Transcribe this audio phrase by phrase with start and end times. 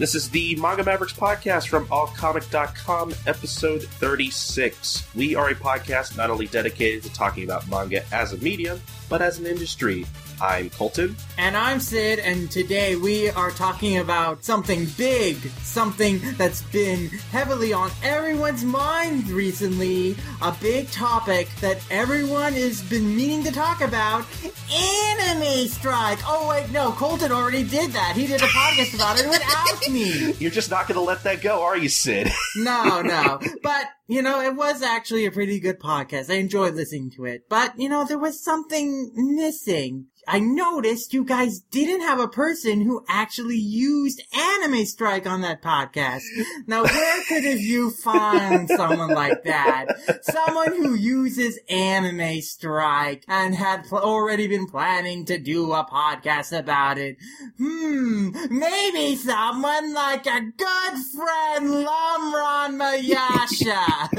[0.00, 5.06] This is the Manga Mavericks podcast from allcomic.com, episode 36.
[5.14, 9.20] We are a podcast not only dedicated to talking about manga as a medium, but
[9.20, 10.06] as an industry.
[10.40, 11.16] I'm Colton.
[11.36, 17.74] And I'm Sid, and today we are talking about something big, something that's been heavily
[17.74, 24.24] on everyone's mind recently, a big topic that everyone has been meaning to talk about
[24.72, 26.20] anime strike.
[26.24, 28.14] Oh, wait, no, Colton already did that.
[28.16, 30.32] He did a podcast about it without me.
[30.38, 32.30] You're just not going to let that go, are you, Sid?
[32.56, 33.40] no, no.
[33.62, 36.30] But you know, it was actually a pretty good podcast.
[36.30, 37.48] I enjoyed listening to it.
[37.48, 40.06] But, you know, there was something missing.
[40.32, 45.60] I noticed you guys didn't have a person who actually used Anime Strike on that
[45.60, 46.22] podcast.
[46.68, 49.86] Now, where could have you find someone like that?
[50.22, 56.56] Someone who uses Anime Strike and had pl- already been planning to do a podcast
[56.56, 57.16] about it.
[57.58, 64.12] Hmm, maybe someone like a good friend, Lamron Mayasha.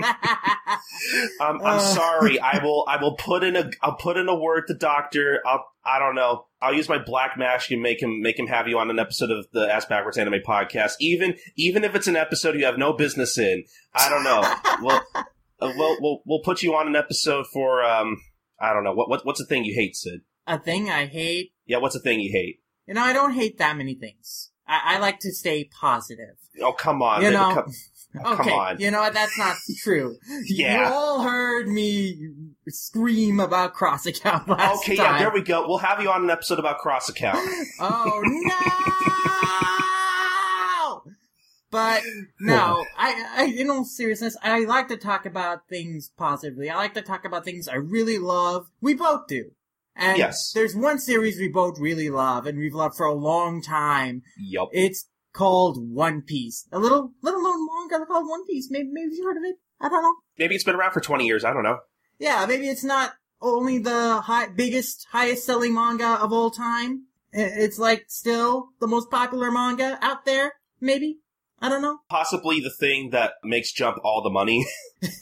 [1.40, 2.40] um, I'm uh, sorry.
[2.40, 2.86] I will.
[2.88, 3.70] I will put in a.
[3.82, 5.42] I'll put in a word to Doctor.
[5.46, 5.57] I'll.
[5.84, 6.46] I don't know.
[6.60, 9.30] I'll use my black mask and make him make him have you on an episode
[9.30, 10.92] of the Ass Backwards Anime Podcast.
[11.00, 13.64] Even even if it's an episode you have no business in.
[13.94, 14.40] I don't know.
[14.82, 18.20] well, uh, we'll we'll we'll put you on an episode for um.
[18.60, 18.92] I don't know.
[18.92, 20.20] What what what's the thing you hate, Sid?
[20.46, 21.52] A thing I hate.
[21.66, 21.78] Yeah.
[21.78, 22.60] What's the thing you hate?
[22.86, 24.50] You know, I don't hate that many things.
[24.66, 26.36] I, I like to stay positive.
[26.60, 27.22] Oh come on!
[27.22, 27.72] You know, come,
[28.24, 28.80] Oh, okay, on.
[28.80, 29.12] you know what?
[29.14, 30.16] That's not true.
[30.46, 30.88] yeah.
[30.88, 32.30] You all heard me
[32.68, 35.14] scream about cross account last Okay, time.
[35.14, 35.66] yeah, there we go.
[35.68, 37.38] We'll have you on an episode about cross account.
[37.80, 38.54] oh no!
[41.70, 42.02] But
[42.40, 46.70] no, I, I, in all seriousness, I like to talk about things positively.
[46.70, 48.68] I like to talk about things I really love.
[48.80, 49.50] We both do.
[49.94, 50.52] And yes.
[50.54, 54.22] there's one series we both really love, and we've loved for a long time.
[54.38, 54.68] Yup.
[54.72, 56.66] It's called One Piece.
[56.72, 58.68] A little, little known manga called One Piece.
[58.70, 59.56] Maybe, maybe you've heard of it.
[59.80, 60.16] I don't know.
[60.36, 61.44] Maybe it's been around for 20 years.
[61.44, 61.78] I don't know.
[62.18, 67.04] Yeah, maybe it's not only the high, biggest, highest selling manga of all time.
[67.32, 70.54] It's like still the most popular manga out there.
[70.80, 71.20] Maybe.
[71.60, 71.98] I don't know.
[72.10, 74.66] Possibly the thing that makes Jump all the money.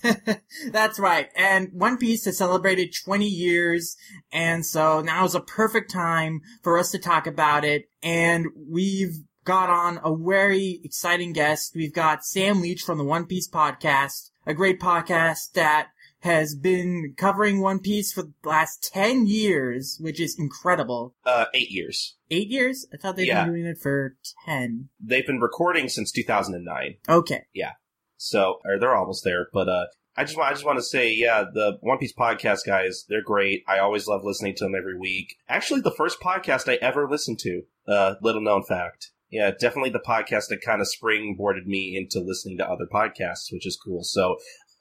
[0.70, 1.28] That's right.
[1.36, 3.96] And One Piece has celebrated 20 years,
[4.32, 7.84] and so now is a perfect time for us to talk about it.
[8.02, 9.16] And we've
[9.46, 11.72] got on a very exciting guest.
[11.74, 15.88] We've got Sam Leach from the One Piece podcast, a great podcast that
[16.20, 21.14] has been covering One Piece for the last 10 years, which is incredible.
[21.24, 22.16] Uh, eight years.
[22.30, 22.86] Eight years?
[22.92, 23.44] I thought they'd Yeah.
[23.44, 24.88] been doing it for 10.
[25.00, 26.96] They've been recording since 2009.
[27.08, 27.44] Okay.
[27.54, 27.72] Yeah.
[28.16, 29.86] So, or they're almost there, but, uh,
[30.16, 33.22] I just want, I just want to say, yeah, the One Piece podcast guys, they're
[33.22, 33.62] great.
[33.68, 35.36] I always love listening to them every week.
[35.48, 39.10] Actually, the first podcast I ever listened to, uh, little known fact.
[39.30, 43.66] Yeah, definitely the podcast that kind of springboarded me into listening to other podcasts, which
[43.66, 44.04] is cool.
[44.04, 44.36] So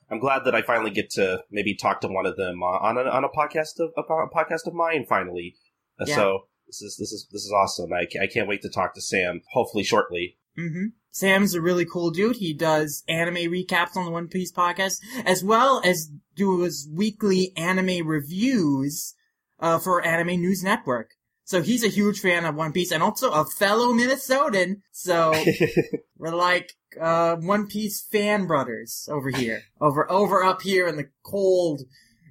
[0.09, 2.97] I'm glad that I finally get to maybe talk to one of them uh, on
[2.97, 5.55] a, on a podcast of a podcast of mine finally.
[5.99, 6.15] Uh, Yeah.
[6.15, 7.91] So this is this is this is awesome.
[7.93, 9.41] I, I can't wait to talk to Sam.
[9.53, 10.37] Hopefully shortly.
[10.55, 12.35] hmm Sam's a really cool dude.
[12.35, 17.53] He does anime recaps on the One Piece podcast, as well as do his weekly
[17.55, 19.15] anime reviews
[19.61, 21.11] uh, for Anime News Network.
[21.47, 24.81] So he's a huge fan of One Piece and also a fellow Minnesotan.
[24.91, 25.33] So
[26.17, 31.09] we're like uh, One Piece fan brothers over here, over over up here in the
[31.23, 31.81] cold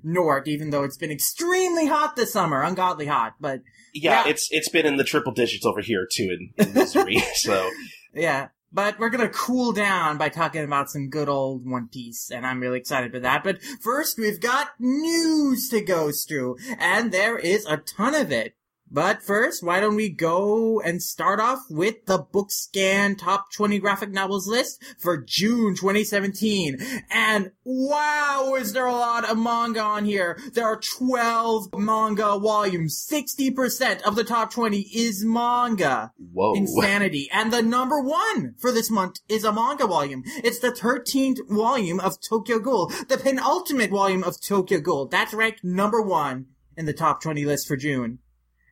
[0.02, 0.48] north.
[0.48, 3.60] Even though it's been extremely hot this summer, ungodly hot, but
[3.94, 4.30] yeah, Yeah.
[4.30, 7.18] it's it's been in the triple digits over here too in, in Missouri.
[7.34, 7.70] so
[8.12, 8.48] Yeah.
[8.72, 12.58] But we're gonna cool down by talking about some good old One Piece, and I'm
[12.58, 13.44] really excited for that.
[13.44, 18.56] But first, we've got news to go through, and there is a ton of it.
[18.94, 24.12] But first, why don't we go and start off with the Bookscan Top 20 Graphic
[24.12, 26.78] Novels list for June 2017.
[27.10, 30.38] And wow, is there a lot of manga on here.
[30.52, 33.04] There are 12 manga volumes.
[33.10, 36.12] 60% of the top 20 is manga.
[36.32, 37.28] whoa, Insanity.
[37.32, 40.22] And the number one for this month is a manga volume.
[40.36, 45.08] It's the 13th volume of Tokyo Ghoul, the penultimate volume of Tokyo Ghoul.
[45.08, 46.46] That's ranked number one
[46.76, 48.20] in the top 20 list for June.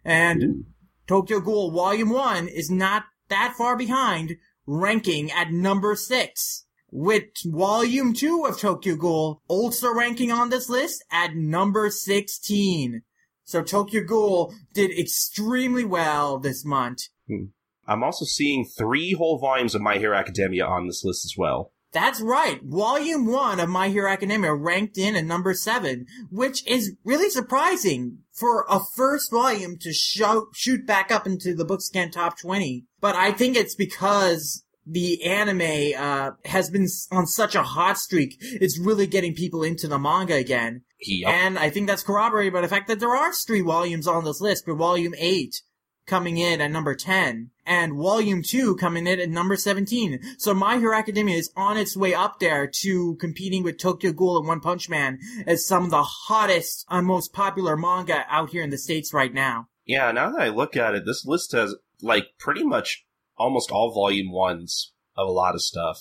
[0.04, 0.64] And Ooh.
[1.06, 6.64] Tokyo Ghoul Volume 1 is not that far behind, ranking at number 6.
[6.90, 13.02] With Volume 2 of Tokyo Ghoul also ranking on this list at number 16.
[13.44, 17.08] So Tokyo Ghoul did extremely well this month.
[17.26, 17.46] Hmm.
[17.86, 21.72] I'm also seeing three whole volumes of My Hero Academia on this list as well.
[21.92, 22.60] That's right.
[22.62, 28.18] Volume 1 of My Hero Academia ranked in at number 7, which is really surprising
[28.32, 32.84] for a first volume to shoot back up into the Bookscan top 20.
[33.00, 38.36] But I think it's because the anime uh, has been on such a hot streak.
[38.40, 40.82] It's really getting people into the manga again.
[41.02, 41.28] Yep.
[41.30, 44.40] And I think that's corroborated by the fact that there are three volumes on this
[44.40, 45.54] list, but volume 8
[46.06, 50.20] coming in at number 10 and volume 2 coming in at number 17.
[50.38, 54.38] So My Hero Academia is on its way up there to competing with Tokyo Ghoul
[54.38, 58.62] and One Punch Man as some of the hottest and most popular manga out here
[58.62, 59.68] in the States right now.
[59.84, 63.04] Yeah, now that I look at it, this list has like pretty much
[63.36, 65.98] almost all volume ones of a lot of stuff.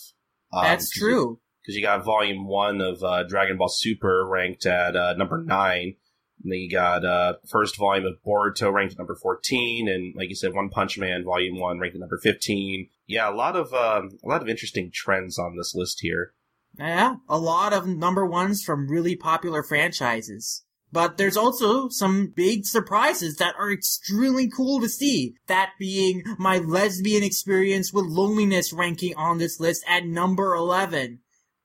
[0.53, 1.39] Um, That's true.
[1.61, 5.43] Because you, you, got volume one of uh, Dragon Ball Super ranked at uh, number
[5.43, 5.95] nine.
[6.43, 10.29] And then you got uh, first volume of Boruto ranked at number 14, and like
[10.29, 12.89] you said, One Punch Man Volume One ranked at number 15.
[13.07, 16.33] Yeah, a lot of um, a lot of interesting trends on this list here.
[16.77, 20.63] Yeah, a lot of number ones from really popular franchises.
[20.93, 25.35] But there's also some big surprises that are extremely cool to see.
[25.47, 31.19] That being my lesbian experience with loneliness ranking on this list at number 11.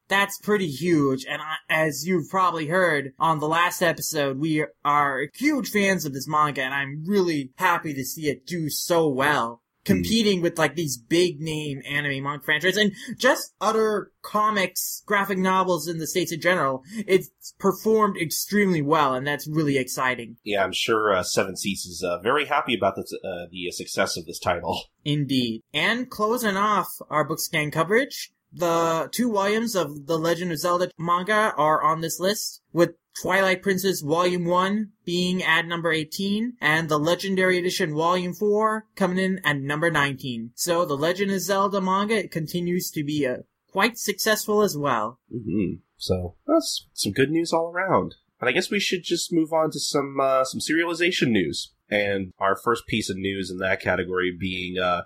[0.09, 1.25] That's pretty huge.
[1.25, 6.13] And I, as you've probably heard on the last episode, we are huge fans of
[6.13, 10.75] this manga and I'm really happy to see it do so well competing with like
[10.75, 16.33] these big name anime manga franchises and just other comics, graphic novels in the States
[16.33, 16.83] in general.
[17.07, 20.37] It's performed extremely well and that's really exciting.
[20.45, 24.17] Yeah, I'm sure uh, Seven Seas is uh, very happy about the, uh, the success
[24.17, 24.83] of this title.
[25.05, 25.63] Indeed.
[25.73, 30.91] And closing off our book scan coverage, the two volumes of the Legend of Zelda
[30.99, 36.89] manga are on this list, with Twilight Princess Volume 1 being at number 18, and
[36.89, 40.51] the Legendary Edition Volume 4 coming in at number 19.
[40.55, 43.39] So the Legend of Zelda manga continues to be uh,
[43.71, 45.21] quite successful as well.
[45.35, 45.77] Mm-hmm.
[45.97, 48.17] So that's some good news all around.
[48.41, 51.73] And I guess we should just move on to some uh, some serialization news.
[51.89, 55.03] And our first piece of news in that category being uh,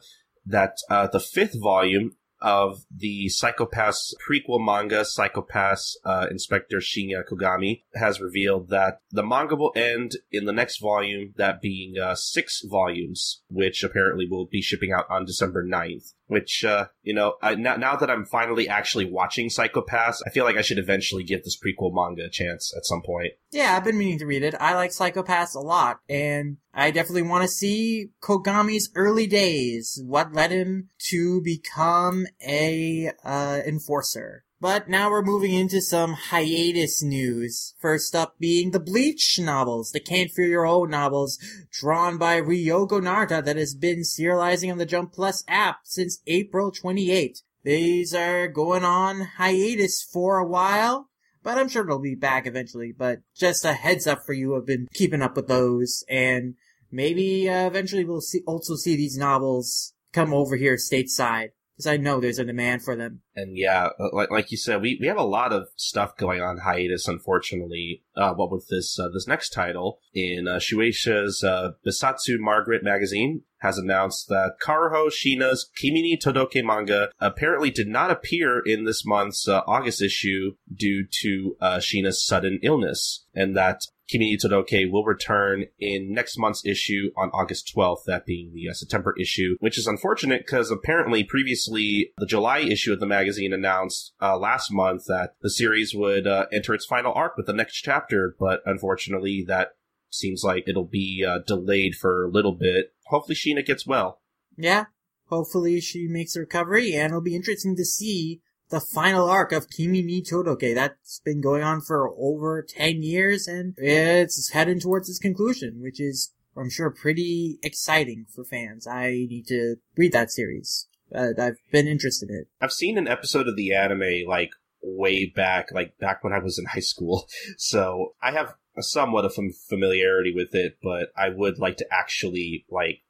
[0.47, 7.83] that uh, the fifth volume of the Psycho-Pass prequel manga, Psycho-Pass uh, Inspector Shinya Kogami,
[7.95, 12.63] has revealed that the manga will end in the next volume, that being uh, six
[12.65, 17.57] volumes, which apparently will be shipping out on December 9th which uh, you know I,
[17.57, 21.43] now, now that i'm finally actually watching Psycho-Pass i feel like i should eventually give
[21.43, 23.33] this prequel manga a chance at some point.
[23.51, 24.55] Yeah i've been meaning to read it.
[24.59, 30.33] I like Psycho-Pass a lot and i definitely want to see kogami's early days what
[30.33, 37.75] led him to become a uh, enforcer but now we're moving into some hiatus news.
[37.81, 41.39] First up being the Bleach novels, the Can't Fear Your Own novels,
[41.73, 46.71] drawn by Ryogo Narita that has been serializing on the Jump Plus app since April
[46.71, 47.41] 28.
[47.63, 51.09] These are going on hiatus for a while,
[51.43, 52.93] but I'm sure they'll be back eventually.
[52.97, 56.55] But just a heads up for you, I've been keeping up with those, and
[56.93, 61.97] maybe uh, eventually we'll see, also see these novels come over here stateside because I
[61.97, 63.23] know there's a demand for them.
[63.35, 66.43] And yeah, uh, like like you said, we, we have a lot of stuff going
[66.43, 67.09] on hiatus.
[67.09, 72.85] Unfortunately, uh, what with this uh, this next title in uh, Shueisha's uh, Bessatsu Margaret
[72.85, 78.85] magazine has announced that Karuho Shiina's Kimi ni Todoke manga apparently did not appear in
[78.85, 84.91] this month's uh, August issue due to uh, Shiina's sudden illness, and that Kimi Todoke
[84.91, 89.57] will return in next month's issue on August 12th, that being the uh, September issue,
[89.61, 94.73] which is unfortunate because apparently previously the July issue of the magazine announced uh, last
[94.73, 98.61] month that the series would uh, enter its final arc with the next chapter, but
[98.67, 99.75] unfortunately that
[100.11, 102.93] seems like it'll be uh, delayed for a little bit.
[103.07, 104.21] Hopefully Shiina gets well.
[104.57, 104.87] Yeah,
[105.27, 108.41] hopefully she makes a recovery and it'll be interesting to see
[108.71, 110.75] the final arc of Kimi ni Todoke.
[110.75, 116.01] That's been going on for over 10 years and it's heading towards its conclusion, which
[116.01, 118.87] is, I'm sure, pretty exciting for fans.
[118.87, 120.87] I need to read that series.
[121.15, 122.49] Uh, I've been interested in it.
[122.61, 124.51] I've seen an episode of the anime, like,
[124.81, 127.29] way back, like, back when I was in high school.
[127.57, 129.35] So I have a somewhat of
[129.69, 133.03] familiarity with it, but I would like to actually, like,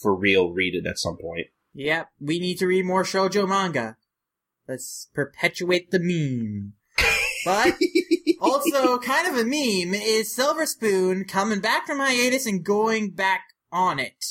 [0.00, 1.48] for real read it at some point.
[1.74, 3.96] Yep, we need to read more shoujo manga.
[4.68, 6.74] Let's perpetuate the meme.
[7.44, 7.76] But
[8.40, 13.42] also kind of a meme is Silver Spoon coming back from hiatus and going back
[13.70, 14.24] on it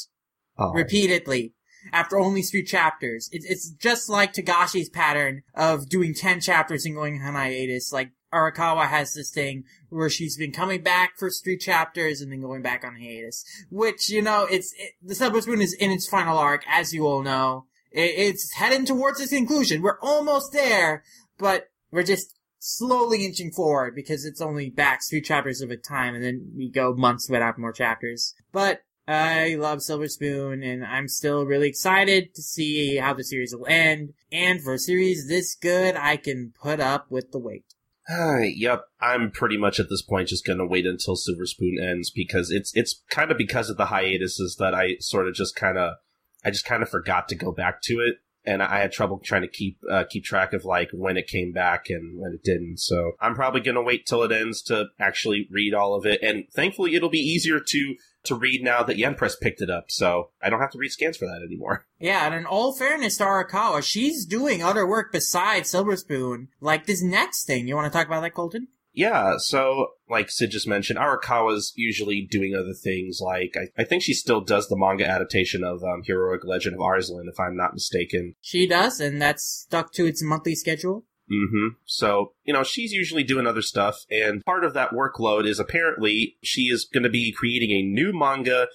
[0.58, 0.72] oh.
[0.72, 1.54] repeatedly
[1.92, 3.30] after only three chapters.
[3.32, 7.92] It's, it's just like Togashi's pattern of doing 10 chapters and going on hiatus.
[7.92, 12.42] Like Arakawa has this thing where she's been coming back for three chapters and then
[12.42, 13.44] going back on hiatus.
[13.70, 17.06] Which, you know, it's, it, the Silver Spoon is in its final arc, as you
[17.06, 19.82] all know it's heading towards its conclusion.
[19.82, 21.04] We're almost there,
[21.38, 26.16] but we're just slowly inching forward because it's only backs three chapters at a time,
[26.16, 28.34] and then we go months without more chapters.
[28.52, 33.54] But I love Silver Spoon, and I'm still really excited to see how the series
[33.54, 34.14] will end.
[34.32, 37.66] And for a series this good, I can put up with the wait.
[38.56, 42.52] yep, I'm pretty much at this point just gonna wait until Silver Spoon ends because
[42.52, 45.96] it's it's kind of because of the hiatuses that I sort of just kind of
[46.44, 49.44] I just kind of forgot to go back to it and I had trouble trying
[49.44, 52.80] to keep uh, keep track of like when it came back and when it didn't.
[52.80, 56.46] So I'm probably gonna wait till it ends to actually read all of it, and
[56.54, 60.30] thankfully it'll be easier to to read now that Yen Press picked it up, so
[60.42, 61.86] I don't have to read scans for that anymore.
[62.02, 66.88] Yeah, and in all fairness to Arakawa, she's doing other work besides Silver Spoon, like
[66.88, 67.68] this next thing.
[67.68, 68.70] You want to talk about that, Colton?
[68.94, 73.20] Yeah, so like Sid just mentioned, Arakawa's usually doing other things.
[73.22, 76.82] Like I, I think she still does the manga adaptation of um, Heroic Legend of
[76.82, 78.36] Arslan, if I'm not mistaken.
[78.42, 81.06] She does, and that's stuck to its monthly schedule.
[81.32, 81.76] Mm-hmm.
[81.86, 86.36] So, you know, she's usually doing other stuff, and part of that workload is apparently
[86.44, 88.68] she is going to be creating a new manga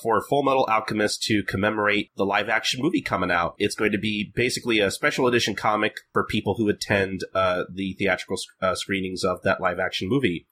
[0.00, 3.54] for Full Metal Alchemist to commemorate the live action movie coming out.
[3.58, 7.94] It's going to be basically a special edition comic for people who attend uh, the
[7.98, 10.46] theatrical uh, screenings of that live action movie.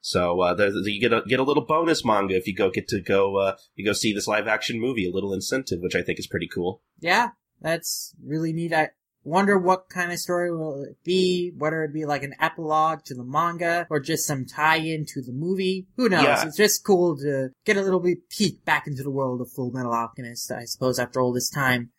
[0.00, 3.00] So uh, you get a get a little bonus manga if you go get to
[3.00, 6.20] go uh, you go see this live action movie, a little incentive, which I think
[6.20, 6.80] is pretty cool.
[7.00, 7.30] Yeah,
[7.60, 8.72] that's really neat.
[8.72, 8.90] I
[9.26, 13.14] Wonder what kind of story will it be, whether it be like an epilogue to
[13.14, 15.88] the manga or just some tie-in to the movie.
[15.96, 16.22] Who knows?
[16.22, 16.46] Yeah.
[16.46, 19.72] It's just cool to get a little bit peek back into the world of Full
[19.72, 21.90] Metal Alchemist, I suppose, after all this time.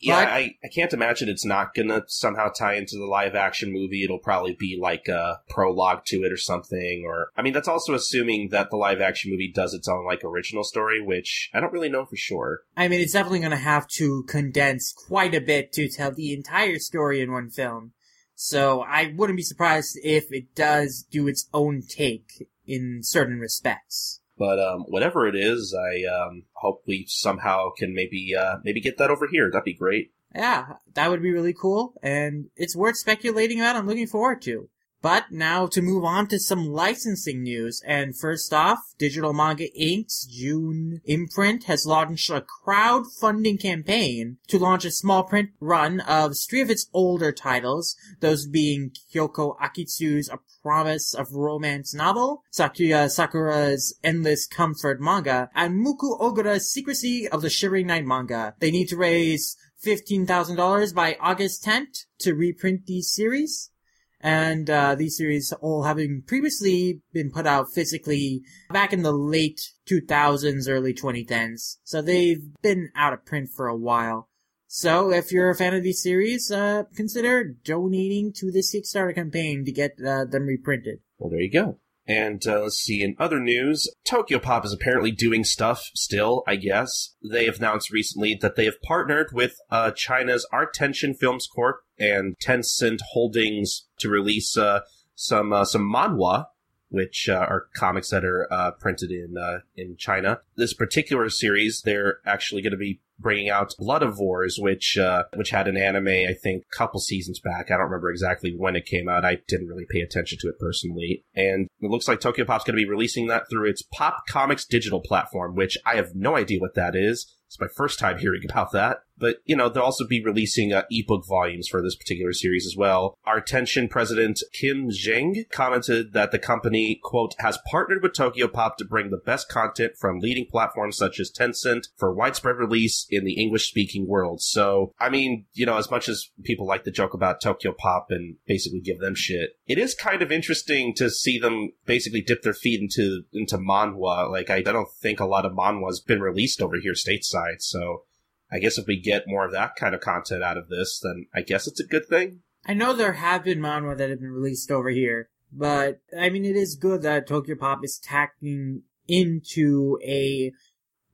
[0.00, 3.72] Yeah, but, I, I can't imagine it's not gonna somehow tie into the live action
[3.72, 4.04] movie.
[4.04, 7.04] It'll probably be like a prologue to it or something.
[7.06, 10.24] Or I mean, that's also assuming that the live action movie does its own like
[10.24, 12.60] original story, which I don't really know for sure.
[12.76, 16.78] I mean, it's definitely gonna have to condense quite a bit to tell the entire
[16.78, 17.92] story in one film.
[18.34, 24.20] So I wouldn't be surprised if it does do its own take in certain respects.
[24.38, 28.98] But um, whatever it is, I um, hope we somehow can maybe uh, maybe get
[28.98, 29.50] that over here.
[29.50, 30.12] That'd be great.
[30.34, 33.76] Yeah, that would be really cool, and it's worth speculating about.
[33.76, 34.68] I'm looking forward to.
[35.00, 37.80] But now to move on to some licensing news.
[37.86, 44.84] And first off, Digital Manga Inc.'s June imprint has launched a crowdfunding campaign to launch
[44.84, 50.40] a small print run of three of its older titles, those being Kyoko Akitsu's A
[50.62, 57.50] Promise of Romance novel, Sakuya Sakura's Endless Comfort manga, and Muku Ogura's Secrecy of the
[57.50, 58.54] Shivering Night manga.
[58.58, 63.70] They need to raise $15,000 by August 10th to reprint these series
[64.20, 69.60] and uh, these series all having previously been put out physically back in the late
[69.88, 71.76] 2000s, early 2010s.
[71.84, 74.28] So they've been out of print for a while.
[74.66, 79.64] So if you're a fan of these series, uh, consider donating to this Kickstarter campaign
[79.64, 81.00] to get uh, them reprinted.
[81.18, 81.78] Well, there you go.
[82.08, 87.14] And uh, let's see, in other news, Tokyopop is apparently doing stuff still, I guess.
[87.22, 91.80] They have announced recently that they have partnered with uh, China's Art Tension Films Corp
[91.98, 94.80] and Tencent Holdings to release uh,
[95.14, 96.46] some uh, some manhwa
[96.90, 100.40] which uh, are comics that are uh, printed in uh, in China.
[100.56, 105.68] This particular series, they're actually going to be bringing out Bloodivores, which uh, which had
[105.68, 107.70] an anime, I think, a couple seasons back.
[107.70, 109.24] I don't remember exactly when it came out.
[109.24, 111.24] I didn't really pay attention to it personally.
[111.34, 115.00] And it looks like Tokyopop's going to be releasing that through its Pop Comics digital
[115.00, 117.34] platform, which I have no idea what that is.
[117.46, 118.98] It's my first time hearing about that.
[119.18, 122.76] But, you know, they'll also be releasing uh, ebook volumes for this particular series as
[122.76, 123.18] well.
[123.24, 128.84] Art Tension president Kim Zheng commented that the company, quote, has partnered with Tokyopop to
[128.84, 133.40] bring the best content from leading platforms such as Tencent for widespread release in the
[133.40, 134.40] English speaking world.
[134.40, 138.36] So, I mean, you know, as much as people like to joke about Tokyopop and
[138.46, 142.54] basically give them shit, it is kind of interesting to see them basically dip their
[142.54, 144.30] feet into, into manhwa.
[144.30, 147.60] Like, I, I don't think a lot of manhwa's been released over here stateside.
[147.60, 148.04] So,
[148.50, 151.26] I guess if we get more of that kind of content out of this, then
[151.34, 152.40] I guess it's a good thing.
[152.66, 156.44] I know there have been manhwa that have been released over here, but I mean,
[156.44, 160.52] it is good that Tokyopop is tacking into a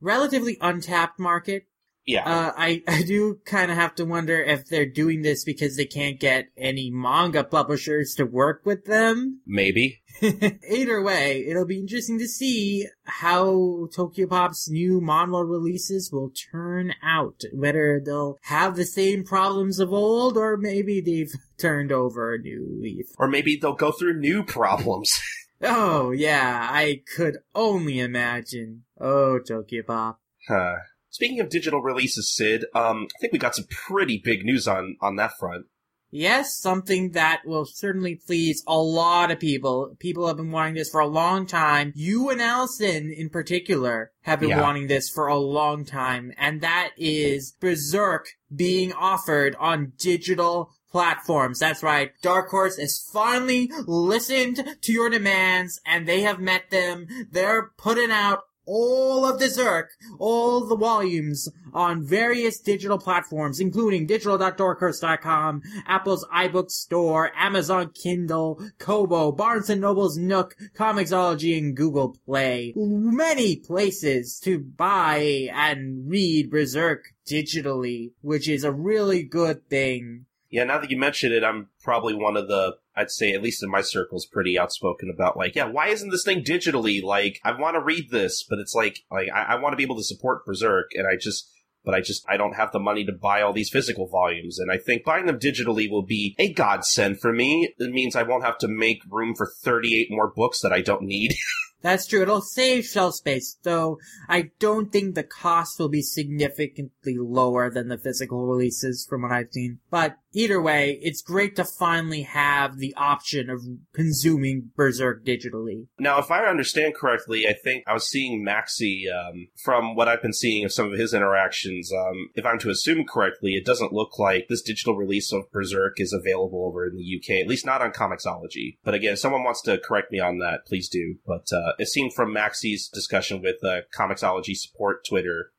[0.01, 1.67] relatively untapped market
[2.05, 2.29] yeah.
[2.29, 5.85] Uh, I, I do kind of have to wonder if they're doing this because they
[5.85, 9.41] can't get any manga publishers to work with them.
[9.47, 10.03] Maybe.
[10.21, 17.41] Either way, it'll be interesting to see how Tokyopop's new manhwa releases will turn out.
[17.51, 22.67] Whether they'll have the same problems of old, or maybe they've turned over a new
[22.79, 23.07] leaf.
[23.17, 25.19] Or maybe they'll go through new problems.
[25.63, 28.83] oh, yeah, I could only imagine.
[29.01, 30.17] Oh, Tokyopop.
[30.47, 30.75] Huh.
[31.15, 34.97] Speaking of digital releases, Sid, um, I think we got some pretty big news on
[35.01, 35.65] on that front.
[36.11, 39.95] yes, something that will certainly please a lot of people.
[39.99, 41.93] People have been wanting this for a long time.
[41.95, 44.61] You and Allison in particular have been Yeah.
[44.61, 51.59] wanting this for a long time, and that is Berserk being offered on digital platforms.
[51.59, 52.11] That's right.
[52.21, 57.07] Dark Horse has finally listened to your demands and they have met them.
[57.31, 65.61] They're putting out all of Berserk, all the volumes on various digital platforms, including digital.darkhorse.com,
[65.85, 72.73] Apple's iBook Store, Amazon Kindle, Kobo, Barnes & Noble's Nook, Comixology, and Google Play.
[72.75, 80.25] Many places to buy and read Berserk digitally, which is a really good thing.
[80.49, 83.63] Yeah, now that you mention it, I'm probably one of the, I'd say, at least
[83.63, 87.03] in my circles, pretty outspoken about like, yeah, why isn't this thing digitally?
[87.03, 89.83] Like, I want to read this, but it's like, like I, I want to be
[89.83, 91.51] able to support Berserk, and I just,
[91.83, 94.71] but I just, I don't have the money to buy all these physical volumes, and
[94.71, 97.73] I think buying them digitally will be a godsend for me.
[97.77, 101.03] It means I won't have to make room for 38 more books that I don't
[101.03, 101.33] need.
[101.85, 102.23] That's true.
[102.23, 107.89] It'll save shelf space, though I don't think the cost will be significantly lower than
[107.89, 109.77] the physical releases from what I've seen.
[109.91, 113.61] But either way, it's great to finally have the option of
[113.93, 115.87] consuming Berserk digitally.
[115.97, 120.21] Now, if I understand correctly, I think I was seeing Maxi um, from what I've
[120.21, 121.91] been seeing of some of his interactions.
[121.91, 125.99] Um, if I'm to assume correctly, it doesn't look like this digital release of Berserk
[125.99, 128.77] is available over in the UK, at least not on Comixology.
[128.83, 131.15] But again, if someone wants to correct me on that, please do.
[131.25, 135.51] But uh, it seemed from Maxi's discussion with uh, Comixology support Twitter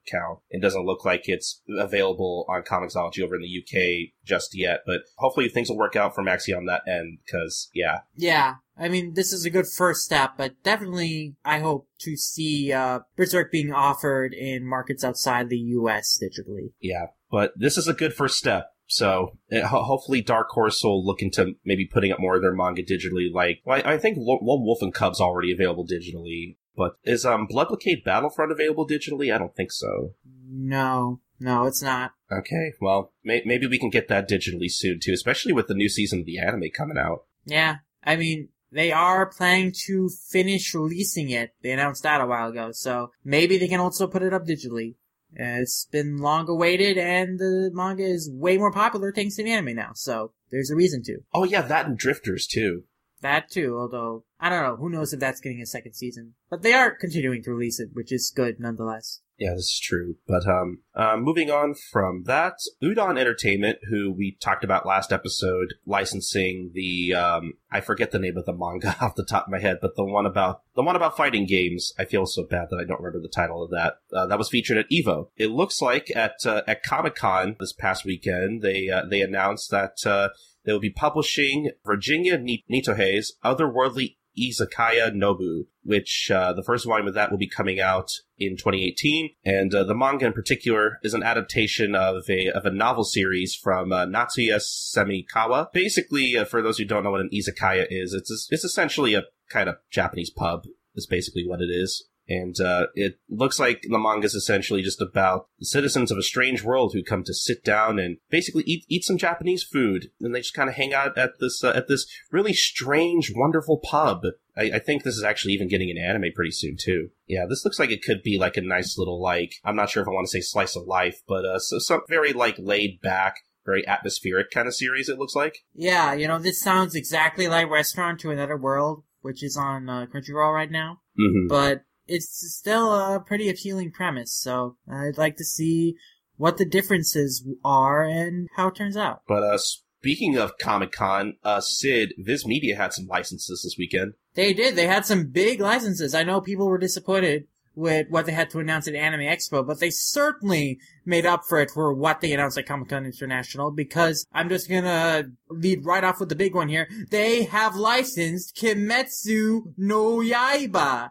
[0.50, 4.80] it doesn't look like it's available on Comixology over in the UK just yet.
[4.86, 8.88] But hopefully things will work out for Maxi on that end, because yeah, Yeah, I
[8.88, 13.50] mean, this is a good first step, but definitely I hope to see uh, Berserk
[13.50, 16.72] being offered in markets outside the US digitally.
[16.80, 18.70] Yeah, but this is a good first step.
[18.88, 22.54] So uh, ho- hopefully, Dark Horse will look into maybe putting up more of their
[22.54, 23.32] manga digitally.
[23.32, 26.56] Like, well, I I think Lo- Lone Wolf and Cub's already available digitally.
[26.76, 29.34] But is um Blood Blockade Battlefront available digitally?
[29.34, 30.14] I don't think so.
[30.48, 32.12] No, no, it's not.
[32.30, 35.88] Okay, well, may- maybe we can get that digitally soon too, especially with the new
[35.88, 37.24] season of the anime coming out.
[37.44, 41.54] Yeah, I mean, they are planning to finish releasing it.
[41.62, 44.96] They announced that a while ago, so maybe they can also put it up digitally.
[45.38, 49.50] Uh, it's been long awaited, and the manga is way more popular thanks to the
[49.50, 51.18] anime now, so there's a reason to.
[51.34, 52.84] Oh yeah, that and Drifters too.
[53.22, 56.34] That too, although, I don't know, who knows if that's getting a second season.
[56.50, 59.20] But they are continuing to release it, which is good nonetheless.
[59.38, 60.16] Yeah, this is true.
[60.26, 65.74] But um, uh, moving on from that, Udon Entertainment, who we talked about last episode,
[65.84, 69.58] licensing the um, I forget the name of the manga off the top of my
[69.58, 71.92] head, but the one about the one about fighting games.
[71.98, 73.98] I feel so bad that I don't remember the title of that.
[74.12, 75.28] Uh, that was featured at Evo.
[75.36, 79.70] It looks like at uh, at Comic Con this past weekend, they uh, they announced
[79.70, 80.30] that uh,
[80.66, 87.08] they will be publishing Virginia Ni- Nitohei's Otherworldly Izakaya Nobu, which uh, the first volume
[87.08, 91.14] of that will be coming out in 2018, and uh, the manga in particular is
[91.14, 95.72] an adaptation of a of a novel series from uh, Natsuya Semikawa.
[95.72, 99.24] Basically, uh, for those who don't know what an izakaya is, it's it's essentially a
[99.48, 100.64] kind of Japanese pub.
[100.94, 102.06] Is basically what it is.
[102.28, 106.22] And uh, it looks like the manga is essentially just about the citizens of a
[106.22, 110.34] strange world who come to sit down and basically eat eat some Japanese food, and
[110.34, 114.22] they just kind of hang out at this uh, at this really strange, wonderful pub.
[114.56, 117.10] I, I think this is actually even getting an anime pretty soon too.
[117.28, 120.02] Yeah, this looks like it could be like a nice little like I'm not sure
[120.02, 123.00] if I want to say slice of life, but uh, so some very like laid
[123.00, 125.08] back, very atmospheric kind of series.
[125.08, 125.58] It looks like.
[125.74, 130.06] Yeah, you know, this sounds exactly like Restaurant to Another World, which is on uh,
[130.12, 131.46] Crunchyroll right now, Mm-hmm.
[131.48, 135.94] but it's still a pretty appealing premise, so I'd like to see
[136.36, 139.22] what the differences are and how it turns out.
[139.26, 144.12] But uh, speaking of Comic Con, uh, Sid, Viz Media had some licenses this weekend.
[144.34, 144.76] They did.
[144.76, 146.14] They had some big licenses.
[146.14, 147.44] I know people were disappointed
[147.76, 151.60] with what they had to announce at Anime Expo, but they certainly made up for
[151.60, 156.02] it for what they announced at Comic Con International because I'm just gonna lead right
[156.02, 156.88] off with the big one here.
[157.10, 161.10] They have licensed Kimetsu no Yaiba.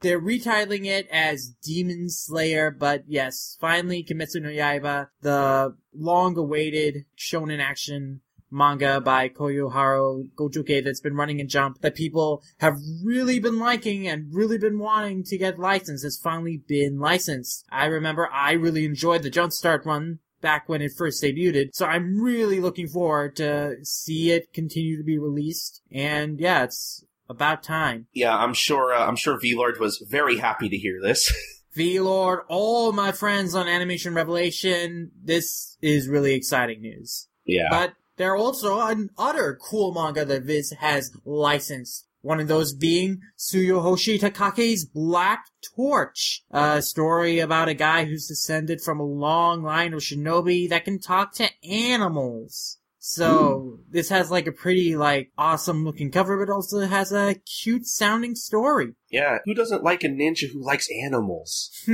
[0.00, 7.60] They're retitling it as Demon Slayer, but yes, finally Kimetsu no Yaiba, the long-awaited shonen
[7.60, 13.58] action manga by Koyoharu Gotouge that's been running in Jump that people have really been
[13.58, 17.64] liking and really been wanting to get licensed has finally been licensed.
[17.70, 22.20] I remember I really enjoyed the Jumpstart run back when it first debuted, so I'm
[22.20, 25.82] really looking forward to see it continue to be released.
[25.90, 28.06] And yeah, it's about time.
[28.12, 28.92] Yeah, I'm sure.
[28.94, 31.32] Uh, I'm sure V Lord was very happy to hear this.
[31.74, 37.28] V-Lord, all my friends on Animation Revelation, this is really exciting news.
[37.44, 37.68] yeah.
[37.70, 42.08] But there are also another cool manga that Viz has licensed.
[42.20, 45.44] One of those being Tsuyoshi Takaki's Black
[45.76, 50.84] Torch, a story about a guy who's descended from a long line of shinobi that
[50.84, 52.77] can talk to animals.
[52.98, 57.86] So this has like a pretty like awesome looking cover, but also has a cute
[57.86, 58.94] sounding story.
[59.10, 61.70] Yeah, who doesn't like a ninja who likes animals?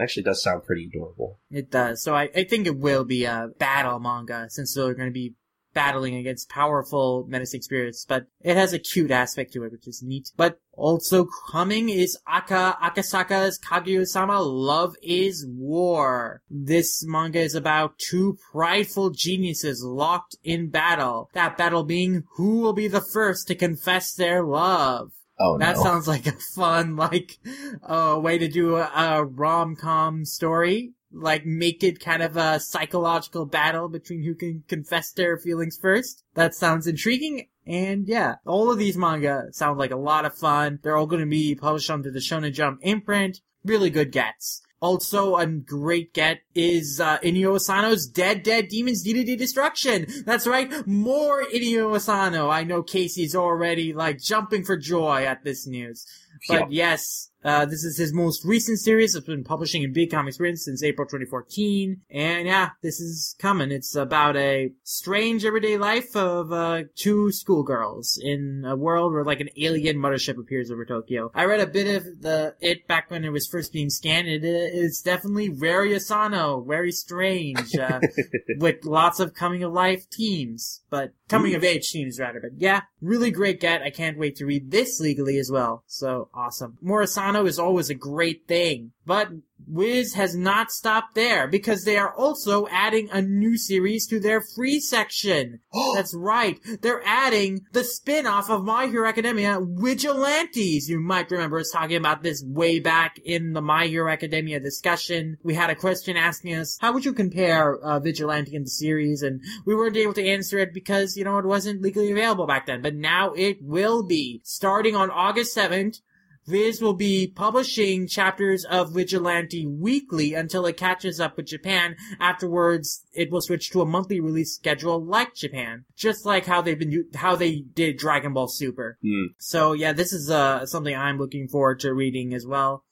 [0.00, 1.38] Actually, does sound pretty adorable.
[1.50, 2.02] It does.
[2.02, 5.34] So I, I think it will be a battle manga since they're going to be
[5.74, 10.02] battling against powerful menacing spirits, but it has a cute aspect to it, which is
[10.02, 10.30] neat.
[10.36, 16.42] But also coming is Aka Akasaka's Kaguya-sama Love is War.
[16.48, 21.30] This manga is about two prideful geniuses locked in battle.
[21.34, 25.10] That battle being who will be the first to confess their love.
[25.38, 25.82] Oh That no.
[25.82, 27.38] sounds like a fun, like,
[27.82, 30.92] uh, way to do a, a rom-com story.
[31.14, 36.24] Like, make it kind of a psychological battle between who can confess their feelings first.
[36.34, 37.46] That sounds intriguing.
[37.66, 40.80] And yeah, all of these manga sound like a lot of fun.
[40.82, 43.40] They're all going to be published under the Shonen Jump imprint.
[43.64, 44.60] Really good gets.
[44.80, 50.04] Also, a great get is uh, Inio Asano's Dead Dead Demons DDD Destruction.
[50.26, 52.50] That's right, more Inio Asano.
[52.50, 56.04] I know Casey's already like jumping for joy at this news.
[56.48, 56.68] But Yep.
[56.72, 59.14] yes, uh, this is his most recent series.
[59.14, 62.00] It's been publishing in Big Comics Print since April 2014.
[62.10, 63.70] And yeah, this is coming.
[63.70, 69.40] It's about a strange everyday life of uh, two schoolgirls in a world where like
[69.40, 71.30] an alien mothership appears over Tokyo.
[71.34, 74.26] I read a bit of the it back when it was first being scanned.
[74.26, 78.00] It is definitely very Asano, very strange, uh,
[78.58, 82.40] with lots of coming of life themes, but coming of age themes rather.
[82.40, 83.82] But yeah, really great get.
[83.82, 85.84] I can't wait to read this legally as well.
[85.86, 86.78] So awesome.
[86.80, 88.92] More Asano is always a great thing.
[89.06, 89.28] But
[89.66, 94.40] Viz has not stopped there because they are also adding a new series to their
[94.40, 95.60] free section.
[95.94, 96.58] That's right.
[96.80, 100.88] They're adding the spin-off of My Hero Academia, Vigilantes.
[100.88, 105.38] You might remember us talking about this way back in the My Hero Academia discussion.
[105.42, 109.22] We had a question asking us, how would you compare uh, Vigilante and the series?
[109.22, 112.66] And we weren't able to answer it because, you know, it wasn't legally available back
[112.66, 112.82] then.
[112.82, 114.40] But now it will be.
[114.44, 116.00] Starting on August 7th,
[116.46, 121.96] Viz will be publishing chapters of Vigilante weekly until it catches up with Japan.
[122.20, 126.78] Afterwards, it will switch to a monthly release schedule like Japan, just like how they've
[126.78, 128.98] been how they did Dragon Ball Super.
[129.02, 129.26] Hmm.
[129.38, 132.84] So yeah, this is uh, something I'm looking forward to reading as well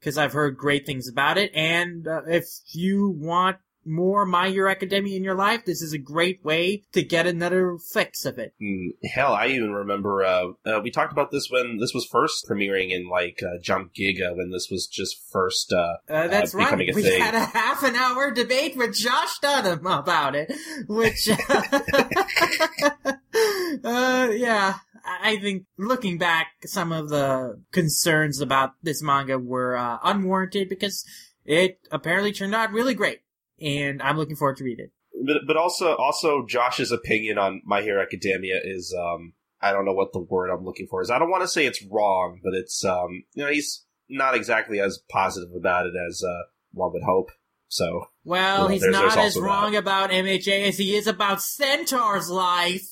[0.00, 1.50] because I've heard great things about it.
[1.54, 5.98] And uh, if you want more My Hero Academia in your life, this is a
[5.98, 8.54] great way to get another fix of it.
[8.60, 8.88] Hmm.
[9.04, 12.90] Hell, I even remember uh, uh, we talked about this when this was first premiering
[12.90, 15.72] in like uh, Jump Giga when this was just first.
[15.72, 16.90] Uh, Uh, that's uh, right.
[16.90, 17.20] a We thing.
[17.20, 20.52] had a half an hour debate with Josh Dunham about it,
[20.88, 21.28] which,
[23.84, 29.76] uh, yeah, I I think looking back, some of the concerns about this manga were
[29.76, 31.04] uh, unwarranted because
[31.44, 33.20] it apparently turned out really great,
[33.64, 34.90] and I'm looking forward to read it.
[35.26, 39.94] but but also also Josh's opinion on My Hero Academia is um I don't know
[39.94, 41.10] what the word I'm looking for is.
[41.10, 44.80] I don't want to say it's wrong, but it's um you know he's not exactly
[44.80, 47.30] as positive about it as uh, one would hope.
[47.68, 51.40] So Well, Well, he's there's- not there's as wrong about MHA as he is about
[51.42, 52.86] Centaur's life.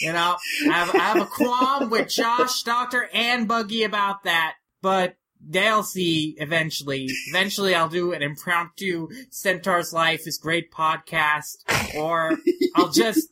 [0.00, 0.36] You know,
[0.68, 5.14] I have, I have a qualm with Josh, Doctor, and Buggy about that, but
[5.46, 7.08] they'll see eventually.
[7.28, 11.56] Eventually, I'll do an impromptu Centaur's Life is Great podcast,
[11.96, 12.36] or
[12.76, 13.28] I'll just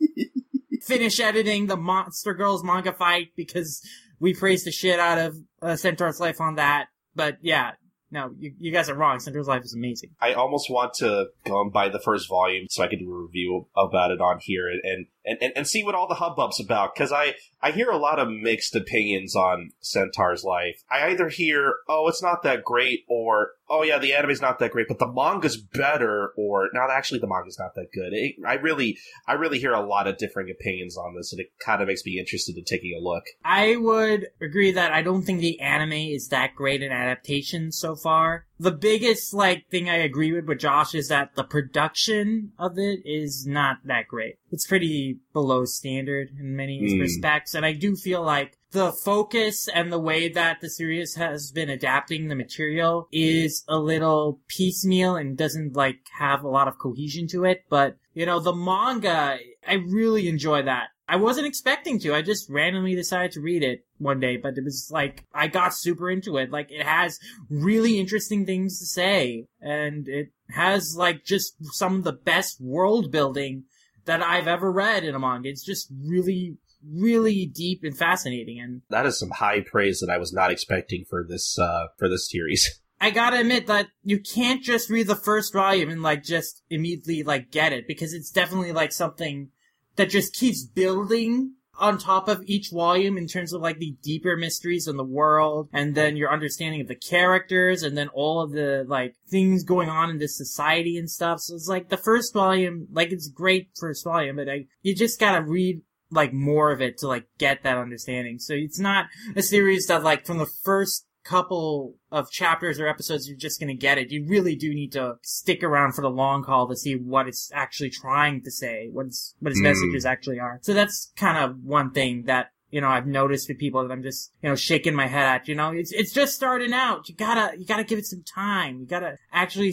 [0.83, 3.81] finish editing the Monster Girls manga fight because
[4.19, 6.89] we praised the shit out of uh, Centaur's Life on that.
[7.15, 7.73] But yeah,
[8.13, 9.21] no, you, you guys are wrong.
[9.21, 10.11] Centaur's Life is amazing.
[10.21, 13.23] I almost want to go and buy the first volume so I can do a
[13.23, 16.95] review about it on here and and, and, and see what all the hubbub's about
[16.95, 20.83] because I I hear a lot of mixed opinions on Centaur's life.
[20.91, 24.73] I either hear oh it's not that great or oh yeah the anime's not that
[24.73, 28.13] great but the manga's better or not actually the manga's not that good.
[28.13, 31.53] It, I really I really hear a lot of differing opinions on this and it
[31.65, 33.25] kind of makes me interested in taking a look.
[33.45, 37.95] I would agree that I don't think the anime is that great an adaptation so
[37.95, 38.47] far.
[38.61, 43.01] The biggest like thing I agree with with Josh is that the production of it
[43.07, 44.37] is not that great.
[44.53, 47.01] It's pretty below standard in many Hmm.
[47.01, 51.51] respects, and I do feel like the focus and the way that the series has
[51.51, 56.79] been adapting the material is a little piecemeal and doesn't like have a lot of
[56.79, 57.65] cohesion to it.
[57.71, 60.89] But you know, the manga, I really enjoy that.
[61.09, 62.15] I wasn't expecting to.
[62.15, 65.75] I just randomly decided to read it one day, but it was like, I got
[65.75, 66.51] super into it.
[66.51, 72.05] Like, it has really interesting things to say, and it has like just some of
[72.05, 73.65] the best world building
[74.07, 75.49] that I've ever read in a manga.
[75.49, 78.59] It's just really, really deep and fascinating.
[78.59, 82.09] And that is some high praise that I was not expecting for this uh, for
[82.09, 82.81] this series.
[83.03, 87.23] I gotta admit that you can't just read the first volume and like just immediately
[87.23, 89.51] like get it because it's definitely like something
[89.97, 94.37] that just keeps building on top of each volume in terms of like the deeper
[94.37, 98.53] mysteries in the world and then your understanding of the characters and then all of
[98.53, 101.41] the like things going on in this society and stuff.
[101.41, 105.19] So it's like the first volume, like it's great first volume, but I, you just
[105.19, 108.39] gotta read like more of it to like get that understanding.
[108.39, 113.29] So it's not a series that like from the first couple of chapters or episodes
[113.29, 114.11] you're just gonna get it.
[114.11, 117.51] You really do need to stick around for the long haul to see what it's
[117.55, 119.65] actually trying to say, what its what its mm.
[119.65, 120.59] messages actually are.
[120.63, 124.03] So that's kind of one thing that you know I've noticed with people that I'm
[124.03, 125.49] just you know shaking my head at.
[125.49, 127.09] You know, it's it's just starting out.
[127.09, 128.81] You gotta you gotta give it some time.
[128.81, 129.73] You gotta actually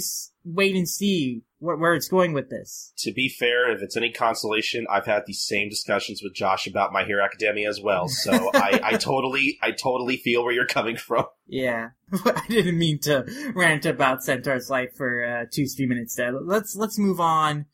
[0.53, 2.93] wait and see where, where it's going with this.
[2.99, 6.93] To be fair, if it's any consolation, I've had these same discussions with Josh about
[6.93, 8.07] My Hero Academia as well.
[8.07, 11.25] So I, I totally, I totally feel where you're coming from.
[11.47, 11.89] Yeah,
[12.25, 16.31] I didn't mean to rant about Centaur's life for uh, two, three minutes there.
[16.31, 17.65] Let's let's move on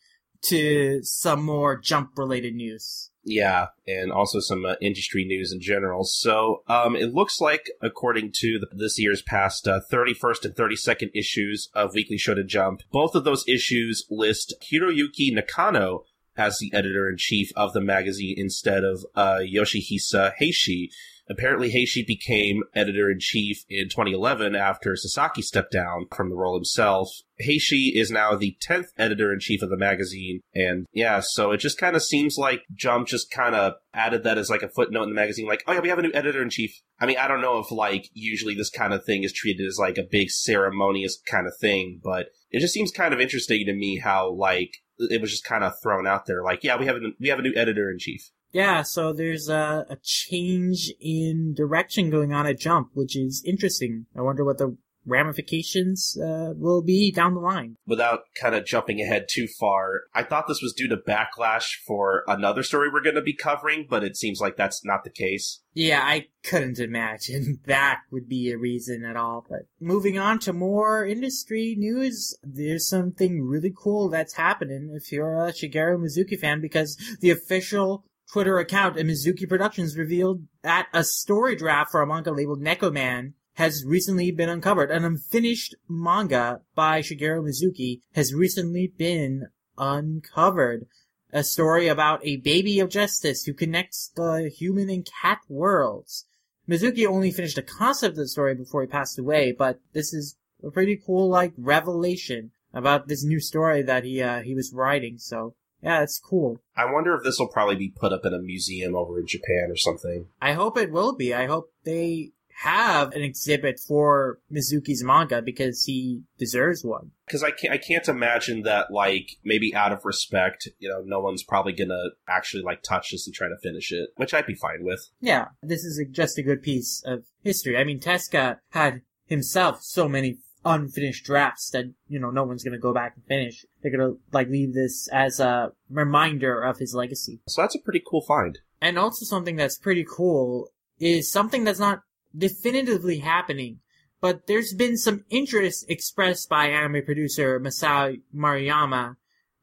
[0.43, 3.09] to some more jump related news.
[3.25, 6.03] Yeah, and also some uh, industry news in general.
[6.03, 11.09] So, um, it looks like, according to the, this year's past uh, 31st and 32nd
[11.15, 16.03] issues of Weekly Shonen Jump, both of those issues list Hiroyuki Nakano
[16.35, 20.89] as the editor in chief of the magazine instead of uh, Yoshihisa Heishi,
[21.29, 26.55] Apparently, Heishi became editor in chief in 2011 after Sasaki stepped down from the role
[26.55, 27.09] himself.
[27.41, 30.41] Heishi is now the 10th editor in chief of the magazine.
[30.53, 34.37] And yeah, so it just kind of seems like Jump just kind of added that
[34.37, 36.41] as like a footnote in the magazine, like, oh yeah, we have a new editor
[36.41, 36.81] in chief.
[36.99, 39.77] I mean, I don't know if like usually this kind of thing is treated as
[39.79, 43.73] like a big ceremonious kind of thing, but it just seems kind of interesting to
[43.73, 46.97] me how like it was just kind of thrown out there, like, yeah, we have
[46.97, 48.29] a, we have a new editor in chief.
[48.53, 54.05] Yeah, so there's a, a change in direction going on at Jump, which is interesting.
[54.15, 57.75] I wonder what the ramifications uh, will be down the line.
[57.85, 62.23] Without kind of jumping ahead too far, I thought this was due to backlash for
[62.27, 65.61] another story we're going to be covering, but it seems like that's not the case.
[65.73, 69.45] Yeah, I couldn't imagine that would be a reason at all.
[69.49, 75.45] But moving on to more industry news, there's something really cool that's happening if you're
[75.45, 81.03] a Shigeru Mizuki fan because the official Twitter account at Mizuki Productions revealed that a
[81.03, 84.89] story draft for a manga labeled Nekoman has recently been uncovered.
[84.89, 90.87] An unfinished manga by Shigeru Mizuki has recently been uncovered.
[91.31, 96.25] A story about a baby of justice who connects the human and cat worlds.
[96.67, 100.37] Mizuki only finished a concept of the story before he passed away, but this is
[100.63, 105.19] a pretty cool, like, revelation about this new story that he, uh, he was writing,
[105.19, 106.59] so yeah, it's cool.
[106.75, 109.67] I wonder if this will probably be put up in a museum over in Japan
[109.69, 110.27] or something.
[110.41, 111.33] I hope it will be.
[111.33, 117.11] I hope they have an exhibit for Mizuki's manga because he deserves one.
[117.25, 121.19] Because I can't, I can't imagine that, like, maybe out of respect, you know, no
[121.19, 124.55] one's probably gonna actually, like, touch this and try to finish it, which I'd be
[124.55, 125.09] fine with.
[125.19, 127.77] Yeah, this is a, just a good piece of history.
[127.77, 132.77] I mean, Tezuka had himself so many unfinished drafts that you know no one's gonna
[132.77, 133.65] go back and finish.
[133.81, 137.41] They're gonna like leave this as a reminder of his legacy.
[137.47, 138.59] So that's a pretty cool find.
[138.81, 142.01] And also something that's pretty cool is something that's not
[142.35, 143.79] definitively happening,
[144.21, 149.15] but there's been some interest expressed by anime producer Masao Maruyama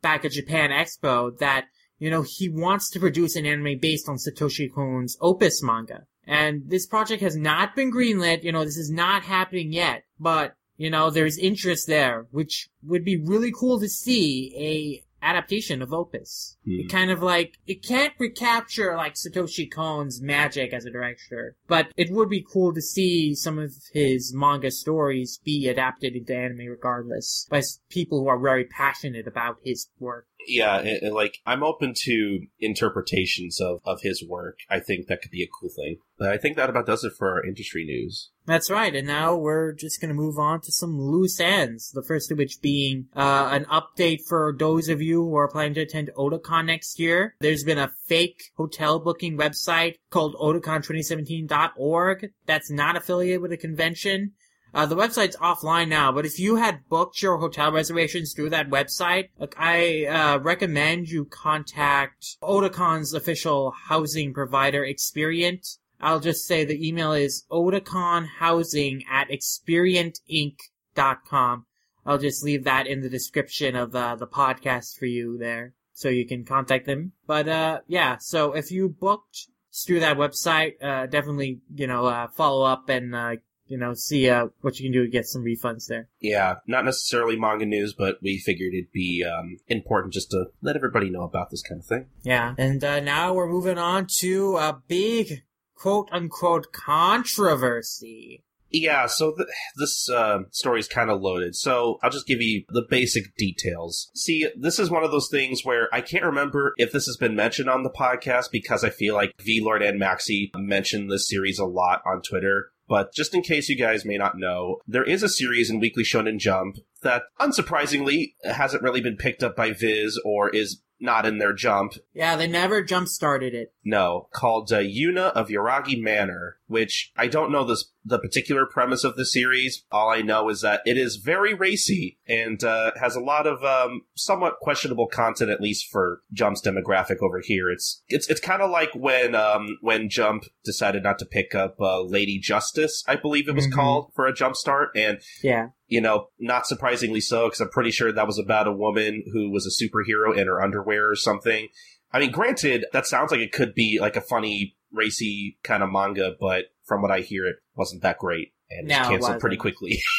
[0.03, 1.67] back at Japan Expo that
[1.99, 6.07] you know he wants to produce an anime based on Satoshi Kon's Opus manga.
[6.27, 10.55] And this project has not been greenlit, you know, this is not happening yet, but
[10.81, 15.93] you know, there's interest there, which would be really cool to see a adaptation of
[15.93, 16.57] Opus.
[16.67, 16.85] Mm.
[16.85, 21.89] It kind of like, it can't recapture like Satoshi Kon's magic as a director, but
[21.99, 26.71] it would be cool to see some of his manga stories be adapted into anime
[26.71, 31.63] regardless by people who are very passionate about his work yeah, and, and, like I'm
[31.63, 34.59] open to interpretations of of his work.
[34.69, 35.97] I think that could be a cool thing.
[36.19, 38.31] But I think that about does it for our industry news.
[38.47, 41.91] That's right, and now we're just gonna move on to some loose ends.
[41.91, 45.75] The first of which being uh, an update for those of you who are planning
[45.75, 47.37] to attend Otakon next year.
[47.41, 54.33] There's been a fake hotel booking website called Otakon2017.org that's not affiliated with a convention.
[54.73, 58.71] Uh, the website's offline now, but if you had booked your hotel reservations through that
[58.71, 65.79] website, I uh, recommend you contact Otakon's official housing provider, Experient.
[66.01, 71.67] I'll just say the email is otakonhousing at experientinc.com.
[72.07, 76.09] I'll just leave that in the description of uh, the podcast for you there, so
[76.09, 77.13] you can contact them.
[77.27, 79.49] But uh, yeah, so if you booked
[79.87, 83.37] through that website, uh, definitely you know uh, follow up and uh,
[83.71, 86.09] you know see uh, what you can do to get some refunds there.
[86.21, 90.77] Yeah, not necessarily manga news, but we figured it'd be um, important just to let
[90.77, 92.07] everybody know about this kind of thing.
[92.23, 98.45] Yeah, and uh, now we're moving on to a big quote unquote controversy.
[98.73, 101.57] Yeah, so th- this uh, story is kind of loaded.
[101.57, 104.11] So I'll just give you the basic details.
[104.15, 107.35] See, this is one of those things where I can't remember if this has been
[107.35, 111.59] mentioned on the podcast because I feel like V Lord and Maxi mentioned this series
[111.59, 112.71] a lot on Twitter.
[112.91, 116.03] But just in case you guys may not know, there is a series in Weekly
[116.03, 121.39] Shonen Jump that, unsurprisingly, hasn't really been picked up by Viz or is not in
[121.39, 121.95] their jump.
[122.13, 123.73] Yeah, they never jump started it.
[123.85, 129.05] No, called uh, Yuna of Yuragi Manor, which I don't know this the particular premise
[129.05, 129.85] of the series.
[129.91, 133.63] All I know is that it is very racy and uh, has a lot of
[133.65, 137.71] um, somewhat questionable content, at least for Jump's demographic over here.
[137.71, 141.77] It's it's it's kind of like when um, when Jump decided not to pick up
[141.81, 143.73] uh, Lady Justice, I believe it was Mhm.
[143.73, 145.69] called for a jump start, and Yeah.
[145.91, 149.51] You know, not surprisingly so, because I'm pretty sure that was about a woman who
[149.51, 151.69] was a superhero in her underwear or something.
[152.13, 155.91] I mean, granted, that sounds like it could be like a funny, racy kind of
[155.91, 159.41] manga, but from what I hear, it wasn't that great and No, was it canceled
[159.41, 160.01] pretty quickly.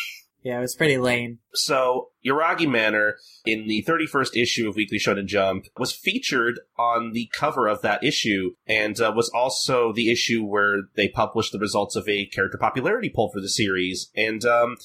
[0.43, 1.37] Yeah, it was pretty lame.
[1.53, 7.29] So, Yuragi Manor, in the 31st issue of Weekly Shonen Jump, was featured on the
[7.31, 11.95] cover of that issue, and uh, was also the issue where they published the results
[11.95, 14.09] of a character popularity poll for the series.
[14.15, 14.77] And um,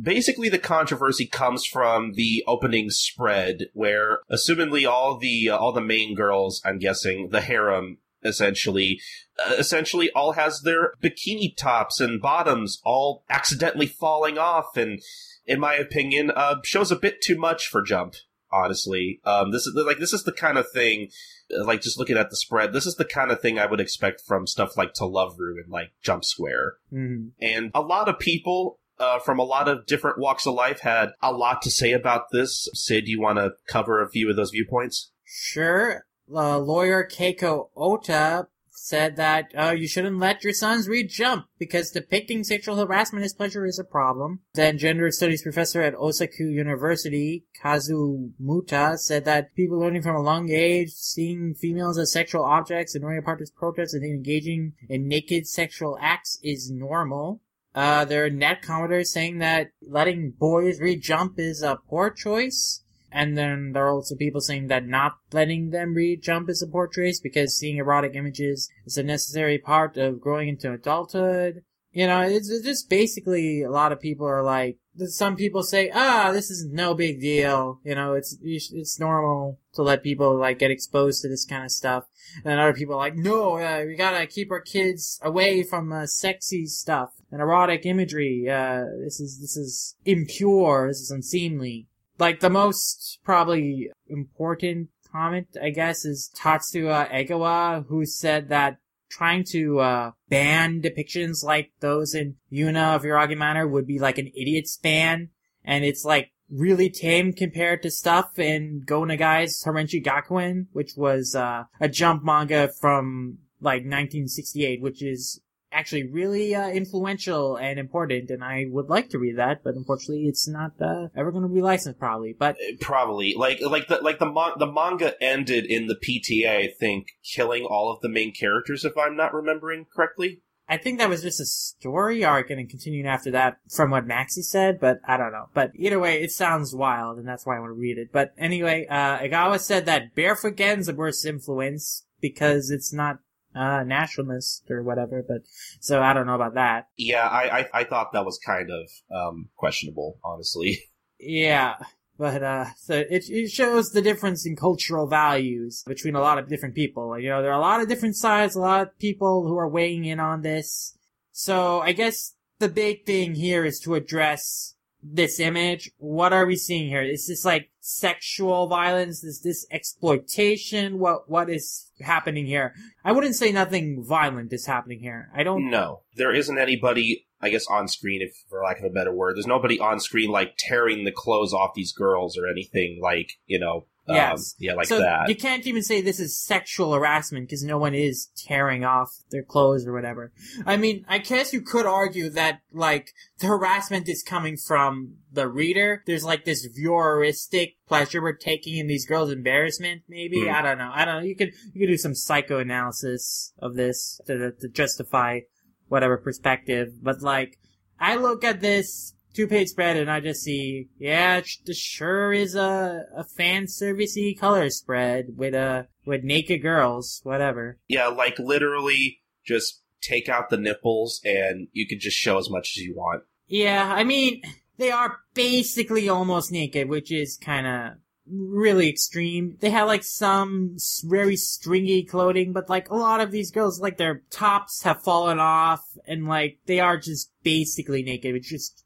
[0.00, 5.80] basically, the controversy comes from the opening spread, where, assumingly, all the uh, all the
[5.80, 9.00] main girls, I'm guessing, the harem, essentially,
[9.44, 15.00] uh, essentially all has their bikini tops and bottoms all accidentally falling off and
[15.46, 18.14] in my opinion uh, shows a bit too much for jump
[18.52, 21.08] honestly um, this is like this is the kind of thing
[21.54, 23.80] uh, like just looking at the spread this is the kind of thing i would
[23.80, 27.32] expect from stuff like to love Ru and like jump square Mhm.
[27.42, 31.10] and a lot of people uh, from a lot of different walks of life had
[31.22, 34.50] a lot to say about this sid you want to cover a few of those
[34.50, 36.06] viewpoints Sure.
[36.32, 41.90] Uh, lawyer Keiko Ota said that uh, you shouldn't let your sons read Jump because
[41.90, 44.40] depicting sexual harassment as pleasure is a problem.
[44.54, 50.24] Then gender studies professor at Osaka University, Kazu Muta, said that people learning from a
[50.24, 55.98] young age, seeing females as sexual objects, ignoring partner's protests, and engaging in naked sexual
[56.00, 57.40] acts is normal.
[57.74, 62.82] Uh, there are net commenters saying that letting boys read Jump is a poor choice.
[63.10, 66.66] And then there are also people saying that not letting them read Jump is a
[66.66, 71.62] poor choice because seeing erotic images is a necessary part of growing into adulthood.
[71.92, 75.92] You know, it's it's just basically a lot of people are like, some people say,
[75.94, 77.80] ah, this is no big deal.
[77.84, 81.70] You know, it's, it's normal to let people like get exposed to this kind of
[81.70, 82.06] stuff.
[82.44, 86.06] And other people are like, no, uh, we gotta keep our kids away from uh,
[86.06, 88.48] sexy stuff and erotic imagery.
[88.48, 90.88] Uh, this is, this is impure.
[90.88, 98.04] This is unseemly like the most probably important comment, I guess, is Tatsuya Egawa, who
[98.04, 103.86] said that trying to uh, ban depictions like those in Yuna of Yuragi Manor would
[103.86, 105.30] be like an idiot's ban,
[105.64, 111.34] and it's like really tame compared to stuff in Go Nagai's Harenchi Gakuen, which was
[111.34, 115.40] uh, a jump manga from like 1968, which is
[115.74, 120.26] actually really uh, influential and important, and I would like to read that, but unfortunately,
[120.26, 122.34] it's not uh, ever going to be licensed, probably.
[122.38, 126.68] But probably like like the like the mon- the manga ended in the PTA I
[126.68, 131.10] think killing all of the main characters if I'm not remembering correctly I think that
[131.10, 134.80] was just a story arc, and it continued after that, from what Maxie said.
[134.80, 135.48] But I don't know.
[135.52, 138.08] But either way, it sounds wild, and that's why I want to read it.
[138.12, 143.18] But anyway, uh, Egawa said that Barefoot Gen's the worst influence because it's not
[143.54, 145.24] uh, nationalist or whatever.
[145.26, 145.42] But
[145.80, 146.88] so I don't know about that.
[146.96, 150.80] Yeah, I, I I thought that was kind of um questionable, honestly.
[151.20, 151.76] Yeah.
[152.16, 156.48] But, uh, so it, it shows the difference in cultural values between a lot of
[156.48, 157.18] different people.
[157.18, 159.68] You know, there are a lot of different sides, a lot of people who are
[159.68, 160.96] weighing in on this.
[161.32, 164.73] So I guess the big thing here is to address
[165.04, 165.90] this image.
[165.98, 167.02] What are we seeing here?
[167.02, 169.22] Is this like sexual violence?
[169.22, 170.98] Is this exploitation?
[170.98, 172.74] What, what is happening here?
[173.04, 175.28] I wouldn't say nothing violent is happening here.
[175.34, 178.90] I don't No, there isn't anybody I guess on screen, if for lack of a
[178.90, 183.00] better word, there's nobody on screen like tearing the clothes off these girls or anything
[183.02, 183.86] like you know.
[184.08, 184.54] Um, Yes.
[184.58, 185.28] yeah, like so that.
[185.28, 189.42] you can't even say this is sexual harassment because no one is tearing off their
[189.42, 190.30] clothes or whatever.
[190.66, 195.48] I mean, I guess you could argue that like the harassment is coming from the
[195.48, 196.02] reader.
[196.06, 200.02] There's like this voyeuristic pleasure we're taking in these girls' embarrassment.
[200.08, 200.54] Maybe Hmm.
[200.54, 200.90] I don't know.
[200.94, 201.26] I don't know.
[201.26, 205.40] You could you could do some psychoanalysis of this to, to justify
[205.88, 206.88] whatever perspective.
[207.02, 207.58] But like,
[207.98, 212.54] I look at this two page spread and I just see, yeah, this sure is
[212.54, 217.78] a, a fan servicey color spread with a with naked girls, whatever.
[217.88, 222.74] yeah, like literally just take out the nipples and you can just show as much
[222.76, 223.22] as you want.
[223.46, 224.42] Yeah, I mean,
[224.78, 229.56] they are basically almost naked, which is kind of really extreme.
[229.60, 233.98] They have like some very stringy clothing, but like a lot of these girls, like
[233.98, 238.83] their tops have fallen off and like they are just basically naked, just the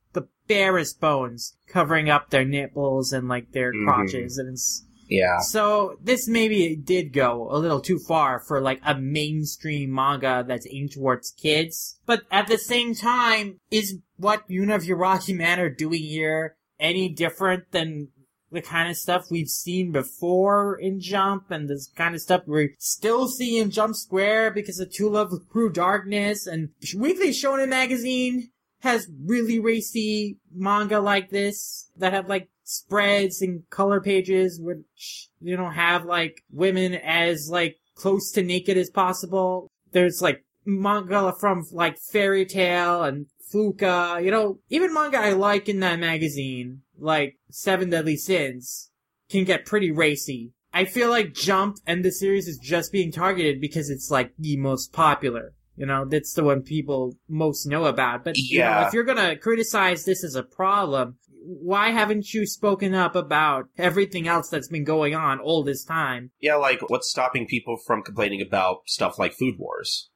[0.49, 3.85] barest bones covering up their nipples and like their Mhm.
[3.85, 5.39] crotches and it's Yeah.
[5.41, 10.67] So this maybe did go a little too far for like a mainstream manga that's
[10.71, 11.99] aimed towards kids.
[12.05, 17.73] But at the same time, is what Yuna of Yuragi Manor doing here any different
[17.73, 18.09] than
[18.53, 22.75] the kind of stuff we've seen before in Jump and this kind of stuff we
[22.79, 28.51] still see in Jump Square because of To Love Ru Darkness and Weekly Shonen Magazine
[28.81, 35.57] has really racy manga like this that have like spreads and color pages which you
[35.57, 39.71] know have like women as like close to naked as possible.
[39.93, 45.69] There's like manga from like Fairy Tail and Fuka, you know, even manga I like
[45.69, 48.91] in that magazine, like Seven Deadly Sins,
[49.29, 50.53] can get pretty racy.
[50.73, 54.57] I feel like Jump and the series is just being targeted because it's like the
[54.59, 55.55] most popular.
[55.79, 58.25] You know, that's the one people most know about.
[58.25, 62.95] But you know, if you're gonna criticize this as a problem, why haven't you spoken
[62.95, 66.33] up about everything else that's been going on all this time?
[66.41, 70.11] Yeah, like what's stopping people from complaining about stuff like Food Wars?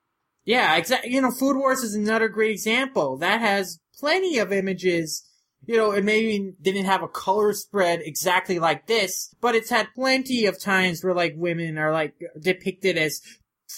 [0.45, 1.13] Yeah, exactly.
[1.13, 3.17] You know, Food Wars is another great example.
[3.19, 5.25] That has plenty of images.
[5.65, 9.95] You know, it maybe didn't have a color spread exactly like this, but it's had
[9.95, 13.21] plenty of times where like women are like depicted as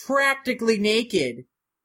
[0.07, 1.45] practically naked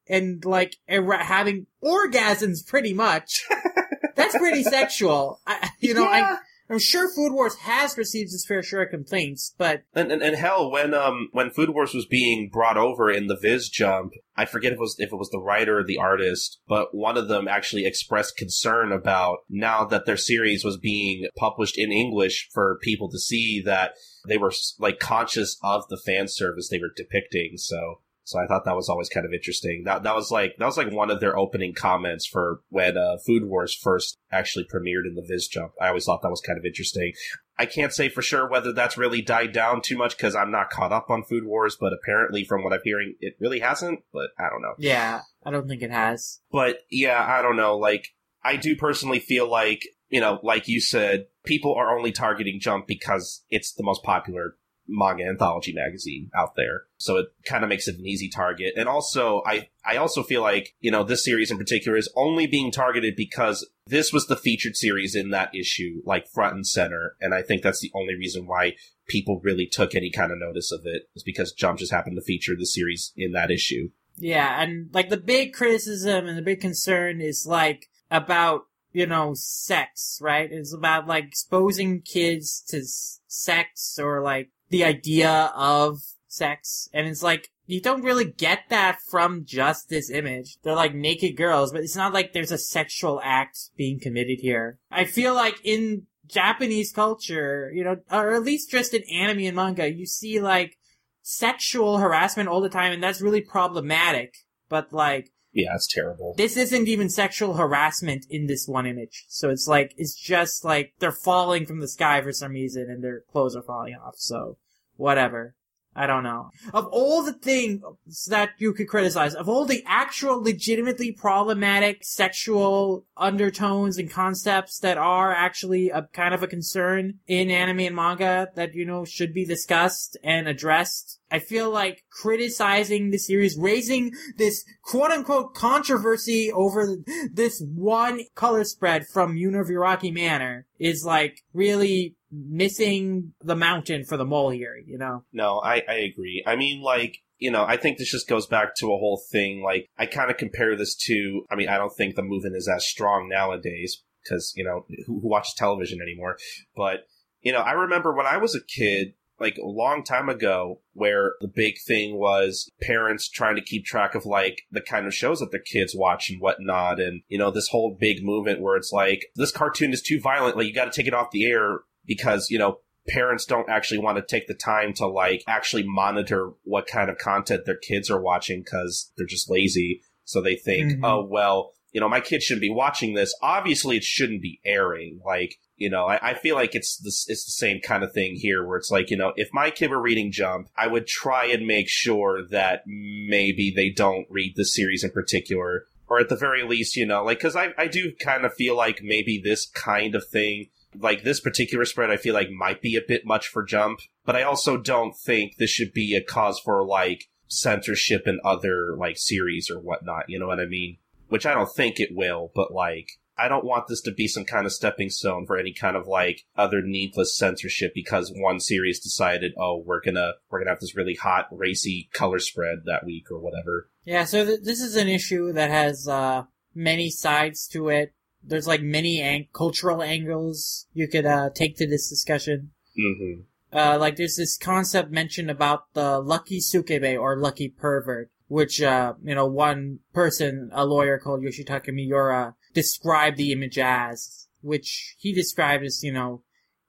[0.09, 3.45] and like era- having orgasms pretty much.
[4.15, 5.39] That's pretty sexual.
[5.47, 6.37] I, you know, I,
[6.69, 10.35] I'm sure Food Wars has received its fair share of complaints, but And, and and
[10.35, 14.45] hell, when um when Food Wars was being brought over in the Viz Jump, I
[14.45, 17.27] forget if it was if it was the writer or the artist, but one of
[17.27, 22.77] them actually expressed concern about now that their series was being published in English for
[22.83, 23.93] people to see that
[24.27, 27.53] they were like conscious of the fan service they were depicting.
[27.57, 29.85] So so I thought that was always kind of interesting.
[29.85, 33.17] That that was like that was like one of their opening comments for when uh,
[33.25, 35.71] Food Wars first actually premiered in the Viz Jump.
[35.81, 37.13] I always thought that was kind of interesting.
[37.57, 40.69] I can't say for sure whether that's really died down too much because I'm not
[40.69, 44.01] caught up on Food Wars, but apparently from what I'm hearing, it really hasn't.
[44.13, 44.75] But I don't know.
[44.77, 46.39] yeah, I don't think it has.
[46.51, 47.77] But yeah, I don't know.
[47.77, 48.09] Like,
[48.43, 52.85] I do personally feel like, you know, like you said, people are only targeting Jump
[52.85, 54.55] because it's the most popular
[54.89, 56.83] manga anthology magazine out there.
[56.97, 58.73] So it kind of makes it an easy target.
[58.75, 62.47] And also, I, I also feel like, you know, this series in particular is only
[62.47, 67.15] being targeted because this was the featured series in that issue, like front and center.
[67.21, 68.75] And I think that's the only reason why
[69.07, 72.21] people really took any kind of notice of it is because Jump just happened to
[72.21, 73.89] feature the series in that issue.
[74.17, 79.33] Yeah, and like the big criticism and the big concern is like about, you know,
[79.33, 80.51] sex, right?
[80.51, 86.89] It's about like exposing kids to s- sex or like the idea of sex.
[86.93, 90.57] And it's like, you don't really get that from just this image.
[90.63, 94.79] They're like naked girls, but it's not like there's a sexual act being committed here.
[94.89, 99.55] I feel like in Japanese culture, you know, or at least just in anime and
[99.55, 100.77] manga, you see like
[101.21, 104.33] sexual harassment all the time, and that's really problematic.
[104.67, 106.35] But like, Yeah, it's terrible.
[106.37, 109.25] this isn't even sexual harassment in this one image.
[109.29, 113.03] So it's like, it's just like they're falling from the sky for some reason and
[113.03, 114.15] their clothes are falling off.
[114.17, 114.57] So,
[114.95, 115.55] whatever.
[115.95, 116.51] I don't know.
[116.73, 117.81] Of all the things
[118.29, 124.97] that you could criticize, of all the actual legitimately problematic sexual undertones and concepts that
[124.97, 129.33] are actually a kind of a concern in anime and manga that, you know, should
[129.33, 136.51] be discussed and addressed, I feel like criticizing the series, raising this quote unquote controversy
[136.51, 136.97] over
[137.33, 144.03] this one color spread from Yuna of Yuragi Manor is like really missing the mountain
[144.03, 145.23] for the mole here, you know?
[145.31, 146.43] No, I, I agree.
[146.45, 149.63] I mean, like, you know, I think this just goes back to a whole thing.
[149.63, 152.67] Like, I kind of compare this to, I mean, I don't think the movement is
[152.67, 156.37] as strong nowadays because, you know, who, who watches television anymore?
[156.75, 157.05] But,
[157.41, 161.33] you know, I remember when I was a kid, like a long time ago where
[161.41, 165.39] the big thing was parents trying to keep track of like the kind of shows
[165.39, 168.91] that their kids watch and whatnot and you know this whole big movement where it's
[168.91, 171.79] like this cartoon is too violent like you got to take it off the air
[172.09, 176.51] because you know parents don't actually want to take the time to like actually monitor
[176.63, 180.01] what kind of content their kids are watching because they're just lazy.
[180.25, 181.05] So they think, mm-hmm.
[181.05, 183.33] oh, well, you know, my kid shouldn't be watching this.
[183.41, 185.19] Obviously, it shouldn't be airing.
[185.25, 188.35] Like, you know, I, I, feel like it's this, it's the same kind of thing
[188.35, 191.45] here where it's like, you know, if my kid were reading Jump, I would try
[191.45, 195.85] and make sure that maybe they don't read the series in particular.
[196.07, 198.75] Or at the very least, you know, like, cause I, I do kind of feel
[198.75, 202.95] like maybe this kind of thing like this particular spread I feel like might be
[202.95, 206.59] a bit much for Jump, but I also don't think this should be a cause
[206.59, 210.97] for like censorship in other like series or whatnot, you know what I mean?
[211.27, 214.43] Which I don't think it will, but like I don't want this to be some
[214.43, 218.99] kind of stepping stone for any kind of like other needless censorship because one series
[218.99, 223.31] decided, oh, we're gonna we're gonna have this really hot racy color spread that week
[223.31, 223.89] or whatever.
[224.03, 226.43] Yeah, so th- this is an issue that has uh,
[226.75, 228.13] many sides to it
[228.43, 232.71] there's like many ang- cultural angles you could uh, take to this discussion.
[232.97, 233.41] Mm-hmm.
[233.71, 239.13] Uh, like there's this concept mentioned about the lucky sukebe or lucky pervert, which uh,
[239.23, 245.33] you know one person, a lawyer called Yoshitaka Miura, described the image as, which he
[245.33, 246.43] described as you know.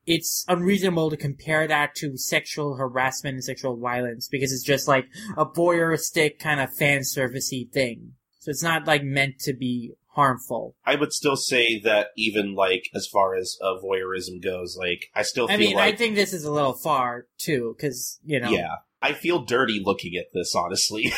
[0.07, 5.07] It's unreasonable to compare that to sexual harassment and sexual violence because it's just like
[5.37, 8.15] a voyeuristic kind of fan servicey thing.
[8.39, 10.77] So it's not like meant to be harmful.
[10.85, 15.23] I would still say that even like as far as uh, voyeurism goes, like I
[15.23, 15.47] still.
[15.47, 18.51] Feel I mean, like, I think this is a little far too, because you know.
[18.51, 20.55] Yeah, I feel dirty looking at this.
[20.55, 21.13] Honestly,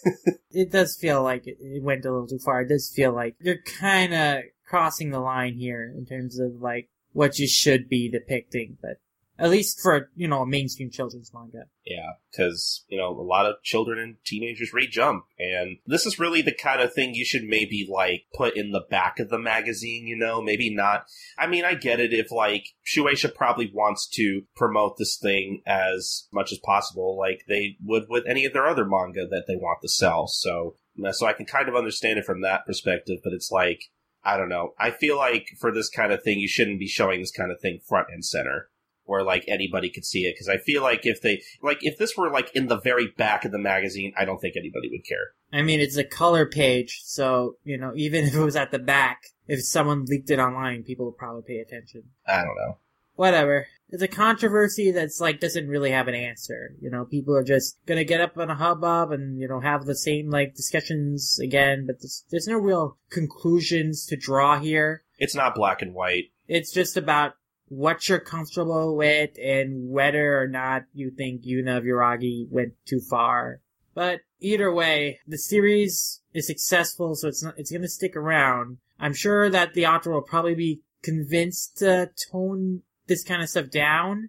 [0.50, 2.62] it does feel like it went a little too far.
[2.62, 6.88] It does feel like you're kind of crossing the line here in terms of like
[7.12, 8.98] what you should be depicting, but
[9.42, 11.64] at least for you know a mainstream children's manga.
[11.84, 16.20] Yeah, because you know a lot of children and teenagers read Jump, and this is
[16.20, 19.40] really the kind of thing you should maybe like put in the back of the
[19.40, 20.06] magazine.
[20.06, 21.06] You know, maybe not.
[21.36, 26.28] I mean, I get it if like Shueisha probably wants to promote this thing as
[26.32, 29.80] much as possible, like they would with any of their other manga that they want
[29.82, 30.28] to sell.
[30.28, 30.76] So,
[31.10, 33.18] so I can kind of understand it from that perspective.
[33.24, 33.80] But it's like.
[34.24, 34.74] I don't know.
[34.78, 37.60] I feel like for this kind of thing, you shouldn't be showing this kind of
[37.60, 38.68] thing front and center
[39.12, 42.16] where like anybody could see it because I feel like if they like if this
[42.16, 45.34] were like in the very back of the magazine, I don't think anybody would care.
[45.52, 48.78] I mean, it's a color page, so you know, even if it was at the
[48.78, 52.04] back, if someone leaked it online, people would probably pay attention.
[52.26, 52.78] I don't know.
[53.16, 53.66] Whatever.
[53.90, 56.74] It's a controversy that's like doesn't really have an answer.
[56.80, 59.84] You know, people are just gonna get up on a hubbub and you know have
[59.84, 65.02] the same like discussions again, but there's, there's no real conclusions to draw here.
[65.18, 66.30] It's not black and white.
[66.48, 67.34] It's just about
[67.72, 73.00] what you're comfortable with and whether or not you think Yuna of Yuragi went too
[73.00, 73.60] far.
[73.94, 78.76] But either way, the series is successful, so it's not, it's gonna stick around.
[79.00, 83.70] I'm sure that the author will probably be convinced to tone this kind of stuff
[83.70, 84.28] down,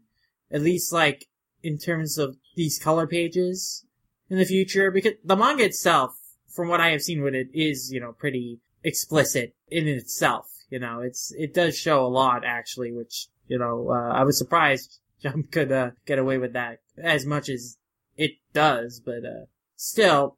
[0.50, 1.28] at least like
[1.62, 3.86] in terms of these color pages
[4.30, 6.18] in the future, because the manga itself,
[6.48, 10.50] from what I have seen with it, is, you know, pretty explicit in itself.
[10.70, 14.38] You know, it's, it does show a lot actually, which you know, uh, I was
[14.38, 17.78] surprised Jump could uh, get away with that as much as
[18.18, 20.38] it does, but uh, still,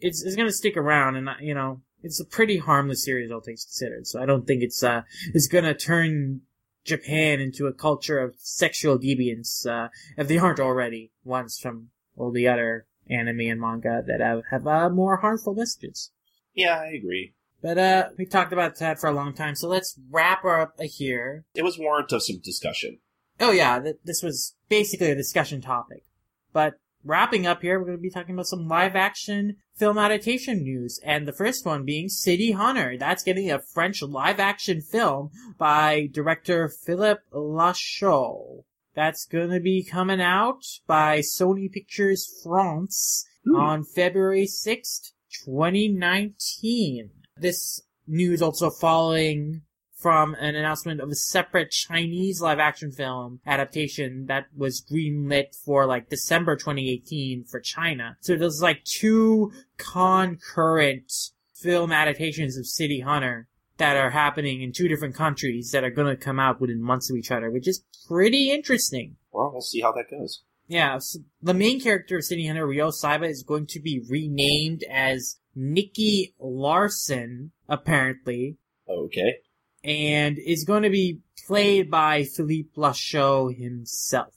[0.00, 3.64] it's it's gonna stick around, and you know, it's a pretty harmless series, all things
[3.64, 4.06] considered.
[4.06, 5.02] So I don't think it's uh
[5.34, 6.42] it's gonna turn
[6.84, 12.30] Japan into a culture of sexual deviance uh, if they aren't already ones from all
[12.30, 16.10] the other anime and manga that have have uh, more harmful messages.
[16.54, 17.34] Yeah, I agree.
[17.60, 21.44] But uh, we talked about that for a long time, so let's wrap up here.
[21.54, 22.98] It was warrant of some discussion.
[23.40, 26.04] Oh yeah, th- this was basically a discussion topic.
[26.52, 30.62] But wrapping up here, we're going to be talking about some live action film adaptation
[30.62, 32.96] news, and the first one being City Hunter.
[32.96, 38.64] That's getting a French live action film by director Philippe Lacheau.
[38.94, 43.56] That's going to be coming out by Sony Pictures France Ooh.
[43.56, 45.12] on February 6th,
[45.44, 47.10] 2019.
[47.40, 49.62] This news also following
[49.98, 55.86] from an announcement of a separate Chinese live action film adaptation that was greenlit for
[55.86, 58.16] like December 2018 for China.
[58.20, 61.12] So there's like two concurrent
[61.52, 66.14] film adaptations of City Hunter that are happening in two different countries that are going
[66.14, 69.16] to come out within months of each other, which is pretty interesting.
[69.32, 70.42] Well, we'll see how that goes.
[70.68, 74.84] Yeah, so the main character of City Hunter, Ryo Saeba, is going to be renamed
[74.90, 78.58] as Nicky Larson, apparently.
[78.88, 79.36] Okay.
[79.82, 84.34] And is going to be played by Philippe Lacheau himself.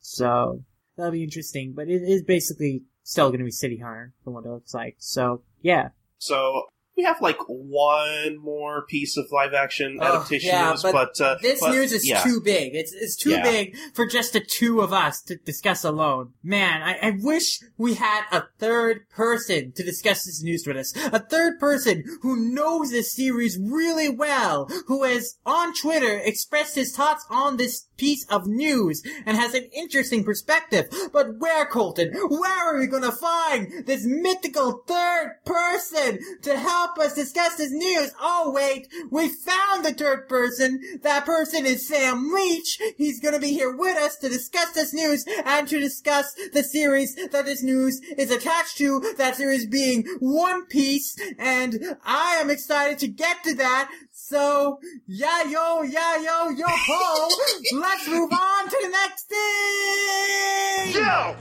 [0.00, 0.64] So,
[0.96, 4.44] that'll be interesting, but it is basically still going to be City Hunter from what
[4.44, 4.96] it looks like.
[4.98, 5.88] So, yeah.
[6.18, 6.64] So
[7.00, 11.36] we have like one more piece of live action Oh, yeah, news, but but, uh,
[11.40, 12.20] This but, news is yeah.
[12.22, 12.74] too big.
[12.74, 13.42] It's it's too Yeah.
[13.42, 16.34] big for just the two of us to discuss alone.
[16.42, 20.94] Man, I, I wish we had a third person to discuss this news with us.
[21.12, 26.94] A third person who knows this series really well, who has on Twitter expressed his
[26.94, 30.86] thoughts on this piece of news and has an interesting perspective.
[31.12, 32.12] But where, Colton?
[32.28, 38.12] Where are we gonna find this mythical third person to help us discuss this news?
[38.20, 40.80] Oh wait, we found the third person.
[41.02, 42.80] That person is Sam Leach.
[42.96, 47.14] He's gonna be here with us to discuss this news and to discuss the series
[47.14, 49.00] that this news is attached to.
[49.16, 53.90] That series being One Piece, and I am excited to get to that.
[54.12, 57.28] So, yeah, yo, yeah, yo, yo, ho!
[57.72, 60.94] Let's move on to the next thing!
[60.94, 61.36] Yo!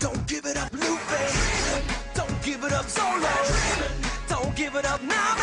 [0.00, 1.37] Don't give it up, Lupe.
[2.68, 4.28] Don't give it up, Zolo.
[4.28, 5.42] Don't give it up, Nami.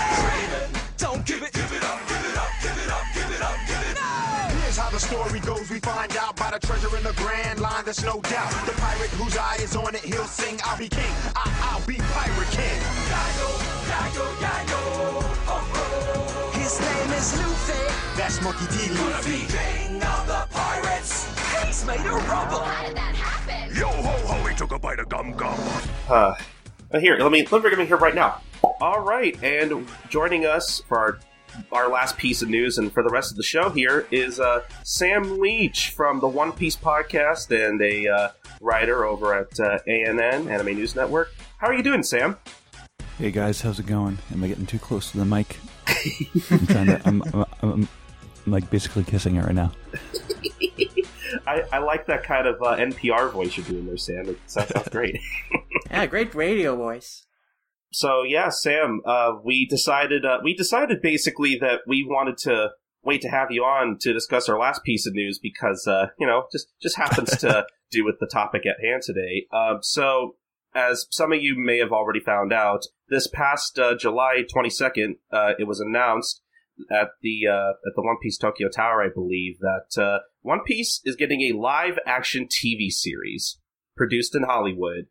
[0.97, 3.57] Don't give it, give it up, give it up, give it up, give it up,
[3.67, 4.51] give it up.
[4.61, 5.69] Here's how the story goes.
[5.71, 7.84] We find out by the treasure in the grand line.
[7.84, 8.51] There's no doubt.
[8.67, 10.59] The pirate whose eye is on it, he'll sing.
[10.65, 11.13] I'll be king.
[11.36, 12.80] I- I'll be pirate king.
[16.53, 18.17] His name is Luffy.
[18.17, 18.93] That's Monkey D.
[18.95, 21.26] Gonna be king of the pirates.
[21.65, 22.63] He's made of rubber.
[22.63, 23.76] How did that happen?
[23.76, 25.57] Yo ho ho, he took a bite of gum gum.
[26.09, 26.34] Uh,
[26.96, 28.41] but here, let me let me bring him here right now.
[28.80, 31.20] All right, and joining us for our
[31.70, 34.62] our last piece of news and for the rest of the show here is uh,
[34.84, 38.30] Sam Leach from the One Piece podcast and a uh,
[38.62, 41.36] writer over at uh, ANN Anime News Network.
[41.58, 42.38] How are you doing, Sam?
[43.18, 44.18] Hey guys, how's it going?
[44.32, 45.58] Am I getting too close to the mic?
[46.50, 47.02] I'm trying to.
[47.04, 47.89] I'm, I'm, I'm,
[48.46, 49.74] I'm like basically kissing it right now.
[51.48, 54.30] I, I like that kind of uh, NPR voice you're doing there, Sam.
[54.30, 55.20] It sounds, sounds great.
[55.91, 57.26] Yeah, great radio voice.
[57.93, 62.72] So yeah, Sam, uh, we decided uh, we decided basically that we wanted to
[63.04, 66.28] wait to have you on to discuss our last piece of news because uh, you
[66.28, 69.46] know just just happens to do with the topic at hand today.
[69.54, 70.36] Um, so
[70.74, 75.16] as some of you may have already found out, this past uh, July twenty second,
[75.32, 76.41] uh, it was announced
[76.91, 81.01] at the uh, at the One Piece Tokyo Tower, I believe, that uh, One Piece
[81.05, 83.59] is getting a live action TV series
[83.95, 85.05] produced in Hollywood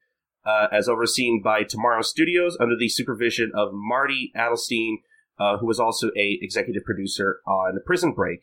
[0.46, 4.96] uh, as overseen by Tomorrow Studios under the supervision of Marty Adelstein,
[5.38, 8.40] uh, who was also a executive producer on the Prison Break.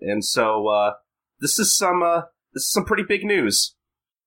[0.00, 0.92] And so uh,
[1.40, 3.76] this is some uh, this is some pretty big news.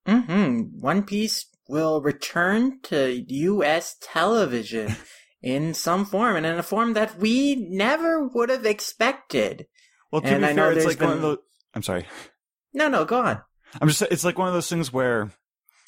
[0.07, 0.79] Mm-hmm.
[0.79, 3.95] One Piece will return to U.S.
[4.01, 4.95] television
[5.41, 9.65] in some form, and in a form that we never would have expected.
[10.11, 11.37] Well, to And be I know fair, it's there's like one of those.
[11.73, 12.05] I'm sorry.
[12.73, 13.41] No, no, go on.
[13.81, 14.01] I'm just.
[14.03, 15.31] It's like one of those things where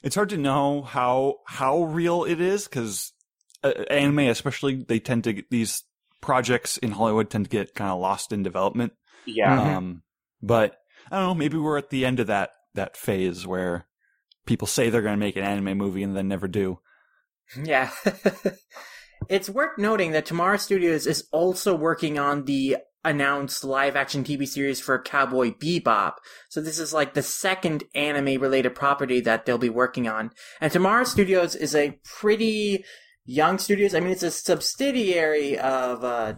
[0.03, 3.11] it's hard to know how how real it is because
[3.63, 5.83] uh, anime, especially, they tend to get these
[6.21, 8.93] projects in Hollywood tend to get kind of lost in development.
[9.25, 9.75] Yeah, Mhm.
[9.75, 10.03] Um,
[10.41, 10.77] but
[11.11, 11.35] I don't know.
[11.35, 13.85] Maybe we're at the end of that that phase where
[14.45, 16.79] people say they're going to make an anime movie and then never do.
[17.61, 17.91] Yeah.
[19.29, 24.47] it's worth noting that Tomorrow Studios is also working on the announced live action TV
[24.47, 26.13] series for Cowboy Bebop.
[26.49, 30.31] So this is like the second anime related property that they'll be working on.
[30.61, 32.85] And Tomorrow Studios is a pretty
[33.25, 33.93] young studios.
[33.93, 36.35] I mean, it's a subsidiary of, uh,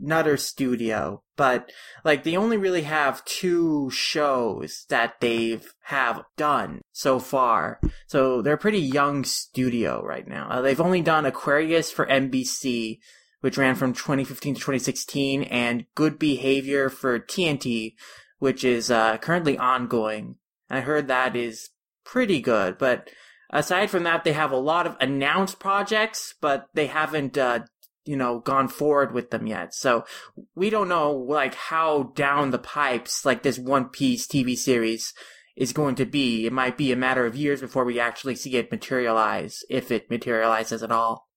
[0.00, 1.70] Nutter Studio, but
[2.04, 7.80] like they only really have two shows that they've have done so far.
[8.06, 10.48] So they're a pretty young studio right now.
[10.50, 12.98] Uh, they've only done Aquarius for NBC,
[13.40, 17.94] which ran from 2015 to 2016, and Good Behavior for TNT,
[18.38, 20.36] which is uh, currently ongoing.
[20.70, 21.70] I heard that is
[22.04, 23.08] pretty good, but
[23.50, 27.60] aside from that, they have a lot of announced projects, but they haven't, uh,
[28.08, 29.74] you know, gone forward with them yet.
[29.74, 30.06] So
[30.54, 35.12] we don't know, like, how down the pipes, like, this One Piece TV series
[35.56, 36.46] is going to be.
[36.46, 40.08] It might be a matter of years before we actually see it materialize, if it
[40.08, 41.28] materializes at all.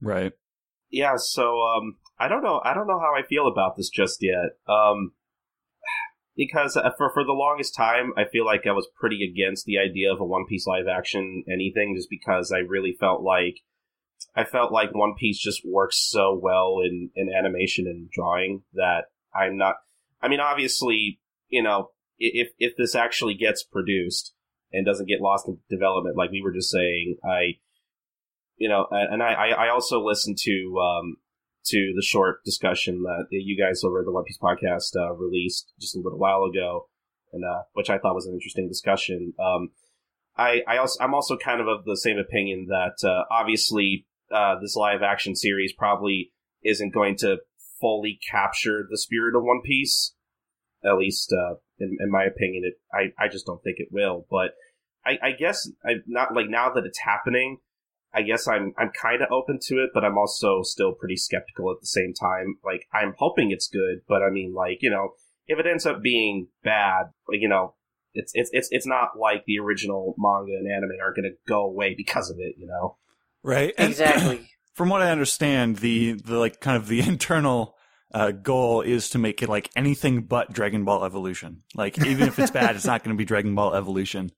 [0.00, 0.32] Right.
[0.90, 1.16] yeah.
[1.18, 2.62] So um, I don't know.
[2.64, 4.56] I don't know how I feel about this just yet.
[4.66, 5.12] Um,
[6.34, 9.76] because uh, for for the longest time, I feel like I was pretty against the
[9.76, 13.56] idea of a One Piece live action anything, just because I really felt like
[14.34, 19.06] I felt like One Piece just works so well in in animation and drawing that
[19.34, 19.76] I'm not.
[20.22, 24.34] I mean, obviously, you know, if if this actually gets produced
[24.72, 27.58] and doesn't get lost in development, like we were just saying, I,
[28.56, 31.16] you know, and I I also listened to um
[31.66, 35.72] to the short discussion that you guys over at the One Piece podcast uh, released
[35.80, 36.88] just a little while ago,
[37.32, 39.34] and uh, which I thought was an interesting discussion.
[39.38, 39.70] Um,
[40.36, 44.58] I I also I'm also kind of of the same opinion that uh, obviously uh,
[44.60, 46.32] this live action series probably
[46.64, 47.38] isn't going to
[47.80, 50.14] fully capture the spirit of One Piece.
[50.84, 54.26] At least, uh, in, in my opinion, it I, I just don't think it will.
[54.30, 54.52] But
[55.04, 57.58] I, I guess I'm not like now that it's happening.
[58.12, 61.70] I guess I'm I'm kind of open to it, but I'm also still pretty skeptical
[61.70, 62.56] at the same time.
[62.64, 65.10] Like I'm hoping it's good, but I mean, like you know,
[65.46, 67.74] if it ends up being bad, like you know,
[68.14, 71.62] it's it's it's it's not like the original manga and anime aren't going to go
[71.64, 72.54] away because of it.
[72.58, 72.96] You know,
[73.42, 73.72] right?
[73.78, 74.48] And Exactly.
[74.74, 77.76] from what I understand, the the like kind of the internal
[78.12, 81.62] uh, goal is to make it like anything but Dragon Ball Evolution.
[81.74, 84.30] Like even if it's bad, it's not going to be Dragon Ball Evolution.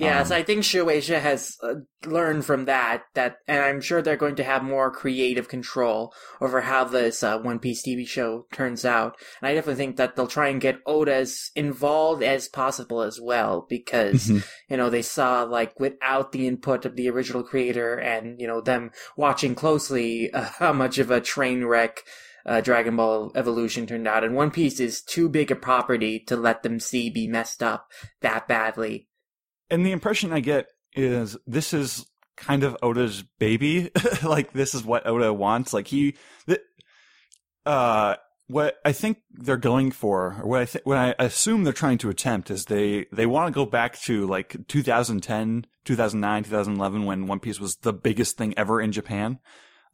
[0.00, 1.74] Yes, Um, I think Shueisha has uh,
[2.06, 3.02] learned from that.
[3.14, 7.38] That, and I'm sure they're going to have more creative control over how this uh,
[7.38, 9.16] One Piece TV show turns out.
[9.42, 13.20] And I definitely think that they'll try and get Oda as involved as possible as
[13.20, 14.44] well, because Mhm.
[14.70, 18.62] you know they saw like without the input of the original creator and you know
[18.62, 22.02] them watching closely uh, how much of a train wreck.
[22.46, 26.36] Uh, Dragon Ball Evolution turned out, and One Piece is too big a property to
[26.36, 27.90] let them see be messed up
[28.22, 29.08] that badly.
[29.70, 32.06] And the impression I get is this is
[32.36, 33.90] kind of Oda's baby.
[34.22, 35.72] like this is what Oda wants.
[35.72, 36.16] Like he,
[36.46, 36.60] th-
[37.66, 38.16] uh,
[38.48, 41.98] what I think they're going for, or what I th- what I assume they're trying
[41.98, 47.26] to attempt is they they want to go back to like 2010, 2009, 2011 when
[47.26, 49.38] One Piece was the biggest thing ever in Japan.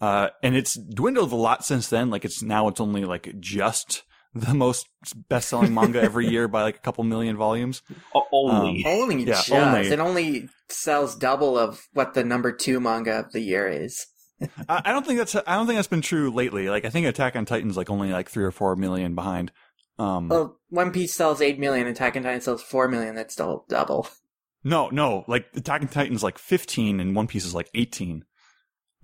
[0.01, 2.11] Uh, and it's dwindled a lot since then.
[2.11, 4.05] Like it's now it's only like just
[4.41, 4.89] the most
[5.28, 7.82] best selling manga every year by like a couple million volumes.
[8.14, 8.84] O- only.
[8.87, 9.51] Only Yeah, just.
[9.53, 9.89] only.
[9.89, 14.07] It only sells double of what the number two manga of the year is.
[14.68, 16.68] I I don't think that's I don't think that's been true lately.
[16.68, 19.51] Like I think Attack on Titan's like only like three or four million behind.
[19.99, 23.14] Um, Well, One Piece sells eight million, Attack on Titan sells four million.
[23.14, 24.09] That's still double.
[24.62, 28.24] no, no, like Attack on Titan's like fifteen and One Piece is like eighteen,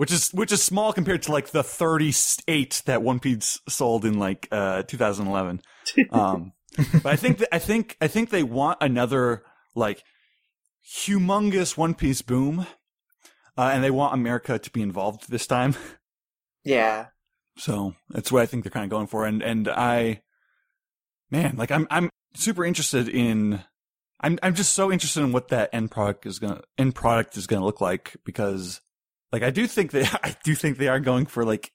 [0.02, 2.12] which is which is small compared to like the thirty
[2.48, 5.62] eight that One Piece sold in like uh 2011.
[6.10, 6.54] Um,
[7.04, 9.44] but I think that, I think I think they want another
[9.76, 10.02] like
[10.84, 12.66] humongous One Piece boom,
[13.56, 15.76] uh, and they want America to be involved this time.
[16.64, 17.06] Yeah.
[17.56, 19.24] So that's what I think they're kind of going for.
[19.24, 20.22] And and I,
[21.30, 23.62] man, like I'm I'm super interested in.
[24.20, 27.46] I'm I'm just so interested in what that end product is gonna end product is
[27.46, 28.80] gonna look like because,
[29.32, 31.72] like, I do think they I do think they are going for like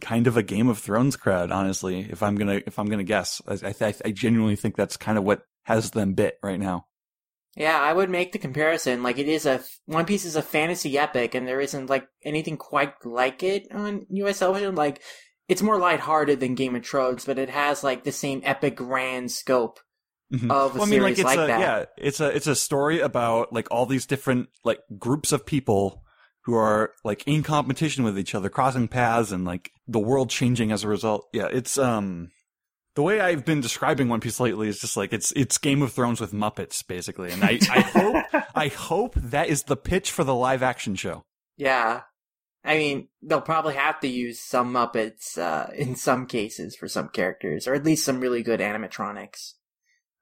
[0.00, 1.50] kind of a Game of Thrones crowd.
[1.50, 5.16] Honestly, if I'm gonna if I'm gonna guess, I I, I genuinely think that's kind
[5.18, 6.86] of what has them bit right now.
[7.56, 9.02] Yeah, I would make the comparison.
[9.02, 12.58] Like, it is a One Piece is a fantasy epic, and there isn't like anything
[12.58, 14.40] quite like it on U.S.
[14.40, 14.74] television.
[14.74, 15.00] Like,
[15.48, 19.30] it's more lighthearted than Game of Thrones, but it has like the same epic grand
[19.32, 19.80] scope
[20.30, 20.50] Mhm.
[20.50, 21.60] of a Well, I mean, like series it's like a that.
[21.60, 26.02] yeah, it's a it's a story about like all these different like groups of people
[26.46, 30.70] who are like in competition with each other, crossing paths, and like the world changing
[30.70, 31.26] as a result.
[31.32, 32.30] Yeah, it's um
[32.94, 35.92] the way I've been describing One Piece lately is just like it's it's Game of
[35.92, 38.24] Thrones with Muppets basically, and I I hope
[38.54, 41.24] I hope that is the pitch for the live action show.
[41.56, 42.02] Yeah.
[42.64, 47.08] I mean, they'll probably have to use some Muppets uh, in some cases for some
[47.08, 49.54] characters, or at least some really good animatronics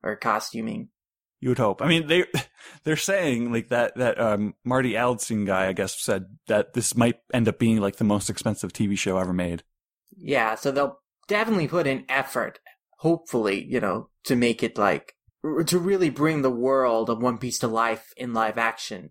[0.03, 0.89] or costuming.
[1.45, 1.83] You would hope.
[1.83, 2.25] I mean, they
[2.85, 7.17] they're saying like that that um, Marty Adelstein guy, I guess, said that this might
[7.35, 9.63] end up being like the most expensive TV show ever made.
[10.17, 12.61] Yeah, so they'll definitely put in effort,
[13.01, 15.17] hopefully, you know, to make it like,
[15.67, 19.11] to really bring the world of One Piece to life in live action.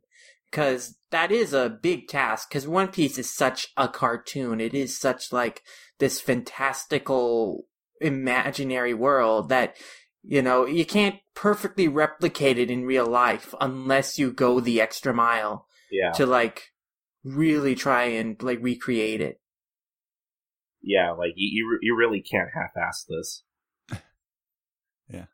[0.51, 4.59] Cause that is a big task, cause One Piece is such a cartoon.
[4.59, 5.61] It is such like
[5.99, 7.67] this fantastical
[8.01, 9.77] imaginary world that,
[10.23, 15.13] you know, you can't perfectly replicate it in real life unless you go the extra
[15.13, 16.71] mile yeah, to like
[17.23, 19.39] really try and like recreate it.
[20.81, 21.11] yeah.
[21.11, 23.43] Like you, you, you really can't half-ass this.
[25.09, 25.25] Yeah.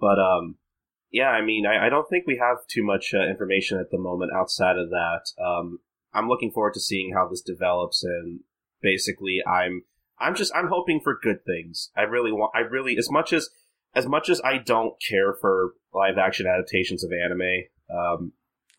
[0.00, 0.56] But um,
[1.10, 1.28] yeah.
[1.28, 4.32] I mean, I, I don't think we have too much uh, information at the moment
[4.34, 5.20] outside of that.
[5.42, 5.80] Um,
[6.12, 8.40] I'm looking forward to seeing how this develops, and
[8.80, 9.82] basically, I'm
[10.18, 11.90] I'm just I'm hoping for good things.
[11.96, 12.52] I really want.
[12.54, 13.50] I really as much as
[13.94, 17.64] as much as I don't care for live action adaptations of anime.
[17.90, 18.32] Um,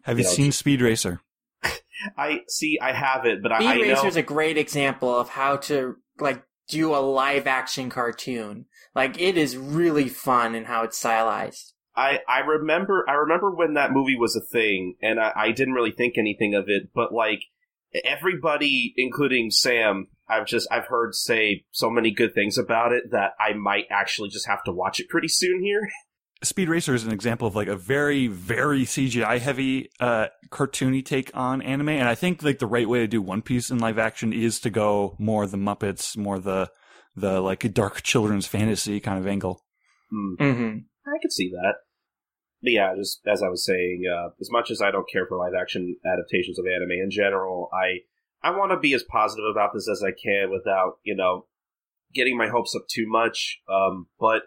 [0.04, 1.22] Have you You know, seen Speed Racer?
[2.18, 2.78] I see.
[2.82, 5.96] I have it, but I, Speed I Racer is a great example of how to
[6.20, 8.66] like do a live action cartoon.
[8.94, 11.74] Like it is really fun in how it's stylized.
[11.96, 15.74] I, I remember I remember when that movie was a thing, and I, I didn't
[15.74, 16.90] really think anything of it.
[16.94, 17.44] But like
[18.04, 23.32] everybody, including Sam, I've just I've heard say so many good things about it that
[23.40, 25.90] I might actually just have to watch it pretty soon here.
[26.44, 31.32] Speed Racer is an example of like a very, very CGI heavy, uh, cartoony take
[31.34, 31.90] on anime.
[31.90, 34.60] And I think like the right way to do One Piece in live action is
[34.60, 36.70] to go more the Muppets, more the,
[37.16, 39.64] the like dark children's fantasy kind of angle.
[40.14, 40.80] Mm-hmm.
[41.08, 41.76] I could see that.
[42.62, 45.38] But yeah, just as I was saying, uh, as much as I don't care for
[45.38, 48.00] live action adaptations of anime in general, I
[48.46, 51.48] I want to be as positive about this as I can without you know
[52.14, 53.60] getting my hopes up too much.
[53.68, 54.44] Um, but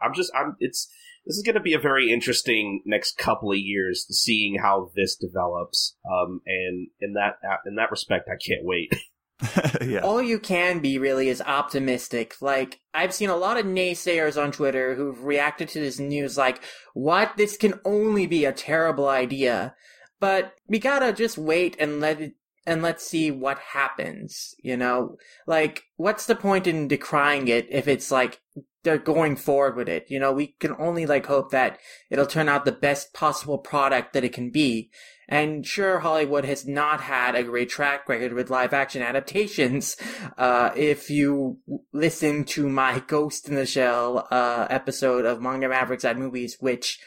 [0.00, 0.90] I'm just I'm it's
[1.26, 5.16] this is going to be a very interesting next couple of years seeing how this
[5.16, 5.96] develops.
[6.10, 7.36] Um, and in that
[7.66, 8.92] in that respect, I can't wait.
[9.84, 9.98] yeah.
[10.00, 12.36] All you can be really is optimistic.
[12.40, 16.62] Like, I've seen a lot of naysayers on Twitter who've reacted to this news like,
[16.94, 17.36] what?
[17.36, 19.74] This can only be a terrible idea.
[20.20, 22.34] But we gotta just wait and let it,
[22.66, 25.16] and let's see what happens, you know?
[25.46, 28.40] Like, what's the point in decrying it if it's like,
[28.82, 30.06] they're going forward with it?
[30.10, 31.78] You know, we can only like hope that
[32.10, 34.90] it'll turn out the best possible product that it can be.
[35.28, 39.96] And sure, Hollywood has not had a great track record with live action adaptations.
[40.36, 41.58] Uh, if you
[41.92, 46.98] listen to my Ghost in the Shell, uh, episode of Manga Mavericks at Movies, which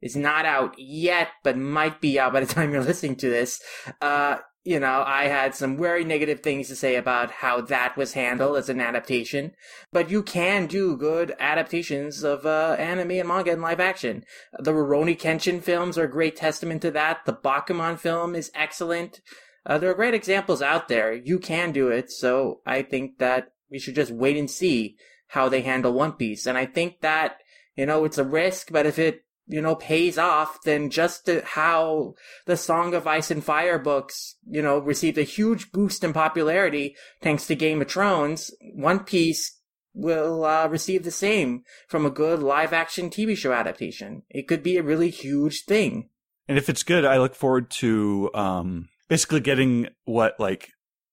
[0.00, 3.60] is not out yet, but might be out by the time you're listening to this,
[4.00, 8.14] uh, you know, I had some very negative things to say about how that was
[8.14, 9.52] handled as an adaptation.
[9.92, 14.24] But you can do good adaptations of uh, anime and manga in live action.
[14.58, 17.26] The Rurouni Kenshin films are a great testament to that.
[17.26, 19.20] The Bakuman film is excellent.
[19.64, 21.12] Uh, there are great examples out there.
[21.12, 22.10] You can do it.
[22.10, 24.96] So I think that we should just wait and see
[25.28, 26.44] how they handle One Piece.
[26.44, 27.38] And I think that,
[27.76, 32.14] you know, it's a risk, but if it you know, pays off, then just how
[32.46, 36.96] the Song of Ice and Fire books, you know, received a huge boost in popularity
[37.22, 39.56] thanks to Game of Thrones, One Piece
[39.94, 44.22] will uh, receive the same from a good live action TV show adaptation.
[44.28, 46.10] It could be a really huge thing.
[46.48, 50.70] And if it's good, I look forward to um, basically getting what like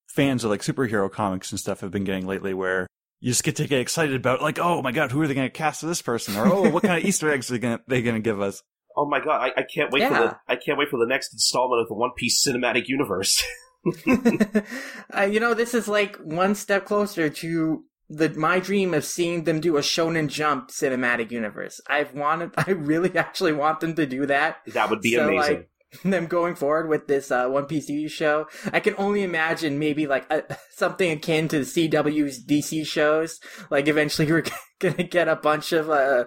[0.08, 2.88] fans of like superhero comics and stuff have been getting lately, where
[3.24, 5.48] you just get to get excited about like, oh my god, who are they going
[5.48, 7.58] to cast as this person, or oh, what kind of Easter eggs are
[7.88, 8.62] they going to give us?
[8.96, 11.34] Oh my god, I, I can't wait for the I can't wait for the next
[11.34, 13.44] installment of the One Piece cinematic universe.
[15.18, 19.46] uh, you know, this is like one step closer to the my dream of seeing
[19.46, 21.82] them do a Shonen Jump cinematic universe.
[21.90, 24.58] I've wanted, I really actually want them to do that.
[24.68, 25.56] that would be So, amazing.
[25.56, 25.70] like,
[26.04, 28.48] them going forward with this uh, One Piece TV show.
[28.72, 33.40] I can only imagine maybe like a, something akin to CW's DC shows.
[33.70, 34.44] Like eventually we're
[34.80, 36.26] gonna get a bunch of uh,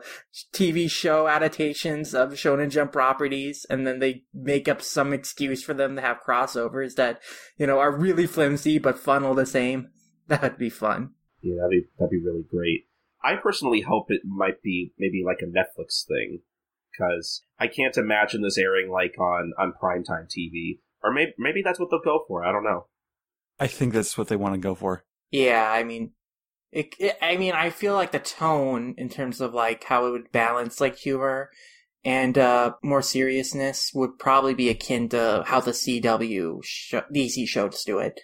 [0.52, 5.74] TV show adaptations of Shonen Jump properties, and then they make up some excuse for
[5.74, 7.20] them to have crossovers that
[7.58, 9.88] you know are really flimsy but fun all the same.
[10.28, 11.10] That would be fun.
[11.42, 12.86] Yeah, that'd be that'd be really great.
[13.22, 16.40] I personally hope it might be maybe like a Netflix thing
[16.96, 20.80] because I can't imagine this airing like on on primetime TV.
[21.02, 22.44] Or maybe maybe that's what they'll go for.
[22.44, 22.86] I don't know.
[23.58, 25.04] I think that's what they want to go for.
[25.30, 26.12] Yeah, I mean,
[26.72, 30.10] it, it, I mean, I feel like the tone in terms of like how it
[30.10, 31.50] would balance like humor
[32.04, 37.82] and uh more seriousness would probably be akin to how the CW sh- DC shows
[37.84, 38.20] do it.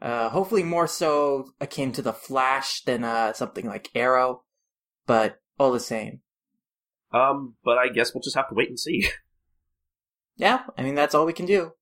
[0.00, 4.44] Uh, hopefully more so akin to the Flash than uh something like Arrow,
[5.06, 6.20] but all the same.
[7.12, 9.08] Um, but I guess we'll just have to wait and see.
[10.40, 11.72] Yeah, I mean that's all we can do.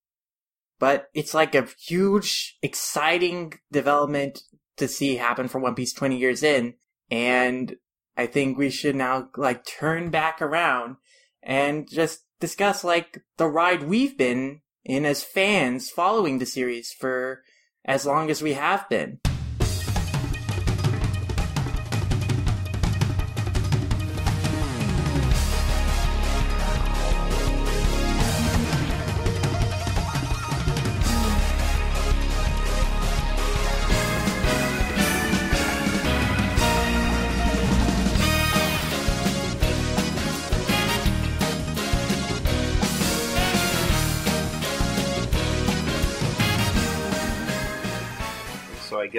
[0.79, 4.41] But it's like a huge, exciting development
[4.79, 6.75] to see happen for One Piece 20 years in,
[7.11, 7.77] and
[8.17, 10.97] I think we should now like turn back around
[11.43, 17.43] and just discuss like the ride we've been in as fans following the series for
[17.85, 19.21] as long as we have been.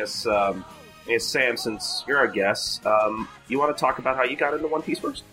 [0.07, 0.63] Guess um,
[1.05, 4.37] I guess Sam, since you're our guest, um, you want to talk about how you
[4.37, 5.23] got into One Piece first?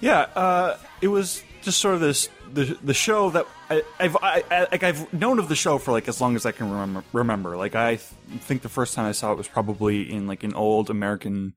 [0.00, 4.42] Yeah, uh, it was just sort of this the the show that I, I've I,
[4.50, 7.04] I, like I've known of the show for like as long as I can remember.
[7.12, 10.42] Remember, like I th- think the first time I saw it was probably in like
[10.42, 11.54] an old American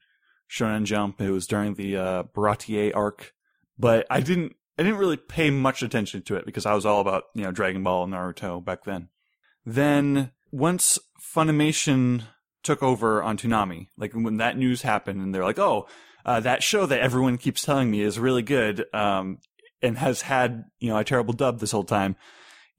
[0.47, 1.19] Shonen Jump.
[1.19, 3.33] It was during the uh, Baratie arc,
[3.79, 7.01] but I didn't I didn't really pay much attention to it because I was all
[7.01, 9.09] about you know Dragon Ball and Naruto back then.
[9.65, 10.99] Then once
[11.35, 12.25] Funimation
[12.64, 15.88] took over on Toonami, like when that news happened, and they're like, "Oh,
[16.26, 19.39] uh, that show that everyone keeps telling me is really good, um,
[19.82, 22.16] and has had you know a terrible dub this whole time."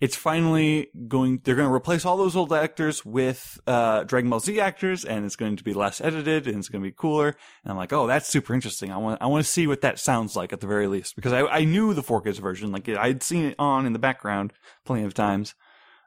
[0.01, 1.41] It's finally going.
[1.45, 5.24] They're going to replace all those old actors with uh, Dragon Ball Z actors, and
[5.24, 7.28] it's going to be less edited, and it's going to be cooler.
[7.28, 8.91] And I'm like, oh, that's super interesting.
[8.91, 11.32] I want, I want to see what that sounds like at the very least, because
[11.32, 14.53] I, I knew the 4Kids version, like I'd seen it on in the background
[14.85, 15.55] plenty of times.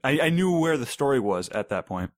[0.03, 2.11] I, I knew where the story was at that point,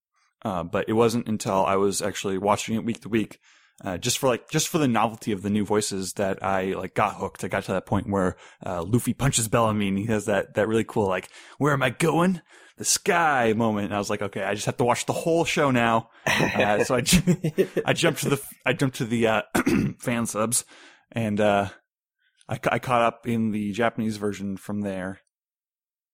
[0.44, 3.40] uh, but it wasn't until I was actually watching it week to week
[3.84, 6.94] uh, just for like just for the novelty of the new voices that I like
[6.94, 7.44] got hooked.
[7.44, 8.36] I got to that point where
[8.66, 11.90] uh, Luffy punches Bellamy and he has that that really cool like where am I
[11.90, 12.42] going?
[12.78, 13.86] The sky moment.
[13.86, 16.10] And I was like, okay, I just have to watch the whole show now.
[16.26, 17.02] Uh, so I
[17.94, 19.42] jumped to the I jumped to the uh,
[20.00, 20.66] fan subs
[21.12, 21.70] and uh,
[22.50, 25.22] I I caught up in the Japanese version from there.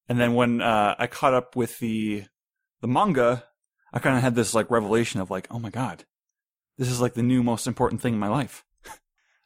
[0.08, 2.26] And then when uh, I caught up with the
[2.82, 3.44] the manga,
[3.96, 6.04] I kind of had this like revelation of like, oh my god,
[6.78, 8.64] this is like the new most important thing in my life.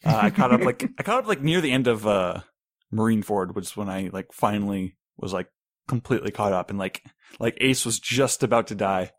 [0.06, 2.40] Uh, I caught up like I caught up like near the end of uh
[2.94, 5.48] Marineford, which is when I like finally was like
[5.90, 7.04] completely caught up and like
[7.38, 9.12] like Ace was just about to die.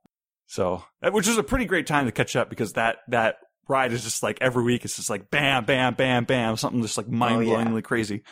[0.47, 3.37] So uh, which was a pretty great time to catch up because that that
[3.69, 6.97] ride is just like every week it's just like bam bam bam bam something just
[6.97, 8.23] like mind blowingly crazy.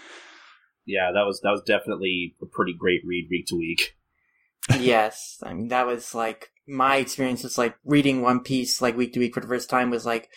[0.87, 3.95] Yeah, that was that was definitely a pretty great read week to week.
[4.81, 7.43] yes, I mean that was like my experience.
[7.43, 10.29] Was like reading One Piece like week to week for the first time was like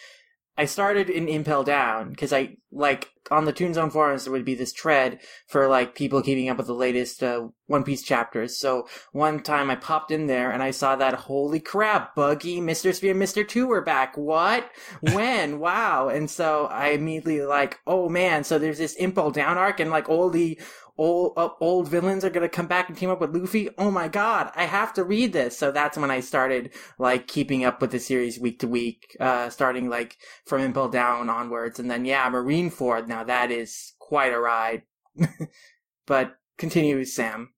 [0.57, 4.45] I started in Impel Down because I like on the Toon Zone forums there would
[4.45, 8.59] be this thread for like people keeping up with the latest uh, One Piece chapters.
[8.59, 12.91] So one time I popped in there and I saw that holy crap, Buggy, Mister
[12.91, 14.17] Three, Mister Two were back.
[14.17, 14.69] What?
[14.99, 15.59] When?
[15.67, 16.09] wow!
[16.09, 18.43] And so I immediately like, oh man!
[18.43, 20.59] So there's this Impel Down arc and like all the
[21.01, 23.69] old uh, old villains are gonna come back and team up with Luffy.
[23.79, 25.57] Oh my god, I have to read this.
[25.57, 29.49] So that's when I started like keeping up with the series week to week, uh,
[29.49, 33.07] starting like from Impel Down onwards, and then yeah, Marineford.
[33.07, 34.83] Now that is quite a ride.
[36.05, 37.49] but continue, with Sam.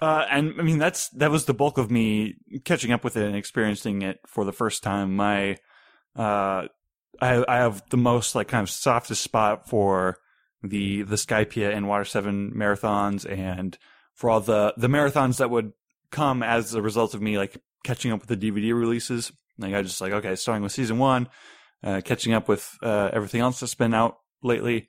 [0.00, 2.34] Uh, and I mean that's that was the bulk of me
[2.64, 5.14] catching up with it and experiencing it for the first time.
[5.14, 5.52] My,
[6.16, 6.66] uh,
[7.20, 10.18] I I have the most like kind of softest spot for
[10.62, 13.78] the the Skypiea and Water Seven marathons, and
[14.14, 15.72] for all the the marathons that would
[16.10, 19.32] come as a result of me like catching up with the DVD releases.
[19.58, 21.28] Like I just like okay, starting with season one,
[21.82, 24.88] uh, catching up with uh, everything else that's been out lately,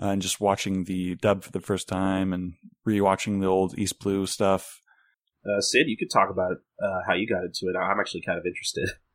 [0.00, 2.54] uh, and just watching the dub for the first time and
[2.86, 4.80] rewatching the old East Blue stuff.
[5.44, 7.76] Uh, Sid, you could talk about uh, how you got into it.
[7.76, 8.90] I'm actually kind of interested.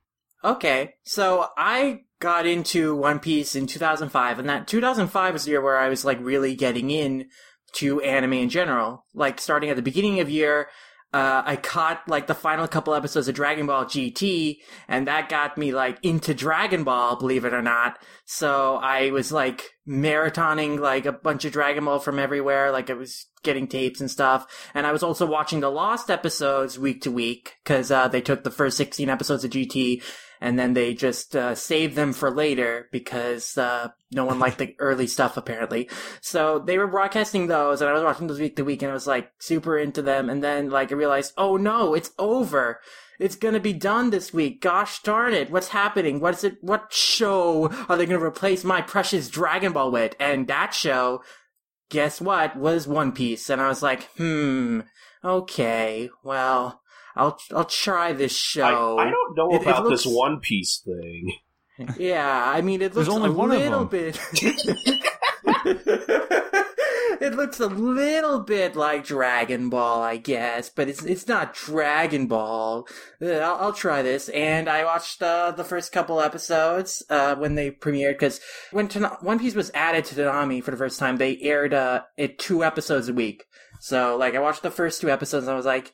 [0.44, 5.62] Okay, so I got into One Piece in 2005, and that 2005 was the year
[5.62, 7.28] where I was like really getting in
[7.74, 9.06] to anime in general.
[9.14, 10.68] Like starting at the beginning of year,
[11.14, 15.58] uh, I caught like the final couple episodes of Dragon Ball GT, and that got
[15.58, 18.00] me like into Dragon Ball, believe it or not.
[18.26, 22.72] So I was like marathoning like a bunch of Dragon Ball from everywhere.
[22.72, 24.70] Like I was getting tapes and stuff.
[24.74, 28.44] And I was also watching the Lost episodes week to week because uh, they took
[28.44, 30.02] the first 16 episodes of GT
[30.42, 34.76] and then they just uh, saved them for later because uh, no one liked the
[34.80, 35.88] early stuff apparently.
[36.20, 38.96] So they were broadcasting those, and I was watching those week to week, and I
[38.96, 40.30] was like super into them.
[40.30, 42.80] And then like I realized, oh no, it's over.
[43.20, 44.62] It's gonna be done this week.
[44.62, 45.52] Gosh darn it!
[45.52, 46.20] What's happening?
[46.20, 46.58] What's it?
[46.62, 50.16] What show are they gonna replace my precious Dragon Ball with?
[50.20, 51.22] And that show,
[51.92, 53.48] guess what, was One Piece.
[53.52, 54.82] And I was like, hmm,
[55.24, 56.81] okay, well.
[57.16, 58.98] I'll I'll try this show.
[58.98, 61.34] I, I don't know It- it about looks- this One Piece thing.
[61.98, 63.88] Yeah, I mean it There's looks only a one of little them.
[63.88, 64.20] bit.
[67.22, 72.28] it looks a little bit like Dragon Ball, I guess, but it's it's not Dragon
[72.28, 72.88] Ball.
[73.22, 77.56] Uh, I'll, I'll try this, and I watched uh, the first couple episodes uh, when
[77.56, 78.40] they premiered because
[78.72, 82.02] when Tana- One Piece was added to Toonami for the first time, they aired uh,
[82.18, 83.46] it two episodes a week.
[83.80, 85.94] So like I watched the first two episodes, and I was like.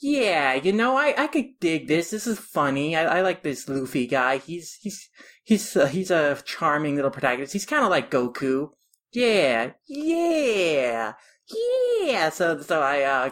[0.00, 2.10] Yeah, you know, I, I could dig this.
[2.10, 2.96] This is funny.
[2.96, 4.38] I, I like this Luffy guy.
[4.38, 5.08] He's he's
[5.44, 7.52] he's uh, he's a charming little protagonist.
[7.52, 8.70] He's kind of like Goku.
[9.12, 11.12] Yeah, yeah,
[12.02, 12.28] yeah.
[12.30, 13.30] So so I uh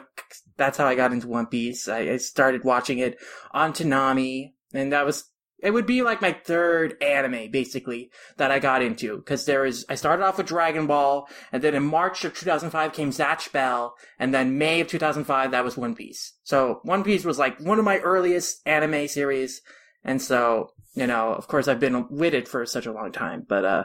[0.56, 1.88] that's how I got into One Piece.
[1.88, 3.18] I, I started watching it
[3.52, 5.24] on Toonami, and that was
[5.62, 9.86] it would be like my third anime basically that I got into because there is
[9.88, 13.94] I started off with Dragon Ball, and then in March of 2005 came Zatch Bell,
[14.18, 16.34] and then May of 2005 that was One Piece.
[16.42, 19.62] So One Piece was like one of my earliest anime series,
[20.04, 23.46] and so you know, of course, I've been with it for such a long time,
[23.48, 23.84] but uh,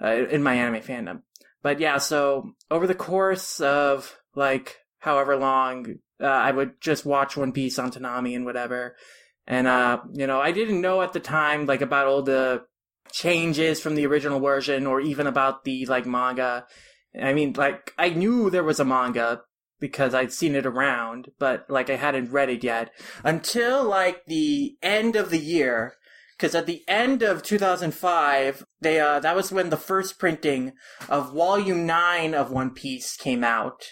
[0.00, 1.22] uh in my anime fandom.
[1.62, 7.36] but yeah, so over the course of like however long, uh, I would just watch
[7.36, 8.96] One Piece on Toonami and whatever.
[9.48, 12.64] And uh, you know, I didn't know at the time like about all the
[13.10, 16.66] changes from the original version or even about the like manga.
[17.20, 19.40] I mean, like I knew there was a manga
[19.80, 22.90] because I'd seen it around, but like I hadn't read it yet
[23.24, 25.94] until like the end of the year.
[26.36, 30.74] Because at the end of 2005, they uh, that was when the first printing
[31.08, 33.86] of Volume Nine of One Piece came out.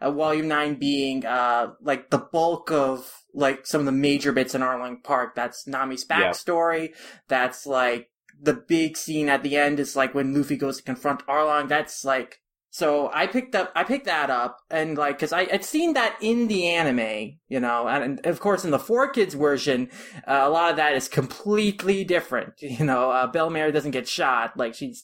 [0.00, 4.54] Uh, volume Nine being uh, like the bulk of like some of the major bits
[4.54, 5.34] in Arlong Park.
[5.34, 6.30] That's Nami's Yeah.
[6.30, 6.90] backstory.
[7.28, 8.10] That's like
[8.42, 11.68] the big scene at the end is like when Luffy goes to confront Arlong.
[11.68, 12.40] That's like
[12.72, 16.16] so I picked up I picked that up and like because I had seen that
[16.20, 19.90] in the anime, you know, and, of course in the four kids version,
[20.26, 22.54] uh, a lot of that is completely different.
[22.62, 25.02] You know, uh, Bell-mère doesn't get shot; like she's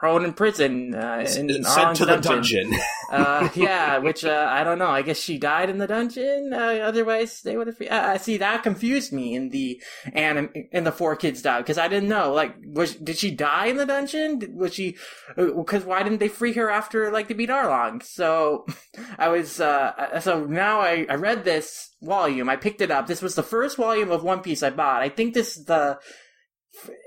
[0.00, 2.72] thrown in prison uh, in Sent to the dungeon.
[3.10, 4.88] uh, yeah, which uh, I don't know.
[4.88, 6.52] I guess she died in the dungeon.
[6.52, 7.80] Uh, otherwise, they would have.
[7.80, 11.78] Uh, I see that confused me in the anim- in the four kids died because
[11.78, 12.32] I didn't know.
[12.32, 14.38] Like, was did she die in the dungeon?
[14.38, 14.96] Did- Was she?
[15.36, 18.02] Because why didn't they free her after like they beat Arlong?
[18.02, 18.66] So
[19.18, 19.60] I was.
[19.60, 22.48] Uh, so now I I read this volume.
[22.48, 23.06] I picked it up.
[23.06, 25.02] This was the first volume of One Piece I bought.
[25.02, 25.98] I think this is the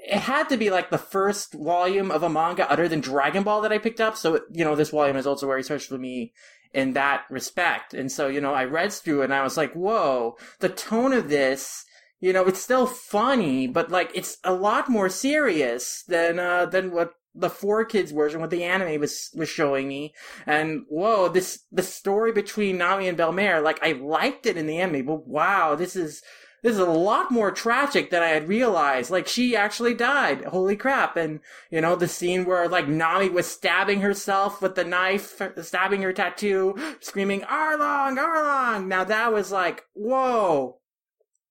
[0.06, 3.62] it had to be like the first volume of a manga other than Dragon Ball
[3.62, 4.16] that I picked up.
[4.16, 6.34] So, you know, this volume is also very special to me
[6.74, 7.94] in that respect.
[7.94, 11.14] And so, you know, I read through it and I was like, whoa, the tone
[11.14, 11.86] of this,
[12.20, 16.92] you know, it's still funny, but like it's a lot more serious than, uh, than
[16.92, 20.14] what the four kids version, what the anime was, was showing me.
[20.46, 24.80] And whoa, this, the story between Nami and Bell-mère, like I liked it in the
[24.80, 26.24] anime, but wow, this is,
[26.68, 29.10] this is a lot more tragic than I had realized.
[29.10, 30.44] Like she actually died.
[30.44, 31.16] Holy crap.
[31.16, 31.40] And,
[31.72, 36.12] you know, the scene where like Nami was stabbing herself with the knife, stabbing her
[36.12, 38.88] tattoo, screaming, Arlong, Arlong.
[38.88, 40.82] Now that was like, whoa.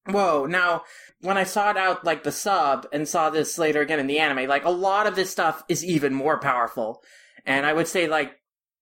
[0.04, 0.44] Whoa.
[0.44, 0.82] Now,
[1.22, 4.46] when I sought out like the sub and saw this later again in the anime,
[4.46, 7.02] like a lot of this stuff is even more powerful.
[7.46, 8.35] And I would say like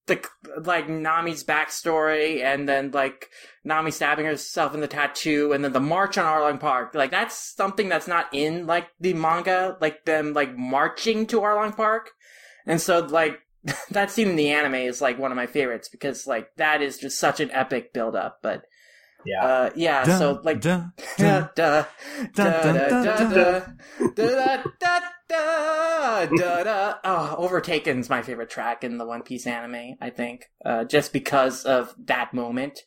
[0.07, 0.23] the
[0.63, 3.31] like Nami's backstory and then like
[3.65, 6.95] Nami stabbing herself in the tattoo and then the march on Arlong Park.
[6.95, 11.75] Like that's something that's not in like the manga, like them like marching to Arlong
[11.75, 12.11] Park.
[12.67, 13.41] And so like
[13.91, 16.99] that scene in the anime is like one of my favorites because like that is
[16.99, 18.41] just such an epic build up.
[18.43, 18.65] But
[19.25, 19.45] yeah.
[19.45, 21.87] uh yeah, Dun, so like dun, da dun.
[25.35, 26.95] Da da da.
[27.05, 29.97] Oh, Overtaken's my favorite track in the One Piece anime.
[30.01, 32.81] I think, uh, just because of that moment.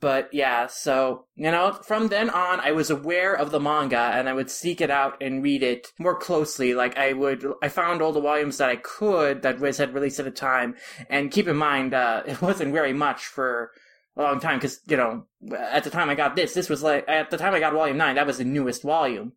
[0.00, 4.28] But yeah, so you know, from then on, I was aware of the manga and
[4.28, 6.74] I would seek it out and read it more closely.
[6.74, 10.18] Like I would, I found all the volumes that I could that Viz had released
[10.18, 10.74] at the time.
[11.08, 13.70] And keep in mind, uh, it wasn't very much for
[14.16, 15.24] a long time because you know
[15.56, 17.96] at the time I got this, this was like at the time I got Volume
[17.96, 19.34] Nine, that was the newest volume,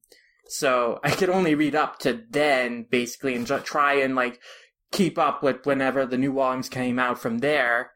[0.48, 4.40] so I could only read up to then basically and try and like
[4.92, 7.92] keep up with whenever the new volumes came out from there.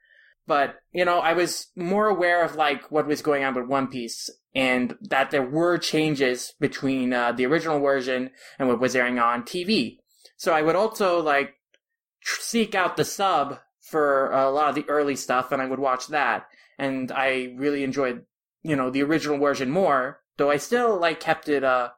[0.48, 3.88] But you know, I was more aware of like what was going on with One
[3.88, 9.20] Piece and that there were changes between uh, the original version and what was airing
[9.20, 9.98] on TV.
[10.38, 11.54] So I would also like
[12.24, 16.08] seek out the sub for a lot of the early stuff and I would watch
[16.08, 16.48] that
[16.78, 18.24] and I really enjoyed,
[18.64, 21.90] you know, the original version more, though I still like kept it, uh,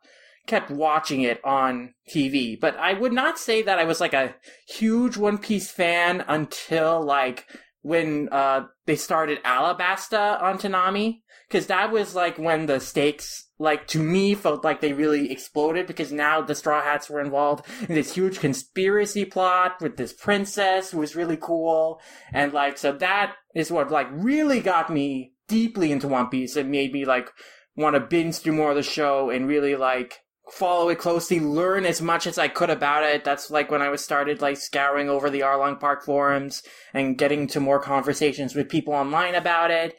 [0.47, 2.59] kept watching it on TV.
[2.59, 4.35] But I would not say that I was like a
[4.67, 7.47] huge One Piece fan until like
[7.81, 11.21] when, uh, they started Alabasta on Toonami.
[11.49, 15.85] Cause that was like when the stakes, like to me, felt like they really exploded
[15.85, 20.91] because now the Straw Hats were involved in this huge conspiracy plot with this princess
[20.91, 21.99] who was really cool.
[22.31, 26.71] And like, so that is what like really got me deeply into One Piece and
[26.71, 27.29] made me like
[27.75, 30.19] want to binge through more of the show and really like
[30.51, 33.23] follow it closely, learn as much as I could about it.
[33.23, 36.61] That's like when I was started like scouring over the Arlong Park forums
[36.93, 39.95] and getting to more conversations with people online about it.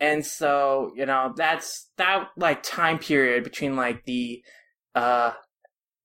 [0.00, 4.42] And so, you know, that's that like time period between like the
[4.94, 5.32] uh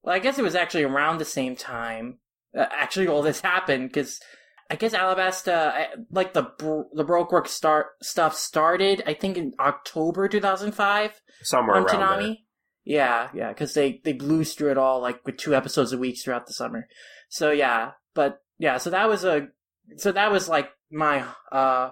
[0.03, 2.19] well, I guess it was actually around the same time
[2.57, 4.19] uh, actually all this happened because
[4.69, 9.37] I guess Alabasta, I- like the bro- the Baroque Works start stuff started, I think
[9.37, 12.19] in October 2005 Somewhere on around Toonami.
[12.27, 12.35] there.
[12.85, 16.19] Yeah, yeah, because they they blew through it all like with two episodes a week
[16.19, 16.87] throughout the summer.
[17.29, 19.47] So yeah, but yeah, so that was a
[19.97, 21.89] so that was like my uh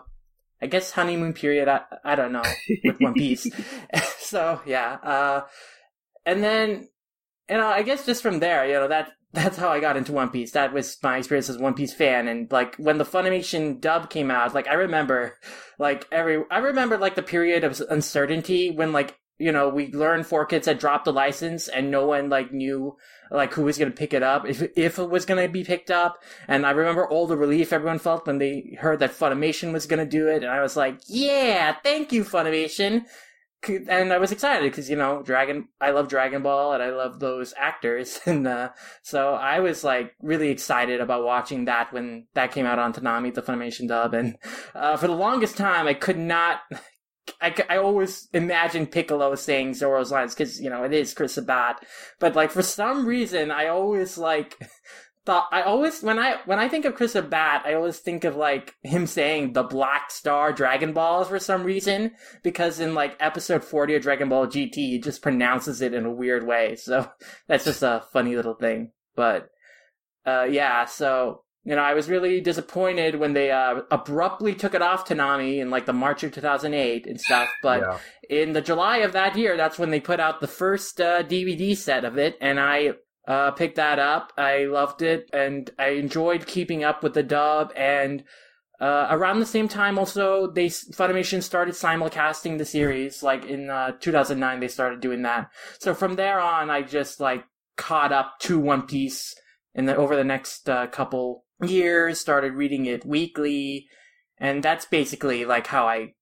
[0.62, 1.68] I guess honeymoon period.
[1.68, 2.44] I I don't know
[2.86, 3.48] with One Piece.
[4.20, 5.42] so yeah, uh,
[6.26, 6.88] and then
[7.50, 10.14] you know I guess just from there, you know that that's how I got into
[10.14, 10.52] One Piece.
[10.52, 12.28] That was my experience as a One Piece fan.
[12.28, 15.38] And like when the Funimation dub came out, like I remember,
[15.80, 20.26] like every I remember like the period of uncertainty when like you know we learned
[20.26, 22.96] four kids had dropped the license and no one like knew
[23.32, 25.64] like who was going to pick it up if if it was going to be
[25.64, 26.22] picked up.
[26.48, 30.00] And I remember all the relief everyone felt when they heard that Funimation was going
[30.00, 33.06] to do it, and I was like, yeah, thank you Funimation
[33.70, 35.68] and I was excited because you know Dragon.
[35.80, 38.70] I love Dragon Ball and I love those actors, and uh,
[39.02, 43.34] so I was like really excited about watching that when that came out on Toonami,
[43.34, 44.14] the Funimation dub.
[44.14, 44.38] And
[44.76, 46.62] uh, for the longest time, I could not.
[47.42, 51.86] I, I always imagine Piccolo saying Zoro's lines because you know it is Chris Sabat,
[52.20, 54.58] but like for some reason I always like
[55.26, 58.36] thought I always when I when I think of Chris Sabat, I always think of
[58.36, 62.12] like him saying the Black Star Dragon Balls for some reason
[62.44, 66.12] because in like episode forty of Dragon Ball GT, he just pronounces it in a
[66.12, 66.76] weird way.
[66.76, 67.10] So
[67.48, 68.92] that's just a funny little thing.
[69.16, 69.50] But
[70.26, 74.82] uh, yeah, so you know, I was really disappointed when they uh, abruptly took it
[74.82, 77.50] off Toonami in like the March of 2008 and stuff.
[77.62, 77.98] But Yeah.
[78.30, 81.76] in the July of that year, that's when they put out the first uh, DVD
[81.76, 82.94] set of it, and I
[83.28, 84.34] uh, picked that up.
[84.38, 87.72] I loved it, and I enjoyed keeping up with the dub.
[87.78, 88.26] And
[88.82, 93.24] uh, around the same time, also they Funimation started simulcasting the series.
[93.24, 95.50] Like in uh, 2009, they started doing that.
[95.80, 97.46] So from there on, I just like
[97.78, 99.34] caught up to One Piece
[99.74, 102.20] in the over the next uh, couple years.
[102.20, 103.88] Started reading it weekly,
[104.38, 106.14] and that's basically like how I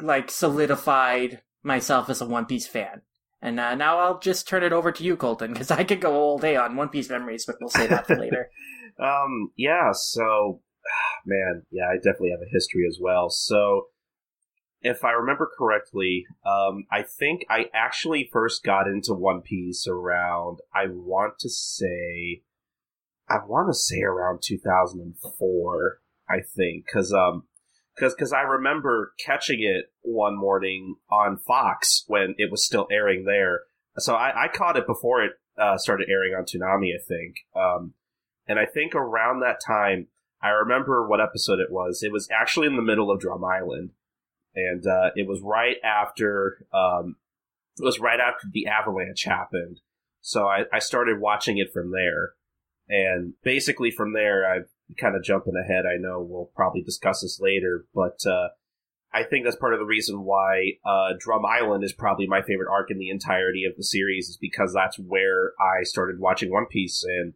[0.00, 3.02] like solidified myself as a One Piece fan.
[3.40, 6.14] And uh, now I'll just turn it over to you, Colton, because I could go
[6.14, 8.50] all day on One Piece memories, but we'll save that for later.
[9.00, 10.60] Um, yeah, so,
[11.24, 13.30] man, yeah, I definitely have a history as well.
[13.30, 13.86] So,
[14.80, 20.58] if I remember correctly, um, I think I actually first got into One Piece around,
[20.74, 22.42] I want to say,
[23.28, 27.44] I want to say around 2004, I think, because, um,
[27.94, 33.24] because cause I remember catching it one morning on Fox when it was still airing
[33.24, 33.62] there.
[33.98, 37.36] So I, I caught it before it uh, started airing on Toonami, I think.
[37.56, 37.94] Um,
[38.46, 40.06] and I think around that time,
[40.40, 42.02] I remember what episode it was.
[42.02, 43.90] It was actually in the middle of Drum Island,
[44.54, 47.16] and uh, it was right after um,
[47.78, 49.80] it was right after the avalanche happened.
[50.20, 52.34] So I, I started watching it from there,
[52.88, 54.66] and basically from there, I'm
[54.98, 55.84] kind of jumping ahead.
[55.86, 58.48] I know we'll probably discuss this later, but uh,
[59.12, 62.70] I think that's part of the reason why uh, Drum Island is probably my favorite
[62.70, 66.66] arc in the entirety of the series, is because that's where I started watching One
[66.66, 67.34] Piece, and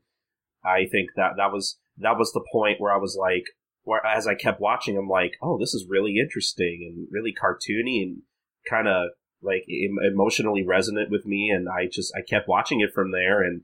[0.64, 3.44] I think that that was that was the point where I was like,
[3.84, 8.02] where as I kept watching, I'm like, oh, this is really interesting and really cartoony
[8.02, 8.22] and
[8.68, 9.10] kind of
[9.42, 13.42] like em- emotionally resonant with me, and I just I kept watching it from there,
[13.42, 13.62] and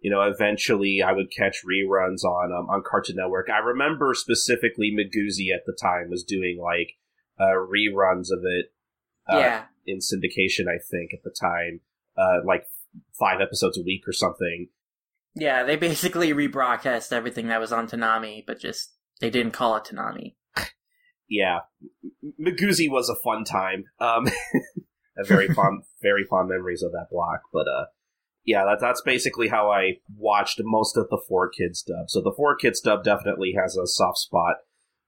[0.00, 3.48] you know, eventually I would catch reruns on um, on Cartoon Network.
[3.50, 6.94] I remember specifically Miguzi at the time was doing like
[7.38, 8.72] uh, reruns of it
[9.30, 9.64] uh, yeah.
[9.86, 10.68] in syndication.
[10.68, 11.80] I think at the time,
[12.16, 12.66] uh, like
[13.18, 14.68] five episodes a week or something.
[15.34, 19.84] Yeah, they basically rebroadcast everything that was on Toonami, but just they didn't call it
[19.84, 20.34] Toonami.
[21.28, 21.60] Yeah,
[22.22, 23.84] M- Miguzi was a fun time.
[24.00, 24.26] Um,
[25.16, 27.42] a very fond, very fond memories of that block.
[27.52, 27.84] But uh,
[28.44, 32.08] yeah, that, that's basically how I watched most of the Four Kids dub.
[32.08, 34.56] So the Four Kids dub definitely has a soft spot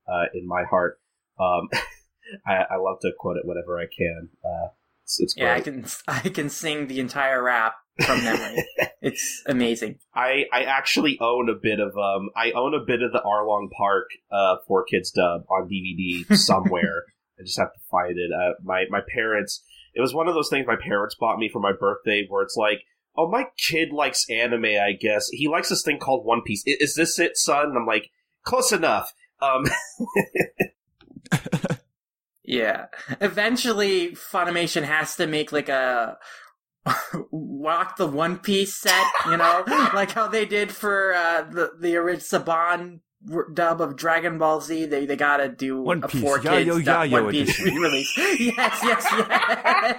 [0.06, 1.00] uh, in my heart.
[1.40, 1.68] Um,
[2.46, 4.28] I, I love to quote it whenever I can.
[4.44, 4.68] Uh,
[5.04, 5.34] it's, it's.
[5.36, 8.66] Yeah, I can I can sing the entire rap from memory.
[9.02, 9.98] it's amazing.
[10.14, 13.70] I, I actually own a bit of um I own a bit of the Arlong
[13.70, 17.04] Park uh Four Kids dub on DVD somewhere.
[17.38, 18.30] I just have to find it.
[18.32, 19.64] Uh, my my parents.
[19.94, 22.56] It was one of those things my parents bought me for my birthday, where it's
[22.56, 22.78] like,
[23.16, 24.64] oh, my kid likes anime.
[24.64, 26.62] I guess he likes this thing called One Piece.
[26.66, 27.66] I- Is this it, son?
[27.66, 28.10] And I'm like,
[28.44, 29.12] close enough.
[29.40, 29.64] Um,
[32.44, 32.86] Yeah.
[33.20, 36.18] Eventually, Funimation has to make like a
[37.30, 39.62] walk the One Piece set, you know,
[39.94, 43.01] like how they did for uh, the the original Saban
[43.55, 44.86] dub of Dragon Ball Z.
[44.86, 48.12] They they gotta do One a Piece, four kids Yayo dub- Yayo One Piece re-release.
[48.18, 49.06] yes, yes,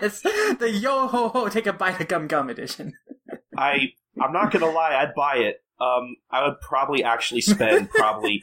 [0.01, 0.21] yes.
[0.59, 2.93] The yo ho ho, take a bite of gum gum edition.
[3.57, 5.57] I I'm not gonna lie, I'd buy it.
[5.79, 8.41] Um, I would probably actually spend probably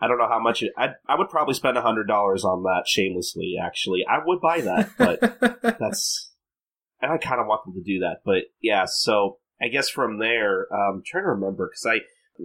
[0.00, 0.72] I don't know how much it.
[0.76, 3.54] I I would probably spend a hundred dollars on that shamelessly.
[3.62, 5.20] Actually, I would buy that, but
[5.78, 6.32] that's
[7.00, 8.18] and I kind of want them to do that.
[8.24, 12.00] But yeah, so I guess from there, um, I'm trying to remember because I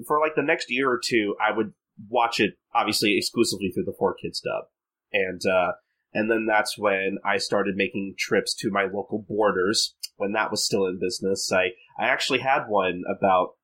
[0.05, 1.73] for like the next year or two, I would
[2.09, 4.65] watch it obviously exclusively through the Four Kids dub,
[5.13, 5.73] and uh,
[6.13, 10.65] and then that's when I started making trips to my local Borders when that was
[10.65, 11.51] still in business.
[11.51, 13.55] I I actually had one about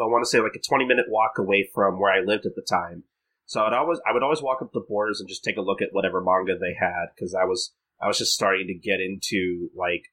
[0.00, 2.54] I want to say like a 20 minute walk away from where I lived at
[2.54, 3.04] the time.
[3.46, 5.82] So I'd always I would always walk up the borders and just take a look
[5.82, 9.70] at whatever manga they had because I was I was just starting to get into
[9.76, 10.04] like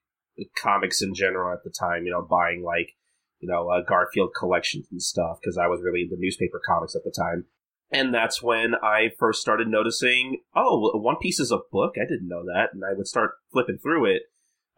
[0.60, 2.04] comics in general at the time.
[2.04, 2.96] You know, buying like
[3.40, 7.04] you know uh, Garfield collections and stuff because I was really into newspaper comics at
[7.04, 7.46] the time.
[7.90, 11.94] And that's when I first started noticing, oh, One Piece is a book.
[11.96, 14.22] I didn't know that, and I would start flipping through it.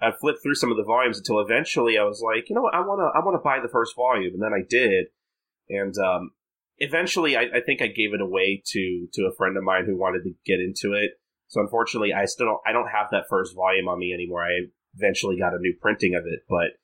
[0.01, 2.75] I flipped through some of the volumes until eventually I was like, you know what,
[2.75, 5.07] I wanna I wanna buy the first volume, and then I did,
[5.69, 6.31] and um,
[6.79, 9.99] eventually I, I think I gave it away to to a friend of mine who
[9.99, 11.13] wanted to get into it.
[11.49, 14.45] So unfortunately, I still don't I don't have that first volume on me anymore.
[14.45, 16.79] I eventually got a new printing of it, but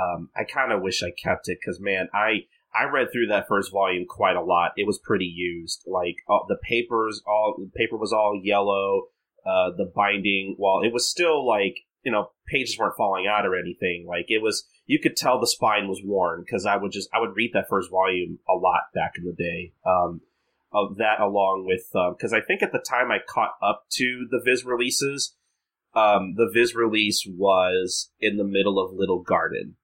[0.00, 3.48] um, I kind of wish I kept it because man, I I read through that
[3.48, 4.72] first volume quite a lot.
[4.76, 5.84] It was pretty used.
[5.86, 9.04] Like uh, the papers, all the paper was all yellow.
[9.46, 11.76] Uh, the binding, while it was still like
[12.08, 14.06] you know pages weren't falling out or anything.
[14.08, 17.20] Like it was, you could tell the spine was worn because I would just I
[17.20, 19.72] would read that first volume a lot back in the day.
[19.84, 20.22] Um,
[20.72, 21.84] of that along with
[22.16, 25.34] because I think at the time I caught up to the Viz releases.
[25.94, 29.76] Um, the Viz release was in the middle of Little Garden,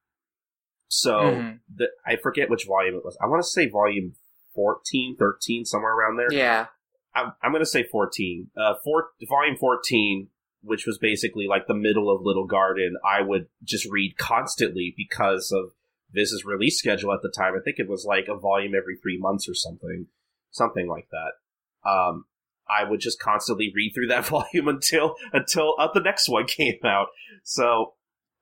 [0.87, 1.59] so Mhm.
[1.75, 3.17] the, I forget which volume it was.
[3.21, 4.13] I want to say volume
[4.53, 6.31] 14, 13, somewhere around there.
[6.31, 6.67] Yeah.
[7.15, 8.51] I'm, I'm going to say 14.
[8.55, 10.29] Uh, four, volume 14,
[10.65, 15.51] which was basically like the middle of Little Garden, I would just read constantly because
[15.51, 15.71] of
[16.11, 17.53] Viz's release schedule at the time.
[17.55, 20.07] I think it was like a volume every three months or something,
[20.51, 21.89] something like that.
[21.89, 22.25] Um,
[22.67, 26.79] I would just constantly read through that volume until until uh, the next one came
[26.83, 27.07] out.
[27.43, 27.93] So,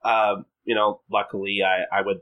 [0.06, 2.20] um, you know, luckily I, I would,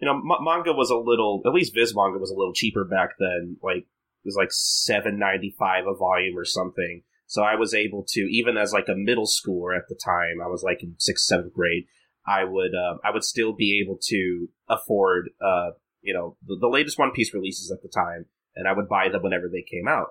[0.00, 2.84] you know, m- manga was a little, at least Viz manga was a little cheaper
[2.84, 3.56] back then.
[3.62, 7.02] Like it was like seven ninety five a volume or something.
[7.30, 10.48] So I was able to, even as like a middle schooler at the time, I
[10.48, 11.84] was like in sixth, seventh grade.
[12.26, 15.70] I would, uh, I would still be able to afford, uh,
[16.02, 18.26] you know, the, the latest One Piece releases at the time,
[18.56, 20.08] and I would buy them whenever they came out.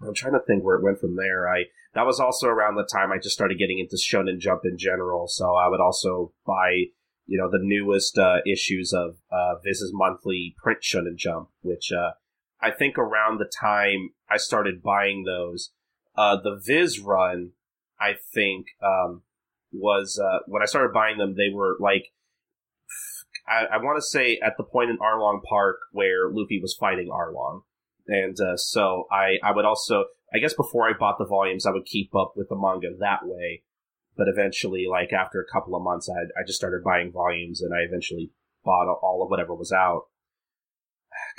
[0.00, 1.46] I'm trying to think where it went from there.
[1.46, 4.78] I that was also around the time I just started getting into Shonen Jump in
[4.78, 6.86] general, so I would also buy,
[7.26, 12.12] you know, the newest uh, issues of uh, Viz's monthly print Shonen Jump, which uh,
[12.58, 15.72] I think around the time I started buying those,
[16.16, 17.52] uh, the Viz run,
[18.00, 19.22] I think, um,
[19.72, 21.34] was uh, when I started buying them.
[21.36, 22.12] They were like,
[23.46, 27.08] I, I want to say at the point in Arlong Park where Luffy was fighting
[27.08, 27.62] Arlong,
[28.06, 31.72] and uh, so I I would also I guess before I bought the volumes, I
[31.72, 33.62] would keep up with the manga that way.
[34.16, 37.74] But eventually, like after a couple of months, I I just started buying volumes, and
[37.74, 38.30] I eventually
[38.64, 40.04] bought all of whatever was out.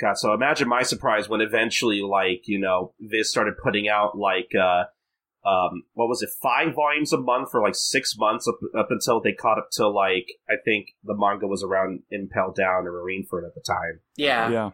[0.00, 4.50] God, so imagine my surprise when eventually, like you know, Viz started putting out like
[4.54, 4.84] uh,
[5.48, 9.20] um, what was it, five volumes a month for like six months up, up until
[9.20, 13.46] they caught up to like I think the manga was around Impel Down or Marineford
[13.46, 14.00] at the time.
[14.16, 14.48] Yeah.
[14.50, 14.70] yeah.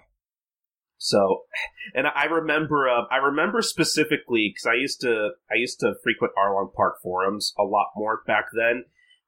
[1.00, 1.44] So,
[1.94, 6.34] and I remember, uh, I remember specifically because I used to, I used to frequent
[6.38, 8.84] Arlong Park forums a lot more back then,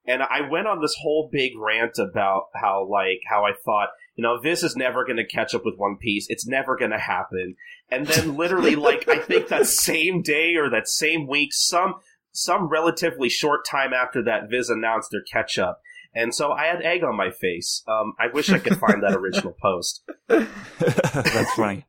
[0.07, 4.23] and I went on this whole big rant about how, like, how I thought, you
[4.23, 6.27] know, this is never going to catch up with One Piece.
[6.29, 7.57] It's never going to happen.
[7.91, 11.95] And then, literally, like, I think that same day or that same week, some,
[12.33, 15.81] some relatively short time after that, Viz announced their catch up.
[16.15, 17.83] And so I had egg on my face.
[17.89, 20.03] Um, I wish I could find that original post.
[20.29, 21.87] That's funny.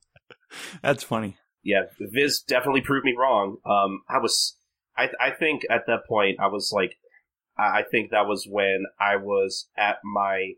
[0.81, 1.35] That's funny.
[1.63, 3.57] yeah, Viz definitely proved me wrong.
[3.65, 4.55] Um, I was,
[4.97, 6.95] I, I think at that point I was like,
[7.57, 10.53] I I think that was when I was at my,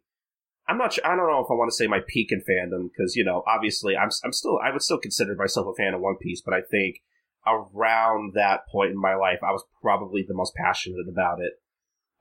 [0.68, 2.90] I'm not sure, I don't know if I want to say my peak in fandom
[2.90, 6.02] because you know, obviously I'm, I'm still, I would still consider myself a fan of
[6.02, 6.98] One Piece, but I think
[7.46, 11.54] around that point in my life, I was probably the most passionate about it.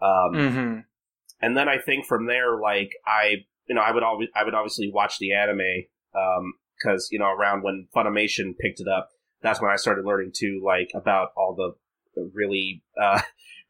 [0.02, 0.78] Um, Mm-hmm.
[1.40, 4.54] and then I think from there, like I, you know, I would always, I would
[4.54, 5.60] obviously watch the anime,
[6.14, 9.08] um, because you know, around when Funimation picked it up,
[9.40, 11.72] that's when I started learning too, like about all the
[12.34, 13.22] really, uh,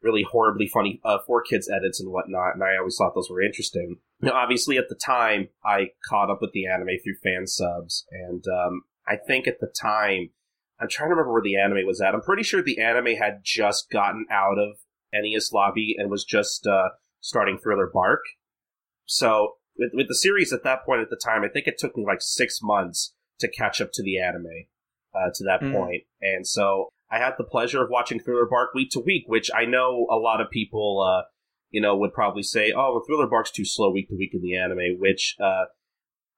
[0.05, 3.41] really horribly funny uh, four kids edits and whatnot, and I always thought those were
[3.41, 3.97] interesting.
[4.21, 8.45] Now, obviously, at the time, I caught up with the anime through fan subs, and
[8.47, 10.29] um, I think at the time,
[10.79, 12.13] I'm trying to remember where the anime was at.
[12.13, 14.77] I'm pretty sure the anime had just gotten out of
[15.13, 18.21] Enies Lobby and was just uh, starting Thriller Bark.
[19.05, 21.95] So with, with the series at that point at the time, I think it took
[21.95, 24.67] me like six months to catch up to the anime
[25.13, 25.71] uh, to that Mm.
[25.71, 26.03] point.
[26.21, 29.63] And so I had the pleasure of watching Thriller Bark week to week, which I
[29.63, 31.23] know a lot of people, uh,
[31.69, 34.41] you know, would probably say, "Oh, well, Thriller Bark's too slow week to week in
[34.41, 35.65] the anime." Which uh,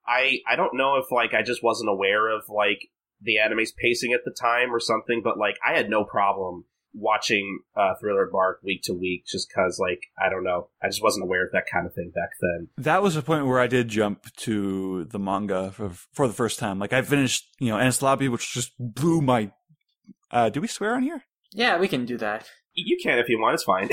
[0.05, 2.89] I I don't know if like I just wasn't aware of like
[3.19, 7.59] the anime's pacing at the time or something, but like I had no problem watching
[7.75, 11.23] uh, Thriller Bark week to week, just because like I don't know, I just wasn't
[11.23, 12.67] aware of that kind of thing back then.
[12.77, 16.59] That was a point where I did jump to the manga for, for the first
[16.59, 16.79] time.
[16.79, 19.51] Like I finished, you know, Enies Lobby, which just blew my.
[20.31, 21.23] Uh, do we swear on here?
[21.53, 22.49] Yeah, we can do that.
[22.73, 23.87] You can if you want, it's fine.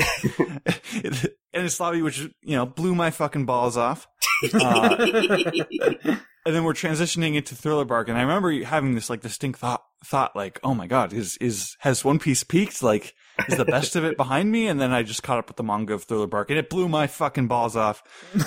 [1.55, 4.07] Enies Lobby, which you know, blew my fucking balls off.
[4.53, 4.95] Uh,
[6.45, 9.81] and then we're transitioning into Thriller Bark, and I remember having this like distinct thought,
[10.05, 12.83] thought like, oh my god, is is has One Piece peaked?
[12.83, 13.13] Like,
[13.47, 14.67] is the best of it behind me?
[14.67, 16.87] And then I just caught up with the manga of Thriller Bark, and it blew
[16.87, 18.03] my fucking balls off.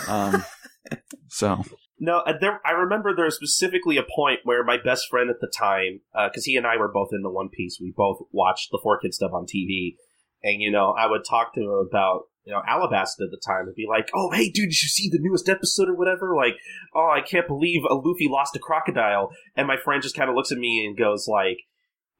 [0.08, 0.44] Um,
[1.28, 1.64] so
[2.00, 2.60] No, uh, there.
[2.64, 6.44] I remember there was specifically a point where my best friend at the time, because
[6.44, 9.32] he and I were both into One Piece, we both watched the Four Kids stuff
[9.32, 9.96] on TV,
[10.42, 13.66] and you know, I would talk to him about you know Alabasta at the time
[13.66, 16.34] and be like, "Oh, hey, dude, did you see the newest episode or whatever?
[16.36, 16.54] Like,
[16.94, 20.36] oh, I can't believe a Luffy lost a crocodile." And my friend just kind of
[20.36, 21.58] looks at me and goes like.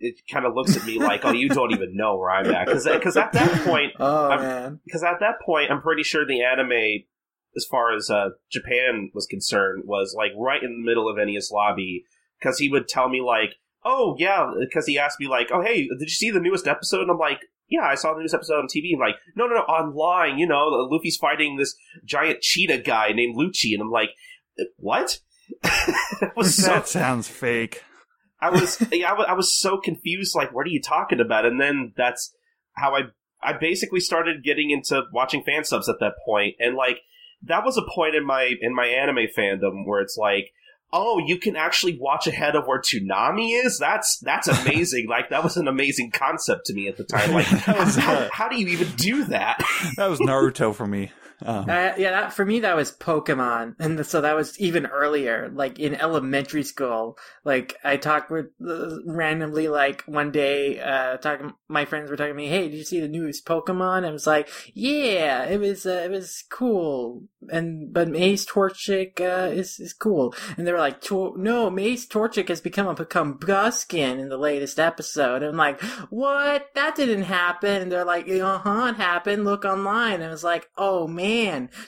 [0.01, 2.67] It kind of looks at me like, "Oh, you don't even know where I'm at,"
[2.67, 7.03] because at that point, Oh because at that point, I'm pretty sure the anime,
[7.59, 11.53] as far as uh, Japan was concerned, was like right in the middle of Enies
[11.53, 12.05] Lobby.
[12.39, 15.89] Because he would tell me like, "Oh yeah," because he asked me like, "Oh hey,
[15.89, 18.61] did you see the newest episode?" And I'm like, "Yeah, I saw the newest episode
[18.61, 20.39] on TV." And like, "No, no, no, online.
[20.39, 21.75] You know, Luffy's fighting this
[22.05, 24.11] giant cheetah guy named Lucci," and I'm like,
[24.77, 25.19] "What?"
[25.65, 27.83] it was so that sounds fake.
[28.41, 30.37] I was yeah, I wa- I was so confused.
[30.37, 31.45] Like, what are you talking about?
[31.45, 32.33] And then that's
[32.75, 33.03] how I
[33.43, 37.01] I basically started getting into watching fan subs at that point, and like
[37.43, 40.53] that was a point in my in my anime fandom where it's like.
[40.91, 43.77] Oh, you can actually watch ahead of where Toonami is.
[43.79, 45.07] That's that's amazing.
[45.07, 47.33] like that was an amazing concept to me at the time.
[47.33, 49.63] Like, how, uh, how do you even do that?
[49.99, 51.11] That was Naruto for me.
[51.45, 55.51] Um, Uh, yeah, that, for me that was Pokemon, and so that was even earlier,
[55.55, 57.17] like in elementary school.
[57.45, 61.53] Like I talked with uh, randomly, like one day, uh, talking.
[61.69, 64.27] My friends were talking to me, "Hey, did you see the newest Pokemon?" I was
[64.27, 69.93] like, "Yeah, it was, uh, it was cool." And but May's Torchic uh, is is
[69.93, 74.79] cool, and they were like, "No, May's Torchic has become a Combusken in the latest
[74.81, 76.67] episode." And I'm like, "What?
[76.75, 79.45] That didn't happen." And they're like, "Uh huh, it happened.
[79.45, 81.28] Look online." And I was like, "Oh man!"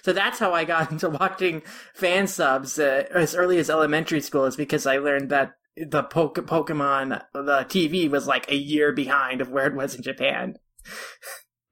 [0.02, 1.62] So that's how I got into watching
[1.94, 4.44] fan subs uh, as early as elementary school.
[4.44, 9.40] Is because I learned that the Poke- Pokemon the TV was like a year behind
[9.40, 10.56] of where it was in Japan.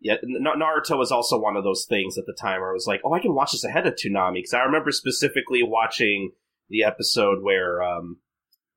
[0.00, 3.00] Yeah, Naruto was also one of those things at the time where I was like,
[3.04, 6.30] oh, I can watch this ahead of Toonami because I remember specifically watching
[6.68, 8.18] the episode where, um,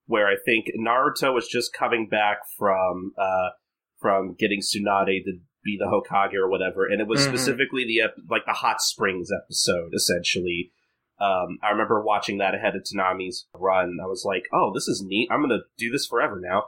[0.08, 3.50] where I think Naruto was just coming back from, uh,
[4.00, 7.30] from getting Tsunade to be the Hokage or whatever, and it was Mhm.
[7.30, 10.72] specifically the ep- like the Hot Springs episode, essentially.
[11.20, 14.00] Um, I remember watching that ahead of Toonami's run.
[14.02, 15.30] I was like, oh, this is neat.
[15.32, 16.66] I'm gonna do this forever now.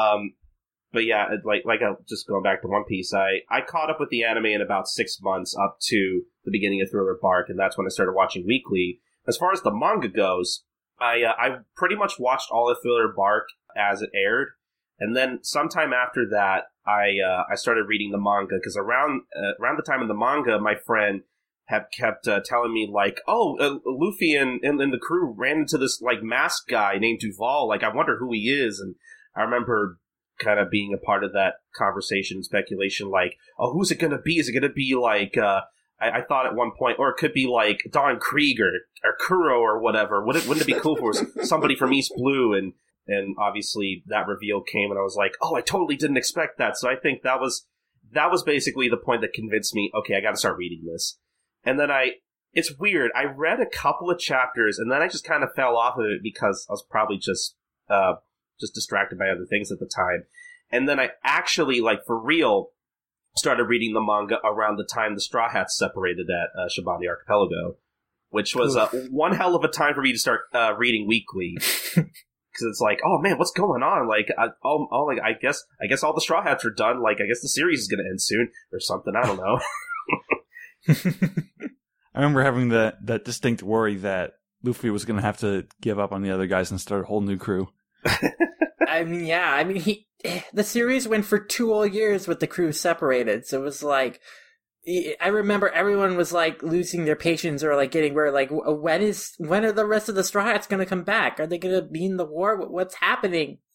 [0.00, 0.34] Um,
[0.92, 3.98] but yeah, like like uh, just going back to One Piece, I I caught up
[3.98, 7.58] with the anime in about six months up to the beginning of Thriller Bark, and
[7.58, 9.00] that's when I started watching weekly.
[9.26, 10.64] As far as the manga goes,
[11.00, 14.50] I uh, I pretty much watched all of Thriller Bark as it aired,
[15.00, 19.52] and then sometime after that, I uh, I started reading the manga because around uh,
[19.60, 21.22] around the time of the manga, my friend
[21.66, 25.58] had kept uh, telling me like, oh, uh, Luffy and, and and the crew ran
[25.58, 27.68] into this like masked guy named Duval.
[27.68, 28.94] Like, I wonder who he is, and
[29.34, 29.98] I remember
[30.38, 34.38] kind of being a part of that conversation speculation like oh who's it gonna be?
[34.38, 35.62] Is it gonna be like uh
[36.00, 38.70] I, I thought at one point or it could be like don krieger
[39.02, 40.24] or kuro or whatever.
[40.24, 41.12] Wouldn't, wouldn't it be cool for
[41.44, 42.52] somebody from east blue?
[42.52, 42.74] And
[43.06, 46.76] and obviously that reveal came and i was like oh i totally didn't expect that
[46.76, 47.66] so i think that was
[48.12, 51.18] that was basically the point that convinced me okay i gotta start reading this
[51.64, 52.12] and then i
[52.52, 55.76] it's weird i read a couple of chapters and then i just kind of fell
[55.76, 57.56] off of it because i was probably just
[57.88, 58.14] uh
[58.60, 60.24] just distracted by other things at the time.
[60.70, 62.70] And then I actually, like, for real,
[63.36, 67.76] started reading the manga around the time the Straw Hats separated at uh, Shabani Archipelago,
[68.30, 71.58] which was uh, one hell of a time for me to start uh, reading weekly.
[72.56, 74.08] Because it's like, oh man, what's going on?
[74.08, 77.02] Like, I, oh, oh, like, I guess, I guess all the Straw Hats are done.
[77.02, 79.14] Like, I guess the series is going to end soon or something.
[79.14, 79.60] I don't know.
[80.88, 85.98] I remember having that that distinct worry that Luffy was going to have to give
[85.98, 87.68] up on the other guys and start a whole new crew.
[88.88, 92.40] I mean, yeah, I mean, he eh, the series went for two whole years with
[92.40, 94.20] the crew separated, so it was like.
[94.86, 99.34] I remember everyone was like losing their patience or like getting where like when is
[99.38, 101.40] when are the rest of the Straw Hats going to come back?
[101.40, 102.56] Are they going to be in the war?
[102.68, 103.58] What's happening?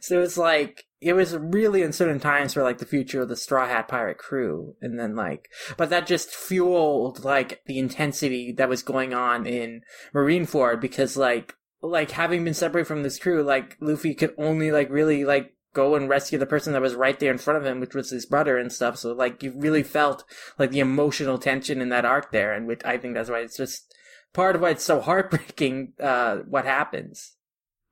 [0.00, 3.66] So it's like it was really uncertain times for like the future of the Straw
[3.66, 8.84] Hat pirate crew, and then like, but that just fueled like the intensity that was
[8.84, 9.80] going on in
[10.14, 14.88] Marineford because like like having been separated from this crew, like Luffy could only like
[14.88, 17.80] really like go and rescue the person that was right there in front of him,
[17.80, 18.96] which was his brother and stuff.
[18.96, 20.24] So like you really felt
[20.58, 23.58] like the emotional tension in that arc there, and which I think that's why it's
[23.58, 23.94] just
[24.32, 25.92] part of why it's so heartbreaking.
[26.00, 27.34] Uh, what happens?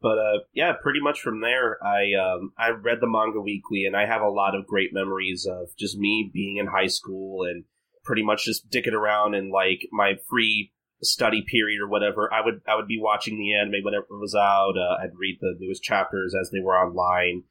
[0.01, 3.95] But uh, yeah, pretty much from there, I um, I read the manga weekly, and
[3.95, 7.65] I have a lot of great memories of just me being in high school and
[8.03, 12.33] pretty much just dicking around in like my free study period or whatever.
[12.33, 14.75] I would I would be watching the anime whenever it was out.
[14.77, 17.45] Uh, I'd read the newest chapters as they were online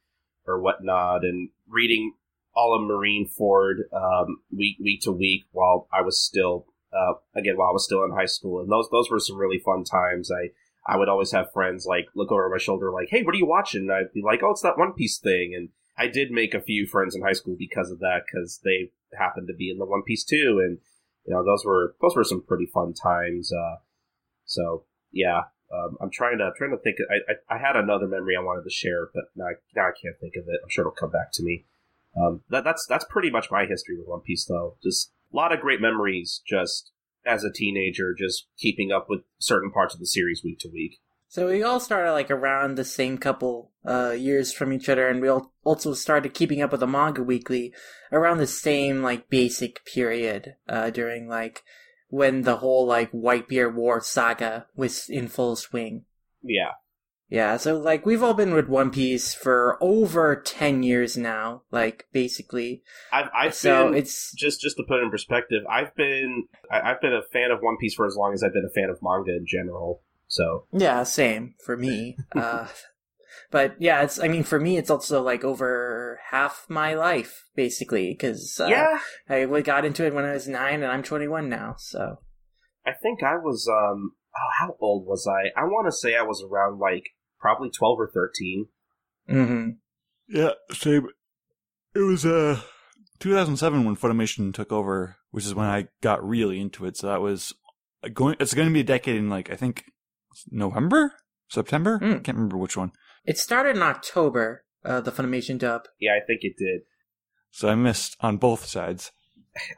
[0.46, 2.14] or whatnot, and reading
[2.56, 7.70] all of Marineford um, week week to week while I was still uh, again while
[7.70, 10.30] I was still in high school, and those those were some really fun times.
[10.32, 10.50] I
[10.86, 13.48] I would always have friends like look over my shoulder like, "Hey, what are you
[13.48, 16.54] watching?" And I'd be like, "Oh, it's that One Piece thing." And I did make
[16.54, 19.78] a few friends in high school because of that, because they happened to be in
[19.78, 20.80] the One Piece too, and
[21.26, 23.52] you know those were those were some pretty fun times.
[23.52, 23.78] Uh,
[24.46, 26.98] so yeah, um, I'm trying to trying to think.
[27.10, 29.92] I, I, I had another memory I wanted to share, but now I, now I
[30.00, 30.60] can't think of it.
[30.62, 31.66] I'm sure it'll come back to me.
[32.16, 34.78] Um, that, that's that's pretty much my history with One Piece, though.
[34.84, 36.42] Just a lot of great memories.
[36.46, 36.92] Just
[37.26, 41.00] as a teenager, just keeping up with certain parts of the series week to week.
[41.28, 45.20] So we all started like around the same couple uh, years from each other, and
[45.20, 47.74] we all also started keeping up with the manga weekly
[48.12, 51.64] around the same like basic period uh, during like
[52.14, 56.06] when the whole like Whitebeard War saga was in full swing.
[56.44, 56.74] Yeah,
[57.28, 62.06] Yeah, so like we've all been with One Piece for over ten years now, like
[62.14, 62.84] basically.
[63.12, 65.64] I've I've so been it's just just to put it in perspective.
[65.68, 68.54] I've been I, I've been a fan of One Piece for as long as I've
[68.54, 70.04] been a fan of manga in general.
[70.28, 72.16] So Yeah, same for me.
[72.36, 72.68] uh,
[73.52, 74.20] but yeah, it's.
[74.20, 79.00] I mean, for me, it's also like over half my life, basically, because uh, yeah,
[79.30, 81.76] I got into it when I was nine, and I'm 21 now.
[81.78, 82.20] So
[82.86, 85.60] I think I was um oh, how old was I?
[85.60, 88.68] I want to say I was around like probably twelve or thirteen.
[89.28, 89.70] hmm
[90.28, 91.08] Yeah, same.
[91.96, 92.62] It was uh
[93.20, 96.98] 2007 when Funimation took over, which is when I got really into it.
[96.98, 97.54] So that was
[98.14, 98.36] going.
[98.40, 99.86] It's going to be a decade in like I think
[100.52, 101.14] November,
[101.50, 102.00] September.
[102.02, 102.92] I Can't remember which one.
[103.26, 104.66] It started in October.
[104.86, 105.84] Uh, the Funimation dub.
[105.98, 106.82] Yeah, I think it did.
[107.52, 109.14] So I missed on both sides.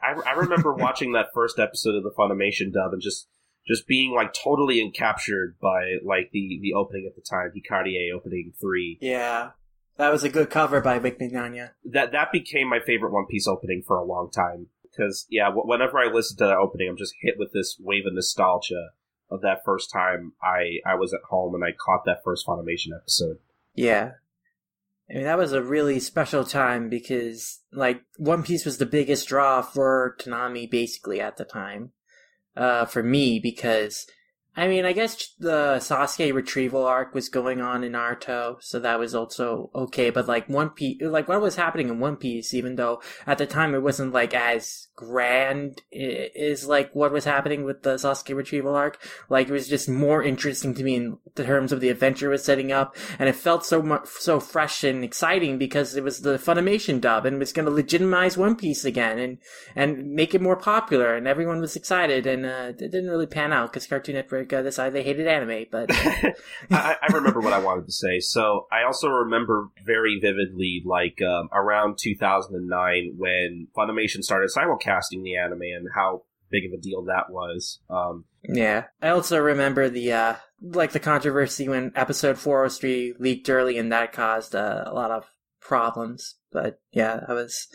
[0.02, 3.28] I, I remember watching that first episode of the Funimation dub and just
[3.66, 8.52] just being like totally encaptured by like the the opening at the time, Hikarie opening
[8.60, 8.98] three.
[9.00, 9.50] Yeah,
[9.96, 11.70] that was a good cover by Vic Mignogna.
[11.84, 15.98] That that became my favorite One Piece opening for a long time because yeah, whenever
[15.98, 18.90] I listen to that opening, I'm just hit with this wave of nostalgia
[19.30, 22.96] of that first time I I was at home and I caught that first Funimation
[22.96, 23.38] episode.
[23.74, 24.12] Yeah.
[25.08, 29.28] I mean, that was a really special time because, like, One Piece was the biggest
[29.28, 31.92] draw for Toonami basically at the time.
[32.56, 34.06] Uh, for me, because,
[34.58, 38.98] I mean, I guess the Sasuke retrieval arc was going on in Naruto, so that
[38.98, 42.76] was also okay, but like One Piece, like what was happening in One Piece, even
[42.76, 47.82] though at the time it wasn't like as grand is like what was happening with
[47.82, 51.80] the Sasuke retrieval arc, like it was just more interesting to me in terms of
[51.80, 55.96] the adventure was setting up, and it felt so much so fresh and exciting because
[55.96, 59.38] it was the Funimation dub and was going to legitimize One Piece again and
[59.74, 63.52] and make it more popular, and everyone was excited, and uh, it didn't really pan
[63.52, 65.90] out because Cartoon Network uh, decided they hated anime, but
[66.70, 68.20] I, I remember what I wanted to say.
[68.20, 75.36] So I also remember very vividly, like um, around 2009, when Funimation started simulcasting the
[75.36, 77.80] anime and how big of a deal that was.
[77.90, 83.78] Um, yeah, I also remember the uh like the controversy when episode 403 leaked early,
[83.78, 86.36] and that caused uh, a lot of problems.
[86.52, 87.68] But yeah, I was.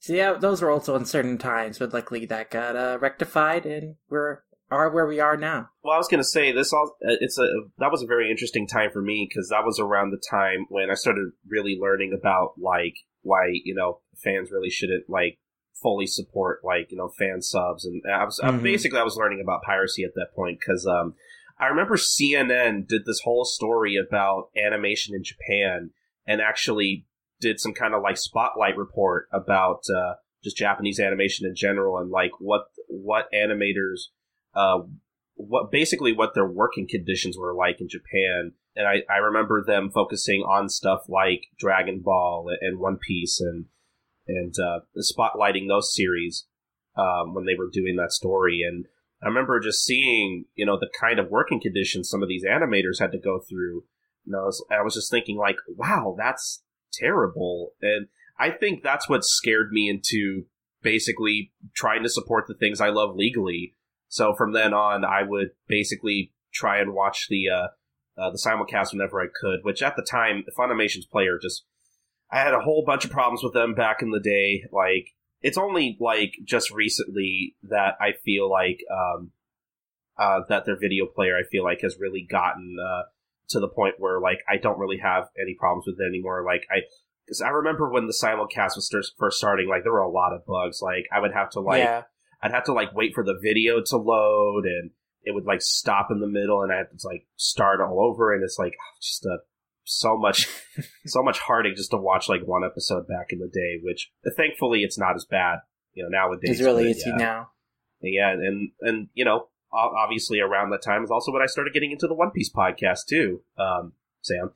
[0.00, 4.42] So yeah, those were also uncertain times, but luckily that got uh, rectified, and we're
[4.70, 5.68] are where we are now.
[5.82, 6.72] well, I was going to say this.
[6.72, 7.46] All uh, it's a
[7.78, 10.90] that was a very interesting time for me because that was around the time when
[10.90, 15.38] I started really learning about like why you know fans really shouldn't like
[15.82, 18.62] fully support like you know fan subs and I was uh, Mhm.
[18.62, 21.14] basically I was learning about piracy at that point because um
[21.58, 25.90] I remember CNN did this whole story about animation in Japan
[26.26, 27.06] and actually
[27.40, 32.10] did some kind of like spotlight report about uh, just Japanese animation in general and
[32.10, 34.06] like what what animators
[34.54, 34.80] uh,
[35.34, 38.52] what basically what their working conditions were like in Japan.
[38.76, 43.66] And I, I remember them focusing on stuff like Dragon Ball and One Piece and
[44.26, 46.46] and uh, spotlighting those series
[46.96, 48.62] um, when they were doing that story.
[48.66, 48.86] And
[49.22, 53.00] I remember just seeing you know the kind of working conditions some of these animators
[53.00, 53.84] had to go through.
[54.26, 56.62] And I was I was just thinking like, wow, that's
[56.92, 57.72] terrible.
[57.80, 58.08] And
[58.38, 60.44] I think that's what scared me into
[60.82, 63.74] basically trying to support the things I love legally.
[64.14, 67.66] So from then on, I would basically try and watch the uh,
[68.16, 69.64] uh, the simulcast whenever I could.
[69.64, 71.64] Which at the time, the Funimation's player just
[72.30, 74.66] I had a whole bunch of problems with them back in the day.
[74.70, 75.08] Like
[75.40, 79.32] it's only like just recently that I feel like um,
[80.16, 83.02] uh, that their video player I feel like has really gotten uh,
[83.48, 86.44] to the point where like I don't really have any problems with it anymore.
[86.46, 86.82] Like I.
[87.26, 90.44] Because I remember when the simulcast was first starting, like there were a lot of
[90.44, 90.82] bugs.
[90.82, 92.02] Like I would have to like yeah.
[92.42, 94.90] I'd have to like wait for the video to load and
[95.22, 98.34] it would like stop in the middle and I had to like start all over
[98.34, 99.38] and it's like just a
[99.84, 100.48] so much
[101.06, 104.82] so much heartache just to watch like one episode back in the day, which thankfully
[104.82, 105.58] it's not as bad,
[105.92, 106.58] you know, nowadays.
[106.58, 107.16] It's really easy yeah.
[107.16, 107.50] now.
[108.00, 111.92] Yeah, and and you know, obviously around that time is also when I started getting
[111.92, 113.92] into the One Piece podcast too, um,
[114.22, 114.50] Sam.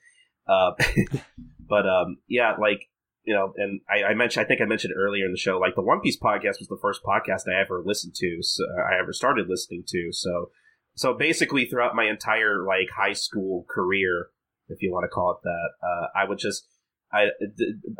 [0.46, 0.72] Uh,
[1.68, 2.88] but um, yeah, like
[3.28, 5.74] you know, and I, I mentioned, I think I mentioned earlier in the show, like
[5.74, 9.12] the One Piece podcast was the first podcast I ever listened to, so I ever
[9.12, 10.08] started listening to.
[10.12, 10.50] So,
[10.94, 14.28] so basically, throughout my entire like high school career,
[14.70, 16.66] if you want to call it that, uh, I would just.
[17.10, 17.28] I,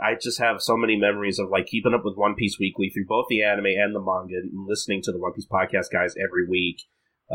[0.03, 3.07] I just have so many memories of like keeping up with One Piece weekly through
[3.07, 6.47] both the anime and the manga and listening to the One Piece podcast guys every
[6.47, 6.83] week.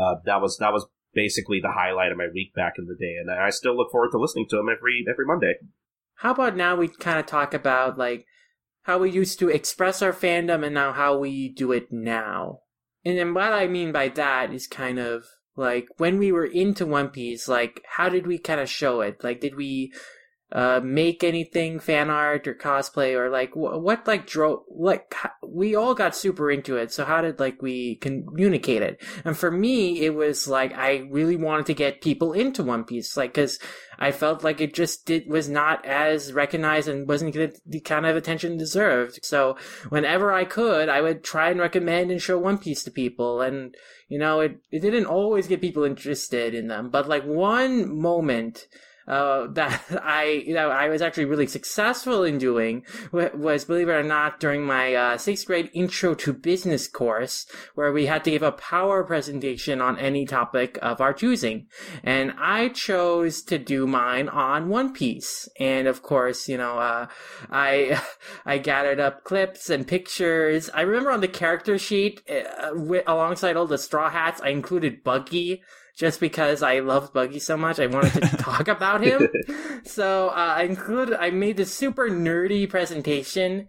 [0.00, 3.16] Uh, that was that was basically the highlight of my week back in the day,
[3.20, 5.54] and I still look forward to listening to them every every Monday.
[6.16, 8.26] How about now we kind of talk about like
[8.82, 12.60] how we used to express our fandom and now how we do it now.
[13.04, 15.24] And then what I mean by that is kind of
[15.56, 19.24] like when we were into One Piece, like how did we kind of show it?
[19.24, 19.92] Like did we
[20.52, 25.30] uh make anything fan art or cosplay or like wh- what like drove like h-
[25.46, 29.02] we all got super into it so how did like we communicate it?
[29.24, 33.16] And for me it was like i really wanted to get people into one piece
[33.16, 33.58] like because
[33.98, 38.06] i felt like it just did was not as recognized and wasn't getting the kind
[38.06, 39.20] of attention deserved.
[39.22, 39.56] So
[39.88, 43.74] whenever i could i would try and recommend and show one piece to people and
[44.08, 48.66] you know it, it didn't always get people interested in them but like one moment
[49.06, 54.02] uh, that I, know, I was actually really successful in doing was, believe it or
[54.02, 58.42] not, during my uh, sixth grade intro to business course, where we had to give
[58.42, 61.66] a power presentation on any topic of our choosing,
[62.02, 67.06] and I chose to do mine on One Piece, and of course, you know, uh,
[67.50, 68.00] I,
[68.46, 70.70] I gathered up clips and pictures.
[70.74, 75.04] I remember on the character sheet, uh, wi- alongside all the straw hats, I included
[75.04, 75.62] Buggy
[75.96, 79.28] just because I loved Buggy so much, I wanted to talk about him.
[79.86, 83.68] So uh, I included, I made this super nerdy presentation,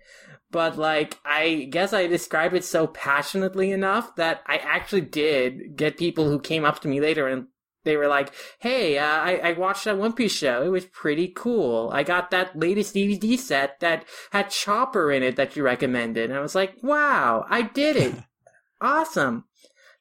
[0.49, 5.97] but like I guess I described it so passionately enough that I actually did get
[5.97, 7.47] people who came up to me later and
[7.83, 10.63] they were like, "Hey, uh, I, I watched that One Piece show.
[10.63, 11.89] It was pretty cool.
[11.93, 16.39] I got that latest DVD set that had Chopper in it that you recommended." And
[16.39, 18.15] I was like, "Wow, I did it!
[18.81, 19.45] awesome!"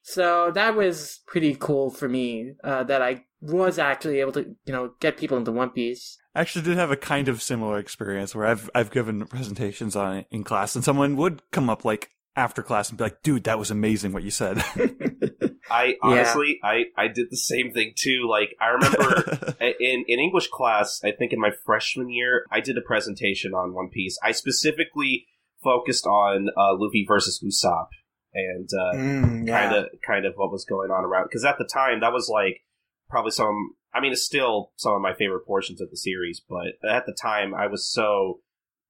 [0.06, 4.72] So that was pretty cool for me uh, that I was actually able to, you
[4.72, 6.18] know, get people into One Piece.
[6.34, 10.18] I actually did have a kind of similar experience where I've I've given presentations on
[10.18, 13.44] it in class, and someone would come up like after class and be like, "Dude,
[13.44, 14.62] that was amazing what you said."
[15.70, 18.28] I honestly, I, I did the same thing too.
[18.28, 22.76] Like I remember in in English class, I think in my freshman year, I did
[22.76, 24.18] a presentation on One Piece.
[24.22, 25.28] I specifically
[25.62, 27.88] focused on uh, Luffy versus Usopp
[28.34, 31.64] and uh, Mm, kind of kind of what was going on around because at the
[31.64, 32.62] time that was like
[33.08, 33.74] probably some.
[33.92, 37.16] I mean, it's still some of my favorite portions of the series, but at the
[37.20, 38.40] time, I was so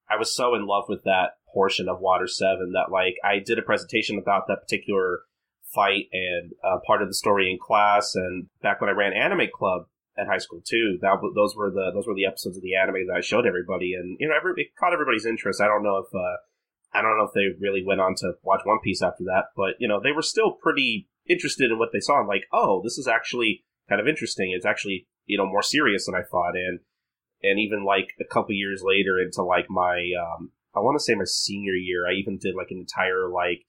[0.09, 3.59] I was so in love with that portion of Water Seven that like I did
[3.59, 5.21] a presentation about that particular
[5.75, 8.15] fight and uh, part of the story in class.
[8.15, 11.91] And back when I ran Anime Club at high school too, that those were the
[11.93, 14.53] those were the episodes of the anime that I showed everybody, and you know, every,
[14.57, 15.61] it caught everybody's interest.
[15.61, 16.37] I don't know if uh,
[16.95, 19.75] I don't know if they really went on to watch One Piece after that, but
[19.79, 22.21] you know, they were still pretty interested in what they saw.
[22.21, 24.53] and like, oh, this is actually kind of interesting.
[24.55, 26.81] It's actually you know more serious than I thought, and
[27.43, 31.15] and even like a couple years later into like my um, I want to say
[31.15, 33.67] my senior year, I even did like an entire like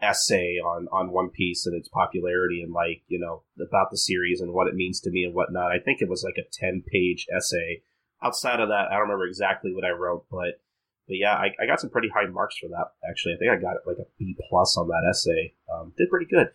[0.00, 4.40] essay on on One Piece and its popularity and like you know about the series
[4.40, 5.72] and what it means to me and whatnot.
[5.72, 7.82] I think it was like a ten page essay.
[8.22, 10.60] Outside of that, I don't remember exactly what I wrote, but
[11.08, 12.92] but yeah, I, I got some pretty high marks for that.
[13.08, 15.54] Actually, I think I got like a B plus on that essay.
[15.72, 16.48] Um, did pretty good,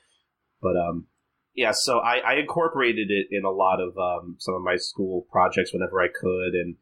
[0.62, 1.08] but um,
[1.56, 1.72] yeah.
[1.72, 5.74] So I, I incorporated it in a lot of um, some of my school projects
[5.74, 6.76] whenever I could, and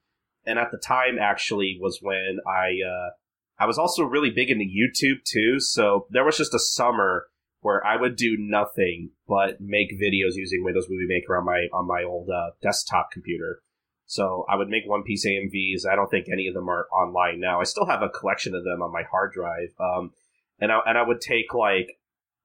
[0.45, 3.09] and at the time actually was when I uh,
[3.57, 5.59] I was also really big into YouTube too.
[5.59, 7.27] So there was just a summer
[7.61, 11.87] where I would do nothing but make videos using Windows Movie Maker on my on
[11.87, 13.61] my old uh, desktop computer.
[14.11, 15.89] So I would make One Piece AMVs.
[15.89, 17.61] I don't think any of them are online now.
[17.61, 19.73] I still have a collection of them on my hard drive.
[19.79, 20.11] Um,
[20.59, 21.97] and I and I would take like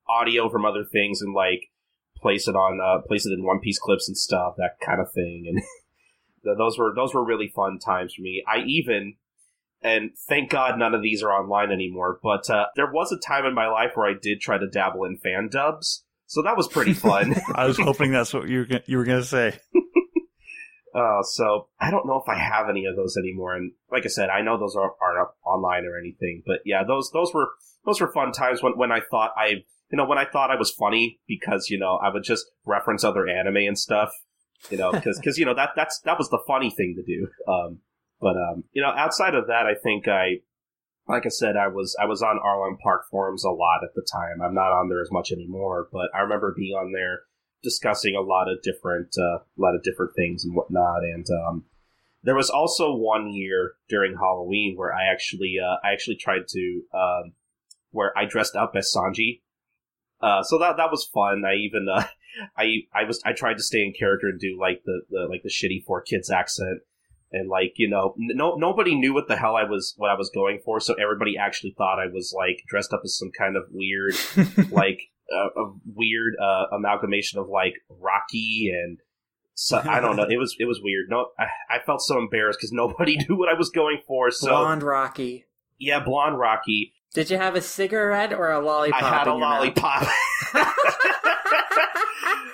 [0.08, 1.72] audio from other things and like
[2.16, 5.10] place it on uh, place it in One Piece clips and stuff, that kind of
[5.12, 5.46] thing.
[5.48, 8.44] And those were those were really fun times for me.
[8.46, 9.16] I even
[9.82, 12.20] and thank God none of these are online anymore.
[12.22, 15.02] But uh, there was a time in my life where I did try to dabble
[15.02, 17.34] in fan dubs, so that was pretty fun.
[17.56, 19.58] I was hoping that's what you were gonna, you were going to say.
[20.96, 23.54] uh, so I don't know if I have any of those anymore.
[23.54, 26.42] And like I said, I know those are, aren't up online or anything.
[26.46, 27.50] But yeah, those those were
[27.84, 30.56] those were fun times when when I thought I you know when I thought I
[30.56, 34.10] was funny because you know I would just reference other anime and stuff.
[34.70, 37.28] You know, because cause, you know that that's that was the funny thing to do.
[37.46, 37.80] Um,
[38.18, 40.40] but um, you know, outside of that, I think I,
[41.06, 44.06] like I said, I was I was on Arlong Park forums a lot at the
[44.10, 44.40] time.
[44.42, 47.20] I'm not on there as much anymore, but I remember being on there
[47.62, 51.02] discussing a lot of different uh, a lot of different things and whatnot.
[51.02, 51.64] And um,
[52.22, 56.82] there was also one year during Halloween where I actually uh, I actually tried to
[56.94, 57.32] um,
[57.90, 59.40] where I dressed up as Sanji.
[60.20, 61.44] Uh, so that that was fun.
[61.44, 62.04] I even uh,
[62.56, 65.42] I I was I tried to stay in character and do like the, the like
[65.42, 66.80] the shitty four kids accent
[67.32, 70.30] and like you know no nobody knew what the hell I was what I was
[70.30, 73.64] going for so everybody actually thought I was like dressed up as some kind of
[73.70, 74.14] weird
[74.70, 75.00] like
[75.34, 78.98] uh, a weird uh, amalgamation of like Rocky and
[79.54, 82.58] so I don't know it was it was weird no I, I felt so embarrassed
[82.58, 85.46] because nobody knew what I was going for so Blonde Rocky.
[85.78, 89.02] yeah blonde Rocky Did you have a cigarette or a lollipop?
[89.02, 89.60] I had a in your mouth?
[89.60, 90.08] lollipop.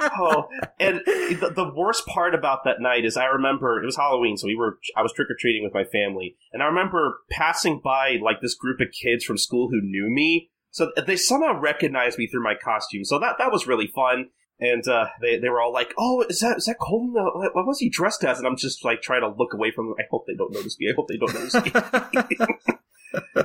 [0.00, 0.48] oh,
[0.80, 4.46] and the, the worst part about that night is I remember it was Halloween, so
[4.46, 8.18] we were I was trick or treating with my family, and I remember passing by
[8.22, 12.26] like this group of kids from school who knew me, so they somehow recognized me
[12.26, 13.04] through my costume.
[13.04, 14.30] So that that was really fun.
[14.58, 17.14] And uh, they they were all like, "Oh, is that is that Colton?
[17.16, 19.70] Uh, What what was he dressed as?" And I'm just like trying to look away
[19.70, 19.96] from them.
[19.98, 20.88] I hope they don't notice me.
[20.90, 21.72] I hope they don't notice me.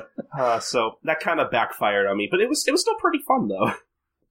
[0.38, 3.20] uh, so that kind of backfired on me, but it was it was still pretty
[3.26, 3.72] fun though.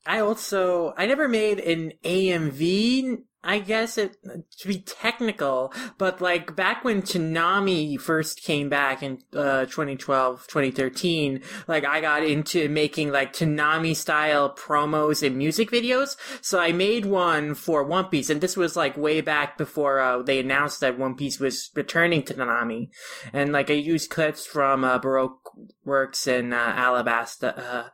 [0.08, 3.24] I also I never made an AMV.
[3.44, 4.18] I guess it
[4.60, 11.42] to be technical, but like back when Toonami first came back in uh, 2012, 2013,
[11.66, 16.18] like I got into making like Toonami style promos and music videos.
[16.42, 20.24] So I made one for One Piece, and this was like way back before uh,
[20.24, 22.90] they announced that One Piece was returning to Toonami.
[23.32, 25.52] And like I used clips from uh, Baroque
[25.86, 27.90] Works and uh, Alabasta uh,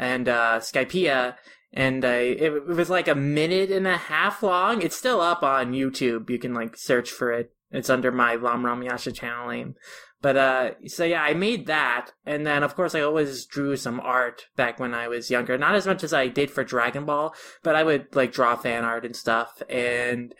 [0.00, 1.36] and uh, Skypiea
[1.72, 4.82] and I it, it was like a minute and a half long.
[4.82, 6.30] It's still up on YouTube.
[6.30, 7.52] You can like search for it.
[7.70, 9.74] It's under my Lam Ram Yasha channel name.
[10.22, 14.00] But uh so yeah, I made that and then of course I always drew some
[14.00, 15.56] art back when I was younger.
[15.58, 18.84] Not as much as I did for Dragon Ball, but I would like draw fan
[18.84, 19.62] art and stuff.
[19.68, 20.34] And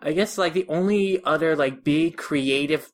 [0.00, 2.92] I guess like the only other like big creative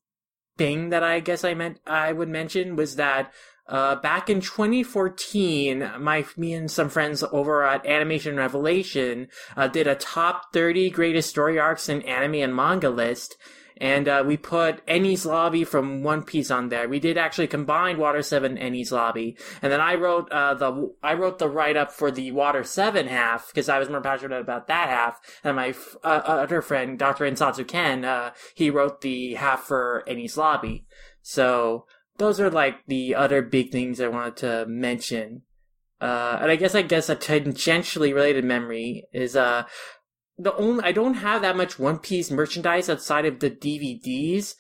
[0.57, 3.33] thing that I guess I meant I would mention was that
[3.73, 9.87] uh, back in 2014, my me and some friends over at Animation Revelation uh, did
[9.87, 13.39] a top 30 greatest story arcs in anime and manga list,
[13.79, 16.87] and uh, we put Enies Lobby from One Piece on there.
[16.87, 21.15] We did actually combine Water Seven and Lobby, and then I wrote uh, the I
[21.15, 24.69] wrote the write up for the Water Seven half because I was more passionate about
[24.69, 27.25] that half, and my f- uh, other friend Dr.
[27.25, 30.85] Insatsu Ken uh, he wrote the half for Enies Lobby.
[31.23, 31.87] So
[32.19, 35.43] those are like the other big things I wanted to mention.
[36.01, 39.65] Uh, and I guess I guess a tangentially related memory is uh
[40.37, 44.55] the only I don't have that much One Piece merchandise outside of the DVDs,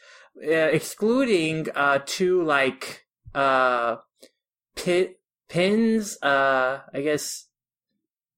[0.46, 3.96] uh, excluding uh two like uh
[4.76, 6.16] pit pins.
[6.22, 7.48] Uh, I guess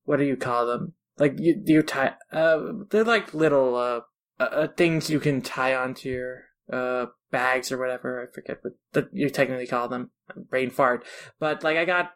[0.05, 0.95] what do you call them?
[1.19, 4.01] Like you you tie uh they're like little uh,
[4.41, 8.23] uh things you can tie onto your uh bags or whatever.
[8.23, 10.11] I forget what the, you technically call them.
[10.49, 11.05] Brain fart.
[11.41, 12.13] But like I got,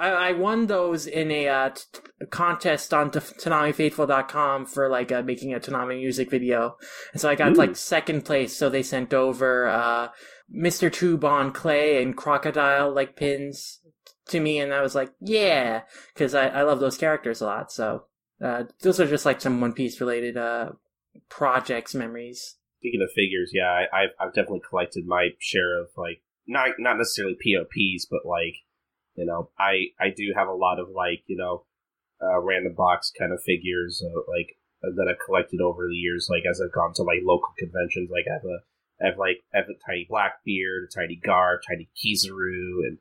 [0.00, 5.20] I, I won those in a uh, t- contest on t- ToonamiFaithful.com for like uh,
[5.22, 6.76] making a Toonami music video.
[7.12, 7.56] And so I got Ooh.
[7.56, 8.56] like second place.
[8.56, 10.08] So they sent over uh,
[10.50, 10.90] Mr.
[10.90, 13.80] Two Bon Clay and crocodile like pins
[14.28, 15.82] to me, and I was like, yeah,
[16.14, 17.70] because I, I love those characters a lot.
[17.70, 18.04] So
[18.42, 20.70] uh, those are just like some One Piece related uh,
[21.28, 22.56] projects memories.
[22.82, 26.98] Speaking of figures, yeah, I, I've I've definitely collected my share of like not not
[26.98, 28.56] necessarily POPs, but like
[29.14, 31.64] you know, I I do have a lot of like you know,
[32.20, 36.26] uh, random box kind of figures uh, like uh, that I've collected over the years.
[36.28, 38.58] Like as I've gone to like local conventions, like I have a
[39.00, 42.98] I have like I have a tiny Blackbeard, a tiny Garp, tiny Kizaru, and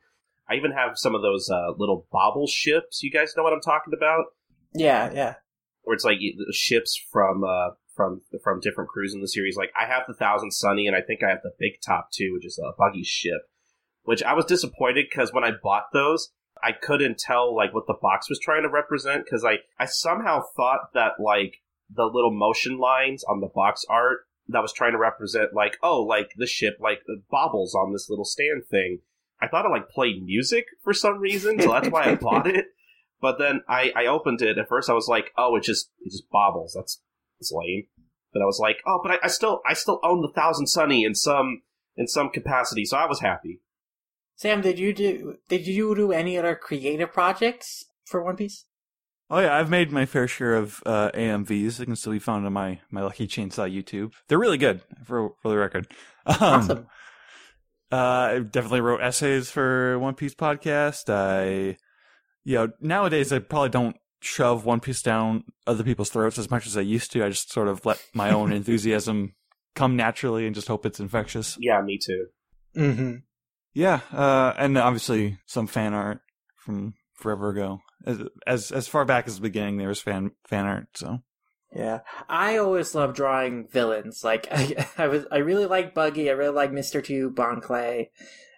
[0.47, 3.01] I even have some of those uh, little bobble ships.
[3.01, 4.25] You guys know what I'm talking about?
[4.75, 5.35] Yeah, yeah.
[5.81, 6.19] where it's like
[6.51, 7.71] ships from uh
[8.01, 9.55] from from different crews in the series.
[9.55, 12.31] Like I have the Thousand Sunny, and I think I have the Big Top too,
[12.33, 13.41] which is a buggy ship.
[14.03, 16.31] Which I was disappointed because when I bought those,
[16.63, 20.41] I couldn't tell like what the box was trying to represent because I I somehow
[20.55, 21.57] thought that like
[21.93, 26.01] the little motion lines on the box art that was trying to represent like oh
[26.01, 28.99] like the ship like bobbles on this little stand thing.
[29.39, 32.65] I thought it like played music for some reason, so that's why I bought it.
[33.21, 34.57] But then I, I opened it.
[34.57, 36.73] At first, I was like, "Oh, it just it just bobbles.
[36.75, 36.99] That's
[37.41, 37.87] it's lame."
[38.31, 41.03] But I was like, "Oh, but I, I still I still own the Thousand Sunny
[41.03, 41.63] in some
[41.97, 43.59] in some capacity," so I was happy.
[44.35, 48.65] Sam, did you do did you do any other creative projects for One Piece?
[49.29, 51.77] Oh yeah, I've made my fair share of uh, AMVs.
[51.77, 54.13] They can still be found on my my Lucky Chainsaw YouTube.
[54.27, 55.87] They're really good, for for the record.
[56.25, 56.87] Um, Awesome.
[57.91, 61.11] Uh, I definitely wrote essays for One Piece podcast.
[61.11, 61.77] I,
[62.43, 66.65] you know, nowadays I probably don't shove One Piece down other people's throats as much
[66.65, 67.25] as I used to.
[67.25, 69.33] I just sort of let my own enthusiasm
[69.75, 71.57] come naturally and just hope it's infectious.
[71.59, 72.27] Yeah, me too.
[72.75, 73.15] Mm-hmm.
[73.73, 76.21] Yeah, uh, and obviously some fan art
[76.57, 77.79] from forever ago.
[78.05, 80.87] As as as far back as the beginning, there was fan fan art.
[80.95, 81.19] So
[81.73, 84.23] Yeah, I always love drawing villains.
[84.23, 86.29] Like I, I was, I really like Buggy.
[86.29, 88.11] I really like Mister Two, Bon Clay,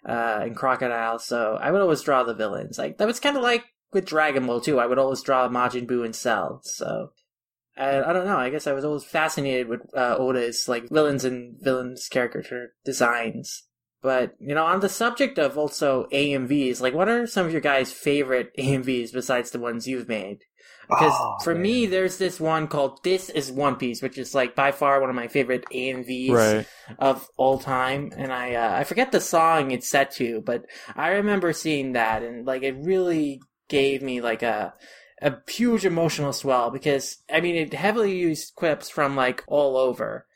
[0.08, 1.18] uh, and Crocodile.
[1.18, 2.78] So I would always draw the villains.
[2.78, 4.78] Like that was kind of like with Dragon Ball too.
[4.78, 6.60] I would always draw Majin Buu and Cell.
[6.64, 7.12] So
[7.76, 8.36] I, I don't know.
[8.36, 13.64] I guess I was always fascinated with uh, Oda's like villains and villains caricature designs.
[14.02, 17.62] But you know, on the subject of also AMVs, like what are some of your
[17.62, 20.40] guys' favorite AMVs besides the ones you've made?
[20.88, 24.54] Because Oh, for me, there's this one called "This Is One Piece," which is like
[24.54, 26.66] by far one of my favorite AMVs right,
[26.98, 28.12] of all time.
[28.14, 32.22] And I uh, I forget the song it's set to, but I remember seeing that
[32.22, 33.40] and like it really
[33.74, 34.74] gave me like a
[35.20, 40.26] a huge emotional swell because I mean it heavily used quips from like all over.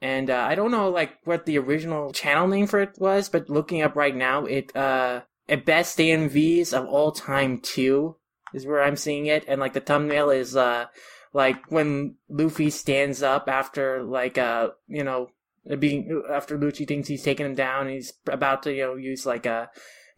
[0.00, 3.48] And uh, I don't know like what the original channel name for it was, but
[3.48, 8.16] looking up right now, it uh at best AMVs of all time two
[8.52, 10.86] is where I'm seeing it, and like the thumbnail is uh
[11.32, 15.30] like when Luffy stands up after like uh you know
[15.78, 19.46] being after Lucci thinks he's taken him down, he's about to you know use like
[19.46, 19.70] a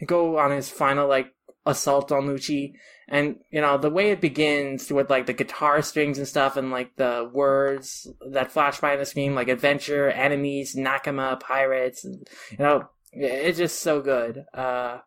[0.04, 1.32] go on his final like
[1.66, 2.74] assault on Lucci,
[3.08, 6.70] and you know the way it begins with like the guitar strings and stuff, and
[6.70, 12.26] like the words that flash by on the screen, like adventure, enemies, Nakama, pirates, and,
[12.50, 14.44] you know it's just so good.
[14.52, 14.98] Uh,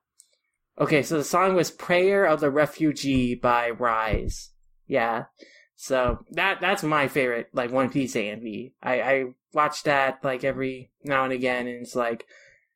[0.80, 4.52] okay, so the song was "Prayer of the Refugee" by Rise.
[4.88, 5.26] Yeah,
[5.76, 8.74] so that that's my favorite like One Piece AMV.
[8.82, 12.26] I I watch that like every now and again, and it's like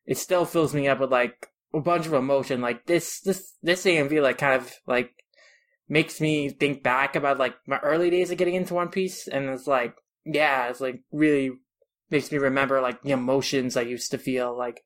[0.06, 2.62] it still fills me up with like a bunch of emotion.
[2.62, 5.12] Like this this this AMV like kind of like
[5.90, 9.50] makes me think back about like my early days of getting into One Piece, and
[9.50, 9.96] it's like
[10.26, 11.52] yeah, it's like really
[12.10, 14.82] makes me remember like the emotions I used to feel like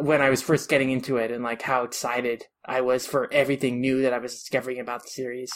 [0.00, 3.80] when I was first getting into it, and like how excited I was for everything
[3.80, 5.50] new that I was discovering about the series.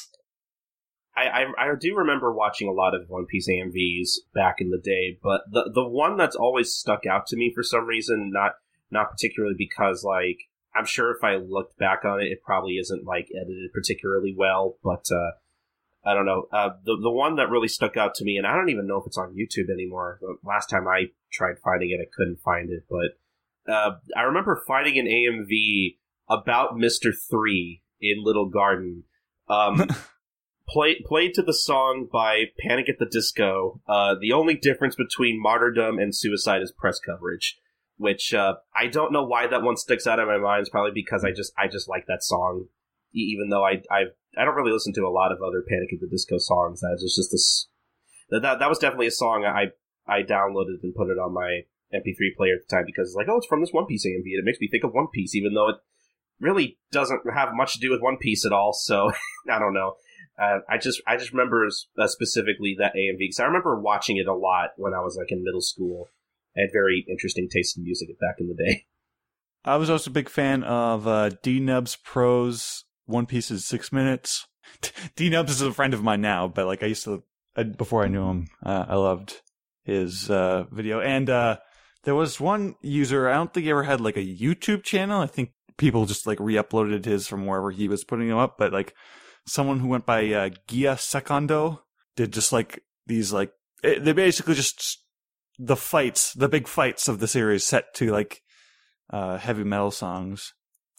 [1.16, 4.80] I, I I do remember watching a lot of One Piece AMVs back in the
[4.82, 8.52] day, but the the one that's always stuck out to me for some reason, not
[8.90, 10.38] not particularly because like
[10.74, 14.76] I'm sure if I looked back on it, it probably isn't like edited particularly well,
[14.82, 15.32] but uh,
[16.04, 16.46] I don't know.
[16.52, 18.98] Uh, the the one that really stuck out to me, and I don't even know
[18.98, 20.18] if it's on YouTube anymore.
[20.20, 24.62] The last time I tried finding it, I couldn't find it, but uh, I remember
[24.66, 25.96] finding an AMV
[26.28, 29.04] about Mister Three in Little Garden.
[29.48, 29.88] Um,
[30.68, 33.80] play, played to the song by Panic at the Disco.
[33.88, 37.58] Uh, the only difference between Martyrdom and Suicide is press coverage,
[37.96, 40.60] which uh, I don't know why that one sticks out in my mind.
[40.60, 42.66] It's probably because I just I just like that song,
[43.12, 44.04] even though I I
[44.36, 46.80] I don't really listen to a lot of other Panic at the Disco songs.
[46.80, 47.68] That was just this
[48.30, 49.72] that that, that was definitely a song I
[50.06, 51.62] I downloaded and put it on my
[51.94, 54.24] MP3 player at the time because it's like oh it's from this One Piece AMV
[54.24, 55.76] and it makes me think of One Piece even though it
[56.40, 58.72] really doesn't have much to do with One Piece at all.
[58.84, 59.12] So
[59.50, 59.94] I don't know.
[60.40, 61.68] Uh, I just I just remember
[61.98, 65.30] uh, specifically that AMV because I remember watching it a lot when I was like
[65.30, 66.08] in middle school.
[66.56, 68.84] I had very interesting taste in music back in the day.
[69.64, 73.92] I was also a big fan of uh, D Nubs Pro's One Piece is six
[73.92, 74.46] minutes.
[75.16, 77.22] D Nubs is a friend of mine now, but like I used to
[77.56, 79.40] I, before I knew him, uh, I loved
[79.84, 81.00] his uh, video.
[81.00, 81.58] And uh,
[82.04, 85.20] there was one user I don't think he ever had like a YouTube channel.
[85.20, 88.72] I think people just like re-uploaded his from wherever he was putting them up, but
[88.72, 88.94] like
[89.46, 91.82] someone who went by uh, Gia Secondo
[92.16, 93.52] did just like these like
[93.82, 95.03] it, they basically just
[95.58, 98.42] the fights, the big fights of the series set to like
[99.10, 100.52] uh, heavy metal songs.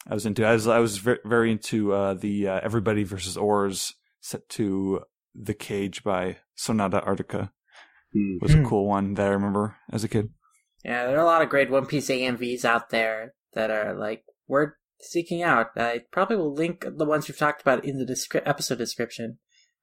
[0.08, 0.44] I was into.
[0.46, 5.00] I was I was very, very into uh, the uh, Everybody versus Oars set to
[5.34, 7.50] The Cage by Sonata Arctica.
[8.12, 8.36] Hmm.
[8.40, 8.66] Was a Hmm.
[8.66, 10.30] cool one that I remember as a kid.
[10.84, 14.22] Yeah, there are a lot of great One Piece AMVs out there that are like
[14.46, 15.70] worth seeking out.
[15.76, 19.38] I probably will link the ones we've talked about in the descri- episode description.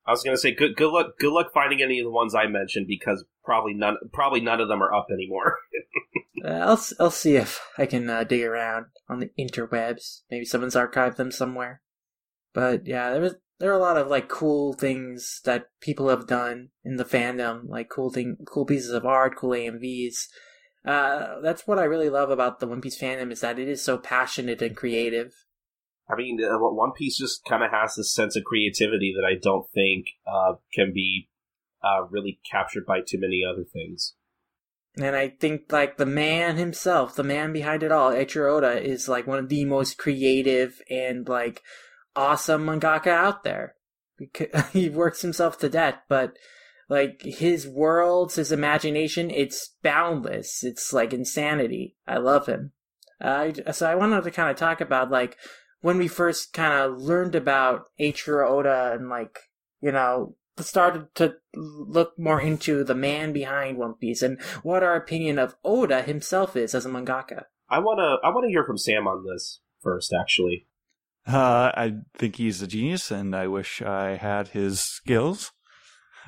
[0.05, 2.47] I was gonna say good good luck good luck finding any of the ones I
[2.47, 5.57] mentioned because probably none probably none of them are up anymore.
[6.43, 10.23] Uh, I'll I'll see if I can uh, dig around on the interwebs.
[10.29, 11.81] Maybe someone's archived them somewhere.
[12.53, 16.27] But yeah, there was there are a lot of like cool things that people have
[16.27, 20.27] done in the fandom, like cool thing, cool pieces of art, cool AMVs.
[20.85, 23.81] Uh, that's what I really love about the One Piece fandom is that it is
[23.81, 25.31] so passionate and creative.
[26.09, 29.39] I mean, uh, One Piece just kind of has this sense of creativity that I
[29.41, 31.29] don't think uh, can be
[31.83, 34.15] uh, really captured by too many other things.
[34.97, 39.09] And I think like the man himself, the man behind it all, Eiichiro Oda, is
[39.09, 41.63] like one of the most creative and like
[42.15, 43.75] awesome mangaka out there.
[44.71, 46.37] He works himself to death, but
[46.87, 50.63] like his worlds, his imagination, it's boundless.
[50.63, 51.95] It's like insanity.
[52.07, 52.71] I love him.
[53.19, 55.37] Uh, so I wanted to kind of talk about like
[55.83, 59.37] when we first kind of learned about Eiichiro Oda and like
[59.81, 64.95] you know started to look more into the man behind One Piece and what our
[64.95, 67.43] opinion of Oda himself is as a mangaka.
[67.69, 70.67] I wanna I wanna hear from Sam on this first, actually.
[71.27, 75.51] Uh, I think he's a genius, and I wish I had his skills.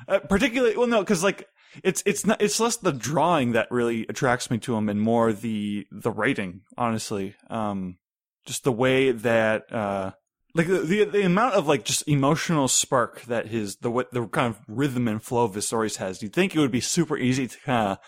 [0.08, 1.46] Uh, particularly, well, no, because like
[1.82, 5.32] it's it's not it's less the drawing that really attracts me to him, and more
[5.32, 6.62] the the writing.
[6.76, 7.98] Honestly, um,
[8.46, 10.12] just the way that uh,
[10.54, 14.26] like the, the the amount of like just emotional spark that his the what the
[14.28, 16.22] kind of rhythm and flow of his stories has.
[16.22, 17.98] You'd think it would be super easy to kind of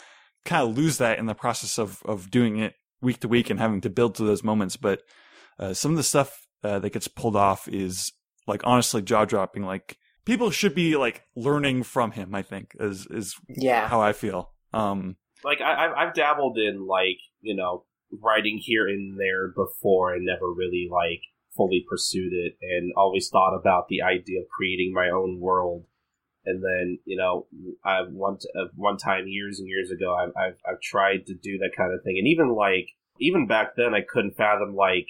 [0.45, 3.61] kind of lose that in the process of of doing it week to week and
[3.61, 5.03] having to build to those moments, but
[5.59, 8.13] uh, some of the stuff uh, that gets pulled off is
[8.47, 9.65] like honestly jaw dropping.
[9.65, 12.35] Like people should be like learning from him.
[12.35, 13.89] I think is is Yeah.
[13.89, 14.51] how I feel.
[14.73, 20.15] Um, Like I, I've I've dabbled in like you know writing here and there before,
[20.15, 21.23] and never really like
[21.57, 25.85] fully pursued it, and always thought about the idea of creating my own world.
[26.45, 27.47] And then you know,
[27.85, 31.59] I one uh, one time years and years ago, I've, I've I've tried to do
[31.59, 32.89] that kind of thing, and even like
[33.21, 35.09] even back then, I couldn't fathom like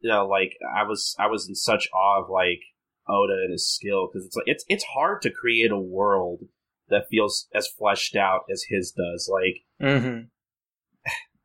[0.00, 2.60] you know like I was I was in such awe of like
[3.08, 6.40] Oda and his skill because it's like it's it's hard to create a world
[6.88, 9.30] that feels as fleshed out as his does.
[9.30, 10.24] Like Mm-hmm.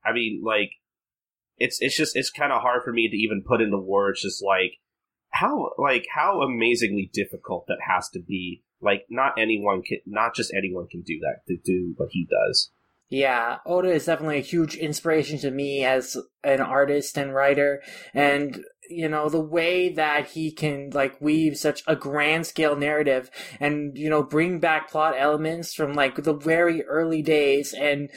[0.05, 0.71] I mean, like
[1.57, 4.21] it's it's just it's kind of hard for me to even put into words.
[4.21, 4.79] Just like
[5.29, 8.63] how like how amazingly difficult that has to be.
[8.81, 12.71] Like not anyone can, not just anyone can do that to do what he does.
[13.13, 17.83] Yeah, Oda is definitely a huge inspiration to me as an artist and writer.
[18.11, 23.29] And, you know, the way that he can, like, weave such a grand scale narrative
[23.59, 28.09] and, you know, bring back plot elements from, like, the very early days and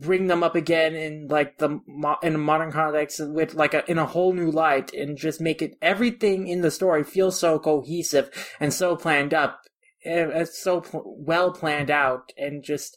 [0.00, 1.80] bring them up again in, like, the,
[2.22, 5.62] in a modern context with, like, a, in a whole new light and just make
[5.62, 9.60] it, everything in the story feel so cohesive and so planned up.
[10.04, 12.96] And so pl- well planned out and just,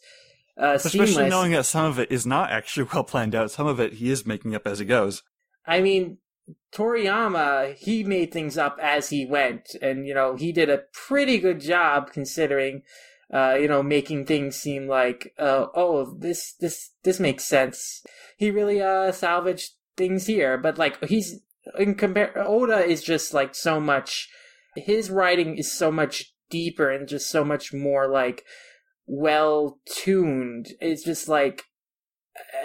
[0.60, 1.30] uh, especially seamless.
[1.30, 3.50] knowing that some of it is not actually well planned out.
[3.50, 5.22] Some of it he is making up as he goes.
[5.66, 6.18] I mean,
[6.72, 11.38] Toriyama, he made things up as he went, and you know, he did a pretty
[11.38, 12.82] good job considering,
[13.32, 18.02] uh, you know, making things seem like, uh, oh, this, this, this makes sense.
[18.36, 21.40] He really, uh, salvaged things here, but like, he's,
[21.78, 24.28] in compare, Oda is just like so much,
[24.76, 28.44] his writing is so much deeper and just so much more like,
[29.06, 30.68] well tuned.
[30.80, 31.64] It's just like,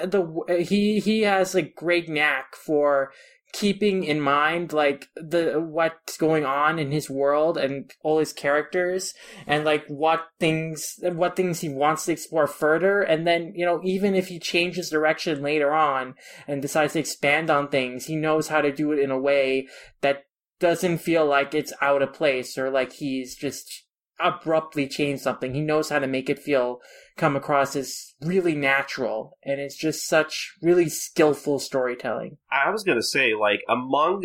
[0.02, 3.12] uh, the he he has a great knack for
[3.54, 9.14] keeping in mind like the what's going on in his world and all his characters
[9.46, 13.02] and like what things what things he wants to explore further.
[13.02, 16.16] And then you know even if he changes direction later on
[16.48, 19.68] and decides to expand on things he knows how to do it in a way
[20.02, 20.26] that
[20.60, 23.84] doesn't feel like it's out of place or like he's just
[24.24, 26.80] abruptly change something he knows how to make it feel
[27.18, 33.04] come across as really natural and it's just such really skillful storytelling I was gonna
[33.04, 34.24] say like among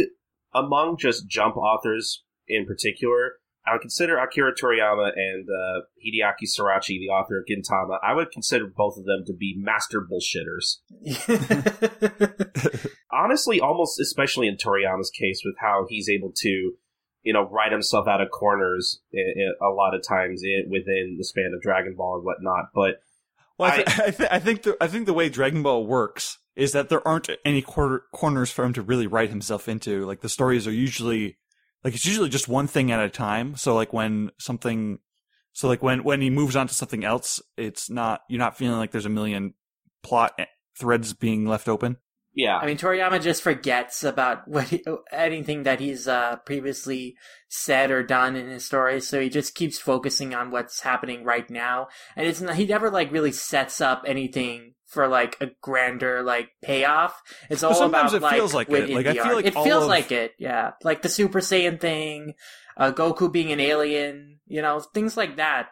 [0.55, 3.35] among just jump authors in particular,
[3.67, 7.99] I would consider Akira Toriyama and uh, Hideaki Sorachi, the author of Gintama.
[8.03, 10.77] I would consider both of them to be master bullshitters.
[13.13, 16.75] honestly, almost especially in Toriyama's case, with how he's able to,
[17.27, 21.51] you know, write himself out of corners a lot of times in, within the span
[21.53, 22.67] of Dragon Ball and whatnot.
[22.73, 23.01] But
[23.59, 26.39] Well, I, th- I, th- I think the I think the way Dragon Ball works
[26.55, 30.07] is that there aren't any quarter- corners for him to really write himself into.
[30.07, 31.37] Like the stories are usually
[31.83, 33.57] like it's usually just one thing at a time.
[33.57, 35.01] So like when something,
[35.53, 38.79] so like when when he moves on to something else, it's not you're not feeling
[38.79, 39.55] like there's a million
[40.05, 40.45] plot eh,
[40.79, 41.97] threads being left open.
[42.37, 42.59] Yeah.
[42.59, 47.17] I mean, Toriyama just forgets about what he, anything that he's uh, previously
[47.49, 51.49] said or done in his stories, so he just keeps focusing on what's happening right
[51.51, 56.23] now, and it's not, he never like really sets up anything for like a grander
[56.23, 57.21] like payoff.
[57.49, 58.91] It's all But sometimes about it feels like, like it.
[58.91, 62.35] Like, I feel like it feels of- like it, yeah, like the Super Saiyan thing,
[62.77, 65.69] uh, Goku being an alien, you know, things like that.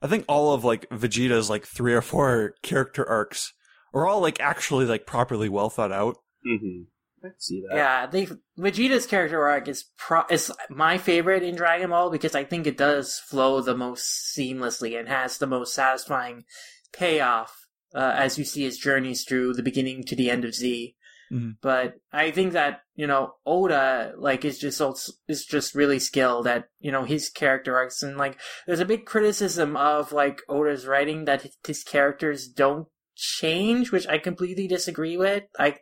[0.00, 3.52] I think all of like Vegeta's like three or four character arcs
[3.94, 6.16] are all like actually like properly well thought out.
[6.46, 6.82] Mm-hmm.
[7.24, 7.76] I can see that.
[7.76, 8.28] Yeah, they
[8.58, 12.76] Vegeta's character arc is pro is my favorite in Dragon Ball because I think it
[12.76, 16.44] does flow the most seamlessly and has the most satisfying
[16.92, 20.94] payoff uh, as you see his journeys through the beginning to the end of Z.
[21.32, 21.56] Mhm.
[21.60, 26.46] But I think that you know Oda like is just also- is just really skilled
[26.46, 30.86] at you know his character arcs and like there's a big criticism of like Oda's
[30.86, 32.88] writing that his characters don't
[33.18, 35.44] change, which I completely disagree with.
[35.58, 35.76] I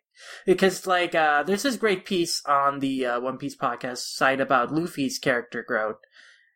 [0.46, 4.72] because like uh there's this great piece on the uh, One Piece podcast site about
[4.72, 5.98] Luffy's character growth.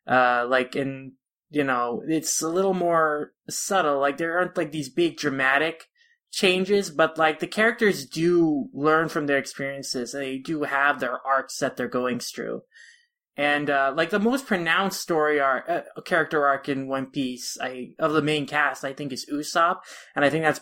[0.06, 1.12] Uh like in
[1.50, 4.00] you know, it's a little more subtle.
[4.00, 5.88] Like there aren't like these big dramatic
[6.32, 10.12] changes, but like the characters do learn from their experiences.
[10.12, 12.62] They do have their arcs that they're going through.
[13.36, 17.90] And uh, like the most pronounced story arc, uh, character arc in One Piece, I
[17.98, 19.78] of the main cast, I think is Usopp,
[20.14, 20.60] and I think that's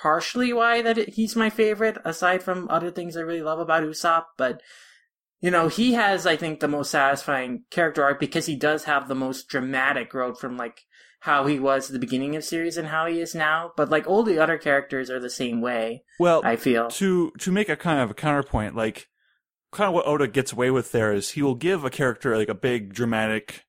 [0.00, 1.98] partially why that it, he's my favorite.
[2.04, 4.62] Aside from other things I really love about Usopp, but
[5.40, 9.08] you know he has, I think, the most satisfying character arc because he does have
[9.08, 10.80] the most dramatic growth from like
[11.20, 13.72] how he was at the beginning of series and how he is now.
[13.76, 16.04] But like all the other characters are the same way.
[16.18, 16.88] Well, I feel.
[16.88, 19.08] to to make a kind of a counterpoint, like
[19.76, 22.48] kind of what Oda gets away with there is he will give a character like
[22.48, 23.64] a big dramatic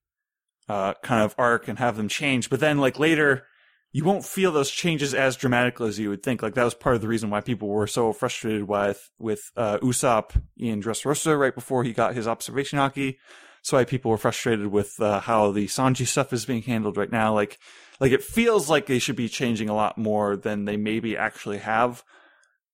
[0.69, 3.45] uh kind of arc and have them change, but then like later
[3.91, 6.41] you won't feel those changes as dramatically as you would think.
[6.41, 9.79] Like that was part of the reason why people were so frustrated with with uh,
[9.79, 13.17] Usopp in Dressrosa right before he got his observation haki.
[13.59, 17.11] That's why people were frustrated with uh, how the Sanji stuff is being handled right
[17.11, 17.33] now.
[17.33, 17.57] Like,
[17.99, 21.57] like it feels like they should be changing a lot more than they maybe actually
[21.57, 22.03] have.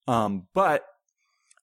[0.07, 0.85] Um, but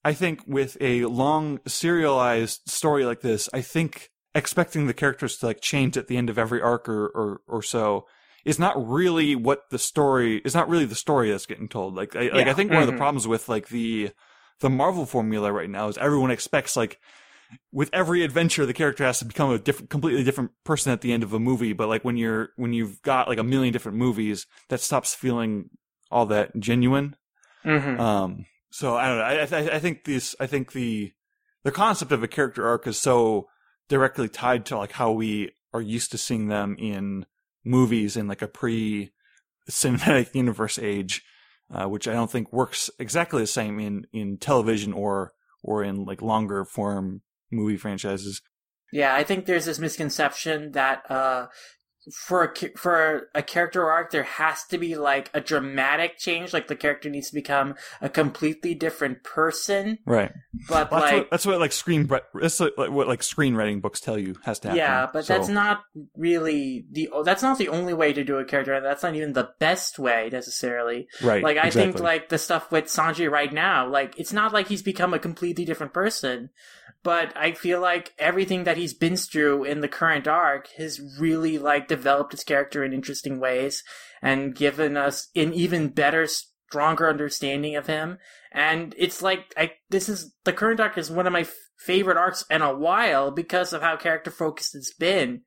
[0.05, 5.47] I think with a long serialized story like this, I think expecting the characters to
[5.47, 8.07] like change at the end of every arc or, or, or so
[8.45, 11.95] is not really what the story is not really the story that's getting told.
[11.95, 12.55] Like, I, like I Yeah.
[12.55, 12.99] think one of the Mhm.
[12.99, 14.11] problems with like the,
[14.61, 16.99] the Marvel formula right now is everyone expects like,
[17.73, 21.13] with every adventure, the character has to become a different, completely different person at the
[21.13, 21.73] end of a movie.
[21.73, 25.69] But like when you're, when you've got like a million different movies, that stops feeling
[26.11, 27.17] all that genuine.
[27.65, 28.01] Mm-hmm.
[28.01, 29.25] Um, so I don't know.
[29.25, 30.35] I, I, I think this.
[30.41, 31.13] I think the
[31.65, 33.49] the concept of a character arc is so
[33.89, 37.27] directly tied to like how we are used to seeing them in
[37.65, 39.11] movies in like a pre
[39.69, 41.23] cinematic universe age,
[41.71, 45.33] uh, which I don't think works exactly the same in in television or
[45.63, 48.41] or in like longer form movie franchises.
[48.93, 51.47] Yeah, I think there's this misconception that uh,
[52.27, 56.69] for a, for a character arc, there has to be like a dramatic change, like
[56.69, 59.99] the character needs to become a completely different person.
[60.07, 60.33] Right.
[60.69, 63.83] But Well, that's, like, what, that's what like screen that's what, like, what like screenwriting
[63.83, 64.79] books tell you has to happen.
[64.79, 65.83] yeah, but So- that's not
[66.17, 69.51] really the that's not the only way to do a character, that's not even the
[69.59, 71.09] best way necessarily.
[71.23, 71.43] right.
[71.43, 74.83] Like I think like the stuff with Sanji right now, like it's not like he's
[74.83, 76.51] become a completely different person,
[77.03, 81.59] but I feel like everything that he's been through in the current arc has really
[81.59, 83.83] like developed his character in interesting ways
[84.23, 88.19] and given us an even better, stronger understanding of him.
[88.53, 92.17] And it's like I this is the current arc is one of my f- favorite
[92.17, 95.43] arcs in a while because of how character focused it's been.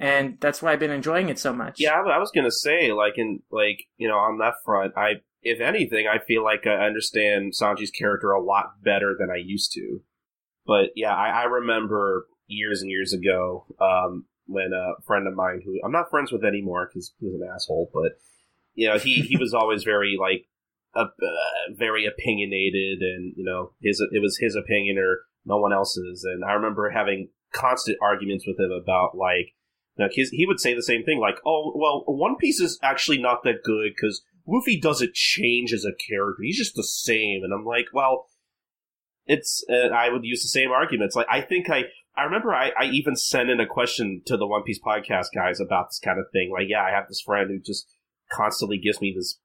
[0.00, 1.76] And that's why I've been enjoying it so much.
[1.78, 5.22] Yeah, I, I was gonna say, like, in like, you know, on that front, I,
[5.42, 9.72] if anything, I feel like I understand Sanji's character a lot better than I used
[9.72, 10.00] to.
[10.68, 15.62] But yeah, I, I remember years and years ago um, when a friend of mine,
[15.64, 18.12] who I'm not friends with anymore because he was an asshole, but
[18.74, 20.46] you know, he he was always very like,
[20.94, 25.72] uh, uh, very opinionated, and you know, his it was his opinion or no one
[25.72, 26.22] else's.
[26.24, 29.54] And I remember having constant arguments with him about like.
[29.96, 33.18] Now, his, he would say the same thing, like, "Oh, well, One Piece is actually
[33.18, 37.52] not that good because Luffy doesn't change as a character; he's just the same." And
[37.52, 38.27] I'm like, "Well,
[39.28, 41.14] it's." Uh, I would use the same arguments.
[41.14, 41.84] Like, I think I,
[42.16, 45.60] I remember I, I even sent in a question to the One Piece podcast guys
[45.60, 46.50] about this kind of thing.
[46.52, 47.86] Like, yeah, I have this friend who just
[48.32, 49.38] constantly gives me this,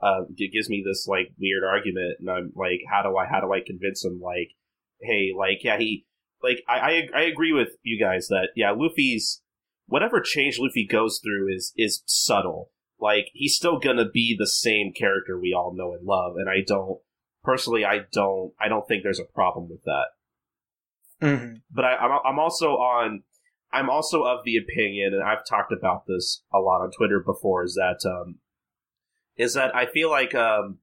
[0.00, 3.52] uh, gives me this like weird argument, and I'm like, how do I, how do
[3.52, 4.20] I convince him?
[4.20, 4.50] Like,
[5.00, 6.06] hey, like, yeah, he,
[6.42, 9.42] like, I, I, I agree with you guys that yeah, Luffy's
[9.92, 12.70] whatever change Luffy goes through is is subtle.
[12.98, 16.62] Like he's still gonna be the same character we all know and love, and I
[16.66, 17.00] don't
[17.42, 20.06] personally, I don't I don't think there's a problem with that.
[21.20, 23.22] hmm But I, I'm I'm also on
[23.72, 27.64] I'm also of the opinion, and I've talked about this a lot on Twitter before,
[27.64, 28.38] is that um,
[29.36, 30.78] is that I feel like um,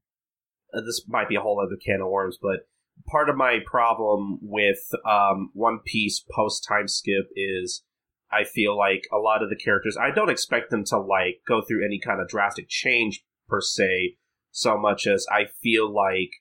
[0.73, 2.68] this might be a whole other can of worms, but
[3.07, 7.84] part of my problem with um, One Piece post time skip is
[8.31, 11.61] I feel like a lot of the characters I don't expect them to like go
[11.61, 14.15] through any kind of drastic change per se,
[14.52, 16.31] so much as I feel like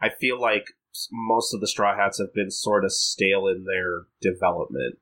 [0.00, 0.64] I feel like
[1.12, 4.98] most of the Straw Hats have been sort of stale in their development.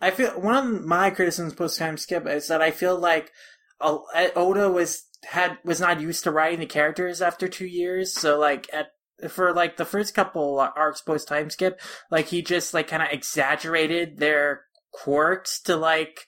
[0.00, 3.32] I feel one of my criticisms post time skip is that I feel like
[3.80, 3.98] uh,
[4.36, 8.14] Oda was had was not used to writing the characters after two years.
[8.14, 8.88] So like at
[9.30, 11.80] for like the first couple arcs post time skip,
[12.10, 14.62] like he just like kind of exaggerated their
[14.92, 16.26] quirks to like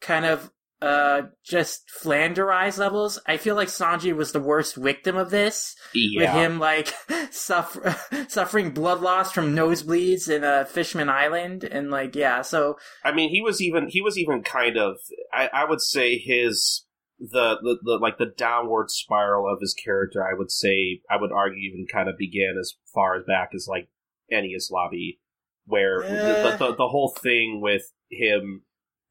[0.00, 0.50] kind of
[0.82, 3.18] uh just flanderize levels.
[3.26, 6.94] I feel like Sanji was the worst victim of this Yeah, with him like
[7.30, 7.96] suffer
[8.28, 13.30] suffering blood loss from nosebleeds in uh, Fishman Island and like yeah so I mean,
[13.30, 14.96] he was even he was even kind of
[15.32, 16.86] I, I would say his
[17.18, 20.22] the, the the like the downward spiral of his character.
[20.24, 23.66] I would say I would argue even kind of began as far as back as
[23.68, 23.88] like
[24.32, 25.20] Enies Lobby,
[25.66, 26.08] where Eh.
[26.42, 28.62] the, the the whole thing with him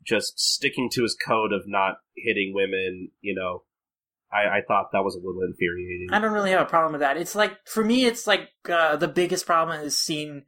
[0.06, 3.10] just sticking to his code of not hitting women.
[3.22, 3.64] You know,
[4.32, 6.08] I, I thought that was a little infuriating.
[6.12, 7.18] I don't really have a problem with that.
[7.18, 10.44] It's like for me, it's like uh, the biggest problem is seen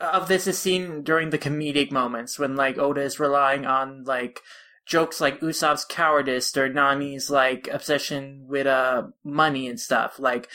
[0.00, 4.40] of this is seen during the comedic moments when like Oda is relying on like
[4.86, 10.18] jokes like Usopp's cowardice or Nami's like obsession with uh money and stuff.
[10.18, 10.48] Like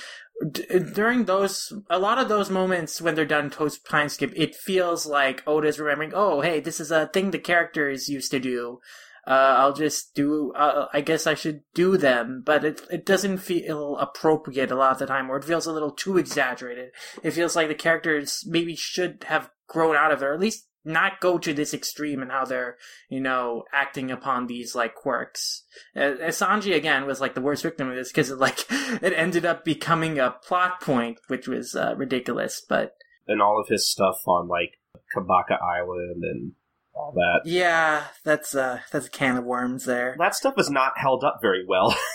[0.52, 4.56] d- during those, a lot of those moments when they're done post time skip, it
[4.56, 8.80] feels like Oda's remembering, oh hey, this is a thing the characters used to do.
[9.28, 10.54] Uh, I'll just do.
[10.54, 14.94] Uh, I guess I should do them, but it it doesn't feel appropriate a lot
[14.94, 16.92] of the time, or it feels a little too exaggerated.
[17.22, 20.69] It feels like the characters maybe should have grown out of it, or at least
[20.90, 22.76] not go to this extreme in how they're,
[23.10, 25.64] you know, acting upon these like quirks.
[25.96, 29.14] Uh, uh, Sanji again was like the worst victim of this because it like it
[29.14, 32.62] ended up becoming a plot point, which was uh, ridiculous.
[32.68, 32.96] But
[33.28, 34.74] and all of his stuff on like
[35.16, 36.52] Kamabaka Island and
[36.94, 37.42] all that.
[37.46, 40.16] yeah, that's uh that's a can of worms there.
[40.20, 41.96] That stuff is not held up very well.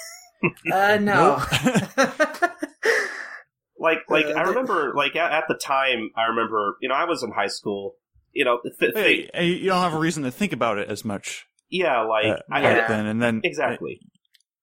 [0.71, 1.43] Uh, no.
[3.79, 7.05] like like Uh, I remember like at, at the time I remember you know I
[7.05, 7.95] was in high school
[8.35, 10.89] you know th- th- Hey, hey, you don't have a reason to think about it
[10.89, 12.89] as much yeah like uh, I, yeah.
[12.89, 14.01] then, and then exactly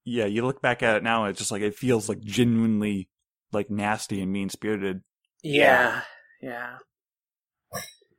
[0.03, 3.09] yeah, you look back at it now, it's just like it feels like genuinely
[3.51, 5.01] like nasty and mean spirited.
[5.43, 6.01] yeah,
[6.41, 6.77] yeah.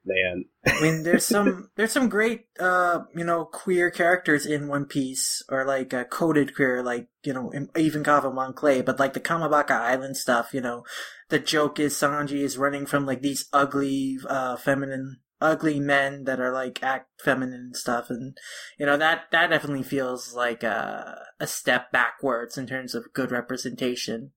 [0.05, 4.85] man I mean, there's some there's some great uh you know queer characters in One
[4.85, 9.21] Piece, or like uh, coded queer, like you know even Kava Monclay, but like the
[9.21, 10.85] Kamabaka Island stuff, you know,
[11.31, 16.41] the joke is Sanji is running from like these ugly uh feminine ugly men that
[16.41, 18.37] are like act feminine and stuff, and
[18.79, 23.31] you know that that definitely feels like a a step backwards in terms of good
[23.31, 24.33] representation.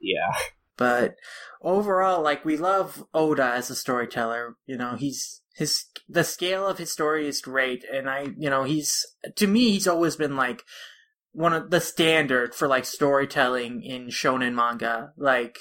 [0.00, 0.32] yeah
[0.76, 1.16] But
[1.62, 4.56] overall, like we love Oda as a storyteller.
[4.66, 8.64] You know, he's his the scale of his story is great, and I, you know,
[8.64, 9.06] he's
[9.36, 10.62] to me he's always been like
[11.32, 15.12] one of the standard for like storytelling in shonen manga.
[15.16, 15.58] Like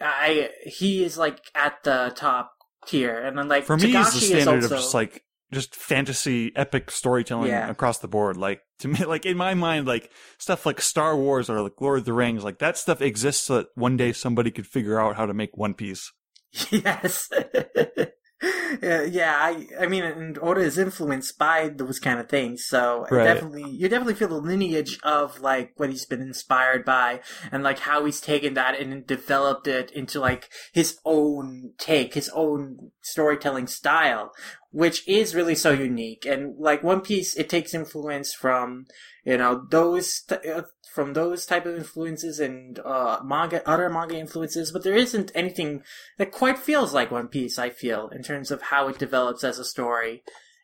[0.00, 2.52] I, he is like at the top
[2.86, 5.74] tier, and then like For me, Togashi it's the standard also, of just like just
[5.74, 7.68] fantasy epic storytelling Yeah.
[7.68, 8.36] across the board.
[8.36, 12.00] Like to me, like in my mind, like stuff like Star Wars or like Lord
[12.00, 15.16] of the Rings, like that stuff exists so that one day somebody could figure out
[15.16, 16.12] how to make One Piece.
[16.70, 17.28] Yes.
[18.82, 23.06] yeah, yeah, I I mean and Oda is influenced by those kind of things, so
[23.10, 23.24] Right.
[23.24, 27.20] definitely you definitely feel the lineage of like what he's been inspired by
[27.52, 32.30] and like how he's taken that and developed it into like his own take, his
[32.34, 34.32] own storytelling style,
[34.70, 36.24] which is really so unique.
[36.24, 38.86] And like One Piece, it takes influence from
[39.24, 40.62] you know those t- uh,
[40.94, 45.82] from those type of influences and uh manga other manga influences, but there isn't anything
[46.18, 49.58] that quite feels like One Piece, I feel, in terms of how it develops as
[49.58, 50.22] a story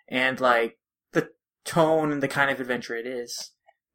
[0.08, 0.78] and like
[1.12, 1.30] the
[1.64, 3.50] tone and the kind of adventure it is.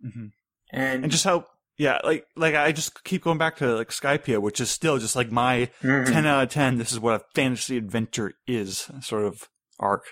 [0.05, 0.31] Mhm.
[0.71, 1.45] And, and just how
[1.77, 5.15] yeah like like i just keep going back to like skypiea which is still just
[5.15, 6.05] like my Mhm.
[6.05, 9.47] 10 out of 10 this is what a fantasy adventure is sort of
[9.79, 10.03] arc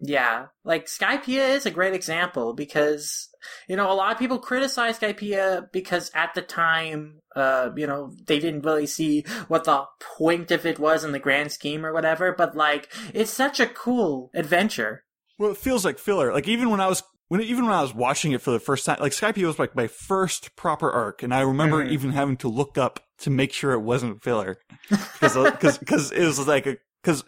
[0.00, 3.27] Yeah, like Skypiea is a great example because
[3.68, 8.12] you know a lot of people criticize Skypiea because at the time, uh, you know,
[8.26, 9.84] they didn't really see what the
[10.18, 12.32] point of it was in the grand scheme or whatever.
[12.32, 15.04] But like, it's such a cool adventure.
[15.38, 17.94] well it feels like filler like even when i was when even when I was
[17.94, 21.34] watching it for the first time, like Skypiea was like my first proper arc, and
[21.34, 21.90] I remember Mhm.
[21.90, 24.56] even having to look up to make sure it wasn't filler
[25.20, 27.24] because because it was like a because.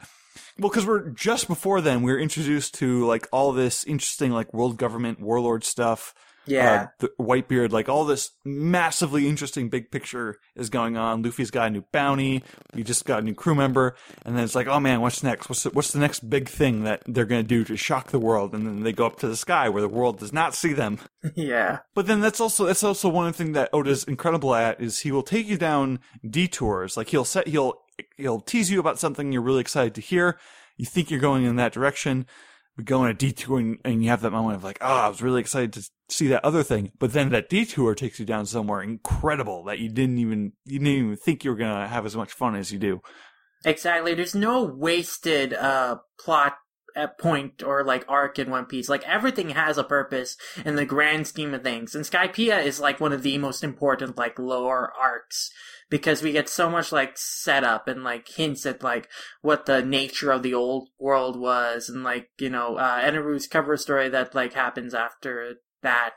[0.60, 4.52] Well, because we're just before then, we were introduced to like all this interesting like
[4.52, 6.14] world government warlord stuff.
[6.46, 6.88] Yeah.
[7.00, 11.22] uh, Whitebeard, like all this massively interesting big picture is going on.
[11.22, 12.42] Luffy's got a new bounty.
[12.74, 15.48] We just got a new crew member, and then it's like, oh man, what's next?
[15.48, 18.18] What's the, what's the next big thing that they're going to do to shock the
[18.18, 18.54] world?
[18.54, 20.98] And then they go up to the sky where the world does not see them.
[21.36, 21.80] yeah.
[21.94, 25.22] But then that's also that's also one thing that Oda's incredible at is he will
[25.22, 26.96] take you down detours.
[26.96, 27.80] Like he'll set he'll
[28.16, 30.38] he'll tease you about something you're really excited to hear.
[30.76, 32.26] You think you're going in that direction.
[32.76, 35.08] We go on a detour and, and you have that moment of like, oh, I
[35.08, 36.92] was really excited to see that other thing.
[36.98, 40.88] But then that detour takes you down somewhere incredible that you didn't even you didn't
[40.88, 43.00] even think you were gonna have as much fun as you do.
[43.64, 44.14] Exactly.
[44.14, 46.56] There's no wasted uh plot
[46.96, 48.88] at point or like arc in One Piece.
[48.88, 51.94] Like everything has a purpose in the grand scheme of things.
[51.94, 55.50] And Skypiea is like one of the most important like lower arcs
[55.90, 59.08] because we get so much like setup and like hints at like
[59.42, 63.76] what the nature of the old world was and like, you know, uh Eneru's cover
[63.76, 66.12] story that like happens after that.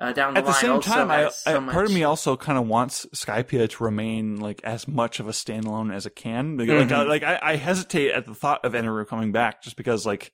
[0.00, 2.36] Uh, down the At the line same time, I, so I, part of me also
[2.36, 6.56] kind of wants Skypiea to remain like as much of a standalone as it can.
[6.56, 6.78] Like, Mhm.
[6.78, 10.06] like, I, like I, I hesitate at the thought of Eneru coming back just because
[10.06, 10.32] like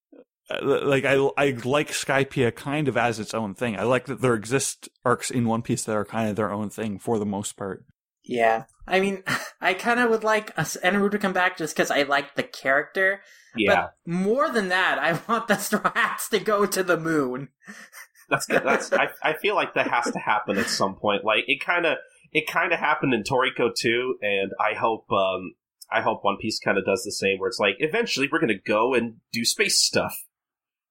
[0.50, 3.78] uh, like I I like Skypiea kind of as its own thing.
[3.78, 6.68] I like that there exist arcs in One Piece that are kind of their own
[6.68, 7.86] thing for the most part.
[8.24, 8.64] Yeah.
[8.86, 9.22] I mean,
[9.60, 13.20] I kind of would like Eneru to come back just because I like the character.
[13.56, 17.48] Yeah, But more than that, I want the Straw Hats to go to the moon.
[18.28, 18.62] that's good.
[18.64, 21.24] That's I, I feel like that has to happen at some point.
[21.24, 21.98] Like it kind of
[22.32, 25.54] it kind of happened in Toriko too, and I hope um
[25.90, 28.54] I hope One Piece kind of does the same, where it's like eventually we're gonna
[28.54, 30.24] go and do space stuff.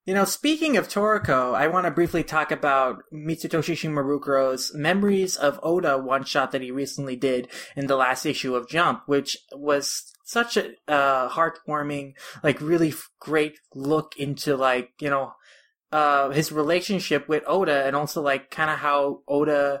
[0.04, 5.58] You know, speaking of Toriko, I want to briefly talk about Mitsutoshi Shimabukuro's Memories of
[5.62, 10.12] Oda one shot that he recently did in the last issue of Jump, which was
[10.22, 12.12] such a uh, heartwarming,
[12.42, 15.32] like really great look into like, you know,
[15.90, 19.80] uh, his relationship with Oda and also like kind of how Oda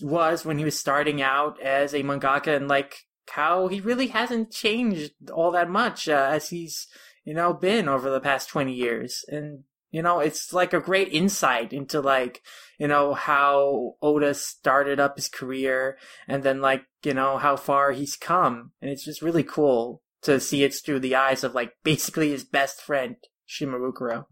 [0.00, 2.98] was when he was starting out as a mangaka and like
[3.30, 6.86] how he really hasn't changed all that much uh, as he's
[7.26, 9.24] you know, been over the past 20 years.
[9.28, 12.40] And, you know, it's like a great insight into like,
[12.78, 15.98] you know, how Oda started up his career
[16.28, 18.70] and then like, you know, how far he's come.
[18.80, 22.44] And it's just really cool to see it through the eyes of like basically his
[22.44, 23.16] best friend,
[23.48, 24.26] Shimabukuro.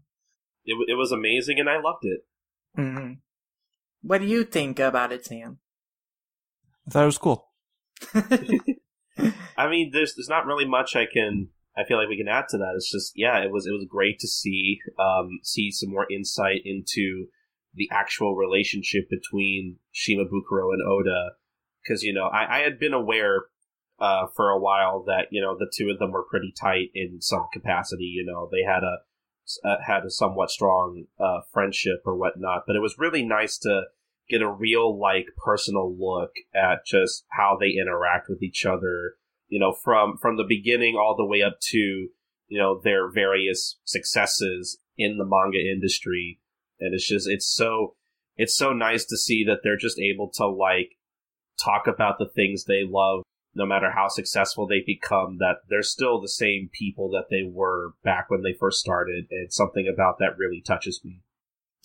[0.63, 2.21] It, it was amazing, and I loved it.
[2.75, 3.13] hmm
[4.01, 5.59] What do you think about it, Sam?
[6.87, 7.49] I thought it was cool.
[9.57, 11.49] I mean, there's there's not really much I can.
[11.77, 12.73] I feel like we can add to that.
[12.75, 16.61] It's just yeah, it was it was great to see um, see some more insight
[16.63, 17.27] into
[17.73, 21.31] the actual relationship between Shimabukuro and Oda,
[21.83, 23.45] because you know I, I had been aware
[23.99, 27.21] uh, for a while that you know the two of them were pretty tight in
[27.21, 28.05] some capacity.
[28.05, 28.99] You know they had a
[29.67, 33.83] uh, had a somewhat strong uh, friendship or whatnot, but it was really nice to
[34.29, 39.15] get a real like personal look at just how they interact with each other
[39.47, 43.79] you know from from the beginning all the way up to you know their various
[43.83, 46.39] successes in the manga industry.
[46.79, 47.95] And it's just it's so
[48.37, 50.97] it's so nice to see that they're just able to like
[51.63, 53.23] talk about the things they love
[53.55, 57.93] no matter how successful they become that they're still the same people that they were
[58.03, 59.25] back when they first started.
[59.31, 61.21] And something about that really touches me.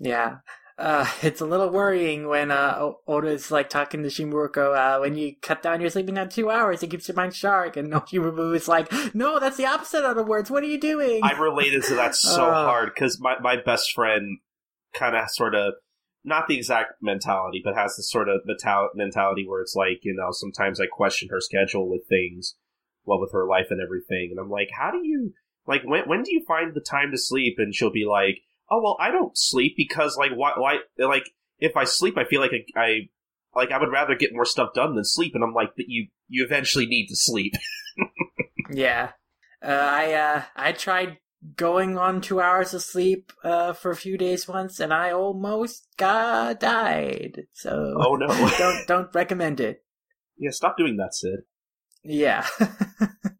[0.00, 0.38] Yeah.
[0.80, 5.16] Uh, it's a little worrying when uh, O- Oda's like talking to Shimabukuro, uh, when
[5.16, 7.76] you cut down your sleeping down two hours, it keeps your mind sharp.
[7.76, 10.50] And Shimabukuro is like, no, that's the opposite of the words.
[10.50, 11.20] What are you doing?
[11.22, 12.64] I related to that so Uh.
[12.64, 14.38] hard because my, my best friend
[14.94, 15.74] kind of sort of
[16.24, 20.14] not the exact mentality, but has this sort of metal- mentality where it's like you
[20.14, 22.56] know sometimes I question her schedule with things,
[23.04, 25.32] well with her life and everything, and I'm like, how do you
[25.66, 27.54] like when when do you find the time to sleep?
[27.58, 28.40] And she'll be like,
[28.70, 32.40] oh well, I don't sleep because like why why like if I sleep, I feel
[32.40, 33.08] like I, I
[33.54, 36.08] like I would rather get more stuff done than sleep, and I'm like, but you
[36.28, 37.54] you eventually need to sleep.
[38.72, 39.12] Yeah.
[39.62, 41.18] Uh, I, uh, I tried
[41.56, 45.86] going on two hours of sleep, uh, for a few days once, and I almost
[45.96, 47.42] got died.
[47.52, 47.94] So.
[47.98, 48.26] Oh, no.
[48.58, 49.82] don't, don't recommend it.
[50.38, 51.40] yeah, stop doing that, Sid.
[52.02, 52.46] Yeah.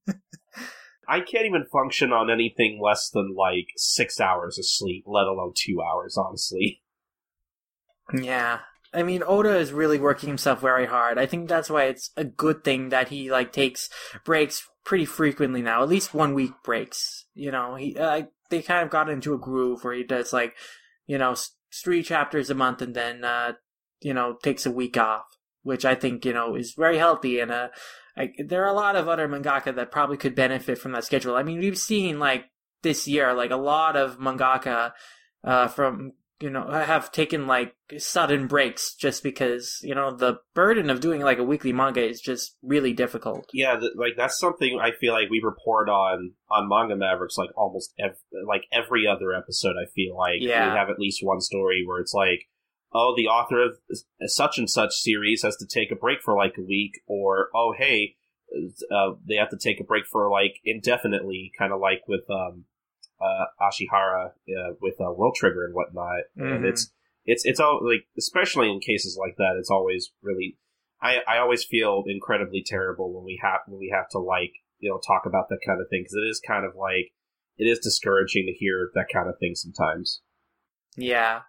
[1.11, 5.53] I can't even function on anything less than like six hours of sleep, let alone
[5.57, 6.83] two hours, honestly.
[8.13, 8.59] Yeah.
[8.93, 11.17] I mean, Oda is really working himself very hard.
[11.17, 13.89] I think that's why it's a good thing that he like takes
[14.25, 15.85] breaks pretty frequently now.
[15.85, 17.27] At least one week breaks.
[17.35, 20.57] You know, he uh, they kind of got into a groove where he does like,
[21.07, 21.37] you know,
[21.73, 23.53] three chapters a month and then uh,
[24.01, 25.27] you know takes a week off,
[25.63, 27.39] which I think you know is very healthy.
[27.39, 27.69] And uh,
[28.17, 31.37] I, there are a lot of other mangaka that probably could benefit from that schedule.
[31.37, 32.47] I mean, we've seen like
[32.83, 34.93] this year, like a lot of mangaka
[35.45, 40.89] uh, from you know have taken like sudden breaks just because you know the burden
[40.89, 43.45] of doing like a weekly manga is just really difficult.
[43.53, 47.51] Yeah, th- like that's something I feel like we report on on Manga Mavericks like
[47.57, 48.17] almost ev-
[48.49, 49.75] like every other episode.
[49.77, 50.73] I feel like Yeah.
[50.73, 52.41] we have at least one story where it's like,
[52.93, 53.79] oh, the author of
[54.27, 57.75] such and such series has to take a break for like a week, or oh,
[57.77, 58.17] hey,
[58.91, 62.65] uh, they have to take a break for like indefinitely, kind of like with um,
[63.21, 66.23] uh, Ashihara uh, with uh, World Trigger and whatnot.
[66.37, 66.69] And Mhm.
[66.69, 66.93] it's
[67.25, 70.57] it's it's all like especially in cases like that, it's always really.
[71.03, 74.91] I, I always feel incredibly terrible when we have when we have to like you
[74.91, 77.13] know talk about that kind of thing because it is kind of like
[77.57, 80.21] it is discouraging to hear that kind of thing sometimes.
[80.97, 81.43] Yeah.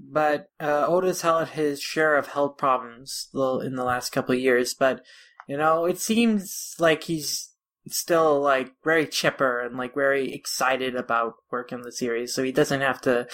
[0.00, 4.74] But uh, Oda's had his share of health problems in the last couple of years,
[4.74, 5.04] but
[5.48, 7.52] you know, it seems like he's
[7.88, 12.80] still like very chipper and like very excited about working the series, so he doesn't
[12.80, 13.26] have to.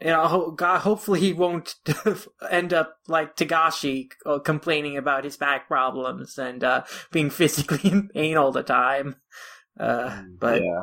[0.00, 1.76] You know, ho- God, hopefully he won't
[2.50, 6.82] end up like Togashi uh, complaining about his back problems and uh,
[7.12, 9.16] being physically in pain all the time.
[9.78, 10.82] Uh, but yeah,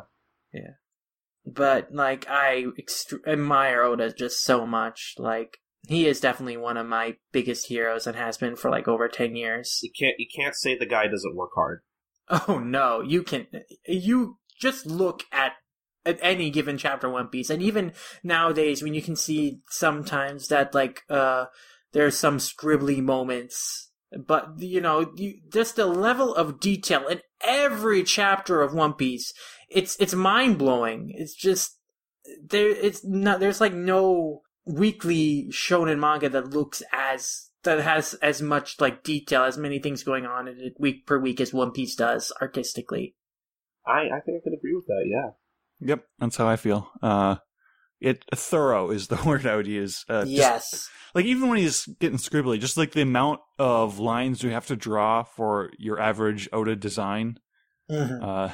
[1.53, 5.15] but like I ext- admire Oda just so much.
[5.17, 5.57] Like
[5.87, 9.35] he is definitely one of my biggest heroes and has been for like over ten
[9.35, 9.79] years.
[9.81, 11.81] you can't you can't say the guy doesn't work hard.
[12.47, 13.47] Oh no, you can
[13.87, 15.53] you just look at
[16.05, 17.93] at any given chapter One Piece, and even
[18.23, 21.45] nowadays when you can see sometimes that like uh
[21.93, 23.91] there's some scribbly moments.
[24.15, 29.33] But you know, you, just the level of detail in every chapter of One Piece,
[29.69, 31.11] it's it's mind blowing.
[31.15, 31.77] It's just
[32.43, 32.69] there.
[32.69, 33.39] It's not.
[33.39, 39.43] There's like no weekly shonen manga that looks as that has as much like detail,
[39.43, 43.15] as many things going on in it week per week as One Piece does artistically.
[43.85, 45.03] I I think I could agree with that.
[45.05, 45.31] Yeah,
[45.81, 46.89] Yep, that's how I feel.
[47.01, 47.37] Uh,
[48.01, 50.05] it thorough is the word I would use.
[50.09, 50.89] Uh, just- yes.
[51.15, 54.75] like even when he's getting scribbly, just like the amount of lines you have to
[54.75, 57.39] draw for your average Oda design
[57.91, 58.23] Mhm.
[58.23, 58.53] uh,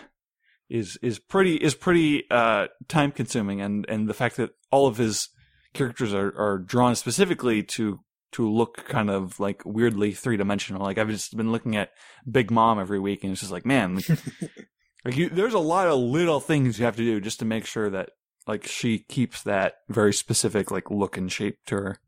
[0.70, 4.98] is is pretty is pretty uh, time consuming, and and the fact that all of
[4.98, 5.30] his
[5.74, 8.00] characters are, are drawn specifically to
[8.32, 10.82] to look kind of like weirdly three dimensional.
[10.82, 11.92] Like I've just been looking at
[12.30, 14.10] Big Mom every week, and it's just like man, like,
[15.06, 17.66] like you, there's a lot of little things you have to do just to make
[17.66, 18.10] sure that
[18.48, 22.00] like she keeps that very specific like look and shape to her.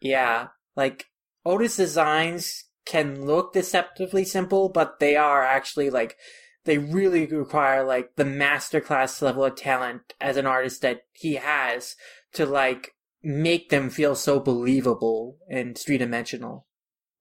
[0.00, 1.06] Yeah, like
[1.44, 6.16] Oda's designs can look deceptively simple, but they are actually like
[6.64, 11.96] they really require like the masterclass level of talent as an artist that he has
[12.32, 16.66] to like make them feel so believable and three dimensional.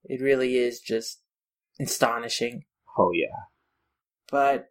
[0.03, 1.21] It really is just
[1.79, 2.65] astonishing.
[2.97, 3.45] oh yeah.
[4.29, 4.69] But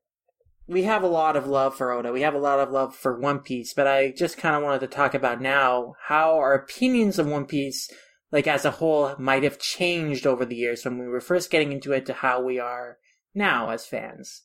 [0.69, 2.13] we have a lot of love for Oda.
[2.13, 4.81] We have a lot of love for One Piece, but I just kind of wanted
[4.81, 7.89] to talk about now how our opinions of One Piece,
[8.33, 11.51] like as a whole, might have changed over the years from when we were first
[11.51, 12.99] getting into it to how we are
[13.35, 14.43] now as fans.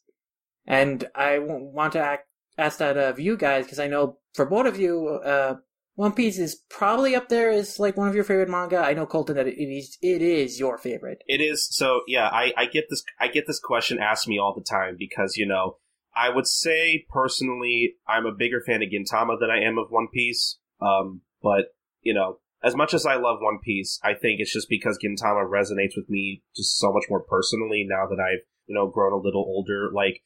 [0.67, 2.27] And I want to act,
[2.57, 5.55] ask that of you guys because I know for both of you, uh,
[5.95, 8.77] One Piece is probably up there as like one of your favorite manga.
[8.77, 11.23] I know Colton that it is it is your favorite.
[11.25, 14.53] It is so yeah, I, I get this I get this question asked me all
[14.53, 15.77] the time because, you know,
[16.15, 20.07] I would say personally I'm a bigger fan of Gintama than I am of One
[20.13, 20.57] Piece.
[20.81, 24.69] Um, but, you know, as much as I love One Piece, I think it's just
[24.69, 28.87] because Gintama resonates with me just so much more personally now that I've, you know,
[28.87, 29.89] grown a little older.
[29.93, 30.21] Like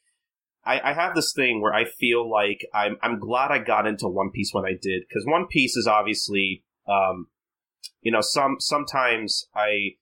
[0.66, 4.07] I, I have this thing where I feel like I'm I'm glad I got into
[4.07, 7.28] One Piece when I did, because One Piece is obviously um
[8.02, 9.95] you know, some sometimes I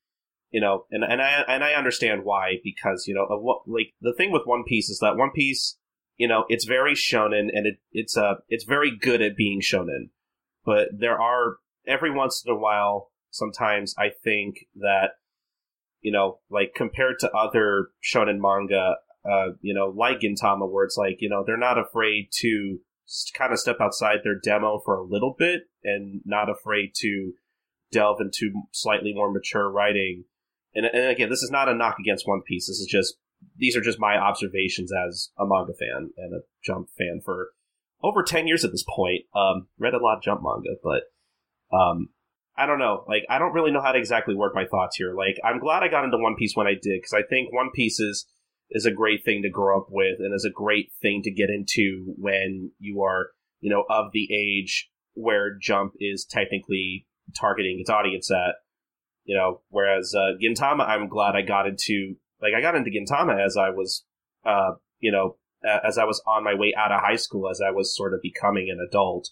[0.54, 3.26] you know, and and I and I understand why because you know,
[3.66, 5.80] like the thing with One Piece is that One Piece,
[6.16, 10.12] you know, it's very shonen and it it's uh it's very good at being shonen,
[10.64, 11.58] but there are
[11.88, 15.14] every once in a while, sometimes I think that
[16.02, 18.98] you know, like compared to other shonen manga,
[19.28, 22.78] uh, you know, like Gintama, where it's like you know they're not afraid to
[23.36, 27.34] kind of step outside their demo for a little bit and not afraid to
[27.92, 30.26] delve into slightly more mature writing
[30.76, 32.68] and, and again, this is not a knock against One Piece.
[32.68, 33.16] This is just
[33.58, 37.50] these are just my observations as a manga fan and a Jump fan for
[38.02, 39.24] over ten years at this point.
[39.36, 41.04] Um, read a lot of Jump manga, but
[41.76, 42.10] um,
[42.56, 43.04] I don't know.
[43.08, 45.14] Like, I don't really know how to exactly work my thoughts here.
[45.16, 47.72] Like, I'm glad I got into One Piece when I did because I think One
[47.74, 48.28] Piece is
[48.70, 51.50] is a great thing to grow up with and is a great thing to get
[51.50, 53.30] into when you are,
[53.60, 57.06] you know, of the age where Jump is technically
[57.40, 58.56] targeting its audience at.
[59.26, 63.44] You know, whereas uh, Gintama, I'm glad I got into like I got into Gintama
[63.44, 64.04] as I was,
[64.46, 67.72] uh, you know, as I was on my way out of high school, as I
[67.72, 69.30] was sort of becoming an adult,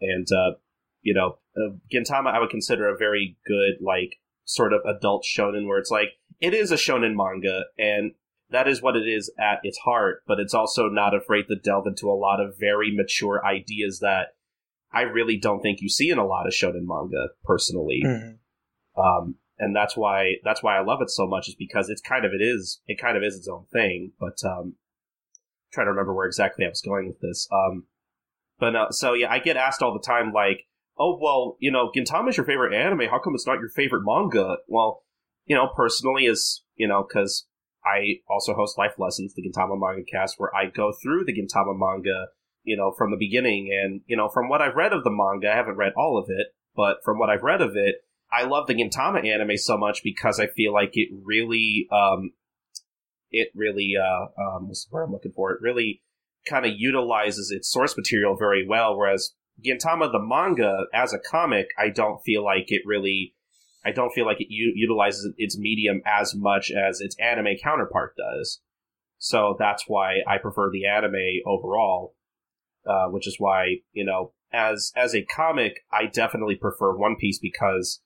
[0.00, 0.56] and uh,
[1.02, 5.68] you know, uh, Gintama I would consider a very good like sort of adult shonen
[5.68, 6.08] where it's like
[6.40, 8.12] it is a shonen manga and
[8.50, 11.86] that is what it is at its heart, but it's also not afraid to delve
[11.86, 14.34] into a lot of very mature ideas that
[14.92, 18.00] I really don't think you see in a lot of shonen manga personally.
[18.96, 22.24] Um, and that's why that's why I love it so much is because it's kind
[22.24, 24.12] of it is it kind of is its own thing.
[24.18, 24.74] But um,
[25.72, 27.48] trying to remember where exactly I was going with this.
[27.52, 27.84] Um,
[28.58, 30.66] but uh, so yeah, I get asked all the time like,
[30.98, 33.08] oh well, you know, Gintama is your favorite anime.
[33.10, 34.56] How come it's not your favorite manga?
[34.66, 35.02] Well,
[35.46, 37.46] you know, personally, is you know because
[37.84, 41.76] I also host Life Lessons, the Gintama manga cast, where I go through the Gintama
[41.76, 42.26] manga,
[42.62, 43.70] you know, from the beginning.
[43.72, 46.26] And, you know, from what I've read of the manga, I haven't read all of
[46.28, 47.96] it, but from what I've read of it,
[48.32, 52.32] I love the Gintama anime so much because I feel like it really, um,
[53.30, 55.52] it really, uh, um, what's the word I'm looking for?
[55.52, 56.02] It really
[56.48, 59.34] kind of utilizes its source material very well, whereas
[59.64, 63.34] Gintama, the manga, as a comic, I don't feel like it really
[63.84, 68.14] I don't feel like it u- utilizes its medium as much as its anime counterpart
[68.16, 68.60] does.
[69.18, 72.14] So that's why I prefer the anime overall,
[72.86, 77.38] uh, which is why you know, as as a comic, I definitely prefer One Piece
[77.38, 78.00] because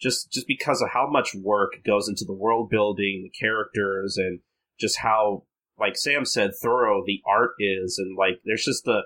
[0.00, 4.40] just just because of how much work goes into the world building, the characters, and
[4.78, 5.44] just how,
[5.78, 9.02] like Sam said, thorough the art is, and like there's just the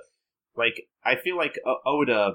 [0.57, 2.35] like I feel like Oda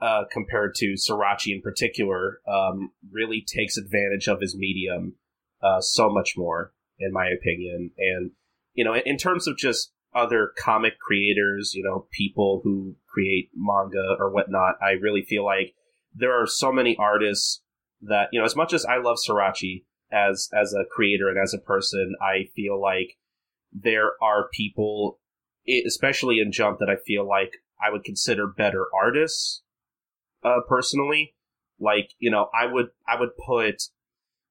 [0.00, 5.14] uh, compared to Sorachi in particular, um, really takes advantage of his medium
[5.62, 7.90] uh, so much more, in my opinion.
[7.98, 8.32] And
[8.74, 14.16] you know, in terms of just other comic creators, you know, people who create manga
[14.18, 15.74] or whatnot, I really feel like
[16.14, 17.62] there are so many artists
[18.02, 21.54] that you know, as much as I love Sorachi as as a creator and as
[21.54, 23.16] a person, I feel like
[23.72, 25.18] there are people,
[25.86, 27.52] especially in Jump, that I feel like
[27.84, 29.62] I would consider better artists
[30.44, 31.34] uh, personally.
[31.80, 33.82] Like, you know, I would I would put,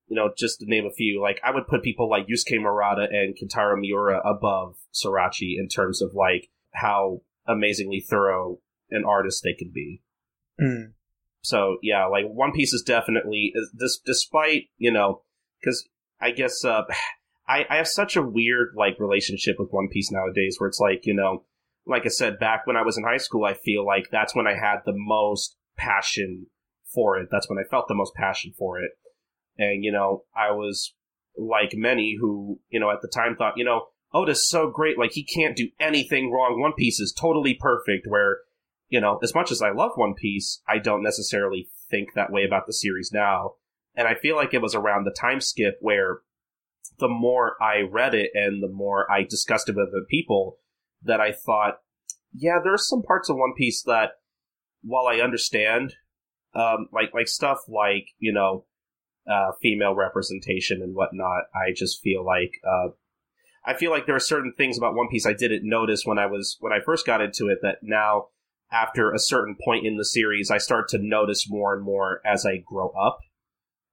[0.07, 3.07] you know, just to name a few, like I would put people like Yusuke Murata
[3.11, 8.59] and Kentaro Miura above Sorachi in terms of like how amazingly thorough
[8.89, 10.01] an artist they can be.
[10.61, 10.93] Mm.
[11.47, 15.21] So yeah, like One Piece is definitely this despite you know
[15.59, 15.87] because
[16.19, 16.83] I guess uh,
[17.47, 21.05] I I have such a weird like relationship with One Piece nowadays where it's like
[21.05, 21.45] you know
[21.85, 24.45] like I said back when I was in high school I feel like that's when
[24.45, 26.47] I had the most passion
[26.93, 27.29] for it.
[27.31, 28.91] That's when I felt the most passion for it.
[29.57, 30.93] And you know I was
[31.37, 34.97] like many who you know at the time thought you know Oda's so great.
[34.97, 36.59] Like he can't do anything wrong.
[36.59, 38.05] One Piece is totally perfect.
[38.07, 38.39] Where
[38.89, 42.43] you know, as much as I love One Piece, I don't necessarily think that way
[42.45, 43.53] about the series now.
[43.95, 46.19] And I feel like it was around the time skip where
[46.99, 50.57] the more I read it and the more I discussed it with other people,
[51.03, 51.79] that I thought,
[52.33, 54.11] yeah, there's some parts of One Piece that,
[54.83, 55.95] while I understand,
[56.53, 58.65] um, like like stuff like you know,
[59.29, 62.89] uh, female representation and whatnot, I just feel like uh,
[63.65, 66.25] I feel like there are certain things about One Piece I didn't notice when I
[66.27, 68.27] was when I first got into it that now
[68.71, 72.45] after a certain point in the series, I start to notice more and more as
[72.45, 73.19] I grow up.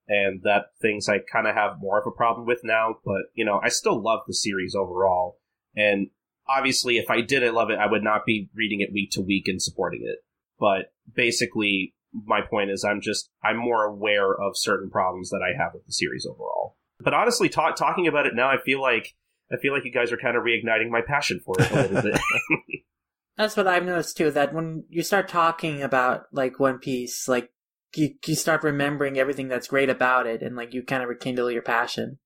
[0.07, 3.45] And that things I kind of have more of a problem with now, but you
[3.45, 5.39] know, I still love the series overall.
[5.75, 6.09] And
[6.47, 9.49] obviously, if I didn't love it, I would not be reading it week to week
[9.49, 10.19] and supporting it.
[10.59, 15.57] But basically, my point is, I'm just, I'm more aware of certain problems that I
[15.61, 16.77] have with the series overall.
[17.01, 19.15] But honestly, talk, talking about it now, I feel like,
[19.51, 22.03] I feel like you guys are kind of reigniting my passion for it a little
[22.03, 22.21] bit.
[23.37, 24.31] That's what I've noticed too.
[24.31, 27.51] That when you start talking about like One Piece, like
[27.97, 31.51] you you start remembering everything that's great about it, and like you kind of rekindle
[31.51, 32.19] your passion.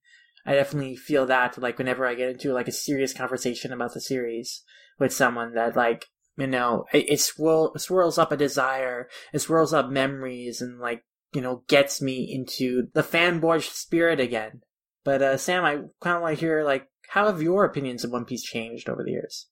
[0.45, 4.01] I definitely feel that like whenever I get into like a serious conversation about the
[4.01, 4.63] series
[4.99, 6.05] with someone that like
[6.37, 11.05] you know it, it swirl, swirls up a desire, it swirls up memories, and like
[11.33, 14.61] you know gets me into the fanboy spirit again.
[15.03, 18.11] But uh, Sam, I kind of want to hear like how have your opinions of
[18.11, 19.47] One Piece changed over the years?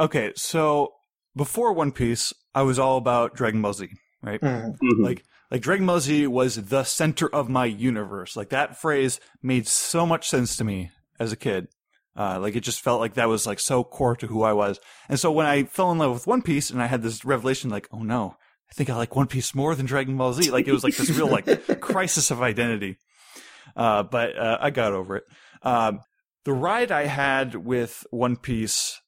[0.00, 0.92] Okay, so
[1.36, 3.88] before One Piece, I was all about Dragon Ball Z,
[4.22, 4.40] right?
[4.40, 4.74] Mhm.
[4.98, 8.36] Like, like Dragon Ball Z was the center of my universe.
[8.36, 11.68] Like that phrase made so much sense to me as a kid.
[12.16, 14.78] Uh, like it just felt like that was like so core to who I was.
[15.08, 17.70] And so when I fell in love with One Piece and I had this revelation,
[17.70, 18.36] like, oh no,
[18.70, 20.50] I think I like One Piece more than Dragon Ball Z.
[20.50, 22.98] Like it was like this real like crisis of identity.
[23.76, 25.24] Uh, but uh, I got over it.
[25.62, 26.00] Um,
[26.44, 29.00] the ride I had with One Piece,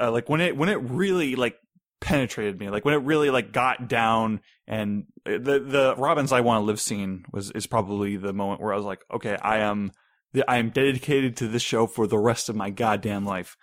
[0.00, 1.56] uh, like when it when it really like
[2.00, 2.70] penetrated me.
[2.70, 6.80] Like when it really like got down and the the Robin's I Want to Live
[6.80, 9.92] scene was is probably the moment where I was like, okay, I am
[10.48, 13.56] I am dedicated to this show for the rest of my goddamn life.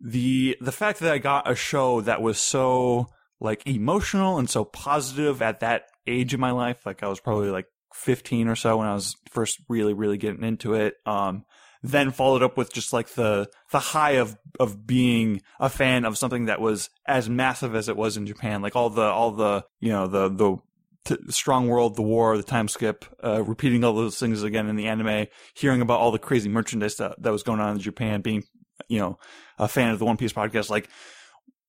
[0.00, 3.08] The the fact that I got a show that was so
[3.40, 7.50] like emotional and so positive at that age of my life, like I was probably
[7.50, 10.94] like 15 or so when I was first really really getting into it.
[11.04, 11.44] Um
[11.82, 16.18] then followed up with just like the the high of of being a fan of
[16.18, 19.64] something that was as massive as it was in Japan, like all the all the
[19.80, 20.56] you know the the
[21.04, 24.76] t- strong world, the war, the time skip, uh, repeating all those things again in
[24.76, 28.20] the anime, hearing about all the crazy merchandise that that was going on in Japan,
[28.20, 28.44] being
[28.88, 29.18] you know
[29.58, 30.88] a fan of the One Piece podcast, like.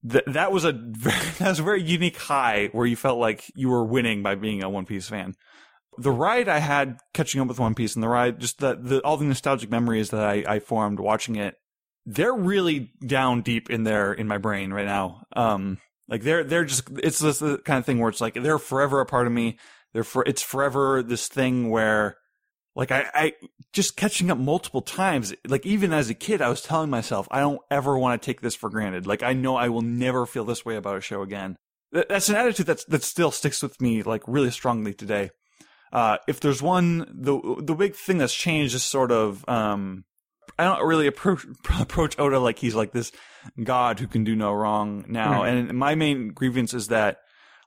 [0.10, 3.52] Th- that was a very, that was a very unique high where you felt like
[3.54, 5.36] you were winning by being a One Piece fan
[6.00, 9.02] the ride I had catching up with One Piece and the ride, just the, the
[9.02, 11.56] all the nostalgic memories that I, I formed watching it,
[12.06, 15.24] they're really down deep in there in my brain right now.
[15.36, 19.02] Um, like they're they're just it's the kind of thing where it's like they're forever
[19.02, 19.60] a part of me.
[19.94, 22.18] They're for it's forever this thing where
[22.76, 23.34] like I, I
[23.74, 25.34] just catching up multiple times.
[25.48, 28.42] Like even as a kid, I was telling myself I don't ever want to take
[28.42, 29.06] this for granted.
[29.06, 31.58] Like I know I will never feel this way about a show again.
[31.92, 35.32] That's an attitude that's that still sticks with me like really strongly today
[35.92, 40.04] uh, if there's one, the the big thing that's changed is sort of um,
[40.58, 41.46] I don't really approach
[41.80, 43.12] approach Oda like he's like this
[43.64, 45.44] god who can do no wrong now.
[45.44, 47.20] And my main grievance is that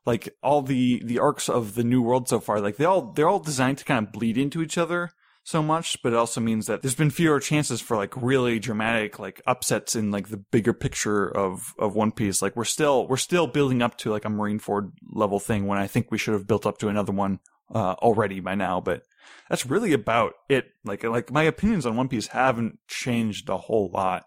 [0.04, 3.28] like all the the arcs of the new world so far, like they all they're
[3.28, 5.10] all designed to kind of bleed into each other
[5.44, 9.18] so much, but it also means that there's been fewer chances for like really dramatic
[9.18, 12.42] like upsets in like the bigger picture of of One Piece.
[12.42, 15.86] Like we're still we're still building up to like a Marineford level thing when I
[15.86, 17.40] think we should have built up to another one
[17.74, 19.02] uh, already by now, but
[19.48, 20.66] that's really about it.
[20.84, 24.24] Like, like my opinions on One Piece haven't changed a whole lot.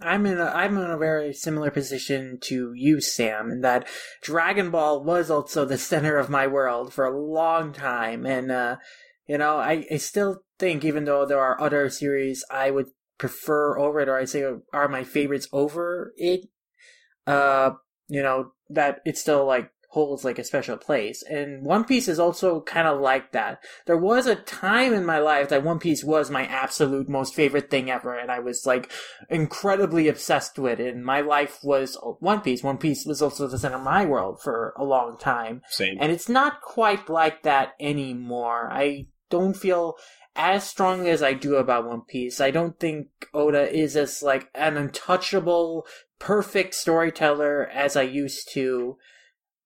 [0.00, 3.86] I'm in a I'm in a very similar position to you, Sam, in that
[4.22, 8.76] Dragon Ball was also the center of my world for a long time, and uh,
[9.28, 12.86] you know, I, I still think even though there are other series I would
[13.18, 16.48] prefer over it, or I say are my favorites over it,
[17.26, 17.70] uh,
[18.08, 21.22] you know, that it's still like holds like a special place.
[21.22, 23.62] And One Piece is also kind of like that.
[23.86, 27.70] There was a time in my life that One Piece was my absolute most favorite
[27.70, 28.90] thing ever, and I was like
[29.30, 30.94] incredibly obsessed with it.
[30.94, 32.64] And my life was One Piece.
[32.64, 35.62] One Piece was also the center of my world for a long time.
[35.68, 35.96] Same.
[36.00, 38.68] And it's not quite like that anymore.
[38.72, 39.96] I don't feel
[40.34, 42.40] as strongly as I do about One Piece.
[42.40, 45.86] I don't think Oda is as like an untouchable,
[46.18, 48.98] perfect storyteller as I used to.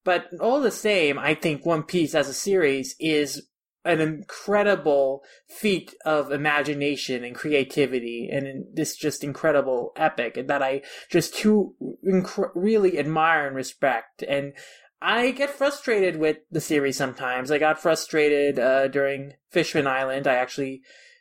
[0.08, 3.46] But all the same, I think One Piece as a series is
[3.84, 10.80] an incredible feat of imagination and creativity and this just incredible epic that I
[11.10, 11.74] just too
[12.10, 14.22] inc- really admire and respect.
[14.26, 14.54] And
[15.02, 17.50] I get frustrated with the series sometimes.
[17.50, 20.26] I got frustrated uh, during Fishman Island.
[20.26, 20.80] I actually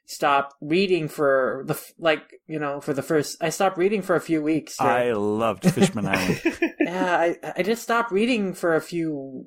[0.10, 3.38] stopped reading for the like you know for the first.
[3.42, 4.82] I stopped reading for a few weeks.
[4.82, 6.42] I loved Fishman Island.
[6.80, 9.46] yeah, I I just stopped reading for a few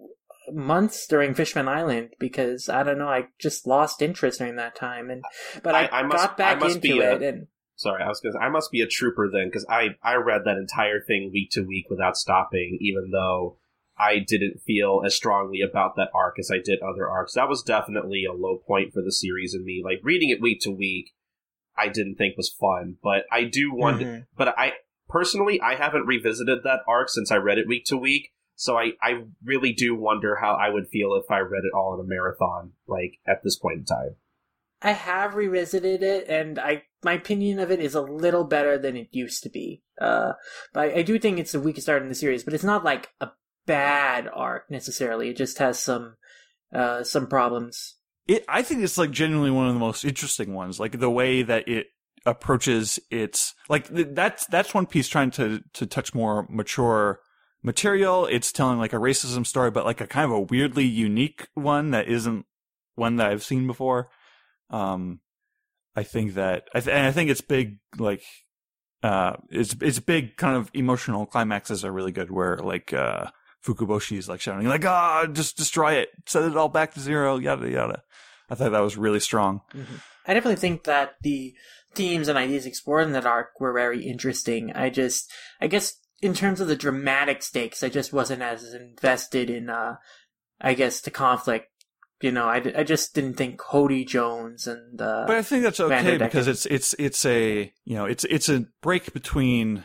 [0.53, 3.09] months during Fishman Island because I don't know.
[3.09, 5.25] I just lost interest during that time, and
[5.63, 7.47] but I, I- I must- got back I must into be a- it and.
[7.77, 8.37] Sorry, I was gonna.
[8.39, 11.63] I must be a trooper then, because I I read that entire thing week to
[11.63, 13.57] week without stopping, even though
[14.01, 17.35] I didn't feel as strongly about that arc as I did other arcs.
[17.35, 19.83] That was definitely a low point for the series and me.
[19.85, 21.13] Like reading it week to week,
[21.77, 24.05] I didn't think was fun, but I do wonder.
[24.05, 24.27] Mhm.
[24.37, 24.73] But I
[25.09, 28.31] personally, I haven't revisited that arc since I read it week to week.
[28.55, 31.95] So I, I really do wonder how I would feel if I read it all
[31.95, 34.17] in a marathon, like at this point in time.
[34.83, 38.97] I have revisited it, and I my opinion of it is a little better than
[38.97, 39.83] it used to be.
[40.01, 40.33] Uh,
[40.73, 42.85] but I, I do think it's the weakest art in the series, but it's not
[42.85, 43.31] like a
[43.67, 45.31] bad arc necessarily.
[45.31, 46.17] It just has some
[46.75, 47.97] uh, some problems.
[48.29, 50.79] it, I think it's like genuinely one of the most interesting ones.
[50.79, 51.89] Like the way that it
[52.27, 57.21] approaches its like th- that's that's One Piece trying to to touch more mature
[57.63, 58.27] material.
[58.27, 61.91] It's telling like a racism story, but like a kind of a weirdly unique one
[61.91, 62.47] that isn't
[62.95, 64.11] one that I've seen before.
[64.71, 65.21] Um,
[65.97, 68.23] I think that I th- and I think it's big like
[69.03, 73.27] uh it's it's big kind of emotional climaxes are really good where like uh
[73.65, 77.39] Fukaboshi is like shouting like ah just destroy it set it all back to zero
[77.39, 78.03] yada yada
[78.49, 79.61] I thought that was really strong
[80.27, 81.55] I definitely think that the
[81.95, 84.73] themes and ideas explored in that arc were very interesting.
[84.73, 85.31] I just,
[85.61, 89.97] I guess, in terms of the dramatic stakes, I just wasn't as invested in, uh,
[90.61, 91.67] I guess, the conflict.
[92.21, 95.81] You know, I, I just didn't think Hody Jones and, uh, but I think that's
[95.81, 99.85] okay because it's it's it's a you know it's it's a break between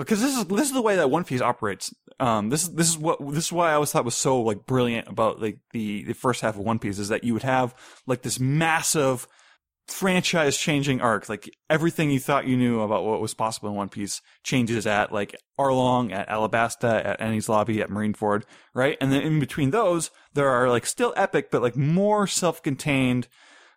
[0.00, 1.94] because this is this is the way that One Piece operates.
[2.18, 4.66] Um, this is this is what this is why I always thought was so like
[4.66, 7.74] brilliant about like the the first half of One Piece is that you would have
[8.06, 9.26] like this massive
[9.86, 11.28] franchise changing arc.
[11.28, 15.12] Like everything you thought you knew about what was possible in One Piece changes at
[15.12, 18.96] like Arlong, at Alabasta, at Enies Lobby, at Marineford, right?
[19.00, 23.28] And then in between those, there are like still epic, but like more self-contained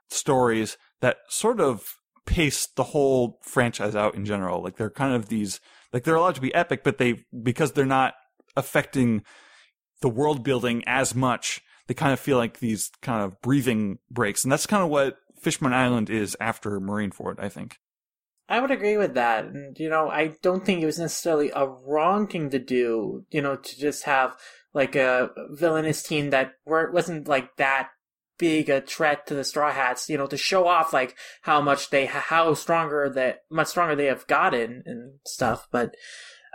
[0.09, 1.95] stories that sort of
[2.25, 4.63] pace the whole franchise out in general.
[4.63, 5.59] Like they're kind of these,
[5.93, 8.15] like they're allowed to be epic, but they, because they're not
[8.57, 9.23] affecting
[10.01, 14.43] the world building as much, they kind of feel like these kind of breathing breaks.
[14.43, 17.77] And that's kind of what Fishman Island is after Marineford, I think.
[18.49, 19.45] I would agree with that.
[19.45, 23.41] And, you know, I don't think it was necessarily a wrong thing to do, you
[23.41, 24.35] know, to just have
[24.73, 27.89] like a villainous team that weren't, wasn't like that
[28.37, 31.89] big a threat to the Straw Hats, you know, to show off like how much
[31.89, 35.67] they, how stronger that, much stronger they have gotten and stuff.
[35.71, 35.95] But,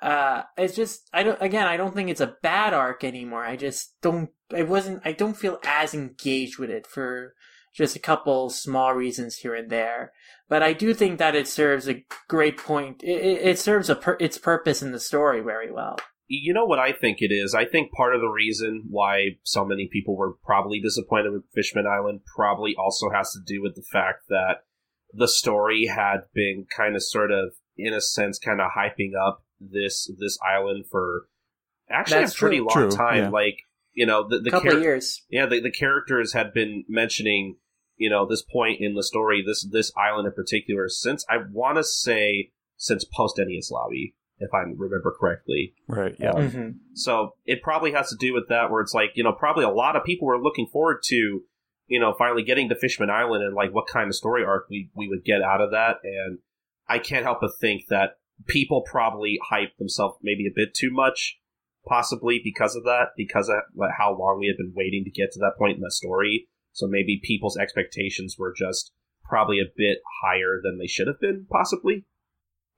[0.02, 3.44] uh, it's just, I don't, again, I don't think it's a bad arc anymore.
[3.44, 7.34] I just don't, I wasn't, I don't feel as engaged with it for
[7.74, 10.12] just a couple small reasons here and there.
[10.48, 13.02] But I do think that it serves a great point.
[13.02, 15.98] It, it, it serves a pur- its purpose in the story very well.
[16.31, 17.55] You know what I think it is?
[17.55, 21.86] I think part of the reason why so many people were probably disappointed with Fishman
[21.86, 24.65] Island probably also has to do with the fact that
[25.15, 29.42] the story had been kind of sort of in a sense kind of hyping up
[29.60, 31.28] this this island for
[31.90, 32.66] actually That's a pretty true.
[32.66, 33.28] long True, time yeah.
[33.31, 33.58] like
[33.94, 35.24] you know the, the couple char- of years.
[35.31, 37.57] yeah the, the characters had been mentioning
[37.97, 41.76] you know this point in the story this this island in particular since i want
[41.78, 46.15] to say since post Enies Lobby if i remember correctly Right.
[46.18, 46.33] Yeah.
[46.33, 49.33] Um, hmm so it probably has to do with that, where it's like, you know,
[49.33, 51.42] probably a lot of people were looking forward to,
[51.86, 54.91] you know, finally getting to Fishman Island and like what kind of story arc we,
[54.97, 55.99] we would get out of that.
[56.02, 56.39] And
[56.89, 58.18] I can't help but think that
[58.49, 61.39] people probably hyped themselves maybe a bit too much,
[61.86, 65.31] possibly because of that, because of like, how long we had been waiting to get
[65.33, 66.49] to that point in the story.
[66.73, 68.92] So maybe people's expectations were just
[69.25, 72.07] probably a bit higher than they should have been, possibly.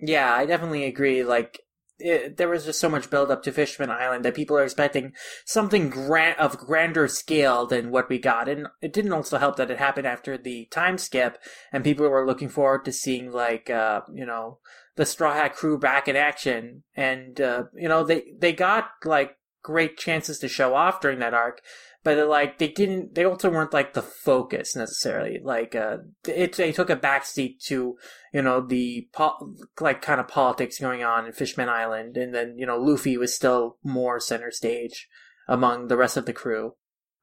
[0.00, 1.22] Yeah, I definitely agree.
[1.24, 1.60] Like,
[1.98, 5.12] it, there was just so much build up to Fishman Island that people are expecting
[5.44, 9.70] something grand of grander scale than what we got, and it didn't also help that
[9.70, 11.38] it happened after the time skip,
[11.72, 14.58] and people were looking forward to seeing like, uh, you know,
[14.96, 19.36] the Straw Hat crew back in action, and uh, you know, they they got like
[19.62, 21.60] great chances to show off during that arc.
[22.02, 25.38] But uh, like they didn't, they also weren't like the focus necessarily.
[25.42, 27.96] Like uh, it, they took a backseat to
[28.32, 32.56] you know the po- like kind of politics going on in Fishman Island, and then
[32.56, 35.08] you know Luffy was still more center stage
[35.46, 36.74] among the rest of the crew.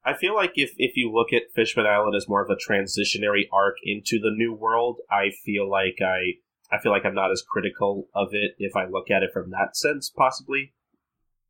[0.04, 3.44] I feel like if, if you look at Fishman Island as more of a transitionary
[3.52, 6.40] arc into the new world, I feel like I
[6.72, 9.52] I feel like I'm not as critical of it if I look at it from
[9.52, 10.74] that sense, possibly.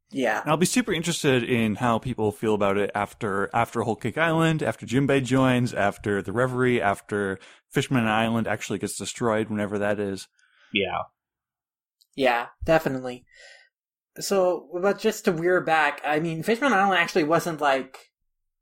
[0.09, 3.97] Yeah, And I'll be super interested in how people feel about it after after Whole
[3.97, 9.77] Cake Island, after Jinbei joins, after the Reverie, after Fishman Island actually gets destroyed, whenever
[9.79, 10.27] that is.
[10.71, 11.03] Yeah.
[12.15, 13.25] yeah, definitely.
[14.19, 18.11] So, but just to weir back, I mean, Fishman Island actually wasn't like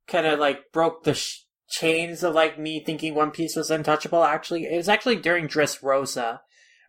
[0.08, 4.24] kind of like broke the sh- chains of like me thinking One Piece was untouchable.
[4.24, 6.40] Actually, it was actually during Dressrosa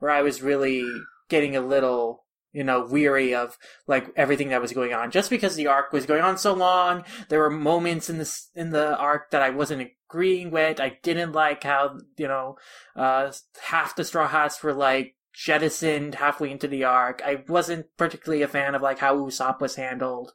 [0.01, 0.85] where I was really
[1.29, 2.26] getting a little
[2.57, 5.11] you know weary of like everything that was going on.
[5.11, 8.71] Just because the arc was going on so long there were moments in this in
[8.71, 10.81] the arc that i wasn't agreeing with.
[10.81, 12.57] I didn't like how you know
[12.97, 13.31] uh
[13.63, 17.21] half the straw hats were like jettisoned halfway into the arc.
[17.23, 20.33] I wasn't particularly a fan of like how usopp was handled.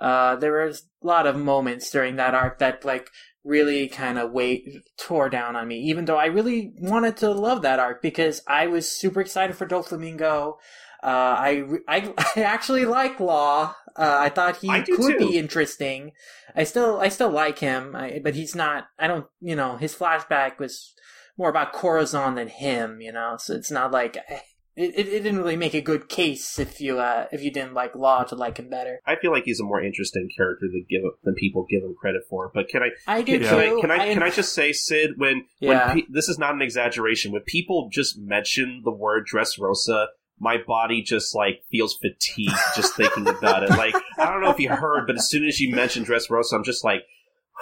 [0.00, 3.10] Uh there was a lot of moments during that arc that like
[3.44, 7.62] really kind of weight tore down on me even though i really wanted to love
[7.62, 10.56] that arc because i was super excited for doflamingo
[11.02, 13.74] uh, I, I I actually like Law.
[13.96, 15.18] Uh, I thought he I could too.
[15.18, 16.12] be interesting.
[16.54, 18.88] I still I still like him, I, but he's not.
[18.98, 19.26] I don't.
[19.40, 20.94] You know, his flashback was
[21.36, 23.00] more about Corazon than him.
[23.00, 24.42] You know, so it's not like it,
[24.76, 27.96] it, it didn't really make a good case if you uh if you didn't like
[27.96, 29.00] Law to like him better.
[29.04, 32.22] I feel like he's a more interesting character than give than people give him credit
[32.30, 32.50] for.
[32.54, 33.50] But can I I do can, Yeah.
[33.50, 33.80] can I too.
[33.80, 35.88] can I can I just say, Sid, when Yeah.
[35.88, 40.06] when pe- this is not an exaggeration, when people just mention the word Dressrosa,
[40.40, 43.70] my body just like feels fatigued just thinking about it.
[43.70, 46.64] Like I don't know if you heard, but as soon as you mentioned Dressrosa, I'm
[46.64, 47.02] just like,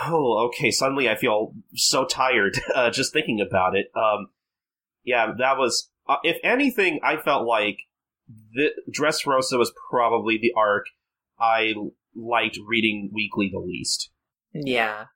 [0.05, 0.71] oh, okay.
[0.71, 3.91] Suddenly, I feel so tired uh, just thinking about it.
[3.95, 4.29] Um,
[5.05, 5.91] yeah, that was.
[6.09, 7.79] Uh, if anything, I felt like
[8.53, 10.87] the Dressrosa was probably the arc
[11.39, 11.75] I
[12.15, 14.11] liked reading weekly the least.
[14.53, 15.07] Yeah.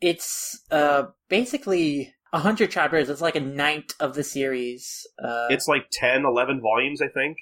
[0.00, 3.08] It's uh basically a hundred chapters.
[3.08, 5.06] It's like a ninth of the series.
[5.22, 7.38] Uh, It's like 10, 11 volumes, I think.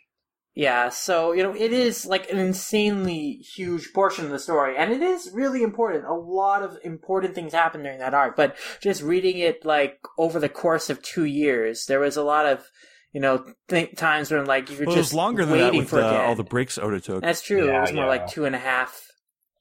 [0.54, 4.90] Yeah, so, you know, it is like an insanely huge portion of the story, and
[4.90, 6.06] it is really important.
[6.06, 10.40] A lot of important things happen during that arc, but just reading it, like, over
[10.40, 12.70] the course of two years, there was a lot of,
[13.12, 15.80] you know, th- times when, like, you're Well, it was just longer than that waiting
[15.80, 17.20] with for uh, all the breaks Oda took.
[17.20, 17.66] That's true.
[17.66, 18.10] Yeah, it was more yeah.
[18.10, 19.06] like two and a half,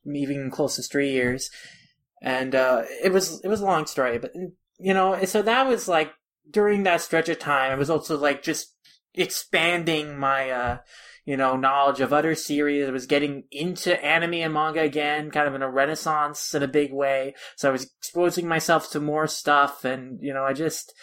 [0.06, 1.50] even close to three years,
[2.22, 4.18] and uh, it was it was a long story.
[4.18, 4.32] But
[4.80, 6.12] you know, so that was like
[6.50, 7.72] during that stretch of time.
[7.72, 8.76] It was also like just
[9.14, 10.78] expanding my uh,
[11.26, 12.88] you know knowledge of other series.
[12.88, 16.68] I was getting into anime and manga again, kind of in a renaissance in a
[16.68, 17.36] big way.
[17.56, 20.94] So I was exposing myself to more stuff, and you know, I just.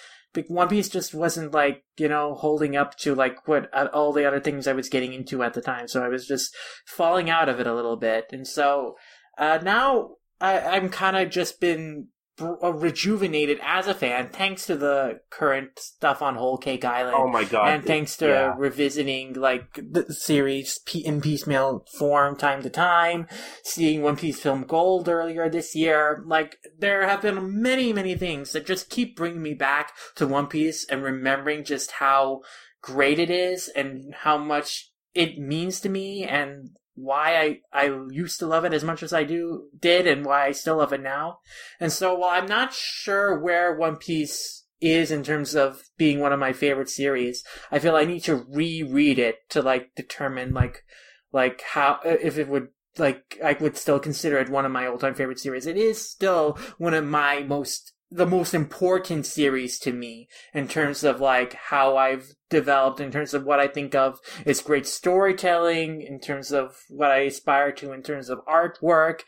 [0.49, 4.25] One Piece just wasn't like you know holding up to like what uh, all the
[4.25, 5.89] other things I was getting into at the time.
[5.89, 8.97] So I was just falling out of it a little bit, and so
[9.37, 12.09] uh, now I, I'm kind of just been
[12.43, 17.17] rejuvenated as a fan thanks to the current stuff on Whole Cake Island.
[17.19, 17.69] Oh my god!
[17.69, 18.55] and thanks to yeah.
[18.57, 23.27] revisiting like the series in piecemeal form time to time,
[23.65, 28.53] seeing One Piece film Gold earlier this year, like there have been many many things
[28.53, 32.43] that just keep bringing me back to One Piece and remembering just how
[32.83, 38.39] great it is and how much it means to me and why I, I used
[38.41, 41.01] to love it as much as I do did and why I still love it
[41.01, 41.39] now.
[41.81, 46.33] And so while I'm not sure where One Piece is in terms of being one
[46.33, 50.85] of my favorite series, I feel I need to reread it to like determine like
[51.33, 54.99] like how if it would like I would still consider it one of my all
[54.99, 55.67] time favorite series.
[55.67, 61.03] It is still one of my most the most important series to me in terms
[61.03, 66.03] of like how I've developed in terms of what I think of as great storytelling,
[66.03, 69.21] in terms of what I aspire to in terms of artwork,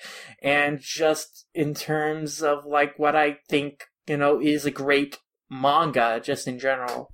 [0.42, 5.18] and just in terms of like what I think, you know, is a great
[5.50, 7.10] manga just in general.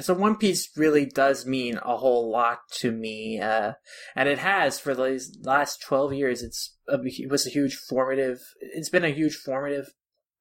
[0.00, 3.74] So One Piece really does mean a whole lot to me, uh,
[4.16, 6.42] and it has for the last twelve years.
[6.42, 8.40] It's a, it was a huge formative.
[8.60, 9.86] It's been a huge formative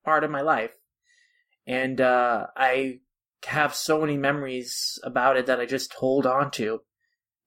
[0.04, 0.72] part of my life,
[1.66, 3.00] and uh, I
[3.46, 6.82] have so many memories about it that I just hold on to.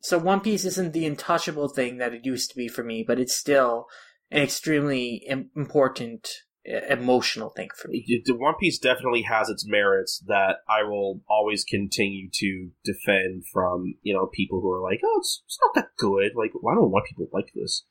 [0.01, 3.19] So One Piece isn't the untouchable thing that it used to be for me, but
[3.19, 3.87] it's still
[4.31, 6.29] an extremely important
[6.67, 8.23] emotional thing for me.
[8.25, 13.95] The One Piece definitely has its merits that I will always continue to defend from
[14.03, 16.33] you know people who are like, oh, it's, it's not that good.
[16.37, 17.85] Like, why don't One people like this?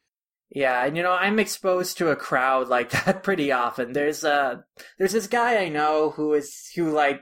[0.56, 3.92] Yeah, and you know, I'm exposed to a crowd like that pretty often.
[3.92, 4.61] There's uh
[4.98, 7.22] there's this guy I know who is who like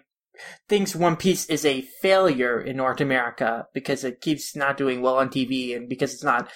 [0.70, 5.18] thinks One Piece is a failure in North America because it keeps not doing well
[5.18, 6.50] on TV and because it's not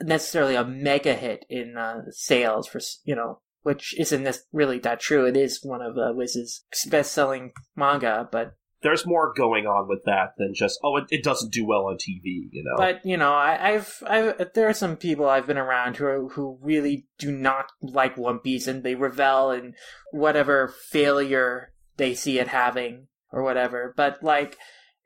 [0.00, 5.26] necessarily a mega hit in uh, sales for you know which isn't really that true.
[5.26, 10.34] It is one of uh, Viz's best-selling manga, but There's more going on with that
[10.38, 12.48] than just oh, it, it doesn't do well on TV.
[12.50, 15.96] You know, But you know, I, I've, I've, there are some people I've been around
[15.96, 19.74] who are, who really do not like One Piece, and they revel in
[20.12, 23.92] whatever failure they see it having or whatever.
[23.96, 24.56] But like,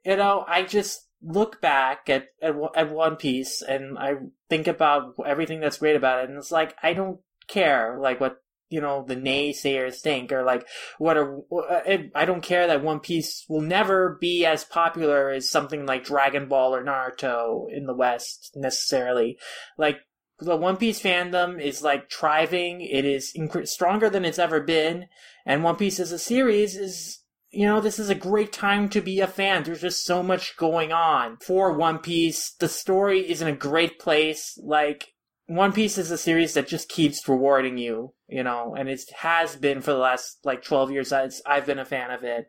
[0.05, 4.15] you know, I just look back at at, at One Piece and I
[4.49, 8.36] think about everything that's great about it, and it's like I don't care like what
[8.70, 10.67] you know the naysayers think or like
[10.99, 15.51] what are uh, I don't care that One Piece will never be as popular as
[15.51, 19.39] something like Dragon Ball or Naruto in the West necessarily.
[19.78, 19.99] Like
[20.39, 22.81] the One Piece fandom is like thriving.
[22.81, 25.07] It is inc- stronger than it's ever been,
[25.47, 27.20] and One Piece as a series is.
[27.57, 29.62] You know, this is a great time to be a fan.
[29.62, 32.52] There's just so much going on for One Piece.
[32.59, 34.59] The story is in a great place.
[34.60, 35.14] Like,
[35.47, 39.57] one Piece is a series that just keeps rewarding you, you know, and it has
[39.57, 42.47] been for the last like 12 years I've, I've been a fan of it.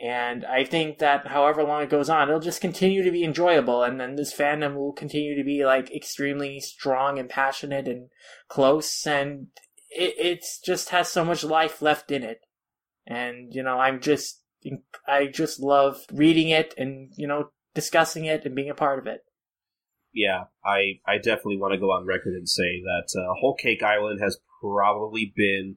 [0.00, 3.82] And I think that however long it goes on, it'll just continue to be enjoyable.
[3.82, 8.08] And then this fandom will continue to be like extremely strong and passionate and
[8.48, 9.06] close.
[9.06, 9.48] And
[9.90, 12.40] it it's just has so much life left in it.
[13.06, 14.40] And, you know, I'm just,
[15.06, 19.06] I just love reading it and, you know, discussing it and being a part of
[19.06, 19.20] it.
[20.12, 23.82] Yeah, I I definitely want to go on record and say that uh, Whole Cake
[23.82, 25.76] Island has probably been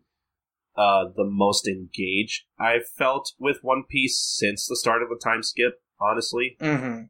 [0.76, 5.44] uh, the most engaged I've felt with One Piece since the start of the time
[5.44, 5.82] skip.
[6.00, 7.03] Honestly, Mm-hmm.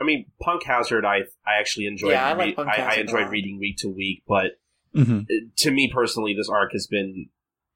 [0.00, 2.12] I mean, Punk Hazard, I I actually enjoyed.
[2.12, 4.58] Yeah, I like re- I, I enjoyed reading week to week, but
[4.94, 7.28] hmm uh, to me personally, this arc has been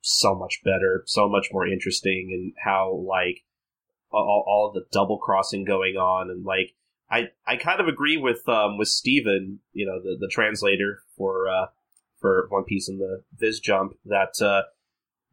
[0.03, 3.43] so much better, so much more interesting, and how like
[4.13, 6.75] all, all of the double crossing going on, and like
[7.11, 11.49] I I kind of agree with um with Steven, you know, the the translator for
[11.49, 11.67] uh
[12.21, 14.63] for One Piece and the Viz Jump that uh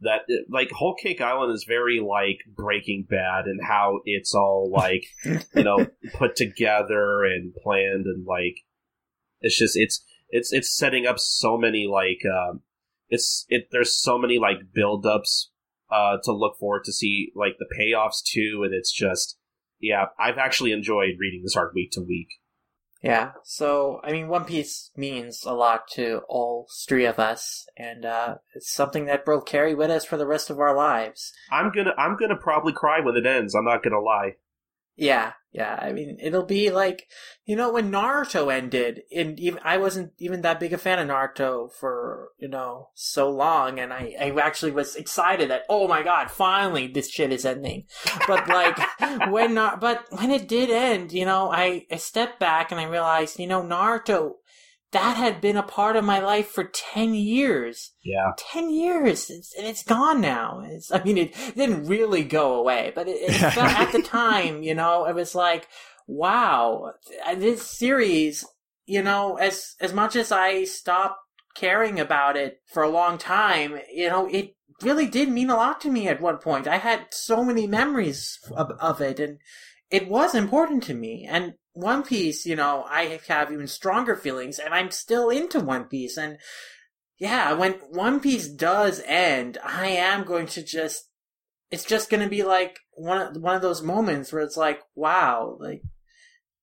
[0.02, 5.06] that like Whole Cake Island is very like Breaking Bad and how it's all like
[5.24, 8.58] you know put together and planned and like
[9.42, 12.62] it's just it's it's it's setting up so many like um
[13.10, 15.52] it's it there's so many like build-ups
[15.92, 19.38] uh to look forward to see like the payoffs too and it's just
[19.80, 22.28] yeah I've actually enjoyed reading this arc week to week
[23.02, 23.34] Yeah.
[23.44, 28.38] So, I mean, One Piece means a lot to all three of us, and uh,
[28.56, 31.32] it's something that we'll carry with us for the rest of our lives.
[31.52, 34.38] I'm gonna I'm gonna probably cry when it ends I'm not gonna lie
[34.96, 35.80] Yeah, yeah.
[35.82, 37.08] I mean, it'll be like,
[37.44, 41.08] you know, when Naruto ended, and even I wasn't even that big a fan of
[41.08, 46.04] Naruto for you know so long, and I I actually was excited that oh my
[46.04, 47.86] god, finally this shit is ending.
[48.28, 48.78] But like
[49.32, 53.40] when but when it did end, you know, I I stepped back and I realized,
[53.40, 54.34] you know, Naruto.
[54.92, 57.92] That had been a part of my life for 10 years.
[58.04, 58.32] yeah.
[58.38, 59.30] 10 years.
[59.30, 60.64] It's, and it's gone now.
[60.66, 64.64] It's, i mean it didn't really go away but it, it felt, at the time
[64.64, 65.68] you know it was like
[66.08, 66.94] wow
[67.26, 68.46] uh, this series
[68.86, 71.20] you know as as much as i stopped
[71.56, 75.82] caring about it for a long time you know it really did mean a lot
[75.82, 76.68] to me at one point.
[76.68, 79.40] I had so many memories of, of it and
[79.90, 81.28] it was important to me.
[81.30, 85.86] And one piece you know i have even stronger feelings and i'm still into one
[85.86, 86.38] piece and
[87.20, 91.10] yeah, when One Piece does end, I am going to just
[91.70, 94.82] it's just going to be like one of, one of those moments where it's like,
[94.96, 95.82] wow, like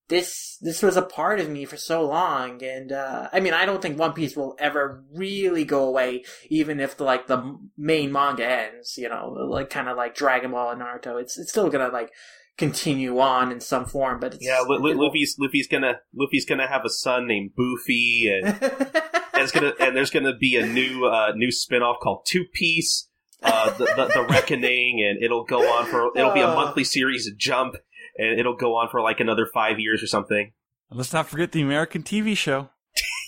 [0.07, 3.65] this this was a part of me for so long and uh I mean, I
[3.65, 8.11] don't think One Piece will ever really go away even if the like the main
[8.11, 11.21] manga ends, you know, like kind of like Dragon Ball and Naruto.
[11.21, 12.11] It's it's still going to like
[12.57, 16.67] continue on in some form, but it's yeah Lu- Lu- Luffy's Luffy's gonna Luffy's gonna
[16.67, 21.05] have a son named Boofy and and it's gonna and there's gonna be a new
[21.05, 23.09] uh, new spin-off called Two Piece,
[23.43, 26.55] uh, the, the the Reckoning, and it'll go on for it'll be a Oh.
[26.55, 27.75] monthly series of Jump,
[28.17, 30.53] and it'll go on for like another five years or something.
[30.89, 32.69] And let's not forget the American TV show.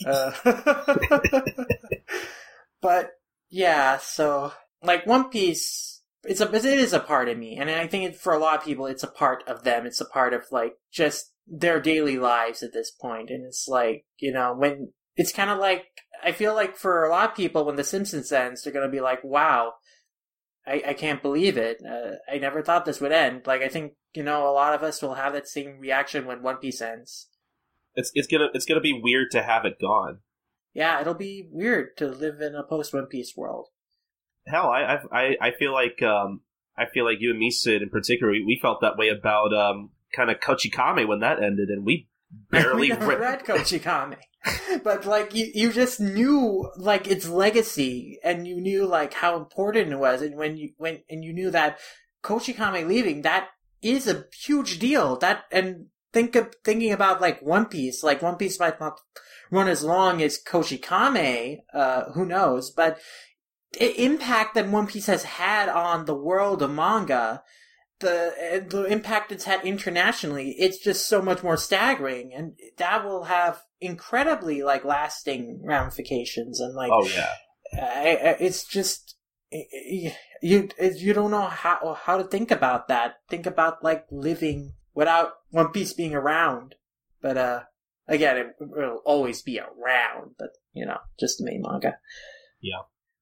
[0.06, 0.32] Uh,
[2.82, 3.12] but
[3.50, 4.52] yeah, so
[4.84, 5.97] like One Piece,
[6.28, 8.58] it's a it is a part of me, and I think it, for a lot
[8.58, 9.86] of people, it's a part of them.
[9.86, 14.06] It's a part of like just their daily lives at this point, and it's like
[14.18, 15.86] you know when it's kind of like
[16.24, 19.02] I feel like for a lot of people, when The Simpsons ends, they're gonna be
[19.02, 19.74] like, "Wow."
[20.70, 21.82] I, I can't believe it.
[21.82, 23.44] Uh, I never thought this would end.
[23.48, 26.44] Like, I think, you know, a lot of us will have that same reaction when
[26.44, 27.30] One Piece ends.
[27.96, 30.20] It's it's gonna it's gonna be weird to have it gone.
[30.74, 33.68] Yeah, it'll be weird to live in a post One Piece world.
[34.48, 36.42] Hell, I I I feel like um
[36.78, 39.54] I feel like you and me, Sid, in particular, we, we felt that way about
[39.54, 42.08] um kind of Kochikame when that ended, and we
[42.52, 44.18] barely we never re- read Kochikame,
[44.84, 49.92] but like you, you just knew like its legacy, and you knew like how important
[49.92, 51.80] it was, and when you when and you knew that
[52.24, 53.50] Kochikame leaving that
[53.82, 55.18] is a huge deal.
[55.18, 59.00] That and think of thinking about like One Piece, like One Piece might not
[59.52, 63.00] run as long as Kochikame, uh, who knows, but
[63.80, 67.44] impact that One Piece has had on the world of manga
[68.00, 73.24] the the impact it's had internationally, it's just so much more staggering, and that will
[73.24, 76.60] have incredibly like lasting ramifications.
[76.60, 77.34] And like, oh yeah,
[77.74, 79.16] I, I, it's just
[79.52, 83.16] you you don't know how how to think about that.
[83.30, 86.76] Think about like living without One Piece being around,
[87.22, 87.62] but uh,
[88.08, 90.36] again, it will always be around.
[90.38, 91.98] But you know, just the main manga.
[92.62, 92.82] Yeah.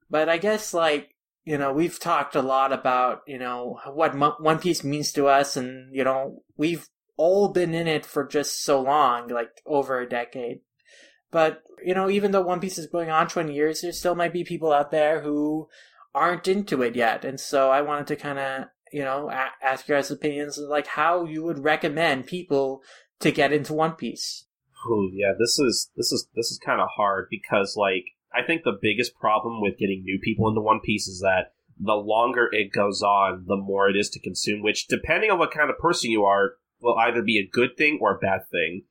[0.09, 4.35] But I guess like you know, we've talked a lot about, you know, what Mo-
[4.39, 8.63] One Piece means to us, and, you know, we've all been in it for just
[8.63, 10.61] so long, like over a decade.
[11.31, 14.33] But, you know, even though One Piece is going on 20 years, there still might
[14.33, 15.69] be people out there who
[16.15, 17.23] aren't into it yet.
[17.23, 20.87] And so I wanted to kind of, you know, a- ask your guys' opinions, like
[20.87, 22.81] how you would recommend people
[23.19, 24.47] to get into One Piece.
[24.89, 28.05] Ooh, yeah, this is this is this is kind of hard because like
[28.35, 31.93] I think the biggest problem with getting new people into One Piece is that the
[31.93, 34.61] longer it goes on, the more it is to consume.
[34.61, 37.99] Which, depending on what kind of person you are, will either be a good thing
[38.01, 38.83] or a bad thing.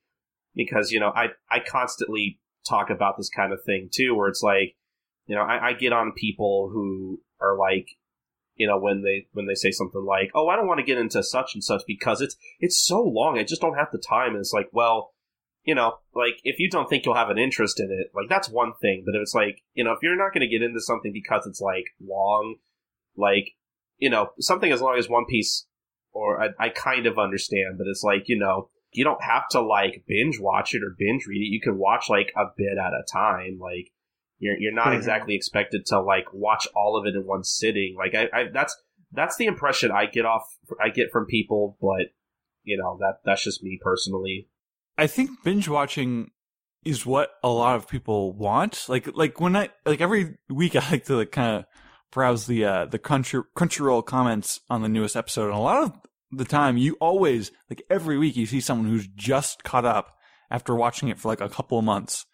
[0.55, 4.43] Because you know, I I constantly talk about this kind of thing too, where it's
[4.43, 4.77] like,
[5.27, 7.89] you know, I, I get on people who are like,
[8.55, 10.99] you know, when they when they say something like, "Oh, I don't want to get
[10.99, 14.31] into such and such because it's it's so long, I just don't have the time."
[14.31, 15.14] And it's like, well
[15.65, 18.49] you know, like if you don't think you'll have an interest in it, like that's
[18.51, 19.03] one thing.
[19.07, 21.47] But if it's like, you know, if you're not going to get into something because
[21.47, 22.57] it's like long,
[23.17, 23.51] like,
[23.99, 25.67] you know, something as long as One Piece,
[26.13, 29.61] or I, I kind of understand, but it's like, you know, you don't have to
[29.61, 31.51] like binge watch it or binge read it.
[31.53, 33.59] You can watch like a bit at a time.
[33.61, 33.91] Like,
[34.39, 34.97] You're you're not Mhm.
[34.97, 37.97] exactly expected to like watch all of it in one sitting.
[37.97, 38.77] Like I, I that's
[39.13, 40.45] that's the impression I get off
[40.83, 42.13] I get from people, but
[42.65, 44.49] you know that that's just me personally.
[44.97, 46.31] I think binge watching
[46.85, 48.85] is what a lot of people want.
[48.89, 51.65] Like like when I like every week I like to like kind of
[52.13, 55.93] browse the uh the Crunchy Crunchyroll comments on the newest episode, and a lot of
[56.31, 60.17] the time you always like every week you see someone who's just caught up
[60.51, 62.27] after watching it for like a couple of months.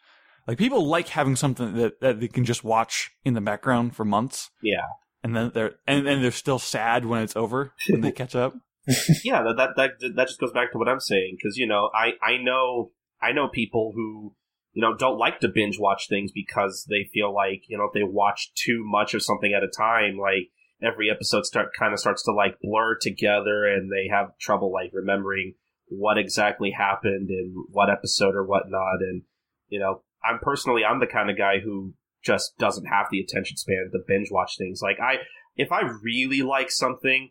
[0.46, 4.04] Like people like having something that that they can just watch in the background for
[4.04, 4.86] months, Yeah,
[5.22, 8.54] and then they're and then they're still sad when it's over when they catch up.
[9.24, 9.42] yeah.
[9.42, 12.12] That that that, that just goes back to what I'm saying because you know I
[12.22, 14.34] I know I know people who
[14.72, 17.92] you know don't like to binge watch things because they feel like you know if
[17.92, 20.50] they watch too much of something at a time like
[20.82, 24.90] every episode start kind of starts to like blur together and they have trouble like
[24.92, 25.54] remembering
[25.88, 29.22] what exactly happened in what episode or whatnot and
[29.68, 31.92] you know i'm personally i'm the kind of guy who
[32.24, 35.16] just doesn't have the attention span to binge watch things like i
[35.56, 37.30] if i really like something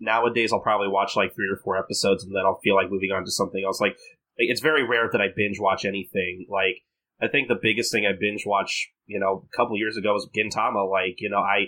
[0.00, 3.12] nowadays i'll probably watch like three or four episodes and then i'll feel like moving
[3.12, 3.96] on to something else like
[4.36, 6.82] it's very rare that i binge watch anything like
[7.22, 10.28] i think the biggest thing i binge watch you know a couple years ago was
[10.34, 11.66] gintama like you know i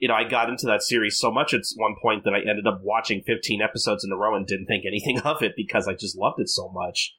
[0.00, 2.66] you know, I got into that series so much at one point that I ended
[2.66, 5.92] up watching 15 episodes in a row and didn't think anything of it because I
[5.92, 7.14] just loved it so much.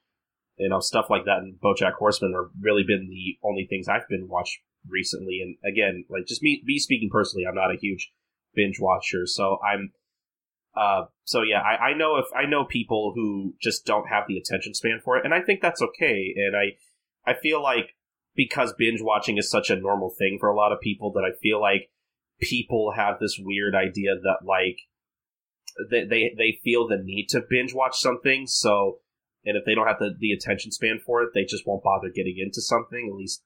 [0.58, 4.08] You know, stuff like that and BoJack Horseman have really been the only things I've
[4.08, 5.40] been watched recently.
[5.40, 8.12] And again, like just me, me speaking personally, I'm not a huge
[8.54, 9.92] binge watcher, so I'm.
[10.74, 14.38] Uh, so yeah, I, I know if I know people who just don't have the
[14.38, 16.34] attention span for it, and I think that's okay.
[16.36, 17.94] And I, I feel like
[18.34, 21.36] because binge watching is such a normal thing for a lot of people that I
[21.40, 21.90] feel like
[22.40, 24.78] people have this weird idea that like
[25.90, 28.98] they they, they feel the need to binge watch something so
[29.44, 32.08] and if they don't have the, the attention span for it they just won't bother
[32.14, 33.42] getting into something at least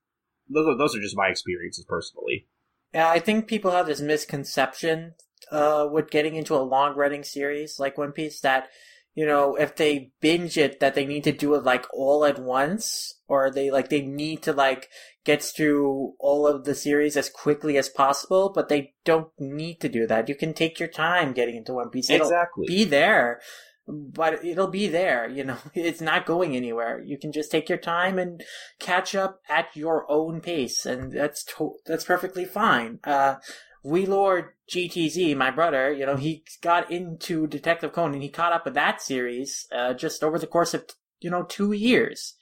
[0.48, 2.46] those are, those are just my experiences personally
[2.94, 5.14] Yeah, I think people have this misconception
[5.50, 8.68] uh, with getting into a long running series like One Piece that,
[9.14, 12.38] you know, if they binge it, that they need to do it like all at
[12.38, 14.88] once, or they like they need to like
[15.24, 19.88] get through all of the series as quickly as possible, but they don't need to
[19.88, 20.28] do that.
[20.28, 22.10] You can take your time getting into One Piece.
[22.10, 23.40] It'll exactly be there,
[23.88, 25.28] but it'll be there.
[25.28, 27.00] You know, it's not going anywhere.
[27.04, 28.42] You can just take your time and
[28.78, 33.00] catch up at your own pace, and that's to- that's perfectly fine.
[33.04, 33.36] Uh,
[33.82, 38.20] we Lord GTZ, my brother, you know, he got into Detective Conan.
[38.20, 40.84] He caught up with that series uh, just over the course of
[41.20, 42.34] you know two years.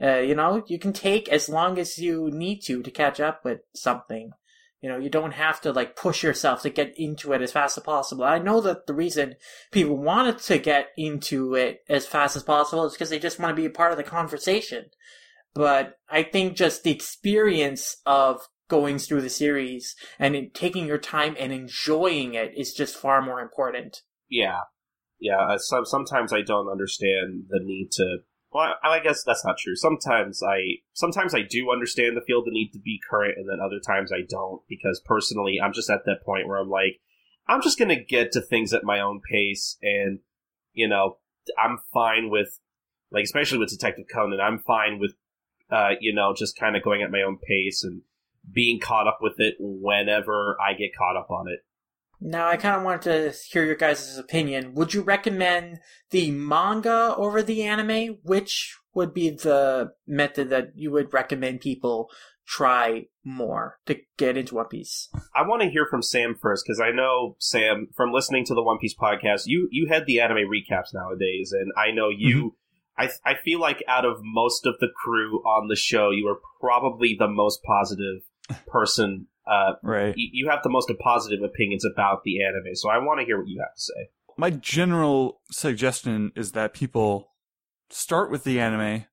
[0.00, 3.44] Uh, you know, you can take as long as you need to to catch up
[3.44, 4.32] with something.
[4.80, 7.76] You know, you don't have to like push yourself to get into it as fast
[7.76, 8.24] as possible.
[8.24, 9.34] I know that the reason
[9.72, 13.50] people wanted to get into it as fast as possible is because they just want
[13.50, 14.86] to be a part of the conversation.
[15.52, 20.98] But I think just the experience of going through the series and in taking your
[20.98, 24.02] time and enjoying it is just far more important.
[24.28, 24.60] yeah
[25.20, 28.18] yeah uh, some, sometimes i don't understand the need to
[28.52, 32.44] well I, I guess that's not true sometimes i sometimes i do understand the feel
[32.44, 35.90] the need to be current and then other times i don't because personally i'm just
[35.90, 37.00] at that point where i'm like
[37.48, 40.20] i'm just gonna get to things at my own pace and
[40.72, 41.18] you know
[41.62, 42.60] i'm fine with
[43.10, 45.14] like especially with detective conan i'm fine with
[45.70, 48.02] uh you know just kind of going at my own pace and
[48.52, 51.60] being caught up with it whenever i get caught up on it
[52.20, 54.74] Now, I kind of wanted to hear your guys' opinion.
[54.74, 55.78] Would you recommend
[56.10, 58.18] the manga over the anime?
[58.24, 62.10] Which would be the method that you would recommend people
[62.44, 65.08] try more to get into One Piece?
[65.34, 68.64] I want to hear from Sam first because I know Sam from listening to the
[68.64, 69.42] One Piece podcast.
[69.46, 72.36] You you head the anime recaps nowadays, and I know you.
[72.98, 73.06] Mm-hmm.
[73.24, 76.40] I I feel like out of most of the crew on the show, you are
[76.60, 78.22] probably the most positive
[78.66, 79.26] person.
[79.46, 80.14] Uh, Right.
[80.16, 83.38] you, you have the most positive opinions about the anime, so I want to hear
[83.38, 84.10] what you have to say.
[84.36, 87.30] my general suggestion is that people
[87.90, 89.06] start with the anime,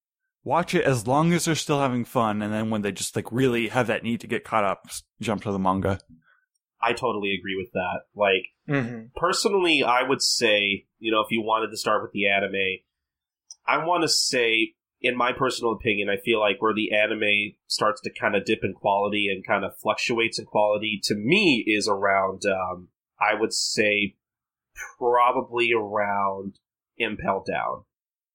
[0.44, 3.32] watch it as long as they're still having fun, and then when they just like
[3.32, 4.88] really have that need to get caught up,
[5.22, 6.00] jump to the manga.
[6.82, 8.02] I totally agree with that.
[8.16, 9.06] Like Mm-hmm.
[9.16, 12.80] personally, I would say, you know, if you wanted to start with the anime,
[13.66, 14.74] I want to say,
[15.06, 18.64] in my personal opinion, I feel like where the anime starts to kind of dip
[18.64, 22.88] in quality and kind of fluctuates in quality, to me, is around, um,
[23.22, 24.16] I would say,
[24.98, 26.56] probably around
[26.98, 27.84] Impel Down.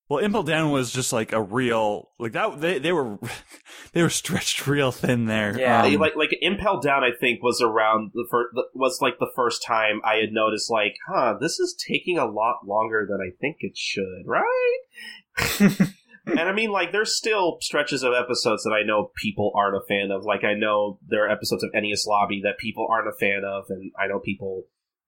[0.09, 2.61] Well, Impel Down was just like a real like that.
[2.61, 3.19] They they were
[3.93, 5.59] they were stretched real thin there.
[5.59, 5.85] Yeah.
[5.85, 9.65] Um, like like Impel Down, I think was around the first was like the first
[9.65, 13.59] time I had noticed like, huh, this is taking a lot longer than I think
[13.61, 14.79] it should, right?
[16.31, 19.86] and I mean, like, there's still stretches of episodes that I know people aren't a
[19.86, 20.25] fan of.
[20.25, 23.65] Like, I know there are episodes of Enies Lobby that people aren't a fan of,
[23.68, 24.65] and I know people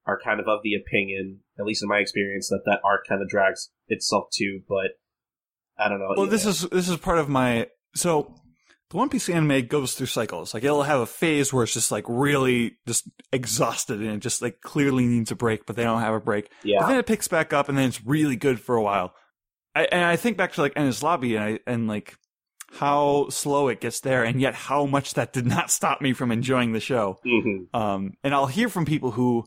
[0.06, 3.22] are kind of of the opinion, at least in my experience, that that arc kind
[3.22, 4.60] of drags itself too.
[4.68, 4.98] But
[5.78, 6.14] I don't know.
[6.16, 8.34] Well, this is this is part of my so
[8.90, 10.54] the One Piece anime goes through cycles.
[10.54, 14.42] Like it'll have a phase where it's just like really just exhausted and it just
[14.42, 16.50] like clearly needs a break, but they don't have a break.
[16.62, 19.14] But yeah, then it picks back up and then it's really good for a while.
[19.74, 22.16] I, and I think back to like Enies Lobby and I, and like
[22.72, 26.32] how slow it gets there and yet how much that did not stop me from
[26.32, 27.18] enjoying the show.
[27.22, 29.44] hmm Um, and I'll hear from people who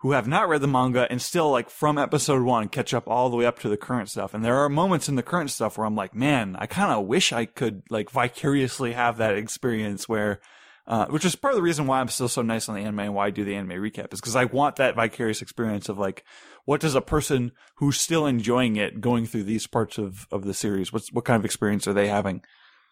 [0.00, 3.30] who have not read the manga and still like from episode one catch up all
[3.30, 4.34] the way up to the current stuff.
[4.34, 7.06] And there are moments in the current stuff where I'm like, man, I kind of
[7.06, 10.40] wish I could like vicariously have that experience where,
[10.86, 13.00] uh, which is part of the reason why I'm still so nice on the anime
[13.00, 15.98] and why I do the anime recap is because I want that vicarious experience of
[15.98, 16.24] like,
[16.64, 20.54] what does a person who's still enjoying it going through these parts of, of the
[20.54, 22.42] series, what's, what kind of experience are they having?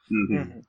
[0.09, 0.63] hmm Mhm.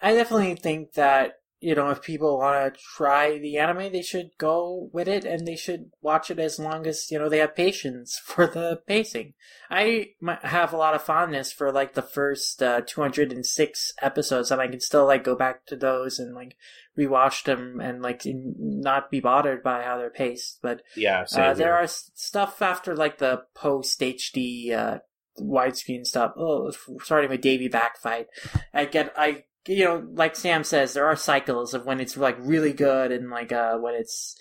[0.00, 4.30] I definitely think that you know if people want to try the anime, they should
[4.38, 7.56] go with it, and they should watch it as long as you know they have
[7.56, 9.34] patience for the pacing.
[9.70, 10.10] I
[10.42, 14.80] have a lot of fondness for like the first uh, 206 episodes, and I can
[14.80, 16.56] still like go back to those and like
[16.98, 20.58] rewatch them and like not be bothered by how they're paced.
[20.62, 24.98] But Yeah, uh, there are stuff after like the post HD uh,
[25.40, 26.32] widescreen stuff.
[26.36, 26.72] Oh,
[27.02, 28.26] starting with Davy back fight.
[28.72, 32.36] I get I you know like Sam says there are cycles of when it's like
[32.40, 34.36] really good and like uh when it's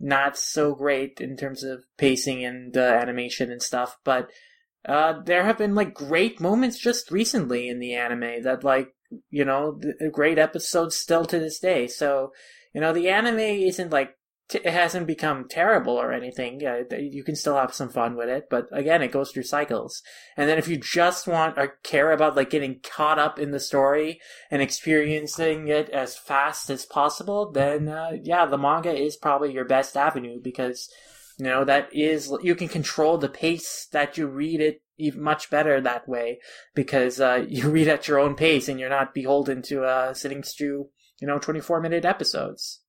[0.00, 4.30] not so great in terms of pacing and uh, animation and stuff, but.
[4.86, 8.94] Uh, there have been like great moments just recently in the anime that like
[9.30, 9.80] you know
[10.12, 11.86] great episodes still to this day.
[11.86, 12.32] So
[12.74, 14.14] you know the anime isn't like
[14.52, 16.64] it hasn't become terrible or anything.
[16.64, 20.02] Uh, you can still have some fun with it, but again, it goes through cycles.
[20.36, 23.60] And then if you just want or care about like getting caught up in the
[23.60, 29.52] story and experiencing it as fast as possible, then uh, yeah, the manga is probably
[29.52, 30.90] your best avenue because
[31.38, 34.82] you know that is you can control the pace that you read it
[35.16, 36.38] much better that way
[36.74, 40.42] because uh, you read at your own pace and you're not beholden to uh, sitting
[40.42, 40.88] through
[41.20, 42.83] you know 24 minute episodes.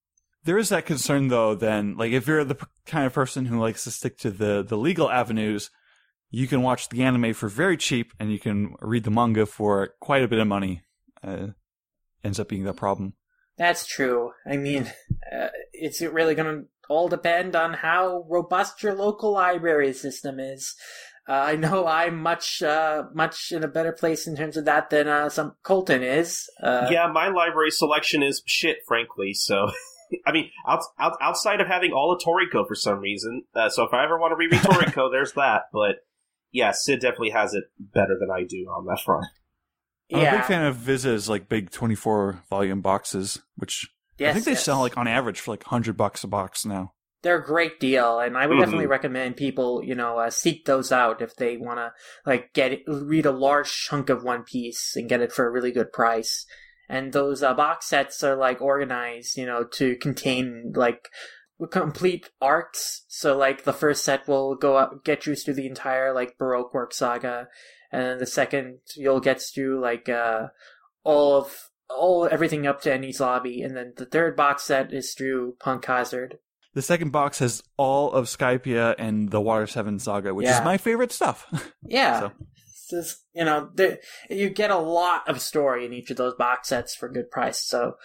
[0.46, 3.84] There is that concern though, then, like if you're the kind of person who likes
[3.84, 5.72] to stick to the, the legal avenues,
[6.30, 9.96] you can watch the anime for very cheap and you can read the manga for
[10.00, 10.84] quite a bit of money.
[11.24, 11.48] Uh,
[12.24, 13.14] ends up being the problem.
[13.58, 14.32] That's true.
[14.46, 14.92] I mean,
[15.34, 20.76] uh, it's really going to all depend on how robust your local library system is.
[21.28, 24.92] Uh, I know I'm much, uh, much in a better place in terms of that
[24.92, 26.48] than uh, some Colton is.
[26.62, 29.34] Uh, yeah, my library selection is shit, frankly.
[29.34, 29.72] So,
[30.26, 33.44] I mean, out, out, outside of having all of Toriko for some reason.
[33.56, 35.64] Uh, so if I ever want to reread Toriko, there's that.
[35.74, 35.98] But
[36.52, 39.26] yeah, Sid definitely has it better than I do on that front.
[40.14, 40.38] I'm a yeah.
[40.38, 44.64] big fan of Viz's like big 24 volume boxes, which I think they yes.
[44.64, 46.92] sell like on average for like 100 bucks a box now.
[47.24, 48.60] they're a great deal, and I would Mhm.
[48.60, 51.92] definitely recommend people, you know, uh, seek those out if they want to
[52.24, 55.50] like get it, read a large chunk of One Piece and get it for a
[55.50, 56.46] really good price.
[56.88, 61.10] And those uh, box sets are like organized, you know, to contain like
[61.72, 63.06] complete arcs.
[63.08, 66.74] So like the first set will go up, get you through the entire like Baroque
[66.74, 67.48] work saga,
[67.92, 70.48] and then the second you'll get through like uh
[71.04, 71.56] all of
[71.90, 75.86] all everything up to Enies Lobby, and then the third box set is through Punk
[75.86, 76.40] Hazard.
[76.74, 80.60] The second box has all of Skypiea and the Water 7 saga, which Yeah.
[80.60, 81.46] is my favorite stuff.
[81.88, 82.20] Yeah.
[82.20, 82.32] So-
[82.90, 84.00] Just, you know, the,
[84.30, 87.64] you get a lot of story in each of those box sets for good price.
[87.64, 87.96] So,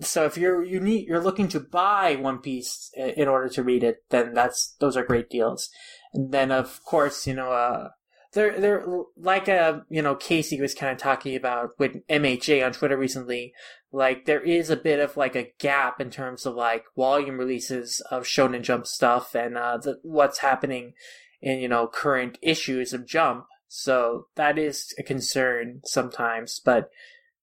[0.00, 3.84] so if you're you need you're looking to buy One Piece in order to read
[3.84, 5.68] it, then that's those are great deals.
[6.14, 7.90] And then of course, you know, uh,
[8.32, 12.72] they're they're like a you know Casey was kind of talking about with MHA on
[12.72, 13.52] Twitter recently.
[13.90, 18.00] Like there is a bit of like a gap in terms of like volume releases
[18.10, 20.92] of Shonen Jump stuff and uh, the, what's happening
[21.40, 23.46] in you know current issues of Jump.
[23.68, 26.88] So that is a concern sometimes, but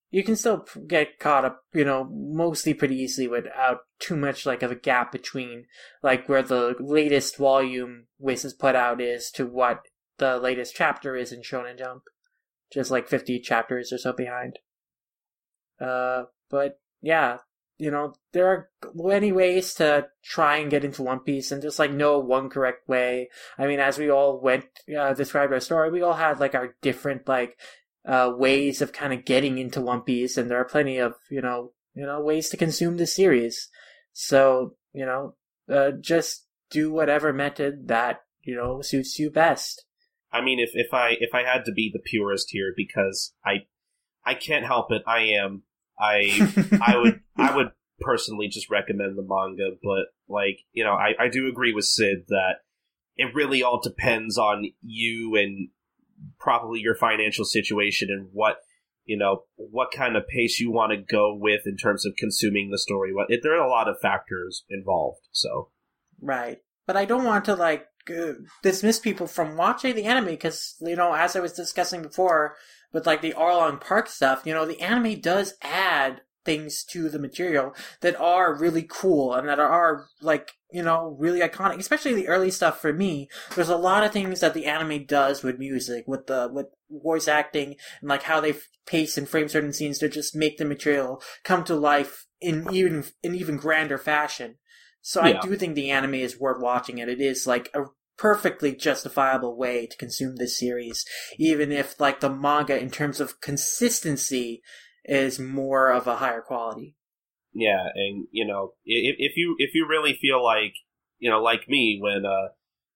[0.09, 4.63] you can still get caught up, you know, mostly pretty easily without too much like
[4.63, 5.65] of a gap between
[6.01, 9.81] like where the latest volume Viz has put out is to what
[10.17, 12.03] the latest chapter is in Shonen Jump.
[12.73, 14.59] Just like 50 chapters or so behind.
[15.79, 17.37] Uh, but yeah,
[17.77, 21.79] you know, there are many ways to try and get into One Piece and just
[21.79, 23.29] like know one correct way.
[23.57, 24.65] I mean, as we all went,
[24.97, 27.57] uh, described our story, we all had like our different like,
[28.05, 31.41] uh, ways of kind of getting into One Piece and there are plenty of, you
[31.41, 33.69] know, you know, ways to consume the series.
[34.13, 35.35] So, you know,
[35.69, 39.85] uh, just do whatever method that, you know, suits you best.
[40.31, 43.67] I mean, if if I if I had to be the purist here, because I
[44.25, 45.63] I can't help it, I am.
[45.99, 51.13] I I would I would personally just recommend the manga, but like you know, I
[51.19, 52.55] I do agree with Sid that
[53.17, 55.69] it really all depends on you and
[56.39, 58.57] probably your financial situation and what
[59.05, 62.71] you know what kind of pace you want to go with in terms of consuming
[62.71, 63.13] the story.
[63.13, 65.69] What it, there are a lot of factors involved, so
[66.21, 66.59] Right.
[66.87, 70.95] But I don't want to like uh, dismiss people from watching the anime because you
[70.95, 72.55] know, as I was discussing before
[72.95, 77.19] with like the Arlong Park stuff, you know, the anime does add things to the
[77.19, 82.27] material that are really cool and that are like you know really iconic especially the
[82.27, 86.03] early stuff for me there's a lot of things that the anime does with music
[86.05, 88.53] with the with voice acting and like how they
[88.85, 93.03] pace and frame certain scenes to just make the material come to life in even
[93.23, 94.57] in even grander fashion
[95.07, 95.37] so Yeah.
[95.37, 97.83] I do think the anime is worth watching, and it is like a
[98.17, 101.05] perfectly justifiable way to consume this series,
[101.37, 104.61] even if like the manga in terms of consistency
[105.03, 106.95] is more of a higher quality.
[107.53, 110.73] yeah, and you know, if, if you if you really feel like
[111.19, 112.49] you know, like me, when uh,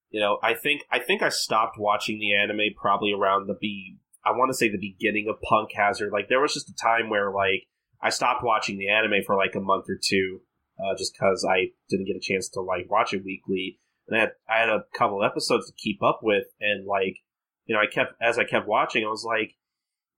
[0.10, 3.98] you know, I think I think I stopped watching the anime probably around the be
[4.26, 6.12] I want to say the beginning of Punk Hazard.
[6.12, 7.68] Like there was just a time where like
[8.02, 10.42] I stopped watching the anime for like a month or two,
[10.80, 13.80] uh, just because I didn't get a chance to like watch it weekly,
[14.10, 17.18] and I had I had a couple episodes to keep up with, and like
[17.66, 19.56] you know, I kept as I kept watching, I was like.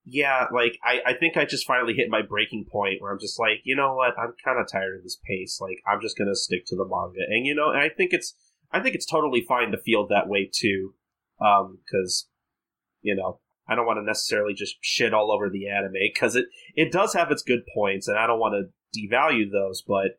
[0.04, 3.38] Yeah, like I, I think I just finally hit my breaking point where I'm just
[3.38, 5.60] like, you know what, I'm kind of tired of this pace.
[5.60, 8.34] Like I'm just gonna stick to the manga, and you know, and I think it's
[8.72, 10.94] I think it's totally fine to feel that way too,
[11.40, 12.28] um, because
[13.00, 13.38] you know
[13.68, 17.14] I don't want to necessarily just shit all over the anime because it it does
[17.14, 20.18] have its good points, and I don't want to devalue those, but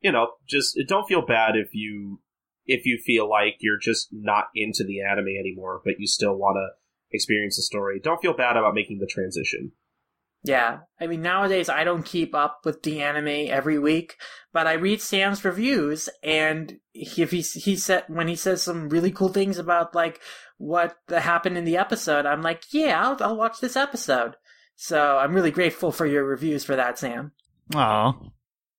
[0.00, 2.20] you know, just don't feel bad if you
[2.66, 6.56] if you feel like you're just not into the anime anymore, but you still want
[6.56, 8.00] to experience the story.
[8.02, 9.72] Don't feel bad about making the transition.
[10.44, 14.16] Yeah, I mean nowadays I don't keep up with the anime every week,
[14.52, 18.88] but I read Sam's reviews, and he, if he he said when he says some
[18.88, 20.20] really cool things about like
[20.58, 24.34] what happened in the episode, I'm like, yeah, I'll, I'll watch this episode.
[24.74, 27.32] So I'm really grateful for your reviews for that, Sam.
[27.74, 28.12] Aw.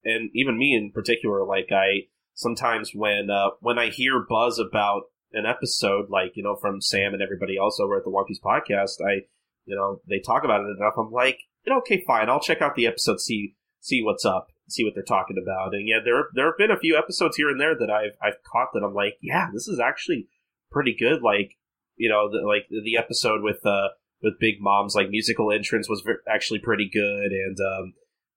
[0.03, 5.03] and even me in particular, like I sometimes when uh, when I hear buzz about
[5.31, 8.39] an episode, like you know from Sam and everybody else over at the One Piece
[8.43, 9.25] podcast, I
[9.65, 10.93] you know they talk about it enough.
[10.97, 11.39] I'm like,
[11.69, 15.37] okay, fine, I'll check out the episode, see see what's up, see what they're talking
[15.41, 15.73] about.
[15.73, 18.41] And yeah, there there have been a few episodes here and there that I've I've
[18.43, 20.27] caught that I'm like, yeah, this is actually
[20.71, 21.21] pretty good.
[21.21, 21.57] Like
[21.95, 23.89] you know, the, like the episode with uh
[24.23, 27.93] with Big Mom's like musical entrance was actually pretty good, and um,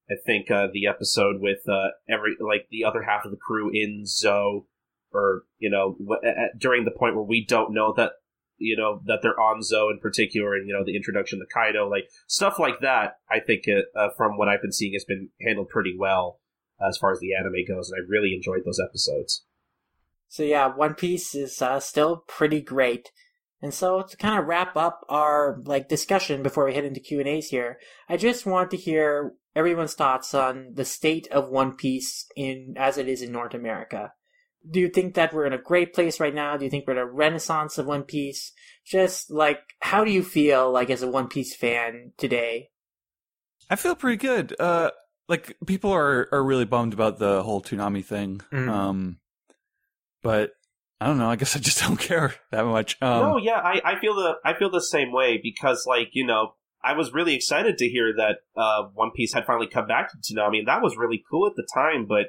[0.09, 3.69] I think uh, the episode with uh, every like the other half of the crew
[3.73, 4.65] in Zou,
[5.11, 8.13] or you know, w- at, during the point where we don't know that
[8.57, 11.89] you know that they're on Zou in particular, and you know the introduction to Kaido,
[11.89, 13.17] like stuff like that.
[13.29, 16.39] I think it, uh, from what I've been seeing has been handled pretty well
[16.85, 19.43] as far as the anime goes, and I really enjoyed those episodes.
[20.29, 23.11] So yeah, One Piece is uh, still pretty great.
[23.61, 27.19] And so to kind of wrap up our like discussion before we head into Q
[27.19, 31.75] and A's here, I just want to hear everyone's thoughts on the state of One
[31.75, 34.13] Piece in as it is in North America.
[34.69, 36.57] Do you think that we're in a great place right now?
[36.57, 38.53] Do you think we're in a renaissance of One Piece?
[38.85, 42.69] Just like how do you feel like as a One Piece fan today?
[43.69, 44.55] I feel pretty good.
[44.59, 44.91] Uh,
[45.27, 48.41] like people are are really bummed about the whole Toonami thing.
[48.51, 48.69] Mm.
[48.69, 49.17] Um,
[50.21, 50.51] but
[51.01, 51.29] I don't know.
[51.29, 52.97] I guess I just don't care that much.
[53.01, 56.25] Um, no, yeah, I, I feel the I feel the same way because like you
[56.25, 56.53] know
[56.87, 60.17] I was really excited to hear that uh, One Piece had finally come back to
[60.17, 62.05] Toonami, and that was really cool at the time.
[62.05, 62.27] But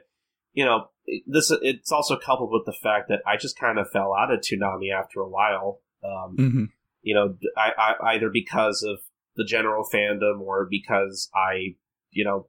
[0.52, 0.88] you know,
[1.26, 4.40] this it's also coupled with the fact that I just kind of fell out of
[4.40, 5.80] Toonami after a while.
[6.02, 6.68] Um, mhm.
[7.02, 8.98] you know, I, I either because of
[9.36, 11.76] the general fandom or because I,
[12.10, 12.48] you know,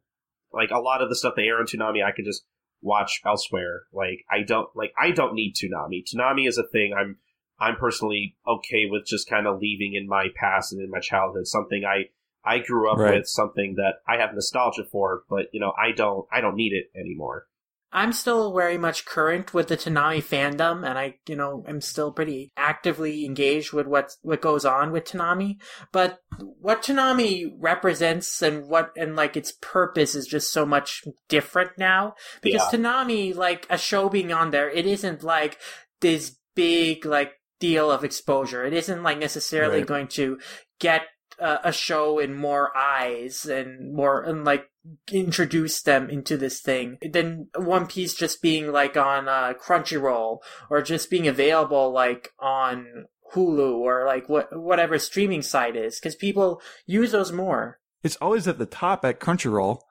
[0.52, 2.44] like a lot of the stuff they air on Toonami, I could just
[2.82, 3.84] watch elsewhere.
[3.94, 6.04] Like I don't like I don't need Toonami.
[6.04, 7.18] Toonami is a thing I'm
[7.60, 11.48] I'm personally okay with just kind of leaving in my past and in my childhood.
[11.48, 12.10] Something I
[12.44, 13.16] I grew up Right.
[13.16, 16.74] with, something that I have nostalgia for, but you know I don't I don't need
[16.74, 17.48] it anymore.
[17.92, 22.12] I'm still very much current with the Toonami fandom, and I, you know, am still
[22.12, 25.58] pretty actively engaged with what what goes on with Toonami.
[25.92, 31.72] But what Toonami represents and what and like its purpose is just so much different
[31.80, 32.14] now.
[32.44, 32.80] Because Yeah.
[32.80, 35.58] Toonami, like a show being on there, it isn't like
[36.00, 38.66] this big like deal of exposure.
[38.66, 39.88] It isn't like necessarily Right.
[39.88, 40.40] going to
[40.80, 41.04] get
[41.40, 44.70] uh, a show in more eyes and more and like
[45.12, 46.98] introduce them into this thing.
[47.02, 50.40] than One Piece just being like on uh, Crunchyroll
[50.70, 56.16] or just being available like on Hulu or like what whatever streaming site is because
[56.16, 57.80] people use those more.
[58.04, 59.82] It's always at the top at Crunchyroll.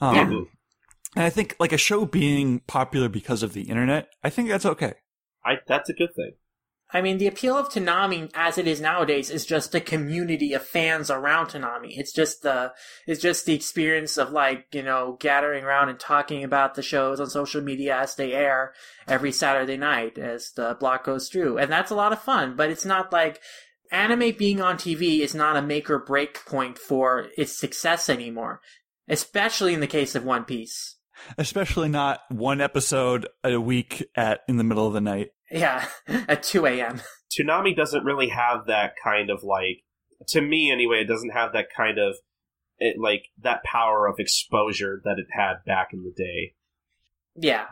[0.00, 0.40] Um, Yeah.
[1.16, 4.66] And I think like a show being popular because of the internet, I think that's
[4.66, 4.94] okay.
[5.44, 6.32] I that's a good thing.
[6.90, 10.64] I mean, the appeal of Toonami as it is nowadays is just the community of
[10.64, 11.98] fans around Toonami.
[11.98, 12.72] It's just the,
[13.06, 17.20] it's just the experience of like, you know, gathering around and talking about the shows
[17.20, 18.72] on social media as they air
[19.06, 21.58] every Saturday night as the block goes through.
[21.58, 23.40] And that's a lot of fun, but it's not like,
[23.90, 28.60] anime being on TV is not a make or break point for its success anymore.
[29.08, 30.96] Especially in the case of One Piece.
[31.36, 35.30] Especially not one episode a week at in the middle of the night.
[35.50, 37.00] Yeah, at 2 a.m.
[37.38, 39.84] Toonami doesn't really have that kind of like
[40.28, 42.16] to me anyway, it doesn't have that kind of
[42.78, 46.54] it, like that power of exposure that it had back in the day.
[47.36, 47.66] Yeah.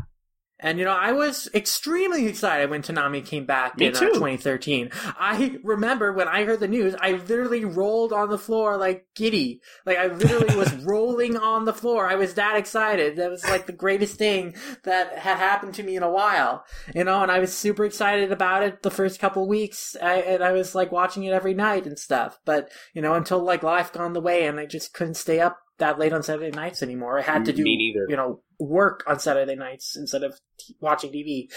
[0.59, 4.91] And you know, I was extremely excited when Toonami came back Me in uh, 2013.
[5.19, 9.61] I remember when I heard the news, I literally rolled on the floor like giddy.
[9.85, 12.09] Like I literally was rolling on the floor.
[12.09, 13.17] I was that excited.
[13.17, 14.55] That was like the greatest thing
[14.85, 16.65] that had happened to me in a while.
[16.95, 19.95] You know, and I was super excited about it the first couple weeks.
[20.03, 22.39] I, and I was like watching it every night and stuff.
[22.47, 25.59] But you know, until like life gone the way, and I just couldn't stay up
[25.79, 27.19] that late on Saturday nights anymore.
[27.19, 28.07] I had to do Me neither.
[28.09, 31.49] you know work on Saturday nights instead of t- watching TV.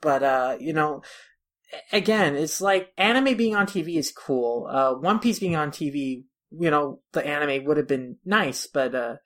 [0.00, 1.02] But uh, you know,
[1.92, 4.66] again, it's like anime being on TV is cool.
[4.70, 8.94] Uh, One Piece being on TV, you know, the anime would have been nice, but
[8.94, 9.16] uh,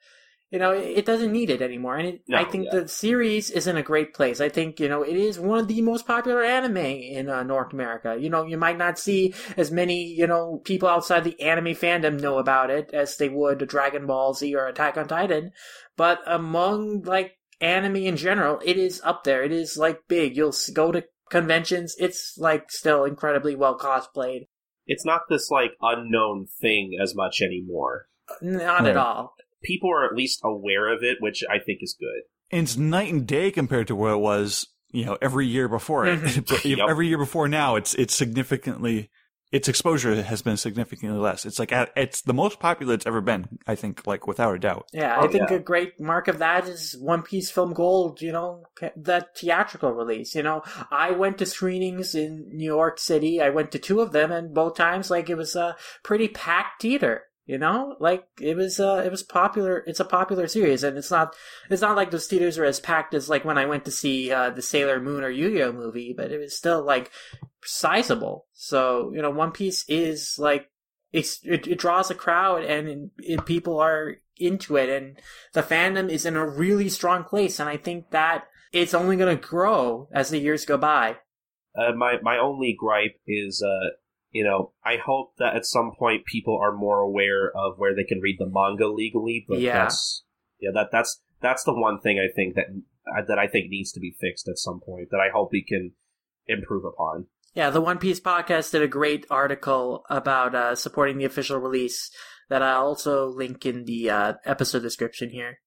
[0.51, 1.97] you know, it it doesn't need it anymore.
[1.97, 2.79] And it, No, I think yeah.
[2.81, 4.41] the series is in a great place.
[4.41, 7.73] I think you know it is one of the most popular anime in uh, North
[7.73, 8.17] America.
[8.19, 12.19] You know, you might not see as many you know people outside the anime fandom
[12.19, 15.51] know about it as they would Dragon Ball Z or Attack on Titan,
[15.97, 19.43] but among like anime in general, it is up there.
[19.43, 20.35] It is like big.
[20.37, 21.95] You'll go to conventions.
[21.99, 24.47] It's like still incredibly well cosplayed.
[24.87, 28.07] It's not this like unknown thing as much anymore.
[28.41, 28.89] Not Right.
[28.89, 29.35] at all.
[29.63, 32.21] People are at least aware of it, which I think is good.
[32.51, 36.05] And it's night and day compared to what it was, you know, every year before
[36.07, 36.19] it.
[36.23, 36.77] Mhm.
[36.77, 36.87] Yep.
[36.89, 39.09] Every year before now, it's it's significantly
[39.51, 41.43] its exposure has been significantly less.
[41.43, 43.57] It's like it's the most popular it's ever been.
[43.65, 44.85] I think, like without a doubt.
[44.93, 45.55] Yeah, Oh, I think yeah.
[45.55, 49.91] a great mark of that is One Piece Film Gold, you know, ca- the theatrical
[49.91, 50.35] release.
[50.35, 53.41] You know, I went to screenings in New York City.
[53.41, 56.83] I went to two of them, and both times, like, it was a pretty packed
[56.83, 57.23] theater.
[57.49, 59.83] You know, like it was, uh, it was popular.
[59.87, 61.35] It's a popular series, and it's not,
[61.71, 64.31] it's not like those theaters are as packed as like when I went to see
[64.31, 67.09] uh, the Sailor Moon or Yu-Gi-Oh movie, but it was still like
[67.65, 68.45] sizable.
[68.53, 70.69] So you know, One Piece is like
[71.11, 75.19] it's, it, it draws a crowd and it, people are into it and
[75.53, 79.35] the fandom is in a really strong place and i think that it's only going
[79.37, 81.17] to grow as the years go by
[81.75, 83.89] Uh, my my only gripe is, uh,
[84.31, 88.03] you know, I hope that at some point people are more aware of where they
[88.03, 89.45] can read the manga legally.
[89.47, 89.83] But Yeah.
[89.83, 90.23] that's
[90.59, 92.65] yeah, that that's that's the one thing I think that
[93.07, 95.09] uh, that I think needs to be fixed at some point.
[95.11, 95.93] That I hope we can
[96.47, 97.27] improve upon.
[97.53, 102.09] yeah the one piece podcast did a great article about uh, supporting the official release
[102.49, 105.59] that i'll also link in the uh, episode description here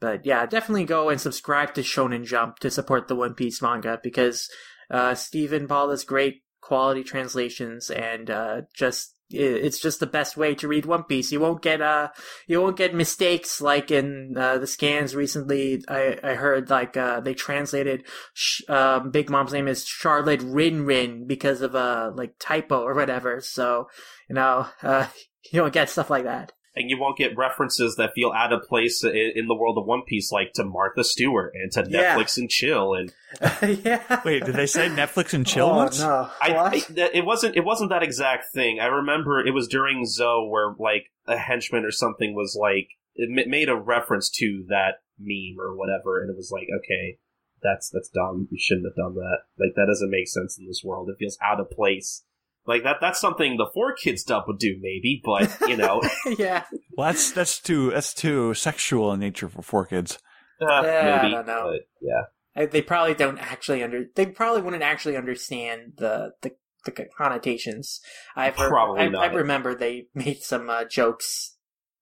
[0.00, 3.98] but yeah definitely go and subscribe to shonen jump to support the one piece manga
[4.02, 4.48] because
[4.90, 10.54] uh, stephen paul is great quality translations and uh, just it's just the best way
[10.56, 11.30] to read One Piece.
[11.30, 12.08] You won't get uh
[12.46, 15.84] you won't get mistakes like in uh, the scans recently.
[15.88, 20.84] I I heard like uh they translated sh- um, Big Mom's name is Charlotte Rin
[20.84, 23.40] Rin because of a like typo or whatever.
[23.40, 23.88] So
[24.28, 25.06] you know uh
[25.52, 26.52] you don't get stuff like that.
[26.80, 29.86] And you won't get references that feel out of place in, in the world of
[29.86, 32.16] One Piece, like to Martha Stewart and to Yeah.
[32.16, 32.94] Netflix and Chill.
[32.94, 33.12] And
[33.84, 34.20] yeah.
[34.24, 36.00] Wait, did they say Netflix and chill oh, once?
[36.00, 36.28] No.
[36.40, 36.74] I, What?
[36.74, 38.80] I that- it wasn't it wasn't that exact thing.
[38.80, 43.48] I remember it was during Zou where like a henchman or something was like it
[43.48, 47.18] made a reference to that meme or whatever, and it was like, okay,
[47.62, 48.48] that's that's dumb.
[48.50, 49.38] You shouldn't have done that.
[49.58, 51.08] Like that doesn't make sense in this world.
[51.10, 52.24] It feels out of place.
[52.66, 56.02] Like that that's something the 4Kids dub would do maybe, but you know,
[56.38, 56.64] yeah.
[56.96, 60.18] Well, that's that's too that's too sexual in nature for 4Kids.
[60.60, 61.72] uh, Yeah, I don't know.
[61.72, 62.22] But yeah,
[62.62, 64.04] I- they probably don't actually under.
[64.14, 66.52] They probably wouldn't actually understand the the,
[66.84, 68.00] the connotations.
[68.36, 69.30] I've heard, Probably I, not.
[69.30, 71.56] I remember they made some uh, jokes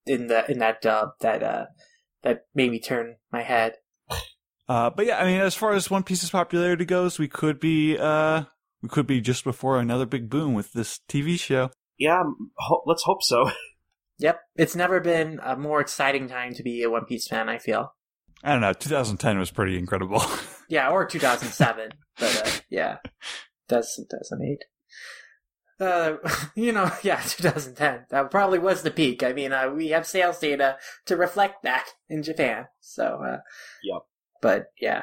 [0.06, 1.66] in the in that dub that uh
[2.22, 3.74] that made me turn my head.
[4.68, 7.96] Uh, but yeah, I mean, as far as One Piece's popularity goes, we could be
[7.96, 8.42] uh,
[8.82, 11.70] we could be just before another big boom with this TV show.
[11.98, 12.22] yeah.
[12.58, 13.50] Ho- let's hope so.
[14.20, 17.48] Yep, it's never been a more exciting time to be a One Piece fan.
[17.48, 17.94] I feel.
[18.42, 18.72] I don't know.
[18.72, 20.20] 2010 was pretty incredible.
[20.68, 22.96] Yeah, or 2007, but uh, yeah,
[23.68, 24.64] that's 2008.
[25.80, 26.16] Uh,
[26.54, 28.06] you know, yeah, 2010.
[28.10, 29.22] That probably was the peak.
[29.22, 30.76] I mean, uh, we have sales data
[31.06, 32.66] to reflect that in Japan.
[32.80, 33.38] So, uh,
[33.84, 34.02] Yep.
[34.42, 35.02] But yeah.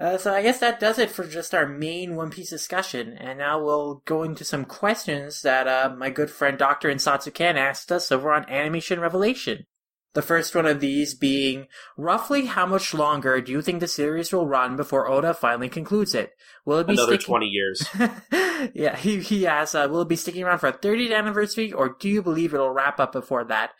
[0.00, 3.38] Uh, so I guess that does it for just our main One Piece discussion, and
[3.38, 8.10] now we'll go into some questions that uh, my good friend Doctor Insatsuken asked us
[8.10, 9.66] over on Animation Revelation.
[10.14, 11.66] The first one of these being,
[11.98, 16.14] roughly how much longer do you think the series will run before Oda finally concludes
[16.14, 16.32] it?
[16.64, 17.86] Will it be Another sticking- 20 years.
[18.74, 21.94] yeah, he, he asks, uh, will it be sticking around for a 30th anniversary, or
[22.00, 23.72] do you believe it'll wrap up before that?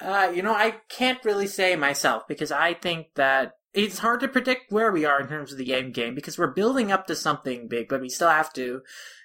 [0.00, 4.28] Uh, you know, I can't really say myself, because I think that it's hard to
[4.28, 7.14] predict where we are in terms of the end game, because we're building up to
[7.14, 8.80] something big, but we still have to,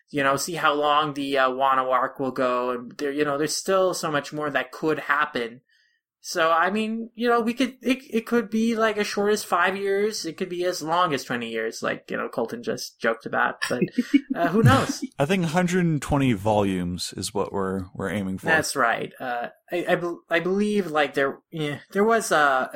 [0.10, 3.38] you know, see how long the uh, Wano arc will go, and there, you know,
[3.38, 5.62] there's still so much more that could happen.
[6.24, 9.44] So I mean, you know, we could it it could be like as short as
[9.44, 10.24] five years.
[10.24, 13.64] It could be as long as twenty years, like you know Colton just joked about.
[13.68, 13.82] But
[14.36, 15.04] uh, who knows?
[15.18, 18.46] I think 120 volumes is what we're we're aiming for.
[18.46, 19.12] That's right.
[19.20, 22.68] Uh, I I, bel I believe like there yeah, there was a uh,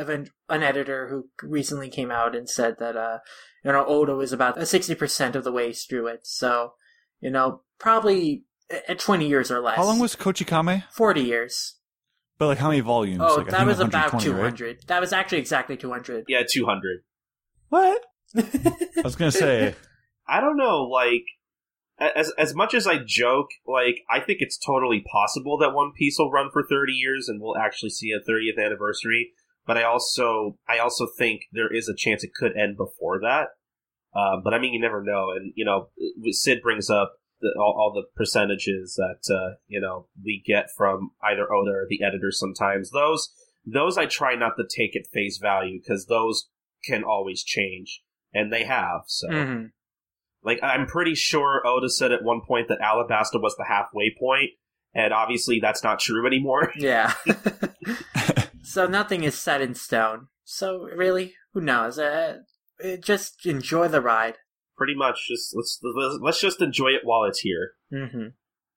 [0.50, 3.20] an an editor who recently came out and said that uh
[3.64, 6.22] you know Oda was about uh, sixty percent of the way through it.
[6.28, 6.74] So
[7.20, 8.44] you know probably
[8.88, 9.78] at twenty years or less.
[9.78, 10.84] How long was Kochikame?
[10.92, 11.76] forty years?
[12.38, 13.22] But like how many volumes?
[13.24, 14.62] Oh, like, that was about two hundred.
[14.62, 14.88] right?
[14.88, 16.26] That was actually exactly two hundred.
[16.28, 17.04] Yeah, 200.
[17.70, 18.06] What?
[18.38, 19.76] I was gonna say
[20.28, 21.24] I don't know, like
[22.00, 26.18] as as much as I joke, like I think it's totally possible that One Piece
[26.20, 29.32] will run for 30 years and we'll actually see a 30th anniversary,
[29.66, 33.50] but I also I also think there is a chance it could end before that.
[34.16, 35.90] Uh, but I mean, you never know, and you know,
[36.32, 41.12] Sid brings up the, all, all the percentages that uh, you know we get from
[41.24, 42.32] either Oda or the editor.
[42.32, 43.30] Sometimes those
[43.66, 46.48] those I try not to take at face value because those
[46.86, 48.02] can always change,
[48.34, 49.02] and they have.
[49.08, 49.28] So.
[49.30, 49.72] Mhm.
[50.44, 54.52] Like I'm pretty sure Oda said at one point that Alabasta was the halfway point,
[54.94, 56.72] and obviously that's not true anymore.
[56.78, 57.14] Yeah.
[58.66, 60.28] so nothing is set in stone.
[60.44, 61.98] So really, who knows?
[61.98, 62.40] Uh,
[62.84, 64.38] uh, just enjoy the ride.
[64.78, 65.80] Pretty much, just let's
[66.22, 67.72] let's, just enjoy it while it's here.
[67.90, 68.28] hmm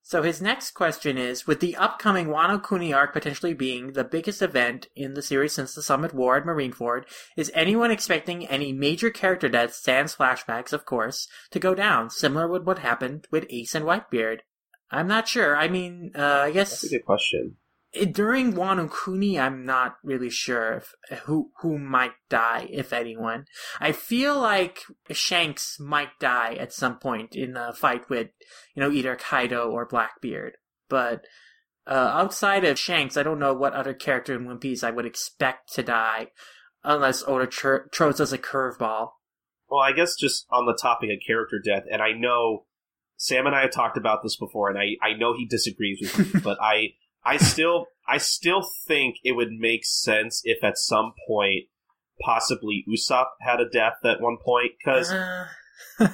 [0.02, 4.40] So his next question is: With the upcoming Wano Kuni arc potentially being the biggest
[4.40, 7.04] event in the series since the Summit War at Marineford,
[7.36, 12.46] is anyone expecting any major character deaths, sans flashbacks, of course, to go down, similar
[12.46, 14.38] with what happened with Ace and Whitebeard?
[14.90, 15.56] I'm not sure.
[15.56, 17.56] I mean, uh, I guess That's a good question.
[17.92, 20.94] It- during Wano Kuni, I'm not really sure if,
[21.24, 23.46] who who might die, if anyone.
[23.80, 28.28] I feel like Shanks might die at some point in a fight with,
[28.74, 30.54] you know, either Kaido or Blackbeard.
[30.88, 31.24] But
[31.86, 35.06] uh, outside of Shanks, I don't know what other character in One Piece I would
[35.06, 36.28] expect to die,
[36.84, 39.10] unless Oda tr- throws us a curveball.
[39.70, 42.66] Well, I guess just on the topic of character death, and I know
[43.16, 46.34] Sam and I have talked about this before, and I, I know he disagrees with
[46.34, 46.94] me, but I
[47.28, 51.64] I still I still think it would make sense if at some point
[52.24, 55.46] possibly Usopp had a death at one point because Uh,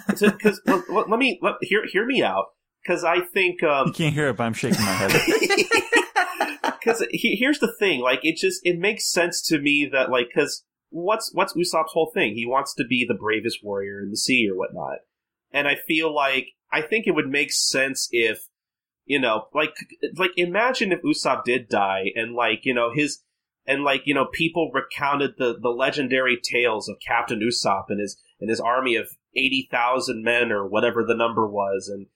[0.09, 2.47] because let, let me let, hear hear me out
[2.83, 5.13] because I think um, you can't hear it, but I'm shaking my head.
[6.81, 10.31] because he, here's the thing like it just it makes sense to me that like
[10.35, 12.35] because what's what's usopp's whole thing?
[12.35, 14.99] He wants to be the bravest warrior in the sea or whatnot.
[15.53, 18.49] And i feel like i think it would make sense if
[19.05, 19.75] you know like
[20.17, 23.23] like imagine if usopp did die and like you know his
[23.67, 28.21] and like you know people recounted the the legendary tales of captain usopp and his
[28.41, 31.89] and his army of 80,000 men or whatever the number was.
[31.93, 32.07] And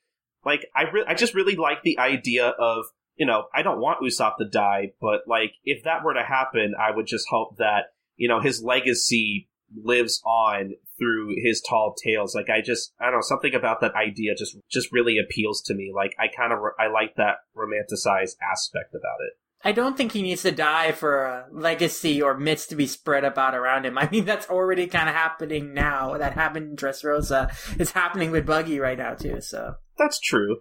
[0.44, 2.84] like i re- i just really like the idea of
[3.18, 6.75] you know, I don't want Usopp to die, but like if that were to happen,
[6.81, 7.86] I would just hope that
[8.17, 12.34] you know his legacy lives on through his tall tales.
[12.34, 15.74] Like I just, I don't know, something about that idea just just really appeals to
[15.74, 15.92] me.
[15.94, 19.38] Like I kind of, I like that romanticized aspect about it.
[19.64, 23.24] I don't think he needs to die for a legacy or myths to be spread
[23.24, 23.98] about around him.
[23.98, 26.16] I mean, that's already kind of happening now.
[26.16, 27.50] That happened in Dressrosa.
[27.78, 29.40] It's happening with Buggy right now too.
[29.40, 30.58] So That's true.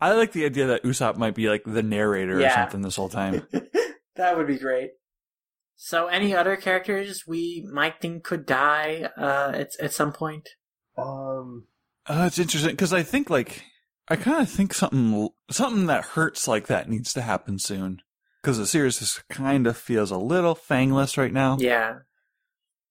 [0.00, 3.10] I like the idea that Usopp might be like the narrator or something this whole
[3.10, 3.46] time.
[4.16, 4.92] that would be great.
[5.82, 10.46] So, any other characters we might think could die uh, at at some point?
[10.98, 11.68] Um,
[12.06, 13.62] Uh, it's interesting because I think like
[14.08, 18.02] I kind of think something something that hurts like that needs to happen soon
[18.42, 21.56] because the series just kind of feels a little fangless right now.
[21.58, 22.00] Yeah,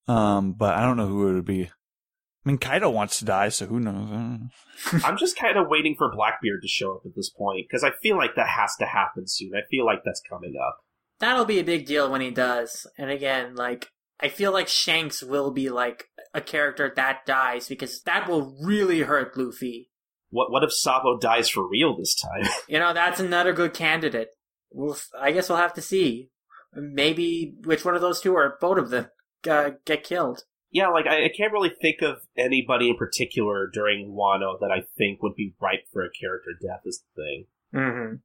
[0.08, 1.66] Um, but I don't know who it would be.
[1.66, 4.50] I mean, Kaido wants to die, so who knows?
[5.06, 7.92] I'm just kind of waiting for Blackbeard to show up at this point because I
[8.02, 9.52] feel like that has to happen soon.
[9.54, 10.80] I feel like that's coming up.
[11.20, 12.88] That'll be a big deal when he does.
[12.98, 13.88] And again, like
[14.20, 19.02] I feel like Shanks will be like a character that dies because that will really
[19.02, 19.90] hurt Luffy.
[20.30, 22.50] what what if Sabo dies for real this time?
[22.68, 24.30] You know, that's another good candidate.
[24.72, 26.30] We'll, I guess we'll have to see.
[26.76, 29.08] Maybe which one of those two or both of them
[29.50, 30.44] uh, get killed.
[30.72, 34.84] yeah, like I, I can't really think of anybody in particular during Wano that I
[34.98, 36.82] think would be ripe for a character death.
[36.86, 37.46] Is the thing.
[37.74, 38.16] Mm-hmm.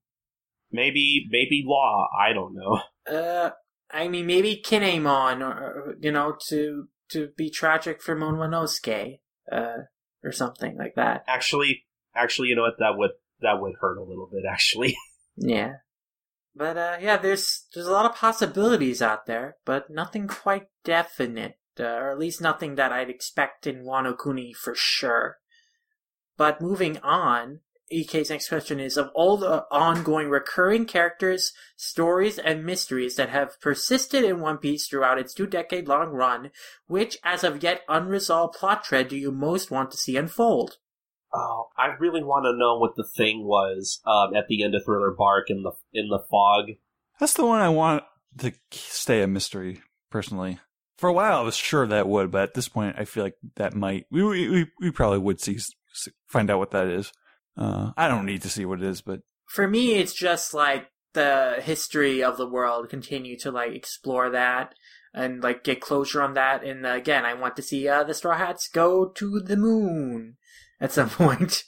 [0.74, 2.08] Maybe maybe Law.
[2.18, 2.80] I don't know.
[3.06, 3.50] Uh,
[3.90, 9.20] I mean, maybe Kinemon, or, you know, to to be tragic for Momonosuke,
[9.52, 9.76] uh,
[10.24, 11.22] or something like that.
[11.28, 11.84] Actually,
[12.16, 12.78] actually, you know what?
[12.78, 14.42] That would that would hurt a little bit.
[14.50, 14.96] Actually,
[15.36, 15.74] Yeah.
[16.56, 21.58] But uh, yeah, there's there's a lot of possibilities out there, but nothing quite definite,
[21.78, 25.38] uh, or at least nothing that I'd expect in Wano Kuni for sure.
[26.36, 27.60] But moving on,
[27.92, 33.60] EK's next question is of all the ongoing recurring characters, stories, and mysteries that have
[33.60, 36.50] persisted in One Piece throughout its two decade long run,
[36.86, 40.78] which as of yet unresolved plot thread do you most want to see unfold?
[41.34, 44.84] oh, I really want to know what the thing was um, at the end of
[44.84, 46.70] Thriller Bark in the in the fog.
[47.18, 48.04] That's the one I want
[48.38, 50.58] to stay a mystery, personally.
[50.96, 53.36] For a while, I was sure that would, but at this point, I feel like
[53.56, 54.06] that might.
[54.10, 55.58] We we we, we probably would see
[56.26, 57.12] find out what that is.
[57.56, 60.90] Uh, I don't need to see what it is, but for me it's just like
[61.12, 64.74] the history of the world continue to like explore that
[65.12, 68.14] and like get closure on that and uh, again i want to see uh, the
[68.14, 70.36] straw hats go to the moon
[70.80, 71.64] at some point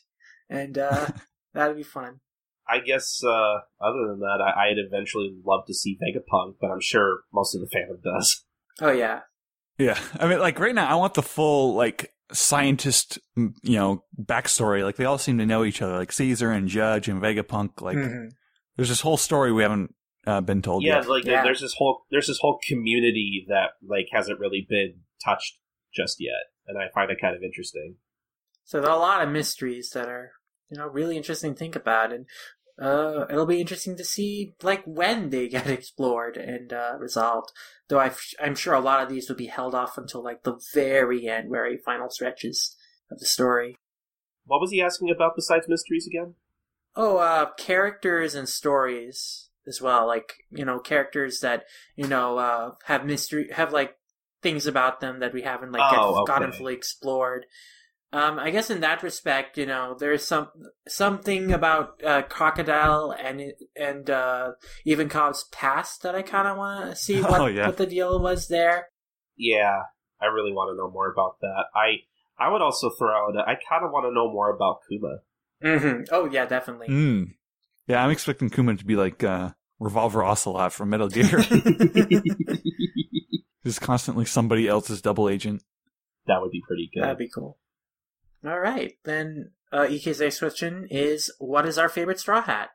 [0.50, 1.06] and uh
[1.55, 2.20] that'd be fun
[2.68, 6.81] I guess uh, other than that, I, I'd eventually love to see Vegapunk, but I'm
[6.81, 8.44] sure most of the fandom does.
[8.81, 9.20] oh yeah
[9.78, 9.98] yeah.
[10.18, 14.83] I mean, like right now, I want the full like scientist, you know, backstory.
[14.85, 17.81] Like they all seem to know each other, like Caesar and Judge and Vegapunk.
[17.81, 18.31] Like Mhm.
[18.77, 19.95] there's this whole story we haven't
[20.27, 21.09] uh, been told yeah, yet.
[21.09, 21.43] like Yeah.
[21.45, 25.59] there's this whole there's this whole community that like hasn't really been touched
[25.95, 26.33] just yet,
[26.67, 27.97] and I find it kind of interesting.
[28.65, 30.33] so there are a lot of mysteries that are
[30.69, 32.27] you know really interesting to think about and
[32.81, 37.51] uh it'll be interesting to see like when they get explored and uh resolved
[37.89, 40.59] though i i'm sure a lot of these would be held off until like the
[40.75, 42.77] very end very final stretches
[43.11, 43.77] of the story
[44.47, 46.37] What was he asking about besides mysteries again?
[46.95, 50.07] Oh, uh, characters and stories as well.
[50.07, 51.65] Like, you know, characters that,
[51.95, 53.97] you know, uh, have mystery, have like
[54.43, 56.25] things about them that we haven't like Oh, okay.
[56.25, 57.47] gotten fully explored.
[58.17, 60.49] Um, I guess in that respect, you know, there's some,
[60.89, 64.53] something about, uh, Crocodile and, and, uh,
[64.86, 67.67] even Cobb's past that I kind of want to see what, Oh, yeah.
[67.67, 68.89] what the deal was there.
[69.36, 69.83] Yeah,
[70.20, 71.65] I really want to know more about that.
[71.75, 71.97] I
[72.39, 73.36] I would also throw out.
[73.47, 75.19] I kind of want to know more about Kuma.
[75.62, 76.89] hmm Oh, yeah, definitely.
[76.89, 77.35] Mm.
[77.86, 81.27] Yeah, I'm expecting Kuma to be like uh, Revolver Ocelot from Metal Gear.
[83.62, 85.62] He's constantly somebody else's double agent.
[86.27, 87.03] That would be pretty good.
[87.05, 87.59] That'd be cool.
[88.47, 92.70] All right, then uh, EK's next question is: What is our favorite Straw Hat?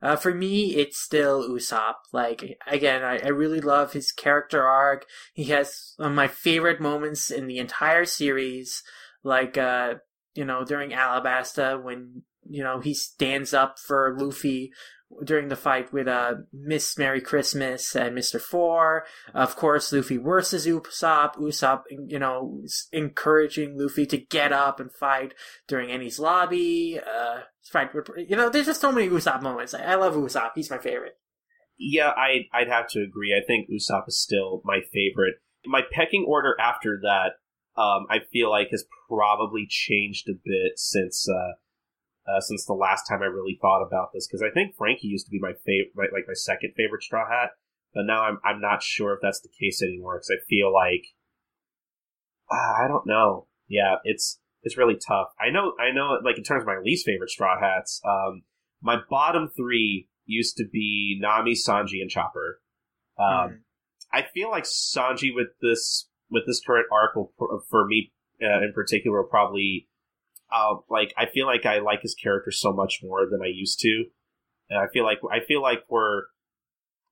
[0.00, 1.94] Uh, for me, it's still Usopp.
[2.12, 5.06] Like again, I, I really love his character arc.
[5.32, 8.82] He has my favorite moments in the entire series,
[9.24, 9.94] like uh,
[10.34, 14.70] you know during Alabasta when you know he stands up for Luffy
[15.24, 19.04] during the fight with uh, Miss Merry Christmas and Mister Four.
[19.34, 21.36] Of course, Luffy versus Usopp.
[21.36, 22.62] Usopp, you know,
[22.92, 25.34] encouraging Luffy to get up and fight
[25.66, 26.98] during Enies Lobby.
[27.00, 29.74] Uh, fight, you know, there's just so many Usopp moments.
[29.74, 30.50] I, I love Usopp.
[30.54, 31.18] He's my favorite.
[31.78, 33.34] Yeah, I I'd have to agree.
[33.34, 35.36] I think Usopp is still my favorite.
[35.64, 41.28] My pecking order after that, um, I feel like has probably changed a bit since
[41.28, 41.52] uh,
[42.28, 44.26] uh, since the last time I really thought about this.
[44.26, 47.50] Because I think Frankie used to be my favorite, like my second favorite Straw Hat,
[47.94, 50.16] but now I'm I'm not sure if that's the case anymore.
[50.16, 51.04] Because I feel like
[52.50, 53.46] uh, I don't know.
[53.68, 55.28] Yeah, it's it's really tough.
[55.40, 56.18] I know I know.
[56.24, 58.42] Like in terms of my least favorite Straw Hats, um,
[58.82, 62.60] my bottom three used to be Nami, Sanji, and Chopper.
[63.18, 63.64] Um,
[64.12, 67.32] I feel like Sanji with this with this current arc will,
[67.68, 69.87] for me uh, in particular, will probably
[70.50, 73.78] uh, like I feel like I like his character so much more than I used
[73.80, 74.04] to,
[74.70, 76.22] and I feel like I feel like we're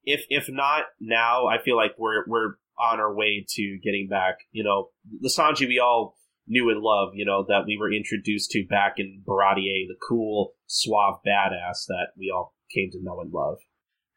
[0.05, 4.39] if if not now, I feel like we're we're on our way to getting back.
[4.53, 4.91] You know,
[5.21, 6.17] the Sanji we all
[6.47, 7.13] knew and loved.
[7.17, 12.09] You know that we were introduced to back in Baratie, the cool, suave badass that
[12.17, 13.59] we all came to know and love.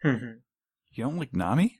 [0.04, 0.42] Mhm.
[0.94, 1.80] You don't like Nami?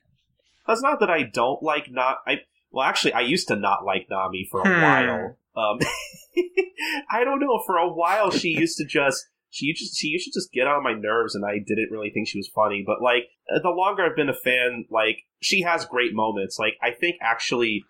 [0.68, 4.06] It's not that I don't like not I well actually I used to not like
[4.10, 4.82] Nami for a Hmm.
[4.82, 5.36] while.
[5.56, 5.78] Um
[7.10, 10.38] I don't know, for a while she used to just she to, she used to
[10.38, 13.24] just get on my nerves and I didn't really think she was funny, but like
[13.48, 16.58] the longer I've been a fan, like she has great moments.
[16.58, 17.82] Like I think actually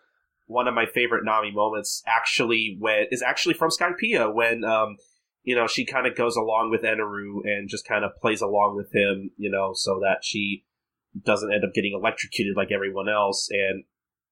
[0.47, 4.97] one of my favorite Nami moments actually when is actually from Skypiea when um
[5.42, 8.76] you know, she kind of goes along with Eneru and just kind of plays along
[8.76, 10.64] with him, you know, so that she
[11.24, 13.48] doesn't end up getting electrocuted like everyone else.
[13.50, 13.84] And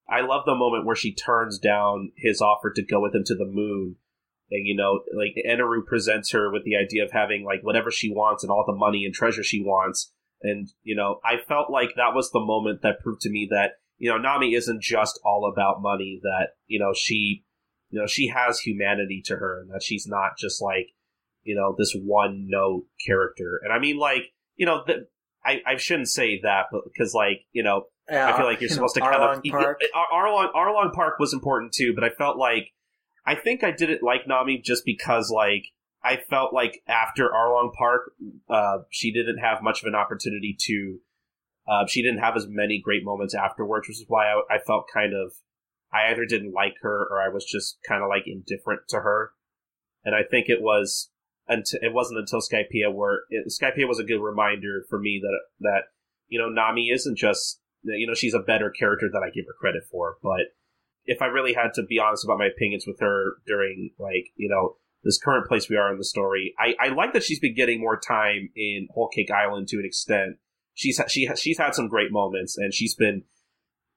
[0.09, 3.35] I love the moment where she turns down his offer to go with him to
[3.35, 3.97] the moon.
[4.51, 8.11] And, you know, like Eneru presents her with the idea of having like whatever she
[8.11, 10.11] wants and all the money and treasure she wants.
[10.43, 13.73] And, you know, I felt like that was the moment that proved to me that,
[13.99, 17.45] you know, Nami isn't just all about money, that, you know, she,
[17.91, 20.89] you know, she has humanity to her and that she's not just like,
[21.43, 23.61] you know, this one note character.
[23.63, 25.09] And I mean, like, you know, the,
[25.45, 28.95] I, I shouldn't say that, but because, like, you know, I feel like you're supposed
[28.95, 29.43] to kind of.
[29.43, 29.81] Arlong Park.
[29.95, 32.73] Ar- Arlong, Arlong Park was important too, but I felt like.
[33.27, 35.65] I think I didn't like Nami just because, like,
[36.03, 38.13] I felt like after Arlong Park,
[38.49, 40.99] uh, she didn't have much of an opportunity to.
[41.71, 44.87] Uh, she didn't have as many great moments afterwards, which is why I, I felt
[44.93, 45.33] kind of.
[45.93, 49.33] I either didn't like her or I was just kind of like indifferent to her.
[50.05, 51.11] And I think it was
[51.49, 55.41] until it wasn't until Skypiea where it, Skypiea was a good reminder for me that
[55.61, 55.83] that
[56.29, 57.61] you know Nami isn't just
[57.97, 60.17] you know she's a better character than I give her credit for.
[60.23, 60.53] But
[61.05, 64.49] if I really had to be honest about my opinions with her during like you
[64.49, 67.55] know this current place we are in the story, I, I like that she's been
[67.55, 70.37] getting more time in Whole Cake Island to an extent.
[70.75, 73.25] She's she she's had some great moments and she's been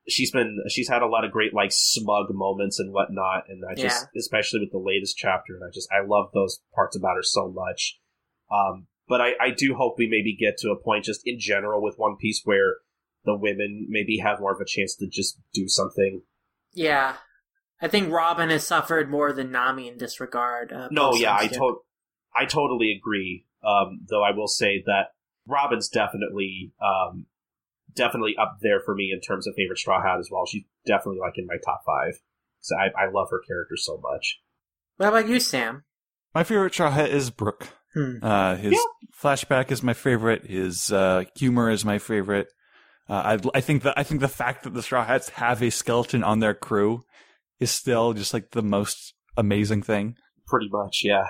[0.07, 3.75] she's been she's had a lot of great like smug moments and whatnot and i
[3.75, 7.23] just especially with the latest chapter and i just i love those parts about her
[7.23, 7.99] so much
[8.51, 11.81] um but i i do hope we maybe get to a point just in general
[11.81, 12.77] with one piece where
[13.25, 16.21] the women maybe have more of a chance to just do something
[16.73, 17.15] Yeah.
[17.83, 20.71] I think Robin has suffered more than Nami in this regard.
[20.71, 21.81] Uh, no yeah i to-
[22.35, 25.13] i totally agree um though i will say that
[25.47, 27.25] robin's definitely um
[27.93, 31.19] definitely up there for me in terms of favorite straw hat as well she's definitely
[31.19, 32.21] like in my top five
[32.61, 34.39] So I, I love her character so much
[34.97, 35.83] What about you, Sam?
[36.33, 37.67] My favorite Straw Hat is Brooke.
[37.93, 38.19] Hmm.
[38.21, 38.79] Uh, his
[39.21, 40.45] flashback is my favorite.
[40.45, 42.47] His uh, humor is my favorite.
[43.11, 45.69] Uh, I, I think that I think the fact that the Straw Hats have a
[45.69, 47.03] skeleton on their crew
[47.59, 50.15] is still just like the most amazing thing.
[50.47, 51.25] pretty much yeah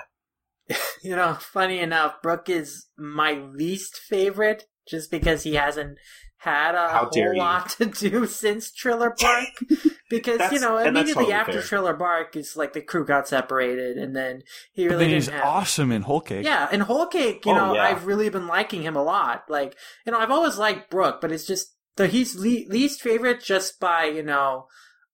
[1.02, 5.98] You know, funny enough, Brooke is my least favorite just because he hasn't
[6.42, 9.46] had a How whole lot to do since Thriller Bark.
[10.10, 11.62] because, you know, and that's immediately totally after fair.
[11.62, 15.22] Thriller Bark, it's like the crew got separated and then he But really then didn't
[15.24, 15.44] he's have...
[15.44, 16.44] awesome in Whole Cake.
[16.44, 17.84] Yeah, and Whole Cake, you Oh, know, yeah.
[17.84, 19.44] I've really been liking him a lot.
[19.48, 23.40] Like, you know, I've always liked Brooke, but it's just the he's le- least favorite
[23.42, 24.66] just by you know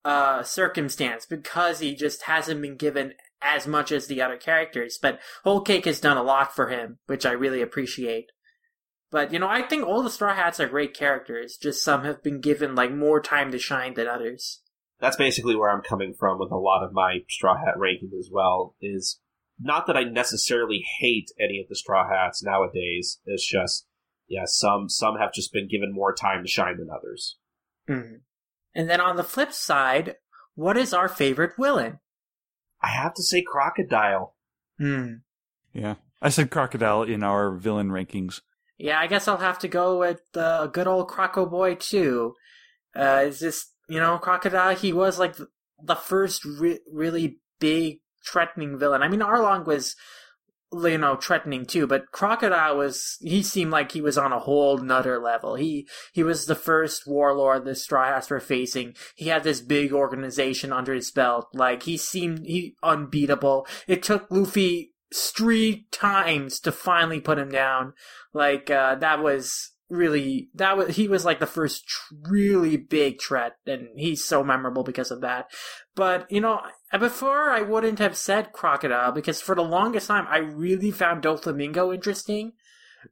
[0.04, 4.98] uh circumstance because he just hasn't been given as much as the other characters.
[5.00, 8.26] But Whole Cake has done a lot for him, which I really appreciate.
[9.10, 11.56] But you know, I think all the Straw Hats are great characters.
[11.56, 14.62] Just some have been given like more time to shine than others.
[15.00, 18.28] that's basically where I'm coming from with a lot of my Straw Hat ranking as
[18.32, 18.74] well.
[18.82, 19.20] Is
[19.60, 23.18] not that I necessarily hate any of the Straw Hats nowadays.
[23.24, 23.86] It's just,
[24.28, 27.38] yeah, some some have just been given more time to shine than others.
[27.88, 28.20] Mhm.
[28.74, 30.16] And then on the flip side,
[30.54, 32.00] what is our favorite villain?
[32.82, 34.36] I have to say, Crocodile.
[34.78, 35.14] Hmm.
[35.72, 35.94] Yeah.
[36.20, 38.40] I said Crocodile in our villain rankings.
[38.78, 42.34] Yeah, I guess I'll have to go with uh, good old Croco Boy too.
[42.94, 44.76] Uh, it's just you know, Crocodile.
[44.76, 45.48] He was like the,
[45.82, 49.02] the first re- really big threatening villain.
[49.02, 49.96] I mean, Arlong was
[50.70, 53.16] you know threatening too, but Crocodile was.
[53.20, 55.54] He seemed like he was on a whole nother level.
[55.54, 58.94] He he was the first warlord the Straw Hats were facing.
[59.16, 61.48] He had this big organization under his belt.
[61.54, 63.66] Like he seemed he unbeatable.
[63.86, 67.94] It took Luffy three times to finally put him down.
[68.32, 71.84] Like uh, that was really that was he was like the first
[72.28, 75.46] really big threat, and he's so memorable because of that.
[75.94, 76.60] But you know,
[76.98, 81.94] before I wouldn't have said crocodile because for the longest time I really found Doflamingo
[81.94, 82.52] interesting.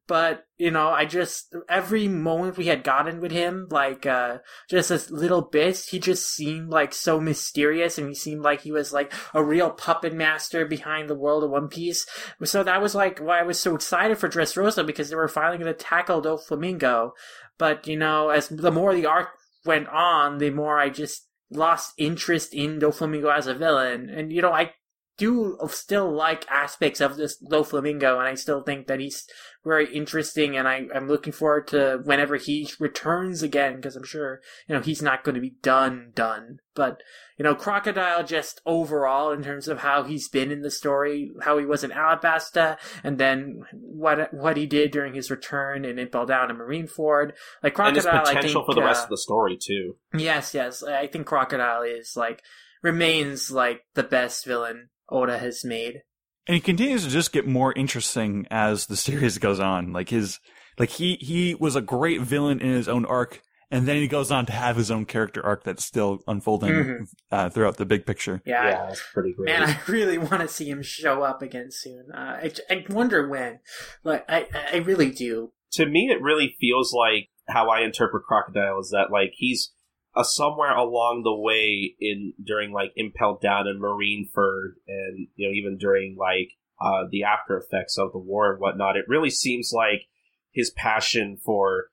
[0.06, 4.88] But you know, I just every moment we had gotten with him, like uh just
[4.88, 8.92] this little bits, he just seemed like so mysterious, and he seemed like he was
[8.92, 12.06] like a real puppet master behind the world of One Piece.
[12.44, 15.58] So that was like why I was so excited for Dressrosa because they were finally
[15.58, 17.12] going to tackle Doflamingo.
[17.58, 19.28] But you know, as the more the arc
[19.64, 24.10] went on, the more I just lost interest in Doflamingo as a villain.
[24.10, 24.72] And you know, I
[25.16, 29.26] do still like aspects of this Doflamingo, and I still think that he's
[29.64, 30.56] very interesting.
[30.56, 34.80] And I, I'm looking forward to whenever he returns again, because I'm sure you know
[34.80, 36.60] he's not going to be done done.
[36.74, 37.02] But
[37.38, 41.58] you know, Crocodile just overall in terms of how he's been in the story, how
[41.58, 46.26] he was in Alabasta, and then what what he did during his return in Impel
[46.26, 47.32] Down and Marineford.
[47.62, 49.96] Like and his Crocodile, I potential think, for the rest uh, of the story too.
[50.14, 50.82] Yes, yes.
[50.82, 52.42] I think Crocodile is like
[52.82, 56.02] remains like the best villain Oda has made.
[56.46, 59.92] and he continues to just get more interesting as the series goes on.
[59.92, 60.38] Like his,
[60.78, 64.30] like he he was a great villain in his own arc, and then he goes
[64.30, 67.06] on to have his own character arc that's still unfolding Mhm.
[67.32, 68.42] uh, throughout the big picture.
[68.46, 68.68] Yeah.
[68.68, 69.46] yeah, it's pretty great.
[69.46, 72.06] Man, I really want to see him show up again soon.
[72.14, 73.58] Uh, I, I wonder when.
[74.04, 75.52] Like, I, I really do.
[75.72, 79.72] to me, it really feels like how I interpret Crocodile is that like he's
[80.16, 85.52] uh, somewhere along the way in during like Impel Down and Marineford, and you know
[85.52, 88.96] even during like uh, the after effects of the war and whatnot.
[88.96, 90.06] It really seems like
[90.52, 91.86] his passion for,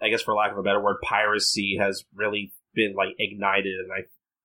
[0.00, 3.90] I guess for lack of a better word, piracy has really been like ignited, and
[3.90, 4.02] I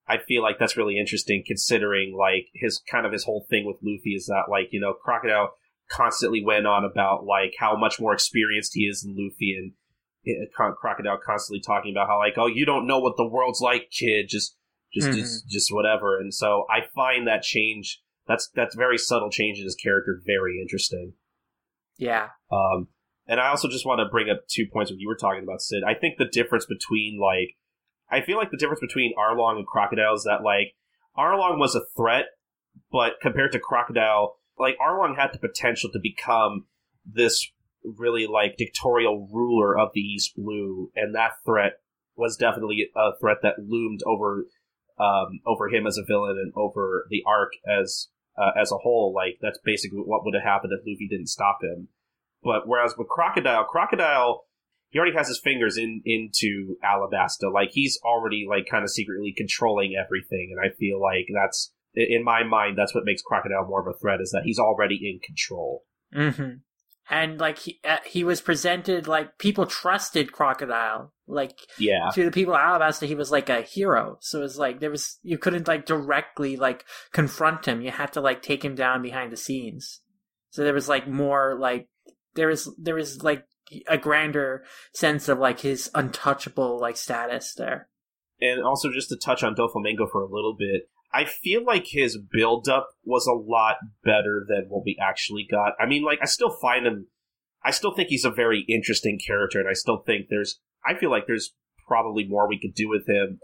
[0.08, 3.78] I feel like that's really interesting considering like his kind of his whole thing with
[3.82, 5.56] Luffy is that like you know Crocodile
[5.90, 9.74] constantly went on about like how much more experienced he is than Luffy and
[10.56, 14.28] Crocodile constantly talking about how like oh you don't know what the world's like kid
[14.30, 14.58] just
[14.94, 15.14] just Mhm.
[15.16, 19.66] just just whatever and so I find that change that's that's very subtle change in
[19.66, 21.14] his character very interesting
[21.98, 22.30] Yeah.
[22.52, 22.88] um
[23.28, 25.62] and I also just want to bring up two points what you were talking about
[25.62, 27.56] Sid I think the difference between like
[28.10, 30.76] I feel like the difference between Arlong and Crocodile is that like
[31.18, 32.26] Arlong was a threat
[32.92, 36.66] but compared to Crocodile like Arlong had the potential to become
[37.06, 37.52] this
[37.98, 41.74] really like dictatorial ruler of the East Blue, and that threat
[42.16, 44.46] was definitely a threat that loomed over
[44.98, 48.08] um, over him as a villain and over the arc as
[48.38, 49.14] uh, as a whole.
[49.14, 51.90] Like that's basically what would have happened if Luffy didn't stop him.
[52.44, 54.46] But whereas with Crocodile, Crocodile
[54.90, 57.52] he already has his fingers in into Alabasta.
[57.54, 62.24] Like he's already like kind of secretly controlling everything, and I feel like that's in
[62.24, 65.20] my mind that's what makes Crocodile more of a threat is that he's already in
[65.20, 65.84] control.
[66.14, 66.60] hmm
[67.10, 71.14] And like he uh, he was presented like people trusted Crocodile.
[71.28, 72.10] Like Yeah.
[72.14, 74.18] to the people of Alabasta, he was like a hero.
[74.22, 77.82] So it was like there was you couldn't like directly like confront him.
[77.82, 80.02] You had to like take him down behind the scenes.
[80.50, 81.90] So there was like more like
[82.36, 83.46] there was there was like
[83.88, 87.90] a grander sense of like his untouchable like status there.
[88.42, 92.18] and also just to touch on Doflamingo for a little bit, I feel like his
[92.18, 95.74] build-up was a lot better than what we actually got.
[95.80, 97.08] I mean, like, I still find him,
[97.64, 101.10] I still think he's a very interesting character, and I still think there's, I feel
[101.10, 101.54] like there's
[101.88, 103.40] probably more we could do with him.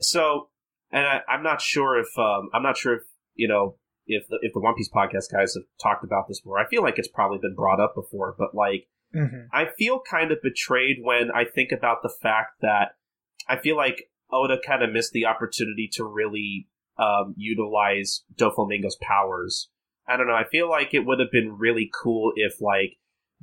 [0.00, 0.50] So,
[0.90, 3.02] and I, I'm not sure if, um, I'm not sure if,
[3.34, 6.58] you know, if the, if the One Piece podcast guys have talked about this more.
[6.58, 9.46] I feel like it's probably been brought up before, but like, Mm-hmm.
[9.52, 12.92] I feel kind of betrayed when I think about the fact that
[13.48, 16.68] I feel like Oda kind of missed the opportunity to really
[17.00, 19.68] um, utilize Doflamingo's powers.
[20.06, 20.34] I don't know.
[20.34, 22.96] I feel like it would have been really cool if like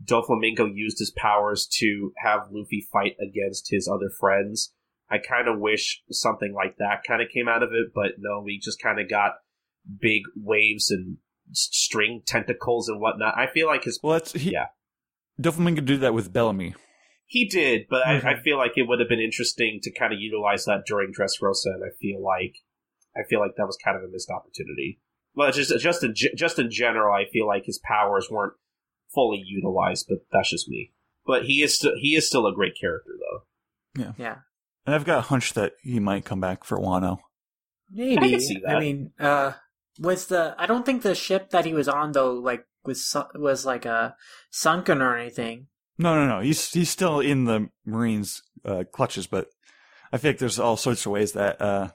[0.04, 4.74] Doflamingo used his powers to have Luffy fight against his other friends.
[5.10, 8.42] I kind of wish something like that kind of came out of it, but no,
[8.44, 9.32] we just kind of got
[10.02, 11.18] big waves and
[11.54, 13.38] string tentacles and whatnot.
[13.38, 14.52] I feel like his Well, that's he.
[14.52, 14.68] Yeah.
[15.42, 16.76] Doflamingo did that with Bellamy.
[17.26, 18.26] He did, but Mhm.
[18.26, 21.14] I, I feel like it would have been interesting to kind of utilize that during
[21.14, 22.56] Dressrosa, and I feel like
[23.18, 25.00] I feel like that was kind of a missed opportunity.
[25.36, 28.54] Well, just just in just in general, I feel like his powers weren't
[29.14, 30.94] fully utilized, but that's just me.
[31.26, 34.04] But he is still he is still a great character, though.
[34.04, 34.14] Yeah.
[34.18, 34.36] Yeah.
[34.86, 37.18] And I've got a hunch that he might come back for Wano.
[37.92, 38.18] Maybe.
[38.18, 38.80] I can see that.
[38.80, 39.54] mean, uh,
[40.00, 43.24] was the I don't think the ship that he was on though like was su-
[43.36, 44.12] was like uh,
[44.50, 45.68] sunken or anything.
[45.98, 46.40] No, no, no.
[46.42, 49.48] He's he's still in the Marines' uh, clutches, but
[50.12, 51.90] I feel like there's all sorts of ways that uh,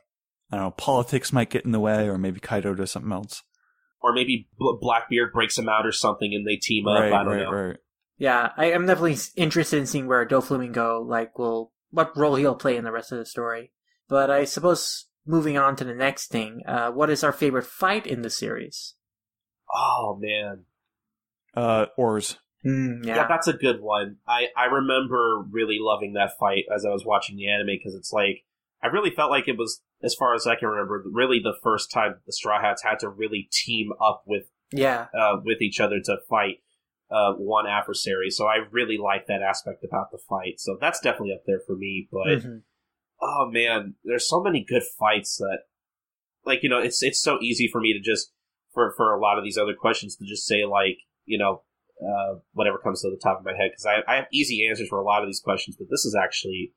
[0.53, 3.43] I don't know politics might get in the way, or maybe Kaido does something else.
[4.03, 7.01] Or maybe Blackbeard breaks him out or something, and they team up.
[7.01, 7.51] right, I don't right, know.
[7.51, 7.77] right.
[8.19, 12.77] Yeah, I am definitely interested in seeing where Doflamingo like will what role he'll play
[12.77, 13.73] in the rest of the story.
[14.09, 18.07] But I suppose moving on to the next thing, uh, what is our favorite fight
[18.07, 18.95] in the series?
[19.75, 20.65] Oh man,
[21.57, 22.39] Uh, oars.
[22.67, 23.17] Mm, Yeah.
[23.17, 23.29] yeah.
[23.29, 24.17] that's a good one.
[24.27, 28.13] I, I remember really loving that fight as I was watching the anime because it's
[28.13, 28.45] like
[28.83, 31.91] I really felt like it was, as far as I can remember, really the first
[31.91, 35.07] time the Straw Hats had to really team up with yeah.
[35.19, 36.59] uh, with each other to fight
[37.11, 38.31] uh, one adversary.
[38.31, 40.59] So I really like that aspect about the fight.
[40.59, 42.09] So that's definitely up there for me.
[42.11, 42.63] But Mhm.
[43.21, 45.65] oh man, there's so many good fights that,
[46.45, 48.33] like you know, it's it's so easy for me to just
[48.73, 51.63] for for a lot of these other questions to just say like you know
[52.03, 54.89] uh, whatever comes to the top of my head because I I have easy answers
[54.89, 56.73] for a lot of these questions, but this is actually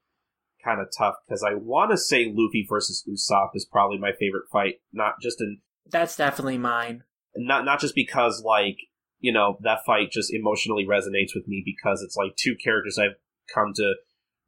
[0.66, 4.46] kind of tough because I want to say Luffy versus Usopp is probably my favorite
[4.52, 5.60] fight, not just in
[5.92, 7.04] That's definitely mine.
[7.36, 8.78] not not just because like
[9.20, 13.16] you know that fight just emotionally resonates with me because it's like two characters I've
[13.54, 13.94] come to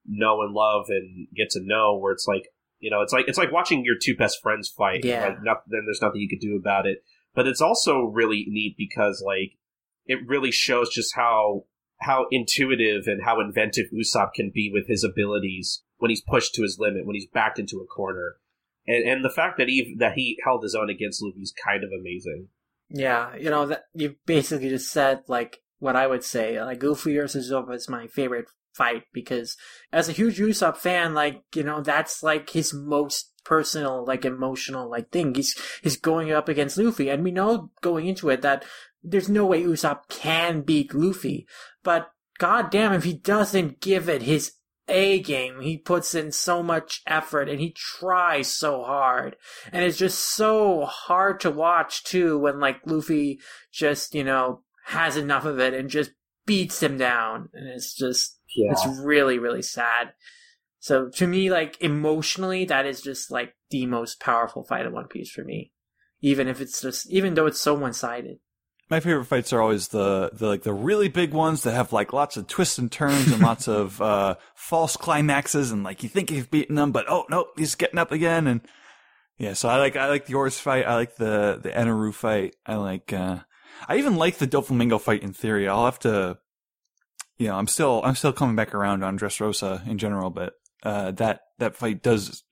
[0.05, 2.47] know and love and get to know where it's like
[2.79, 5.27] you know it's like it's like watching your two best friends fight Yeah.
[5.27, 7.03] like not, then there's nothing you could do about it
[7.35, 9.57] but it's also really neat because like
[10.05, 11.63] it really shows just how
[11.99, 16.61] how intuitive and how inventive Usopp can be with his abilities when he's pushed to
[16.64, 18.35] his limit, when he's backed into a corner.
[18.85, 21.84] And and the fact that he that he held his own against Luffy is kind
[21.84, 22.48] of amazing.
[22.90, 26.61] Yeah, you know that you basically just said like what I would say.
[26.61, 29.58] Like Luffy versus Usopp is my favorite fight because
[29.92, 34.90] as a huge Usopp fan, like you know that's like his most personal, like emotional,
[34.90, 35.35] like thing.
[35.35, 38.64] He's he's going up against Luffy, and we know going into it that
[39.03, 41.48] there's no way Usopp can beat Luffy.
[41.84, 44.53] But goddamn, if he doesn't give it his
[44.88, 45.61] a game.
[45.61, 49.35] He puts in so much effort and he tries so hard.
[49.72, 53.40] And it's just so hard to watch too when like Luffy
[53.72, 56.11] just, you know, has enough of it and just
[56.45, 57.49] beats him down.
[57.53, 58.72] And it's just, Yeah.
[58.72, 60.14] it's really, really sad.
[60.80, 65.07] So to me, like emotionally, that is just like the most powerful fight in One
[65.07, 65.74] Piece for me.
[66.22, 68.38] Even if it's just, even though it's so one sided.
[68.90, 72.14] My favorite fights are always the, the like the really big ones that have like
[72.14, 76.32] lots of twists and turns and lots of uh, false climaxes and like you think
[76.32, 78.61] you've beaten them, but oh no, he's getting up again and
[79.38, 79.53] yeah.
[79.53, 80.85] So I like I like the Oars fight.
[80.88, 82.56] I like the the Eneru fight.
[82.66, 83.40] I like uh,
[83.88, 85.67] I even like the Doflamingo fight in theory.
[85.67, 86.38] I'll have to,
[87.38, 91.11] you know, I'm still I'm still coming back around on Dressrosa in general, but uh,
[91.11, 92.43] that that fight does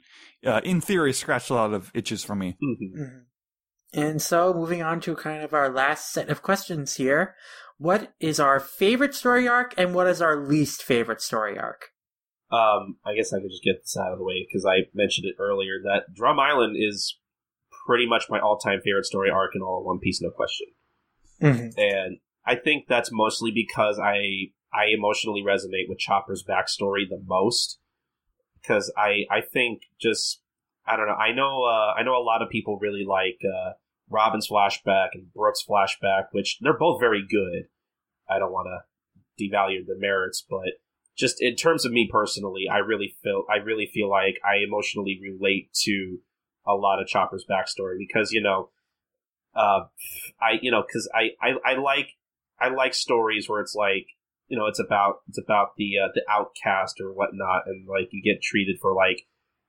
[0.46, 2.58] uh, in theory scratch a lot of itches for me.
[2.62, 3.24] Mhm.
[3.96, 7.36] And so, moving on to kind of our last set of questions here.
[7.78, 11.90] What is our favorite story arc and what is our least favorite story arc?
[12.52, 15.28] Um, I guess I could just get this out of the way because I mentioned
[15.28, 17.18] it earlier that Drum Island is
[17.86, 20.68] pretty much my all-time favorite story arc in all of One Piece, no question.
[21.42, 21.78] Mm-hmm.
[21.78, 27.80] And I think that's mostly because I I emotionally resonate with Chopper's backstory the most
[28.62, 30.42] because I I think just
[30.86, 33.74] I don't know I know uh, I know a lot of people really like uh,
[34.10, 37.68] Robin's flashback and Brooks flashback, which they're both very good.
[38.30, 40.80] I don't want to devalue their merits, but
[41.16, 45.20] just in terms of me personally, I really feel I really feel like I emotionally
[45.22, 46.20] relate to
[46.68, 48.70] a lot of Chopper's backstory because you know,
[49.56, 49.86] uh,
[50.42, 52.10] I you know because I, I I like
[52.60, 54.08] I like stories where it's like
[54.48, 58.22] you know it's about it's about the uh, the outcast or whatnot, and like you
[58.22, 59.26] get treated for like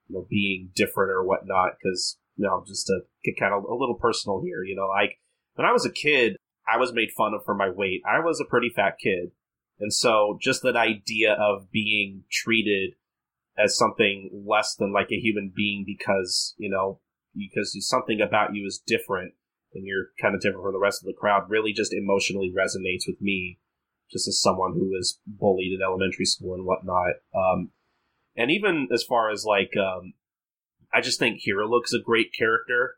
[0.07, 3.95] you know being different or whatnot because know just to get kind of a little
[3.95, 5.19] personal here, you know like
[5.57, 6.37] when I was a kid,
[6.71, 8.01] I was made fun of for my weight.
[8.05, 9.31] I was a pretty fat kid.
[9.79, 12.91] And so just that idea of being treated
[13.57, 16.99] as something less than like a human being because, you know,
[17.35, 19.33] because something about you is different
[19.73, 23.07] and you're kind of different from the rest of the crowd really just emotionally resonates
[23.07, 23.59] with me
[24.11, 27.15] just as someone who was bullied in elementary school and whatnot.
[27.35, 27.71] Um,
[28.35, 30.13] and even as far as like, um,
[30.97, 32.95] I just think Hiriluk's a great character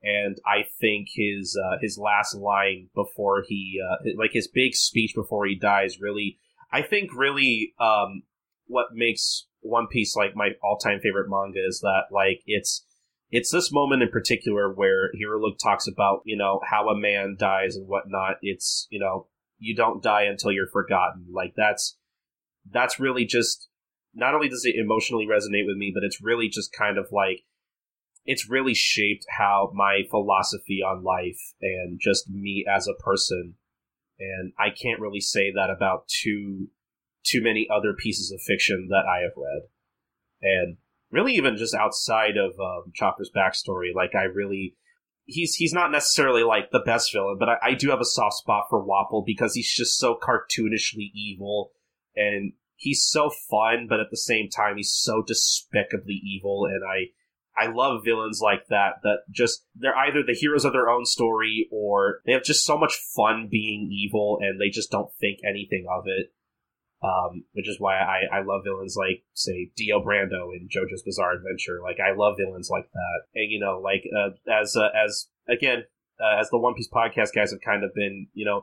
[0.00, 5.12] and I think his uh, his last line before he uh, like his big speech
[5.14, 6.38] before he dies really
[6.72, 8.22] I think really um,
[8.66, 12.86] what makes One Piece like my all time favorite manga is that like it's
[13.30, 17.74] it's this moment in particular where Hiriluk talks about you know how a man dies
[17.74, 18.36] and whatnot.
[18.40, 19.26] It's you know
[19.58, 21.26] you don't die until you're forgotten.
[21.32, 21.96] Like that's
[22.70, 23.68] that's really just
[24.14, 27.44] not only does it emotionally resonate with me, but it's really just kind of like
[28.24, 33.54] it's really shaped how my philosophy on life and just me as a person.
[34.18, 36.68] And I can't really say that about too
[37.24, 39.62] too many other pieces of fiction that I have read.
[40.42, 40.76] And
[41.10, 44.76] really even just outside of um, Chopper's backstory, like I really
[45.24, 48.36] he's he's not necessarily like the best villain, but I, I do have a soft
[48.36, 51.70] spot for Wapol because he's just so cartoonishly evil
[52.14, 57.12] and he's so fun, but at the same time he's so despicably evil and I
[57.56, 61.68] I love villains like that that just they're either the heroes of their own story
[61.70, 65.86] or they have just so much fun being evil and they just don't think anything
[65.90, 66.32] of it.
[67.04, 71.32] Um, which is why I, I love villains like say Dio Brando in JoJo's Bizarre
[71.32, 71.80] Adventure.
[71.82, 75.82] Like I love villains like that, and you know, like uh, as uh, as again
[76.22, 78.62] uh, as the One Piece podcast guys have kind of been, you know,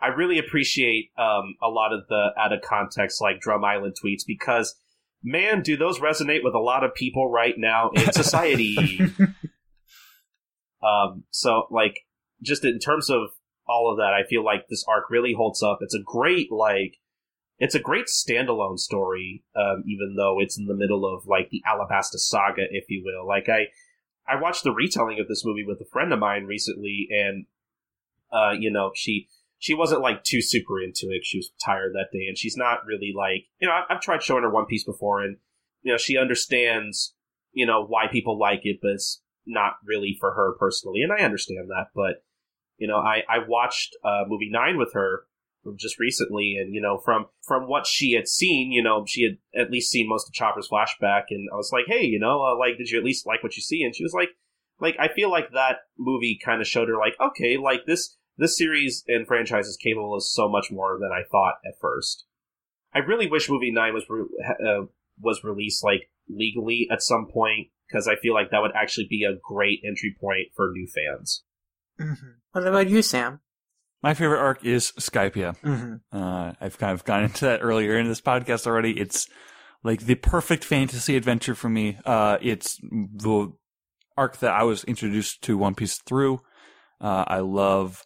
[0.00, 4.22] I really appreciate um, a lot of the out of context like Drum Island tweets
[4.26, 4.74] because
[5.22, 9.00] man, do those resonate with a lot of people right now in society.
[10.82, 12.00] um, so, like,
[12.42, 13.30] just in terms of
[13.66, 15.78] all of that, I feel like this arc really holds up.
[15.82, 16.96] It's a great, like,
[17.58, 21.62] it's a great standalone story, um, even though it's in the middle of, like, the
[21.68, 23.26] Alabasta saga, if you will.
[23.26, 23.66] Like, I,
[24.26, 27.44] I watched the retelling of this movie with a friend of mine recently, and,
[28.32, 29.28] uh, you know, she,
[29.60, 31.24] she wasn't like too super into it.
[31.24, 33.74] She was tired that day, and she's not really like you know.
[33.88, 35.36] I've, tried showing her One Piece before, and
[35.82, 37.14] you know she understands
[37.52, 41.24] you know why people like it, but it's not really for her personally, and I
[41.24, 41.88] understand that.
[41.94, 42.24] But
[42.78, 45.24] You know, I I watched uh, movie nine with her
[45.76, 49.36] just recently, and you know, from from what she had seen, you know, she had
[49.54, 52.58] at least seen most of Chopper's flashback, and I was like, hey, you know, uh,
[52.58, 53.82] like, did you at least like what you see?
[53.82, 54.30] And she was like,
[54.80, 58.56] like, I feel like that movie kind of showed her, like, okay, like this this
[58.56, 62.24] series and franchise is capable of so much more than I thought at first.
[62.94, 64.24] I really wish movie nine was re-
[64.66, 64.86] uh,
[65.20, 69.24] was released like legally at some point because I feel like that would actually be
[69.24, 71.44] a great entry point for new fans.
[72.00, 72.30] Mm-hmm.
[72.52, 73.40] What about you, Sam?
[74.02, 75.60] My favorite arc is Skypiea.
[75.60, 76.16] Mm-hmm.
[76.16, 78.98] Uh, I've kind of gone into that earlier in this podcast already.
[78.98, 79.28] It's
[79.84, 81.98] like the perfect fantasy adventure for me.
[82.06, 83.52] Uh, it's the
[84.16, 86.40] arc that I was introduced to One Piece through.
[87.00, 88.02] Uh, I love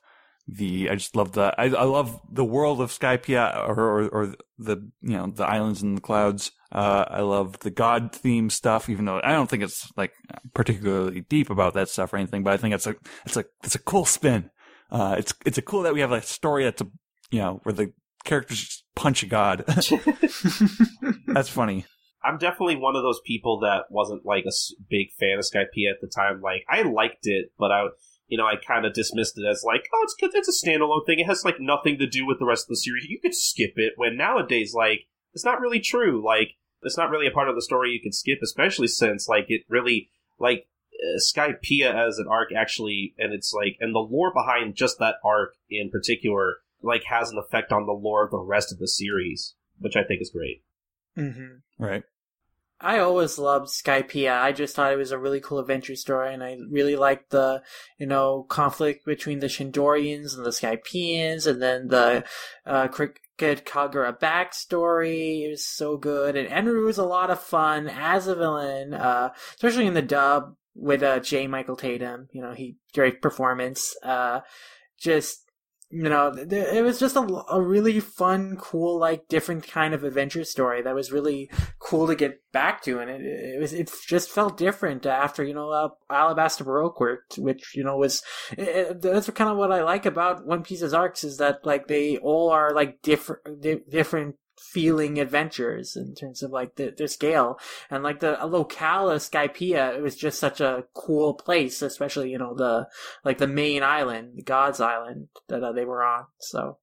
[0.47, 4.34] the, I just love the, I, I love the world of Skypiea or, or, or
[4.58, 6.52] the, you know, the islands and the clouds.
[6.70, 10.12] Uh, I love the god theme stuff, even though I don't think it's like
[10.52, 13.74] particularly deep about that stuff or anything, but I think it's a, it's a, it's
[13.74, 14.50] a cool spin.
[14.90, 16.86] Uh, it's, it's a cool that we have a story that's a,
[17.31, 17.92] you know, where the
[18.24, 19.64] characters just punch a god.
[21.26, 21.86] that's funny.
[22.24, 24.52] I'm definitely one of those people that wasn't like a
[24.89, 26.40] big fan of Skypiea at the time.
[26.40, 27.86] Like I liked it, but I,
[28.26, 30.14] you know, I kind of dismissed it as like, oh, it's.
[30.34, 31.20] It's a standalone thing.
[31.20, 33.04] It has like nothing to do with the rest of the series.
[33.04, 33.94] You could skip it.
[33.96, 36.24] When nowadays, like, it's not really true.
[36.24, 39.46] Like, it's not really a part of the story you can skip, especially since like
[39.48, 44.32] it really like uh, Skypiea as an arc actually, and it's like, and the lore
[44.34, 48.38] behind just that arc in particular, like, has an effect on the lore of the
[48.38, 50.62] rest of the series, which I think is great.
[51.16, 51.82] Mm-hmm.
[51.82, 52.02] Right.
[52.84, 54.38] I always loved Skypiea.
[54.38, 57.62] I just thought it was a really cool adventure story, and I really liked the,
[57.98, 62.24] you know, conflict between the Shandorians and the Skypieans, and then the
[62.66, 65.46] uh, Cricket Kagura backstory.
[65.46, 69.30] It was so good, and Eneru was a lot of fun as a villain, uh,
[69.54, 71.46] especially in the dub with uh, J.
[71.46, 72.28] Michael Tatum.
[72.32, 73.96] You know, he great performance.
[74.02, 74.40] Uh,
[74.98, 75.43] just
[75.94, 80.42] you know, it was just a, a really fun, cool, like different kind of adventure
[80.42, 81.48] story that was really
[81.78, 85.55] cool to get back to, and it, it was it just felt different after you
[85.55, 88.24] know uh, Alabasta Baroque Works, which you know was
[88.58, 92.16] it, that's kind of what I like about One Piece's arcs is that like they
[92.16, 97.58] all are like different di- different feeling adventures in terms of like the, their scale
[97.91, 102.39] and like the locale of Skypiea it was just such a cool place especially you
[102.39, 102.86] know the
[103.24, 106.26] like the main island, the God's Island that uh, they were on.
[106.39, 106.78] So,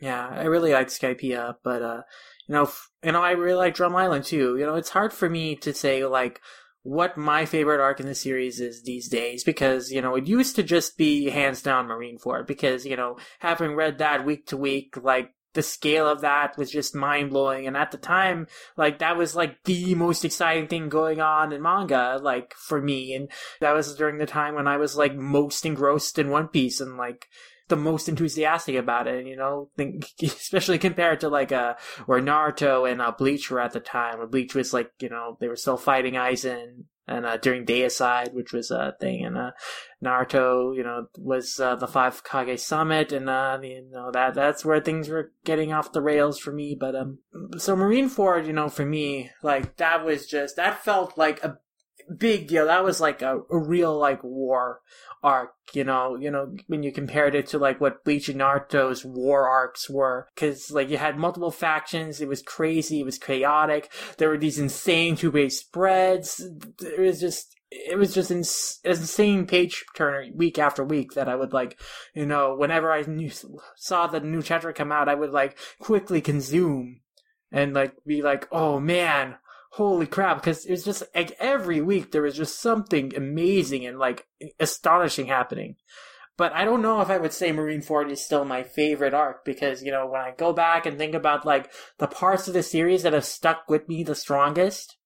[0.00, 2.02] yeah, I really liked Skypiea, but uh,
[2.48, 4.56] you know, f- you know, I really like Drum Island too.
[4.56, 6.40] You know, it's hard for me to say like
[6.82, 10.54] what my favorite arc in the series is these days because you know it used
[10.56, 14.94] to just be hands down Marineford because you know having read that week to week
[15.02, 19.16] like the scale of that was just mind blowing and at the time like that
[19.16, 23.14] was like the most exciting thing going on in manga like for me.
[23.14, 23.28] And
[23.60, 26.96] that was during the time when I was like most engrossed in One Piece and
[26.96, 27.28] like
[27.68, 31.74] the most enthusiastic about it, you know, think, especially compared to like uh
[32.06, 34.18] where Naruto and uh, Bleach were at the time.
[34.18, 38.32] Where Bleach was like, you know, they were still fighting Aizen and uh, during Deicide,
[38.32, 39.50] which was a thing, and uh,
[40.02, 44.64] Naruto, you know, was uh, the Five Kage Summit, and uh, you know that that's
[44.64, 46.76] where things were getting off the rails for me.
[46.78, 47.18] But um,
[47.58, 51.58] so Marineford, you know, for me, like that was just that felt like a
[52.16, 52.66] big deal.
[52.66, 54.80] That was like a, a real like war
[55.22, 59.04] arc, you know, you know, when you compared it to like what Bleach and Naruto's
[59.06, 63.90] war arcs were, cause like you had multiple factions, it was crazy, it was chaotic,
[64.18, 66.46] there were these insane two-way spreads,
[66.82, 71.36] it was just, it was just ins- insane page turner week after week that I
[71.36, 71.80] would like,
[72.14, 73.30] you know, whenever I knew,
[73.76, 77.00] saw the new chapter come out, I would like quickly consume
[77.50, 79.36] and like be like, oh man,
[79.74, 83.98] holy crap because it was just like every week there was just something amazing and
[83.98, 84.24] like
[84.60, 85.74] astonishing happening.
[86.36, 89.44] But i don't know if i would say marine marineford is still my favorite arc
[89.44, 92.62] because you know when i go back and think about like the parts of the
[92.64, 94.96] series that have stuck with me the strongest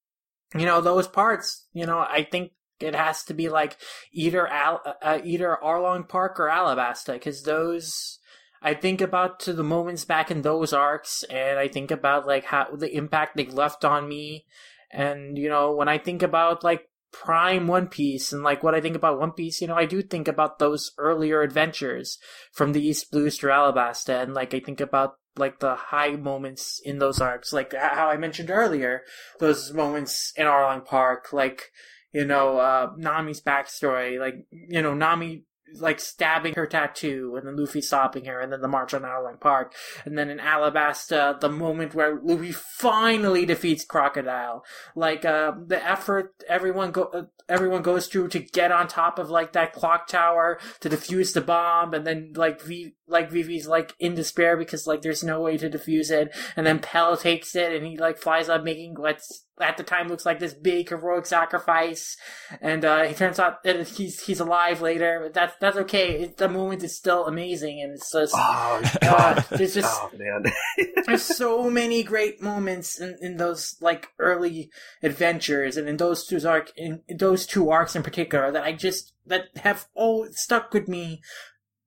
[0.55, 3.77] you know those parts you know i think it has to be like
[4.11, 8.18] either Al- uh, either arlong park or alabasta because those
[8.63, 12.45] I think about to the moments back in those arcs, and I think about like
[12.45, 14.47] how the impact they left on me,
[14.93, 18.81] and you know when I think about like Prime One Piece and like what I
[18.81, 22.19] think about One Piece, you know I do think about those earlier adventures
[22.53, 26.81] from the East Blues to Alabasta, and like I think about like the high moments
[26.85, 29.03] in those arcs, like how I mentioned earlier,
[29.39, 31.71] those moments in Arlong Park, like
[32.13, 37.57] you know uh, Nami's backstory, like you know Nami like stabbing her tattoo, and then
[37.57, 39.75] Luffy stopping her, and then the march on Arlong Park,
[40.05, 44.65] and then in Alabasta, the moment where Luffy finally defeats Crocodile,
[44.95, 49.31] like uh, the effort everyone go uh, everyone goes through to get on top of
[49.31, 53.95] like that clock tower to defuse the bomb, and then like V like Vivi's like
[53.99, 57.73] in despair because like there's no way to defuse it, and then Pell takes it,
[57.73, 61.27] and he like flies up making what's at the time looks like this big heroic
[61.27, 62.17] sacrifice,
[62.61, 65.21] and uh, he turns out that he's he's alive later.
[65.23, 66.23] But that's that's okay.
[66.23, 69.45] It, the moment is still amazing, and it's just Oh uh, god.
[69.51, 70.45] there's just oh man.
[71.07, 74.71] there's so many great moments in, in those like early
[75.03, 79.13] adventures and in those two arc in those two arcs in particular that I just
[79.27, 81.21] that have all stuck with me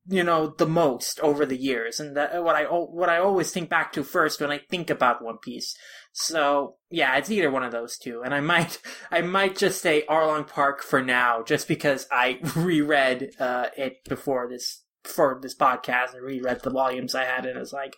[0.07, 3.69] you know the most over the years and that what I what I always think
[3.69, 5.77] back to first when I think about One Piece
[6.13, 8.79] so yeah it's either one of those two and I might
[9.11, 14.47] I might just say Arlong Park for now just because I reread uh, it before
[14.49, 17.95] this for this podcast I reread the volumes I had and it's like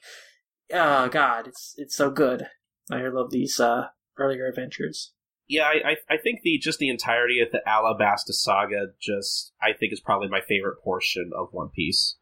[0.74, 2.48] oh god, it's it's so good.
[2.92, 5.14] I love these uh, earlier adventures.
[5.48, 9.74] Yeah, I, I I think the just the entirety of the Alabasta saga just I
[9.78, 12.18] think is probably my favorite portion of One Piece.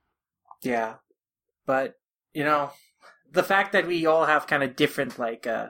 [0.61, 0.95] Yeah,
[1.65, 1.95] but
[2.33, 2.71] you know,
[3.31, 5.69] the fact that we all have kind of different like uh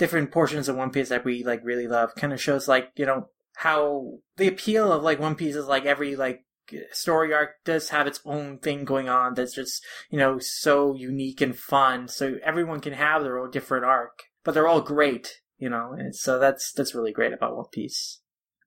[0.00, 3.04] different portions of One Piece that we like really love kind of shows like you
[3.04, 6.42] know how the appeal of like One Piece is like every like
[6.90, 11.42] story arc does have its own thing going on that's just you know so unique
[11.42, 12.08] and fun.
[12.08, 16.16] So everyone can have their own different arc but they're all great you know and
[16.16, 18.22] so that's that's really great about one piece.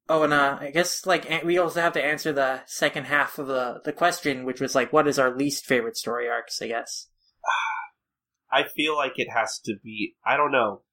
[0.08, 3.48] Oh and uh i guess like we also have to answer the second half of
[3.48, 7.08] the the question which was like what is our least favorite story arcs i guess?
[8.52, 10.84] I feel like it has to be I don't know.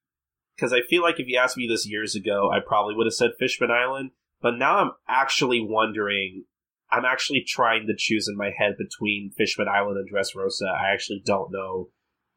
[0.60, 3.14] Because I feel like if you asked me this years ago, I probably would have
[3.14, 4.10] said Fishman Island.
[4.42, 6.44] But now I'm actually wondering
[6.90, 10.68] I'm actually trying to choose in my head between Fishman Island and Dressrosa.
[10.68, 11.90] I actually don't know.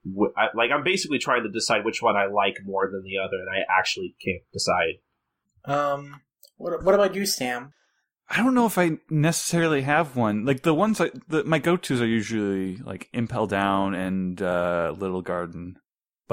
[0.05, 3.17] Wh- I, like I'm basically trying to decide which one I like more than the
[3.17, 4.99] other, and I actually can't decide.
[5.65, 6.21] um
[6.57, 7.73] what, what about you sam
[8.29, 10.45] I don't know if I necessarily have one.
[10.45, 15.21] Like the ones I, the, my go-tos are usually like Impel Down and uh, Little
[15.21, 15.77] Garden,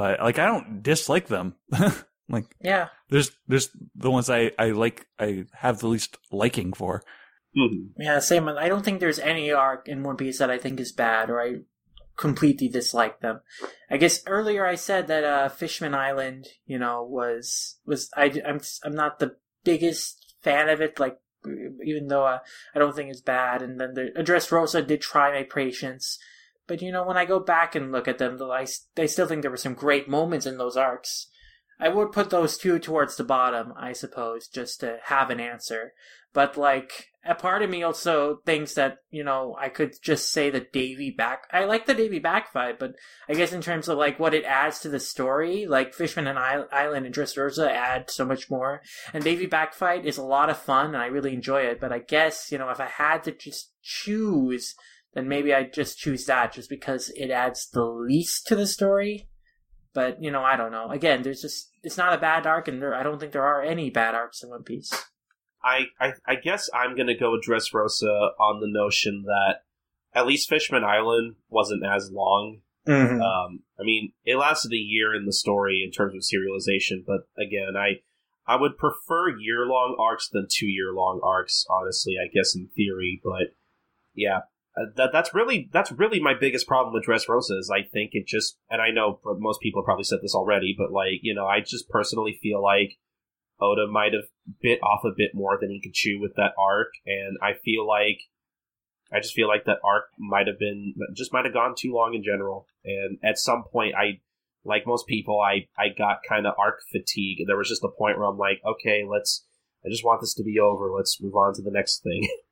[0.00, 1.56] but like I don't dislike them.
[2.28, 7.02] like yeah there's there's the ones I I like I have the least liking for.
[7.54, 7.90] Mhm.
[7.98, 8.48] Yeah, same.
[8.48, 11.42] I don't think there's any arc in One Piece that I think is bad or
[11.42, 11.56] I
[12.16, 13.40] completely dislike them.
[13.90, 18.60] I guess earlier I said that uh, Fishman Island, you know, was was I I'm
[18.84, 20.98] I'm not the biggest fan of it.
[20.98, 21.18] Like
[21.84, 22.38] even though uh,
[22.74, 26.18] I don't think it's bad, and then the Dressrosa did try my patience.
[26.70, 29.42] But you know, when I go back and look at them, though, I still think
[29.42, 31.26] there were some great moments in those arcs.
[31.80, 35.94] I would put those two towards the bottom, I suppose, just to have an answer.
[36.32, 40.48] But like, a part of me also thinks that you know I could just say
[40.48, 41.48] the Davy back.
[41.52, 42.94] I like the Davy back fight, but
[43.28, 46.38] I guess in terms of like what it adds to the story, like Fishman and
[46.38, 48.80] I- Island and Dressrosa add so much more.
[49.12, 51.80] And Davy back fight is a lot of fun, and I really enjoy it.
[51.80, 54.76] But I guess you know if I had to just choose,
[55.14, 59.28] then maybe I'd just choose that, just because it adds the least to the story.
[59.92, 60.88] But you know, I don't know.
[60.88, 63.62] Again, there's just it's not a bad arc, and there I don't think there are
[63.62, 64.92] any bad arcs in One Piece.
[65.62, 69.62] I, I I guess I'm gonna go with Dressrosa on the notion that
[70.14, 72.60] at least Fishman Island wasn't as long.
[72.86, 73.20] Mm-hmm.
[73.20, 77.28] Um, I mean, it lasted a year in the story in terms of serialization, but
[77.36, 78.00] again, I
[78.46, 81.66] I would prefer year long arcs than two year long arcs.
[81.68, 83.54] Honestly, I guess in theory, but
[84.14, 84.40] yeah,
[84.80, 88.26] uh, that that's really that's really my biggest problem with Dressrosa is I think it
[88.26, 91.46] just and I know most people have probably said this already, but like you know,
[91.46, 92.98] I just personally feel like
[93.60, 94.24] Oda might have
[94.62, 97.86] bit off a bit more than he could chew with that arc, and I feel
[97.86, 98.20] like
[99.12, 102.14] I just feel like that arc might have been just might have gone too long
[102.14, 102.66] in general.
[102.84, 104.20] And at some point, I
[104.64, 107.40] like most people, I I got kind of arc fatigue.
[107.40, 109.44] and There was just a point where I'm like, okay, let's.
[109.84, 110.90] I just want this to be over.
[110.94, 112.28] Let's move on to the next thing.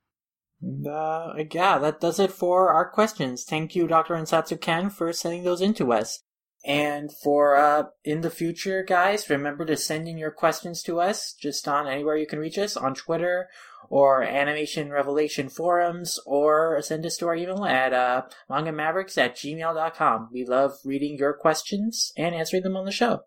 [0.61, 3.43] And, uh, yeah, that does it for our questions.
[3.43, 4.15] Thank you, Dr.
[4.15, 6.23] Ansatsu Ken, for sending those in to us.
[6.65, 11.33] And for uh, in the future, guys, remember to send in your questions to us
[11.33, 13.47] just on anywhere you can reach us on Twitter
[13.89, 20.29] or Animation Revelation forums or send us to our email at uh, mangamavericks at gmail.com.
[20.33, 23.21] We love reading your questions and answering them on the show.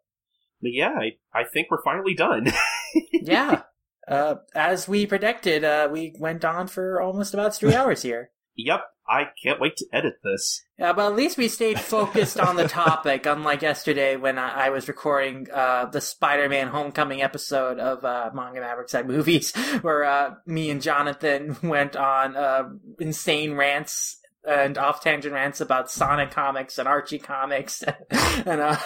[0.60, 2.52] But yeah, I, I think we're finally done.
[3.12, 3.62] yeah.
[4.08, 8.30] Uh, as we predicted, uh, we went on for almost about three hours here.
[8.56, 10.62] Yep, I can't wait to edit this.
[10.78, 14.70] Yeah, but at least we stayed focused on the topic, unlike yesterday when I, I
[14.70, 20.34] was recording uh, the Spider-Man Homecoming episode of uh, Manga Maverick Side Movies, where uh,
[20.46, 26.88] me and Jonathan went on uh, insane rants and off-tangent rants about Sonic comics and
[26.88, 28.76] Archie comics, and uh,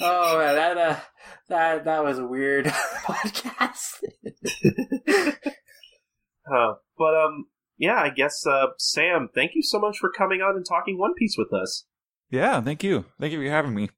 [0.00, 0.96] oh man, that uh,
[1.48, 2.66] that that was a weird
[3.04, 4.02] podcast.
[6.48, 7.46] Uh, but um,
[7.76, 11.14] yeah, I guess uh, Sam, thank you so much for coming on and talking One
[11.14, 11.84] Piece with us.
[12.30, 13.04] Yeah, thank you.
[13.20, 13.90] Thank you for having me.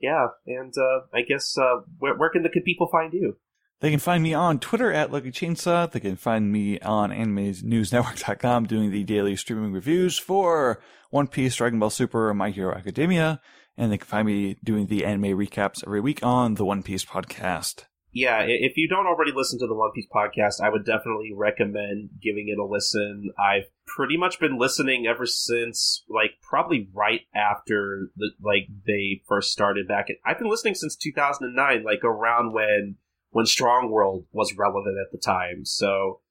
[0.00, 3.38] Yeah, and uh, I guess uh, where, where can the good people find you?
[3.80, 5.90] They can find me on Twitter at Lucky Chainsaw.
[5.90, 10.80] They can find me on AnimeNewsNetwork.com doing the daily streaming reviews for
[11.10, 13.40] One Piece, Dragon Ball Super, and My Hero Academia.
[13.76, 17.04] And they can find me doing the anime recaps every week on the One Piece
[17.04, 17.84] podcast.
[18.12, 22.08] Yeah, if you don't already listen to the One Piece podcast, I would definitely recommend
[22.22, 23.30] giving it a listen.
[23.38, 29.52] I've pretty much been listening ever since, like, probably right after the like they first
[29.52, 30.06] started back.
[30.24, 32.96] I've been listening since 2009, like around when
[33.36, 35.66] when Strong World was relevant at the time.
[35.66, 36.22] So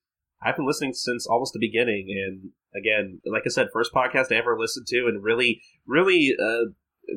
[0.42, 2.08] I've been listening since almost the beginning.
[2.10, 6.72] And again, like I said, first podcast I ever listened to, and really, really, uh,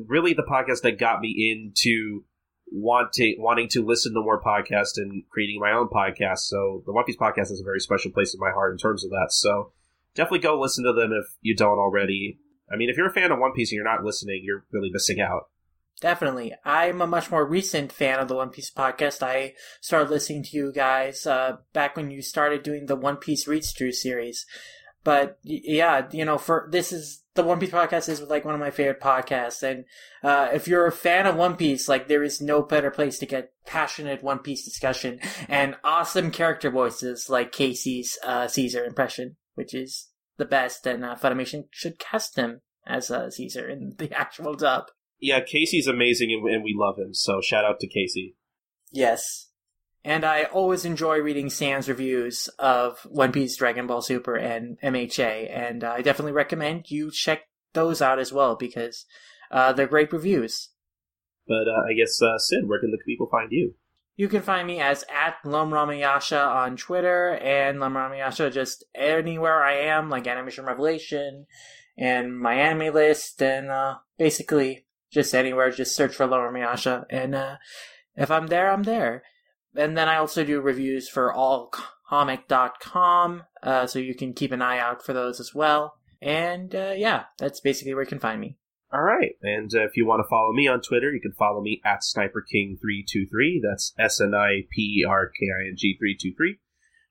[0.05, 2.23] really the podcast that got me into
[2.71, 6.41] wanting wanting to listen to more podcasts and creating my own podcast.
[6.41, 9.03] So the One Piece podcast is a very special place in my heart in terms
[9.03, 9.29] of that.
[9.31, 9.71] So
[10.13, 12.37] definitely go listen to them if you don't already.
[12.71, 14.91] I mean, if you're a fan of One Piece and you're not listening, you're really
[14.93, 15.49] missing out.
[16.01, 16.53] Definitely.
[16.63, 19.21] I'm a much more recent fan of the One Piece podcast.
[19.21, 23.47] I started listening to you guys uh, back when you started doing the One Piece
[23.47, 24.45] Reads Through series.
[25.03, 28.61] But yeah, you know, for this is the One Piece podcast is like one of
[28.61, 29.61] my favorite podcasts.
[29.63, 29.85] And
[30.23, 33.25] uh, if you're a fan of One Piece, like there is no better place to
[33.25, 35.19] get passionate One Piece discussion
[35.49, 40.85] and awesome character voices like Casey's uh, Caesar impression, which is the best.
[40.85, 44.85] And uh, Funimation should cast him as uh, Caesar in the actual dub.
[45.19, 47.13] Yeah, Casey's amazing and, and we love him.
[47.13, 48.35] So shout out to Casey.
[48.91, 49.47] Yes.
[50.03, 55.51] And I always enjoy reading Sam's reviews of One Piece, Dragon Ball Super, and MHA,
[55.51, 57.41] and I definitely recommend you check
[57.73, 59.05] those out as well because
[59.51, 60.69] uh, they're great reviews.
[61.47, 63.73] But uh, I guess uh, Sid, where can the people find you?
[64.15, 70.09] You can find me as at Lomramayasha on Twitter and Lomramayasha just anywhere I am,
[70.09, 71.45] like Animation Revelation
[71.97, 75.71] and my anime list, and uh, basically just anywhere.
[75.71, 77.57] Just search for Lomramayasha, and uh,
[78.15, 79.23] if I'm there, I'm there.
[79.75, 84.79] And then I also do reviews for allcomic.com, uh, so you can keep an eye
[84.79, 85.93] out for those as well.
[86.21, 88.57] And uh, yeah, that's basically where you can find me.
[88.91, 89.33] All right.
[89.43, 92.01] And uh, if you want to follow me on Twitter, you can follow me at
[92.01, 93.59] SniperKing323.
[93.61, 96.57] That's S N I P R K I N G 323.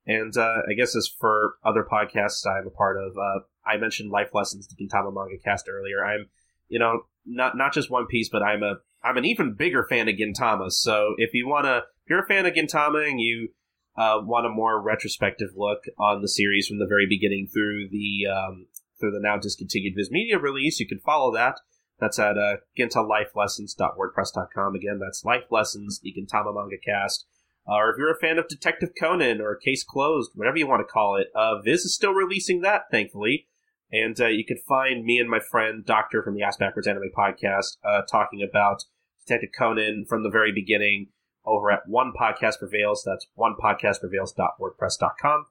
[0.05, 4.11] And uh, I guess as for other podcasts I'm a part of, uh, I mentioned
[4.11, 6.03] Life Lessons, the Gintama Manga Cast earlier.
[6.03, 6.27] I'm,
[6.67, 10.09] you know, not not just One Piece, but I'm a I'm an even bigger fan
[10.09, 10.71] of Gintama.
[10.71, 13.49] So if you wanna, if you're a fan of Gintama and you
[13.95, 18.27] uh, want a more retrospective look on the series from the very beginning through the
[18.27, 18.67] um,
[18.99, 21.59] through the now discontinued Viz Media release, you can follow that.
[21.99, 24.75] That's at uh, gintalifelessons.wordpress.com.
[24.75, 27.25] Again, that's Life Lessons, the Gintama Manga Cast.
[27.67, 30.79] Uh, or if you're a fan of Detective Conan or Case Closed, whatever you want
[30.79, 33.47] to call it, uh, Viz is still releasing that, thankfully.
[33.91, 37.09] And uh, you can find me and my friend Doctor from the Ass Backwards Anime
[37.17, 38.83] Podcast uh, talking about
[39.25, 41.07] Detective Conan from the very beginning
[41.45, 43.03] over at One Podcast Prevails.
[43.05, 45.45] That's onepodcastprevails.wordpress.com.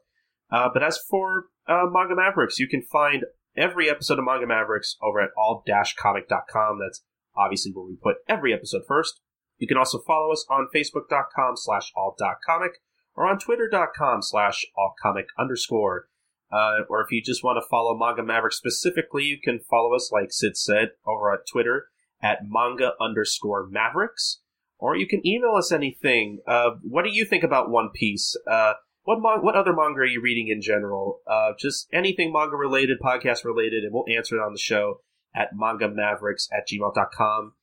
[0.50, 3.24] Uh, but as for uh, Manga Mavericks, you can find
[3.56, 6.78] every episode of Manga Mavericks over at all-comic.com.
[6.78, 7.02] That's
[7.36, 9.20] obviously where we put every episode first.
[9.58, 12.72] You can also follow us on facebook.com slash all.comic
[13.16, 16.06] or on twitter.com slash allcomic underscore.
[16.50, 20.10] Uh, or if you just want to follow Manga Maverick specifically, you can follow us,
[20.12, 21.88] like Sid said, over at Twitter
[22.22, 24.40] at manga underscore mavericks.
[24.78, 26.38] Or you can email us anything.
[26.46, 28.36] Uh, what do you think about One Piece?
[28.48, 31.20] Uh, what mon- what other manga are you reading in general?
[31.26, 35.00] Uh, just anything manga related, podcast related, and we'll answer it on the show
[35.34, 37.54] at manga mavericks at gmail.com.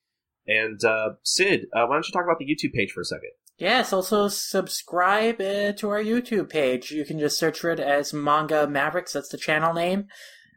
[0.47, 3.31] And uh, Sid, uh, why don't you talk about the YouTube page for a second?
[3.57, 6.91] Yes, also subscribe uh, to our YouTube page.
[6.91, 9.13] You can just search for it as Manga Mavericks.
[9.13, 10.07] That's the channel name.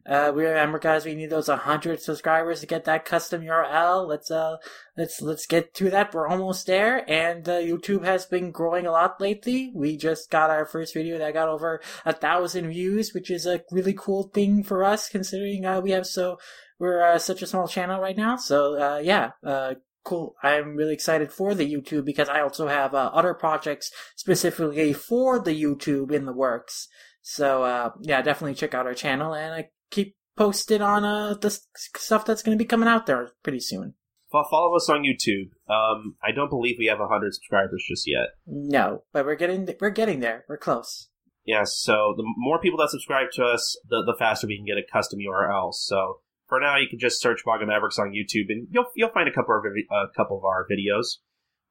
[0.04, 4.08] Uh, we remember, guys, we need those 100 subscribers to get that custom URL.
[4.08, 4.56] Let's uh,
[4.96, 6.14] let's let's get to that.
[6.14, 9.70] We're almost there, and uh, YouTube has been growing a lot lately.
[9.74, 13.62] We just got our first video that got over a thousand views, which is a
[13.70, 16.38] really cool thing for us, considering uh, we have so
[16.78, 18.36] we're uh, such a small channel right now.
[18.36, 19.74] So uh, yeah, uh,
[20.08, 20.34] cool.
[20.42, 25.38] I'm really excited for the YouTube because I also have uh, other projects specifically for
[25.38, 26.88] the YouTube in the works.
[27.22, 31.50] So uh, yeah, definitely check out our channel and uh, keep posted on uh the
[31.96, 33.94] stuff that's going to be coming out there pretty soon.
[34.30, 35.50] Fo- Follow us on YouTube.
[35.68, 38.28] Um, I don't believe we have hundred subscribers just yet.
[38.46, 40.44] No, but we're getting we're getting there.
[40.48, 41.08] We're close.
[41.44, 44.76] Yeah, so the more people that subscribe to us, the, the faster we can get
[44.76, 45.72] a custom URL.
[45.72, 49.28] So for now, you can just search Manga Mavericks on YouTube, and you'll you'll find
[49.28, 51.18] a couple of a couple of our videos.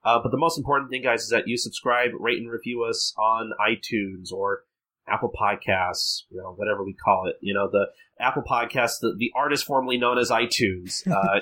[0.06, 3.14] Uh, but the most important thing, guys, is that you subscribe, rate, and review us
[3.18, 4.62] on iTunes or
[5.08, 7.36] Apple Podcasts, you know, whatever we call it.
[7.42, 7.88] You know, the
[8.20, 11.06] Apple Podcasts, the, the artist formerly known as iTunes.
[11.18, 11.40] Uh,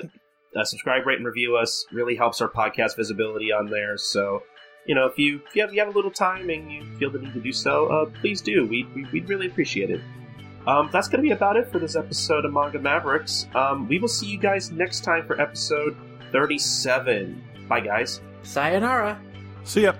[0.58, 1.84] uh, subscribe, rate, and review us.
[1.92, 3.98] Really helps our podcast visibility on there.
[3.98, 4.42] So,
[4.86, 7.10] you know, if you if you have, you have a little time and you feel
[7.10, 8.66] the need to do so, uh, please do.
[8.66, 10.00] We, we we'd really appreciate it.
[10.66, 13.46] Um, that's going to be about it for this episode of Manga Mavericks.
[13.54, 15.96] Um, we will see you guys next time for episode
[16.32, 17.42] thirty-seven.
[17.68, 18.20] Bye, guys.
[18.42, 19.20] Sayonara.
[19.64, 19.94] See ya.